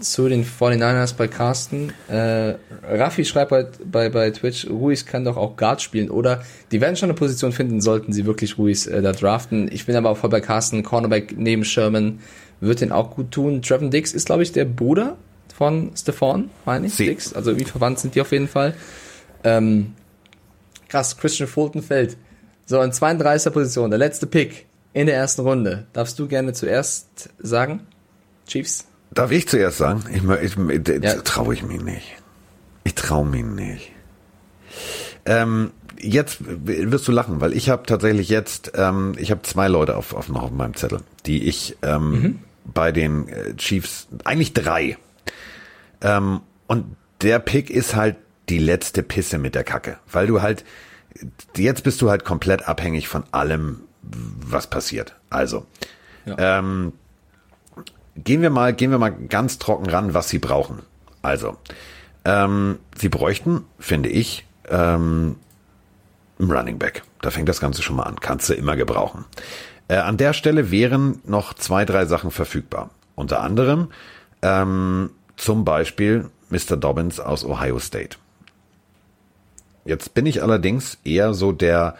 zu 0.00 0.28
den 0.28 0.44
49ers 0.44 1.14
bei 1.16 1.28
Carsten. 1.28 1.92
Äh, 2.08 2.54
Raffi 2.82 3.24
schreibt 3.24 3.50
bei, 3.50 3.66
bei, 3.84 4.08
bei 4.08 4.30
Twitch, 4.30 4.68
Ruiz 4.68 5.04
kann 5.04 5.24
doch 5.24 5.36
auch 5.36 5.56
Guard 5.56 5.82
spielen. 5.82 6.10
Oder 6.10 6.42
die 6.72 6.80
werden 6.80 6.96
schon 6.96 7.10
eine 7.10 7.18
Position 7.18 7.52
finden, 7.52 7.80
sollten 7.80 8.12
sie 8.12 8.24
wirklich 8.24 8.58
Ruiz 8.58 8.86
äh, 8.86 9.02
da 9.02 9.12
draften. 9.12 9.70
Ich 9.70 9.86
bin 9.86 9.96
aber 9.96 10.10
auch 10.10 10.16
voll 10.16 10.30
bei 10.30 10.40
Carsten. 10.40 10.82
Cornerback 10.82 11.36
neben 11.36 11.64
Sherman 11.64 12.20
wird 12.60 12.80
den 12.80 12.90
auch 12.90 13.10
gut 13.10 13.32
tun. 13.32 13.60
Trevor 13.60 13.90
Dix 13.90 14.12
ist, 14.12 14.26
glaube 14.26 14.42
ich, 14.42 14.52
der 14.52 14.64
Bruder 14.64 15.16
von 15.54 15.90
Stefan, 15.94 16.50
meine 16.64 16.86
ich. 16.86 16.94
Sie. 16.94 17.06
Dix. 17.06 17.34
Also 17.34 17.58
wie 17.58 17.64
verwandt 17.64 17.98
sind 17.98 18.14
die 18.14 18.20
auf 18.22 18.32
jeden 18.32 18.48
Fall. 18.48 18.74
Ähm, 19.44 19.94
krass, 20.88 21.18
Christian 21.18 21.48
Fulton 21.48 21.82
fällt. 21.82 22.16
So, 22.64 22.80
in 22.80 22.92
32er 22.92 23.50
Position, 23.50 23.90
der 23.90 23.98
letzte 23.98 24.26
Pick 24.26 24.67
in 24.92 25.06
der 25.06 25.16
ersten 25.16 25.42
Runde. 25.42 25.86
Darfst 25.92 26.18
du 26.18 26.26
gerne 26.28 26.52
zuerst 26.52 27.30
sagen? 27.38 27.86
Chiefs? 28.46 28.86
Darf 29.12 29.30
ich 29.30 29.48
zuerst 29.48 29.78
sagen? 29.78 30.04
Ich, 30.12 30.22
ich, 30.22 30.56
ich 30.56 31.04
Ja. 31.04 31.14
traue 31.22 31.54
ich 31.54 31.62
mich 31.62 31.80
nicht. 31.82 32.16
Ich 32.84 32.94
traue 32.94 33.26
mich 33.26 33.44
nicht. 33.44 33.92
Ähm, 35.26 35.70
jetzt 36.00 36.38
wirst 36.40 37.06
du 37.08 37.12
lachen, 37.12 37.40
weil 37.40 37.52
ich 37.52 37.68
habe 37.70 37.84
tatsächlich 37.86 38.28
jetzt, 38.28 38.72
ähm, 38.74 39.14
ich 39.18 39.30
habe 39.30 39.42
zwei 39.42 39.68
Leute 39.68 39.96
auf, 39.96 40.14
auf 40.14 40.28
noch 40.28 40.42
auf 40.44 40.50
meinem 40.50 40.74
Zettel, 40.74 41.00
die 41.26 41.48
ich 41.48 41.76
ähm, 41.82 42.40
bei 42.64 42.92
den 42.92 43.28
äh, 43.28 43.54
Chiefs, 43.56 44.08
eigentlich 44.24 44.52
drei. 44.54 44.96
Ähm, 46.00 46.40
und 46.66 46.96
der 47.22 47.38
Pick 47.40 47.70
ist 47.70 47.94
halt 47.96 48.16
die 48.48 48.58
letzte 48.58 49.02
Pisse 49.02 49.38
mit 49.38 49.54
der 49.54 49.64
Kacke, 49.64 49.98
weil 50.10 50.26
du 50.26 50.40
halt, 50.40 50.64
jetzt 51.56 51.82
bist 51.82 52.00
du 52.00 52.08
halt 52.10 52.24
komplett 52.24 52.68
abhängig 52.68 53.08
von 53.08 53.24
allem, 53.32 53.80
was 54.10 54.68
passiert. 54.68 55.14
Also, 55.30 55.66
ähm, 56.26 56.92
gehen 58.16 58.42
wir 58.42 58.50
mal, 58.50 58.74
gehen 58.74 58.90
wir 58.90 58.98
mal 58.98 59.10
ganz 59.10 59.58
trocken 59.58 59.88
ran, 59.88 60.14
was 60.14 60.28
sie 60.28 60.38
brauchen. 60.38 60.80
Also, 61.22 61.56
ähm, 62.24 62.78
sie 62.96 63.08
bräuchten, 63.08 63.64
finde 63.78 64.08
ich, 64.08 64.46
ähm, 64.68 65.36
einen 66.38 66.50
Running 66.50 66.78
Back. 66.78 67.02
Da 67.20 67.30
fängt 67.30 67.48
das 67.48 67.60
Ganze 67.60 67.82
schon 67.82 67.96
mal 67.96 68.04
an. 68.04 68.20
Kannst 68.20 68.48
du 68.48 68.54
immer 68.54 68.76
gebrauchen. 68.76 69.24
Äh, 69.88 69.96
an 69.96 70.16
der 70.16 70.32
Stelle 70.32 70.70
wären 70.70 71.20
noch 71.24 71.54
zwei, 71.54 71.84
drei 71.84 72.06
Sachen 72.06 72.30
verfügbar. 72.30 72.90
Unter 73.14 73.40
anderem 73.40 73.88
ähm, 74.42 75.10
zum 75.36 75.64
Beispiel 75.64 76.30
Mr. 76.50 76.76
Dobbins 76.76 77.18
aus 77.20 77.44
Ohio 77.44 77.78
State. 77.78 78.18
Jetzt 79.84 80.14
bin 80.14 80.26
ich 80.26 80.42
allerdings 80.42 80.98
eher 81.04 81.32
so 81.34 81.50
der, 81.52 81.96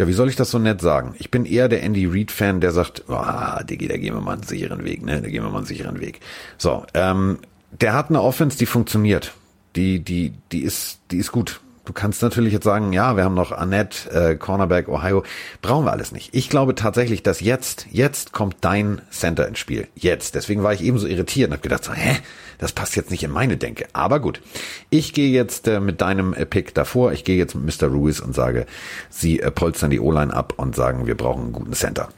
ja, 0.00 0.08
wie 0.08 0.14
soll 0.14 0.30
ich 0.30 0.36
das 0.36 0.50
so 0.50 0.58
nett 0.58 0.80
sagen? 0.80 1.14
Ich 1.18 1.30
bin 1.30 1.44
eher 1.44 1.68
der 1.68 1.82
Andy 1.82 2.06
Reid-Fan, 2.06 2.62
der 2.62 2.72
sagt, 2.72 3.04
ah, 3.10 3.62
Diggi, 3.62 3.86
da 3.86 3.98
gehen 3.98 4.14
wir 4.14 4.22
mal 4.22 4.32
einen 4.32 4.44
sicheren 4.44 4.82
Weg, 4.82 5.04
ne? 5.04 5.20
Da 5.20 5.28
gehen 5.28 5.42
wir 5.42 5.50
mal 5.50 5.58
einen 5.58 5.66
sicheren 5.66 6.00
Weg. 6.00 6.20
So, 6.56 6.86
ähm, 6.94 7.38
der 7.70 7.92
hat 7.92 8.08
eine 8.08 8.22
Offense, 8.22 8.56
die 8.56 8.64
funktioniert. 8.64 9.34
Die, 9.76 10.00
die, 10.00 10.32
die 10.52 10.62
ist, 10.62 11.00
die 11.10 11.18
ist 11.18 11.32
gut. 11.32 11.60
Du 11.86 11.94
kannst 11.94 12.22
natürlich 12.22 12.52
jetzt 12.52 12.64
sagen, 12.64 12.92
ja, 12.92 13.16
wir 13.16 13.24
haben 13.24 13.34
noch 13.34 13.52
Annette, 13.52 14.10
äh, 14.10 14.36
Cornerback, 14.36 14.88
Ohio. 14.88 15.24
Brauchen 15.62 15.86
wir 15.86 15.92
alles 15.92 16.12
nicht. 16.12 16.34
Ich 16.34 16.50
glaube 16.50 16.74
tatsächlich, 16.74 17.22
dass 17.22 17.40
jetzt, 17.40 17.86
jetzt 17.90 18.32
kommt 18.32 18.56
dein 18.60 19.00
Center 19.10 19.48
ins 19.48 19.58
Spiel. 19.58 19.88
Jetzt. 19.94 20.34
Deswegen 20.34 20.62
war 20.62 20.74
ich 20.74 20.82
eben 20.82 20.98
so 20.98 21.06
irritiert 21.06 21.48
und 21.48 21.54
habe 21.54 21.62
gedacht, 21.62 21.84
so, 21.84 21.92
hä, 21.92 22.18
das 22.58 22.72
passt 22.72 22.96
jetzt 22.96 23.10
nicht 23.10 23.22
in 23.22 23.30
meine 23.30 23.56
Denke. 23.56 23.86
Aber 23.94 24.20
gut. 24.20 24.42
Ich 24.90 25.14
gehe 25.14 25.30
jetzt 25.30 25.66
äh, 25.68 25.80
mit 25.80 26.02
deinem 26.02 26.34
äh, 26.34 26.44
Pick 26.44 26.74
davor. 26.74 27.12
Ich 27.12 27.24
gehe 27.24 27.38
jetzt 27.38 27.54
mit 27.54 27.80
Mr. 27.80 27.88
Ruiz 27.88 28.20
und 28.20 28.34
sage, 28.34 28.66
sie 29.08 29.40
äh, 29.40 29.50
polstern 29.50 29.90
die 29.90 30.00
O-Line 30.00 30.34
ab 30.34 30.52
und 30.58 30.76
sagen, 30.76 31.06
wir 31.06 31.16
brauchen 31.16 31.44
einen 31.44 31.52
guten 31.52 31.72
Center. 31.72 32.10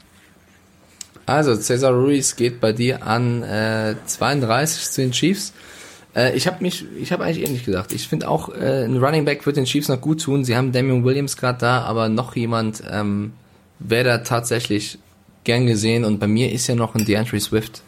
Also, 1.25 1.55
Cesar 1.55 1.93
Ruiz 1.93 2.35
geht 2.35 2.61
bei 2.61 2.73
dir 2.73 3.07
an 3.07 3.45
äh, 3.45 3.95
32 4.07 4.91
zu 4.91 5.01
den 5.03 5.13
Chiefs. 5.13 5.53
Äh, 6.15 6.37
ich 6.37 6.47
habe 6.47 6.63
mich, 6.63 6.85
ich 7.01 7.13
habe 7.13 7.25
eigentlich 7.25 7.47
ähnlich 7.47 7.65
gesagt. 7.65 7.93
Ich 7.93 8.09
finde 8.09 8.29
auch, 8.29 8.55
äh, 8.55 8.85
ein 8.85 8.97
Running 8.99 9.25
Back 9.25 9.47
wird 9.47 9.57
den 9.57 9.65
Chiefs 9.65 9.89
noch 9.89 10.01
gut 10.01 10.23
tun. 10.23 10.45
Sie 10.45 10.57
haben 10.57 10.73
Damian 10.73 11.05
Williams 11.05 11.37
gerade 11.37 11.59
da, 11.59 11.83
aber 11.83 12.09
noch 12.09 12.37
jemand 12.37 12.83
ähm, 12.91 13.33
wäre 13.79 14.05
da 14.05 14.19
tatsächlich 14.19 14.99
gern 15.45 15.67
gesehen. 15.67 16.05
Und 16.05 16.19
bei 16.19 16.27
mir 16.27 16.53
ist 16.53 16.67
ja 16.67 16.75
noch 16.75 16.95
ein 16.95 17.05
DeAndre 17.05 17.41
Swift 17.41 17.83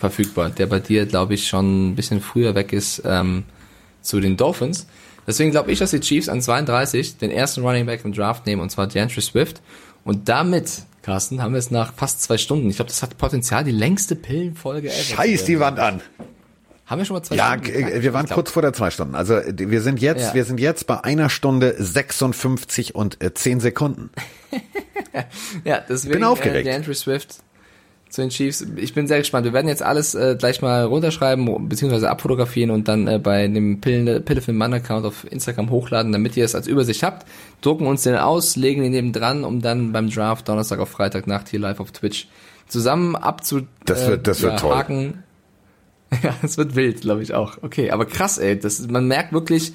verfügbar, 0.00 0.50
der 0.50 0.66
bei 0.66 0.80
dir, 0.80 1.06
glaube 1.06 1.34
ich, 1.34 1.48
schon 1.48 1.90
ein 1.90 1.96
bisschen 1.96 2.20
früher 2.20 2.54
weg 2.54 2.72
ist 2.72 3.02
ähm, 3.04 3.44
zu 4.02 4.20
den 4.20 4.36
Dolphins. 4.36 4.86
Deswegen 5.26 5.50
glaube 5.50 5.72
ich, 5.72 5.78
dass 5.78 5.90
die 5.90 6.00
Chiefs 6.00 6.28
an 6.28 6.40
32 6.40 7.18
den 7.18 7.30
ersten 7.30 7.62
Running 7.62 7.86
Back 7.86 8.04
im 8.04 8.12
Draft 8.12 8.46
nehmen, 8.46 8.62
und 8.62 8.70
zwar 8.70 8.86
DeAndre 8.86 9.20
Swift. 9.20 9.60
Und 10.04 10.28
damit, 10.28 10.82
Carsten, 11.02 11.42
haben 11.42 11.52
wir 11.52 11.58
es 11.58 11.72
nach 11.72 11.92
fast 11.94 12.22
zwei 12.22 12.38
Stunden. 12.38 12.70
Ich 12.70 12.76
glaube, 12.76 12.90
das 12.90 13.02
hat 13.02 13.18
Potenzial, 13.18 13.64
die 13.64 13.72
längste 13.72 14.14
Pillenfolge 14.14 14.88
ever. 14.88 15.16
Scheiß 15.16 15.44
die. 15.44 15.58
Wand 15.58 15.80
an. 15.80 16.00
Haben 16.86 16.98
wir 17.00 17.04
schon 17.04 17.14
mal 17.16 17.22
zwei 17.22 17.34
Ja, 17.36 17.58
Stunden? 17.60 17.88
äh, 17.88 18.02
wir 18.02 18.12
waren 18.12 18.28
kurz 18.28 18.50
vor 18.50 18.62
der 18.62 18.72
zwei 18.72 18.90
Stunden. 18.90 19.14
Also 19.16 19.34
äh, 19.34 19.52
wir 19.56 19.80
sind 19.82 20.00
jetzt, 20.00 20.22
Ja. 20.28 20.34
wir 20.34 20.44
sind 20.44 20.60
jetzt 20.60 20.86
bei 20.86 21.02
einer 21.02 21.28
Stunde 21.28 21.74
56 21.78 22.94
und 22.94 23.22
äh, 23.22 23.34
10 23.34 23.60
Sekunden. 23.60 24.10
Ja, 25.64 25.80
deswegen 25.88 26.14
bin 26.14 26.24
aufgeregt. 26.24 26.66
Äh, 26.66 26.70
DeAndre 26.70 26.94
Swift 26.94 27.36
zu 28.10 28.20
den 28.20 28.30
Chiefs. 28.30 28.64
Ich 28.76 28.92
bin 28.94 29.06
sehr 29.06 29.18
gespannt. 29.18 29.44
Wir 29.46 29.52
werden 29.54 29.68
jetzt 29.68 29.82
alles 29.82 30.14
äh, 30.14 30.36
gleich 30.38 30.60
mal 30.62 30.84
runterschreiben 30.84 31.68
beziehungsweise 31.68 32.10
abfotografieren 32.10 32.70
und 32.70 32.86
dann 32.86 33.06
äh, 33.08 33.18
bei 33.18 33.46
dem 33.48 33.80
Pillefilm 33.80 34.56
Mann 34.58 34.74
Account 34.74 35.06
auf 35.06 35.30
Instagram 35.30 35.70
hochladen, 35.70 36.12
damit 36.12 36.36
ihr 36.36 36.44
es 36.44 36.54
als 36.54 36.66
Übersicht 36.66 37.02
habt. 37.02 37.26
Drucken 37.62 37.86
uns 37.86 38.02
den 38.02 38.16
aus, 38.16 38.56
legen 38.56 38.84
ihn 38.84 38.92
neben 38.92 39.12
dran, 39.12 39.44
um 39.44 39.62
dann 39.62 39.92
beim 39.92 40.10
Draft 40.10 40.48
Donnerstag 40.48 40.78
auf 40.80 40.90
Freitag 40.90 41.26
Nacht 41.26 41.48
hier 41.48 41.60
live 41.60 41.80
auf 41.80 41.90
Twitch 41.92 42.28
zusammen 42.68 43.16
abzu 43.16 43.62
Das 43.86 44.06
wird- 44.06 44.26
das 44.26 44.42
wird 44.42 44.58
toll. 44.60 45.14
Ja, 46.22 46.34
es 46.42 46.56
wird 46.56 46.76
wild, 46.76 47.00
glaube 47.00 47.22
ich 47.22 47.34
auch. 47.34 47.58
Okay, 47.62 47.90
aber 47.90 48.06
krass, 48.06 48.38
ey. 48.38 48.58
Das, 48.58 48.86
man 48.88 49.08
merkt 49.08 49.32
wirklich, 49.32 49.72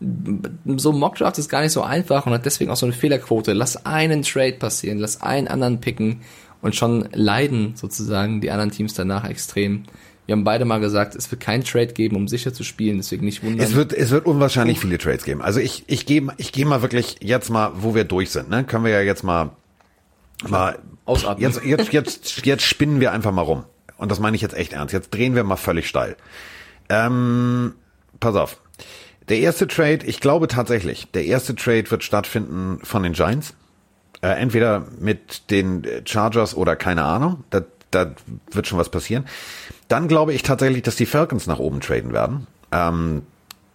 so 0.00 0.92
ein 0.92 0.98
Mockdraft 0.98 1.38
ist 1.38 1.48
gar 1.48 1.62
nicht 1.62 1.72
so 1.72 1.82
einfach 1.82 2.26
und 2.26 2.32
hat 2.32 2.46
deswegen 2.46 2.70
auch 2.70 2.76
so 2.76 2.86
eine 2.86 2.94
Fehlerquote. 2.94 3.52
Lass 3.52 3.86
einen 3.86 4.22
Trade 4.22 4.54
passieren, 4.54 4.98
lass 4.98 5.22
einen 5.22 5.48
anderen 5.48 5.80
picken 5.80 6.20
und 6.62 6.74
schon 6.74 7.08
leiden 7.12 7.74
sozusagen 7.76 8.40
die 8.40 8.50
anderen 8.50 8.70
Teams 8.70 8.94
danach 8.94 9.28
extrem. 9.28 9.84
Wir 10.26 10.32
haben 10.32 10.44
beide 10.44 10.64
mal 10.64 10.80
gesagt, 10.80 11.14
es 11.14 11.30
wird 11.30 11.42
keinen 11.42 11.64
Trade 11.64 11.92
geben, 11.92 12.16
um 12.16 12.28
sicher 12.28 12.54
zu 12.54 12.64
spielen, 12.64 12.96
deswegen 12.96 13.26
nicht 13.26 13.42
wundern. 13.42 13.60
Es 13.60 13.74
wird, 13.74 13.92
es 13.92 14.10
wird 14.10 14.24
unwahrscheinlich 14.24 14.80
viele 14.80 14.96
Trades 14.96 15.24
geben. 15.24 15.42
Also 15.42 15.60
ich, 15.60 15.84
ich 15.86 16.06
gehe, 16.06 16.26
ich 16.38 16.52
gehe 16.52 16.64
mal 16.64 16.80
wirklich 16.80 17.16
jetzt 17.20 17.50
mal, 17.50 17.72
wo 17.76 17.94
wir 17.94 18.04
durch 18.04 18.30
sind, 18.30 18.48
ne? 18.48 18.64
Können 18.64 18.84
wir 18.84 18.92
ja 18.92 19.02
jetzt 19.02 19.22
mal, 19.22 19.50
mal 20.48 20.78
Ausatmen. 21.04 21.42
Jetzt, 21.42 21.62
jetzt, 21.62 21.92
jetzt, 21.92 22.46
jetzt 22.46 22.62
spinnen 22.62 23.00
wir 23.00 23.12
einfach 23.12 23.32
mal 23.32 23.42
rum. 23.42 23.64
Und 23.96 24.10
das 24.10 24.20
meine 24.20 24.36
ich 24.36 24.42
jetzt 24.42 24.54
echt 24.54 24.72
ernst. 24.72 24.92
Jetzt 24.92 25.10
drehen 25.10 25.34
wir 25.34 25.44
mal 25.44 25.56
völlig 25.56 25.88
steil. 25.88 26.16
Ähm, 26.88 27.74
pass 28.20 28.34
auf. 28.36 28.60
Der 29.28 29.38
erste 29.38 29.66
Trade, 29.66 30.00
ich 30.04 30.20
glaube 30.20 30.48
tatsächlich, 30.48 31.10
der 31.12 31.24
erste 31.24 31.54
Trade 31.54 31.90
wird 31.90 32.04
stattfinden 32.04 32.80
von 32.82 33.02
den 33.02 33.14
Giants. 33.14 33.54
Äh, 34.20 34.40
entweder 34.40 34.86
mit 34.98 35.50
den 35.50 35.86
Chargers 36.04 36.54
oder 36.54 36.76
keine 36.76 37.04
Ahnung. 37.04 37.44
Da, 37.50 37.62
da 37.90 38.14
wird 38.50 38.66
schon 38.66 38.78
was 38.78 38.90
passieren. 38.90 39.24
Dann 39.88 40.08
glaube 40.08 40.34
ich 40.34 40.42
tatsächlich, 40.42 40.82
dass 40.82 40.96
die 40.96 41.06
Falcons 41.06 41.46
nach 41.46 41.58
oben 41.58 41.80
traden 41.80 42.12
werden. 42.12 42.46
Ähm, 42.72 43.22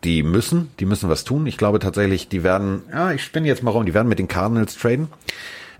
die 0.03 0.23
müssen, 0.23 0.71
die 0.79 0.85
müssen 0.85 1.09
was 1.09 1.23
tun. 1.23 1.45
Ich 1.45 1.57
glaube 1.57 1.79
tatsächlich, 1.79 2.29
die 2.29 2.43
werden, 2.43 2.83
ja, 2.91 3.11
ich 3.11 3.23
spinne 3.23 3.47
jetzt 3.47 3.63
mal 3.63 3.71
rum, 3.71 3.85
die 3.85 3.93
werden 3.93 4.07
mit 4.07 4.19
den 4.19 4.27
Cardinals 4.27 4.77
traden. 4.77 5.09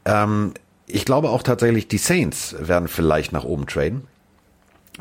Ähm, 0.06 0.54
ich 0.88 1.06
glaube 1.06 1.30
auch 1.30 1.44
tatsächlich, 1.44 1.88
die 1.88 1.98
Saints 1.98 2.56
werden 2.60 2.88
vielleicht 2.88 3.32
nach 3.32 3.44
oben 3.44 3.68
traden. 3.68 4.08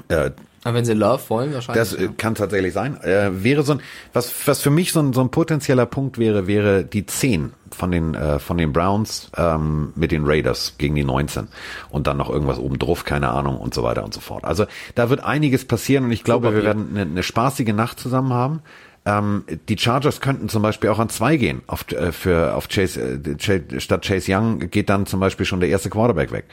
Äh, 0.09 0.31
Aber 0.65 0.75
wenn 0.75 0.85
sie 0.85 0.95
Love 0.95 1.23
wollen, 1.29 1.53
wahrscheinlich. 1.53 1.91
das 1.91 1.99
äh, 1.99 2.09
kann 2.17 2.35
tatsächlich 2.35 2.73
sein. 2.73 3.01
Äh, 3.03 3.43
wäre 3.43 3.63
so 3.63 3.73
ein, 3.73 3.81
was, 4.13 4.33
was 4.47 4.61
für 4.61 4.71
mich 4.71 4.93
so 4.93 5.01
ein, 5.01 5.13
so 5.13 5.21
ein 5.21 5.31
potenzieller 5.31 5.87
Punkt 5.87 6.19
wäre, 6.19 6.47
wäre 6.47 6.85
die 6.85 7.07
10 7.07 7.53
von 7.71 7.91
den, 7.91 8.15
äh, 8.15 8.39
von 8.39 8.59
den 8.59 8.73
Browns 8.73 9.31
ähm, 9.37 9.93
mit 9.95 10.13
den 10.13 10.25
Raiders 10.25 10.75
gegen 10.79 10.95
die 10.95 11.05
19 11.05 11.49
und 11.91 12.07
dann 12.07 12.17
noch 12.17 12.31
irgendwas 12.31 12.59
oben 12.59 12.79
drauf, 12.79 13.05
keine 13.05 13.29
Ahnung 13.31 13.59
und 13.59 13.75
so 13.75 13.83
weiter 13.83 14.05
und 14.05 14.15
so 14.15 14.21
fort. 14.21 14.45
Also 14.45 14.67
da 14.95 15.11
wird 15.11 15.21
einiges 15.21 15.65
passieren 15.65 16.05
und 16.05 16.13
ich 16.13 16.25
glaube, 16.25 16.55
wir 16.55 16.63
werden 16.63 16.89
eine, 16.91 17.03
eine 17.03 17.23
spaßige 17.23 17.73
Nacht 17.73 18.01
zusammen 18.01 18.33
haben. 18.33 18.63
Ähm, 19.09 19.45
die 19.71 19.79
Chargers 19.79 20.21
könnten 20.21 20.51
zum 20.51 20.61
Beispiel 20.61 20.91
auch 20.91 20.99
an 20.99 21.09
zwei 21.09 21.39
gehen. 21.39 21.63
Auf, 21.67 21.91
äh, 21.93 22.13
für, 22.13 22.55
auf 22.55 22.69
Chase, 22.69 23.01
äh, 23.01 23.35
Chase, 23.37 23.81
statt 23.81 24.05
Chase 24.07 24.31
Young 24.31 24.59
geht 24.59 24.91
dann 24.91 25.07
zum 25.07 25.19
Beispiel 25.19 25.47
schon 25.47 25.61
der 25.61 25.71
erste 25.71 25.89
Quarterback 25.89 26.31
weg. 26.31 26.45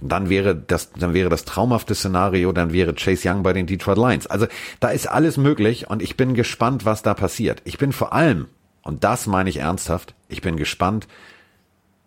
Und 0.00 0.10
dann 0.10 0.28
wäre 0.28 0.56
das, 0.56 0.90
dann 0.90 1.14
wäre 1.14 1.28
das 1.28 1.44
traumhafte 1.44 1.94
Szenario, 1.94 2.50
dann 2.50 2.72
wäre 2.72 2.94
Chase 2.94 3.28
Young 3.28 3.44
bei 3.44 3.52
den 3.52 3.66
Detroit 3.66 3.96
Lions. 3.96 4.26
Also 4.26 4.48
da 4.80 4.88
ist 4.88 5.06
alles 5.06 5.36
möglich 5.36 5.88
und 5.88 6.02
ich 6.02 6.16
bin 6.16 6.34
gespannt, 6.34 6.84
was 6.84 7.02
da 7.02 7.14
passiert. 7.14 7.62
Ich 7.64 7.78
bin 7.78 7.92
vor 7.92 8.12
allem, 8.12 8.48
und 8.82 9.04
das 9.04 9.28
meine 9.28 9.48
ich 9.48 9.58
ernsthaft, 9.58 10.14
ich 10.28 10.42
bin 10.42 10.56
gespannt, 10.56 11.06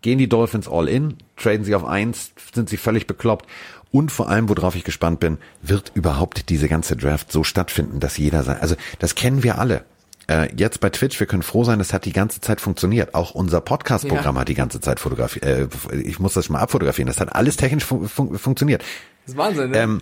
gehen 0.02 0.18
die 0.18 0.28
Dolphins 0.28 0.68
all 0.68 0.90
in, 0.90 1.16
traden 1.38 1.64
sie 1.64 1.76
auf 1.76 1.86
eins, 1.86 2.34
sind 2.54 2.68
sie 2.68 2.76
völlig 2.78 3.08
bekloppt. 3.08 3.48
Und 3.90 4.12
vor 4.12 4.28
allem, 4.28 4.50
worauf 4.50 4.76
ich 4.76 4.84
gespannt 4.84 5.22
bin, 5.22 5.38
wird 5.62 5.94
überhaupt 5.94 6.50
diese 6.50 6.68
ganze 6.68 6.98
Draft 6.98 7.32
so 7.32 7.46
stattfinden, 7.46 8.02
dass 8.02 8.18
jeder 8.18 8.44
sein, 8.44 8.58
also 8.60 8.76
das 9.00 9.16
kennen 9.16 9.44
wir 9.44 9.60
alle. 9.60 9.86
Äh, 10.28 10.54
jetzt 10.56 10.80
bei 10.80 10.90
Twitch, 10.90 11.20
wir 11.20 11.28
können 11.28 11.44
froh 11.44 11.64
sein, 11.64 11.80
es 11.82 11.92
hat 11.94 12.06
die 12.06 12.14
ganze 12.14 12.40
Zeit 12.40 12.62
funktioniert. 12.62 13.14
Auch 13.14 13.32
unser 13.32 13.60
Podcast-Programm 13.62 14.36
Ja. 14.36 14.42
hat 14.42 14.48
die 14.48 14.54
ganze 14.54 14.80
Zeit 14.80 15.00
fotografiert. 15.00 15.46
Äh, 15.46 15.68
ich 16.02 16.20
muss 16.20 16.34
das 16.34 16.50
mal 16.50 16.60
abfotografieren. 16.60 17.08
Das 17.08 17.20
hat 17.20 17.36
alles 17.36 17.58
technisch 17.58 17.84
fun 17.84 18.08
fun 18.08 18.38
funktioniert. 18.38 18.82
Das 19.26 19.34
ist 19.34 19.38
Wahnsinn, 19.38 19.72
ne? 19.72 19.78
Ähm, 19.78 20.02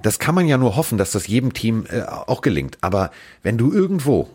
das 0.00 0.18
kann 0.18 0.34
man 0.34 0.46
ja 0.46 0.56
nur 0.58 0.76
hoffen, 0.76 0.98
dass 0.98 1.12
das 1.12 1.26
jedem 1.26 1.52
Team 1.52 1.86
äh, 1.90 2.02
auch 2.02 2.40
gelingt. 2.40 2.78
Aber 2.80 3.10
wenn 3.42 3.58
du 3.58 3.72
irgendwo, 3.72 4.28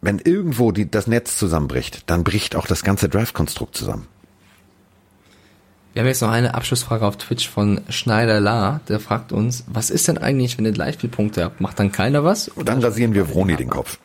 wenn 0.00 0.18
irgendwo 0.18 0.72
die, 0.72 0.90
das 0.90 1.06
Netz 1.06 1.36
zusammenbricht, 1.38 2.10
dann 2.10 2.24
bricht 2.24 2.56
auch 2.56 2.66
das 2.66 2.82
ganze 2.82 3.08
Draft-Konstrukt 3.08 3.76
zusammen. 3.76 4.06
Wir 5.92 6.00
haben 6.00 6.08
jetzt 6.08 6.22
noch 6.22 6.30
eine 6.30 6.54
Abschlussfrage 6.54 7.04
auf 7.06 7.18
Twitch 7.18 7.48
von 7.50 7.82
Schneider 7.90 8.40
La. 8.40 8.80
Der 8.88 8.98
fragt 8.98 9.30
uns, 9.32 9.64
was 9.66 9.90
ist 9.90 10.08
denn 10.08 10.16
eigentlich, 10.16 10.56
wenn 10.56 10.64
ihr 10.64 10.72
gleich 10.72 10.96
viel 10.96 11.10
Punkte 11.10 11.44
habt? 11.44 11.60
Macht 11.60 11.78
dann 11.78 11.92
keiner 11.92 12.24
was? 12.24 12.50
Dann 12.64 12.82
rasieren 12.82 13.12
wir 13.12 13.26
Vroni 13.28 13.56
den 13.56 13.68
Kopf. 13.68 13.98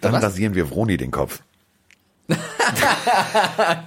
Dann 0.00 0.12
Was? 0.12 0.22
rasieren 0.22 0.54
wir 0.54 0.70
Vroni 0.70 0.96
den 0.96 1.10
Kopf. 1.10 1.40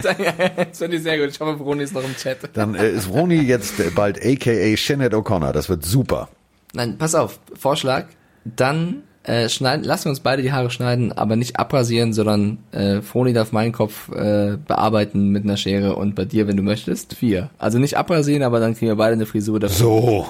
das 0.02 0.78
finde 0.78 0.98
ich 0.98 1.04
sehr 1.04 1.18
gut. 1.18 1.30
Ich 1.30 1.40
hoffe, 1.40 1.56
Bruni 1.58 1.84
ist 1.84 1.94
noch 1.94 2.04
im 2.04 2.16
Chat. 2.16 2.38
Dann 2.54 2.76
äh, 2.76 2.90
ist 2.90 3.08
Vroni 3.08 3.36
jetzt 3.36 3.80
äh, 3.80 3.90
bald 3.90 4.20
aka 4.24 4.76
Shinnet 4.76 5.14
O'Connor. 5.14 5.54
Das 5.54 5.70
wird 5.70 5.86
super. 5.86 6.28
Nein, 6.74 6.98
pass 6.98 7.16
auf. 7.16 7.40
Vorschlag. 7.58 8.06
Dann 8.44 9.04
äh, 9.24 9.48
schneiden, 9.48 9.86
lassen 9.86 10.06
wir 10.06 10.10
uns 10.10 10.20
beide 10.20 10.42
die 10.42 10.52
Haare 10.52 10.70
schneiden, 10.70 11.14
aber 11.14 11.38
nicht 11.38 11.58
abrasieren, 11.58 12.12
sondern 12.12 12.58
äh, 12.72 13.02
Froni 13.02 13.32
darf 13.32 13.54
meinen 13.54 13.72
Kopf 13.72 14.10
äh, 14.10 14.58
bearbeiten 14.58 15.30
mit 15.30 15.46
einer 15.46 15.56
Schere 15.56 15.96
und 15.96 16.16
bei 16.16 16.26
dir, 16.26 16.48
wenn 16.48 16.58
du 16.58 16.64
möchtest, 16.64 17.14
vier. 17.14 17.50
Also 17.58 17.80
nicht 17.80 17.96
abrasieren, 17.98 18.44
aber 18.44 18.60
dann 18.60 18.74
kriegen 18.76 18.88
wir 18.88 18.98
beide 18.98 19.14
eine 19.14 19.26
Frisur 19.26 19.62
dafür. 19.62 19.78
So. 19.78 20.30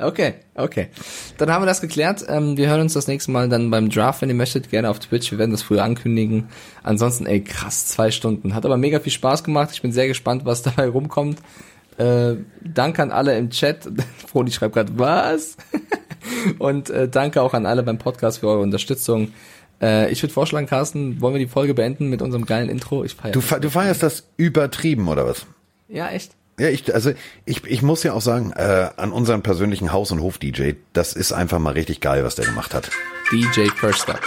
Okay, 0.00 0.34
okay. 0.54 0.88
Dann 1.38 1.50
haben 1.50 1.62
wir 1.62 1.66
das 1.66 1.80
geklärt. 1.80 2.24
Ähm, 2.28 2.56
wir 2.56 2.68
hören 2.68 2.82
uns 2.82 2.92
das 2.92 3.08
nächste 3.08 3.32
Mal 3.32 3.48
dann 3.48 3.70
beim 3.70 3.90
Draft, 3.90 4.22
wenn 4.22 4.28
ihr 4.28 4.34
möchtet, 4.36 4.70
gerne 4.70 4.88
auf 4.90 5.00
Twitch. 5.00 5.30
Wir 5.32 5.38
werden 5.38 5.50
das 5.50 5.62
früher 5.62 5.82
ankündigen. 5.82 6.48
Ansonsten, 6.84 7.26
ey, 7.26 7.42
krass, 7.42 7.86
zwei 7.88 8.10
Stunden. 8.12 8.54
Hat 8.54 8.64
aber 8.64 8.76
mega 8.76 9.00
viel 9.00 9.10
Spaß 9.12 9.42
gemacht. 9.42 9.70
Ich 9.72 9.82
bin 9.82 9.90
sehr 9.92 10.06
gespannt, 10.06 10.44
was 10.44 10.62
dabei 10.62 10.88
rumkommt. 10.88 11.38
Äh, 11.96 12.36
danke 12.62 13.02
an 13.02 13.10
alle 13.10 13.36
im 13.36 13.50
Chat. 13.50 13.88
Froni 14.28 14.52
schreibt 14.52 14.74
gerade, 14.74 14.92
was? 14.96 15.56
Und 16.58 16.90
äh, 16.90 17.08
danke 17.08 17.42
auch 17.42 17.54
an 17.54 17.66
alle 17.66 17.82
beim 17.82 17.98
Podcast 17.98 18.38
für 18.38 18.48
eure 18.48 18.60
Unterstützung. 18.60 19.32
Äh, 19.82 20.12
ich 20.12 20.22
würde 20.22 20.32
vorschlagen, 20.32 20.66
Carsten, 20.68 21.20
wollen 21.20 21.34
wir 21.34 21.40
die 21.40 21.48
Folge 21.50 21.74
beenden 21.74 22.08
mit 22.08 22.22
unserem 22.22 22.46
geilen 22.46 22.68
Intro? 22.68 23.02
Ich 23.04 23.14
feiere. 23.14 23.32
Du, 23.32 23.40
fe- 23.40 23.58
du 23.60 23.68
feierst 23.70 24.02
das 24.04 24.24
übertrieben, 24.36 25.08
oder 25.08 25.26
was? 25.26 25.46
Ja, 25.88 26.08
echt? 26.10 26.32
Ja, 26.58 26.68
ich, 26.68 26.92
also 26.92 27.12
ich, 27.44 27.64
ich 27.64 27.82
muss 27.82 28.02
ja 28.02 28.12
auch 28.12 28.20
sagen, 28.20 28.52
äh, 28.52 28.90
an 28.96 29.12
unseren 29.12 29.42
persönlichen 29.42 29.92
Haus- 29.92 30.10
und 30.10 30.20
Hof-DJ, 30.20 30.72
das 30.92 31.12
ist 31.12 31.32
einfach 31.32 31.60
mal 31.60 31.72
richtig 31.72 32.00
geil, 32.00 32.24
was 32.24 32.34
der 32.34 32.46
gemacht 32.46 32.74
hat. 32.74 32.90
DJ 33.30 33.68
First 33.68 34.10
Up. 34.10 34.20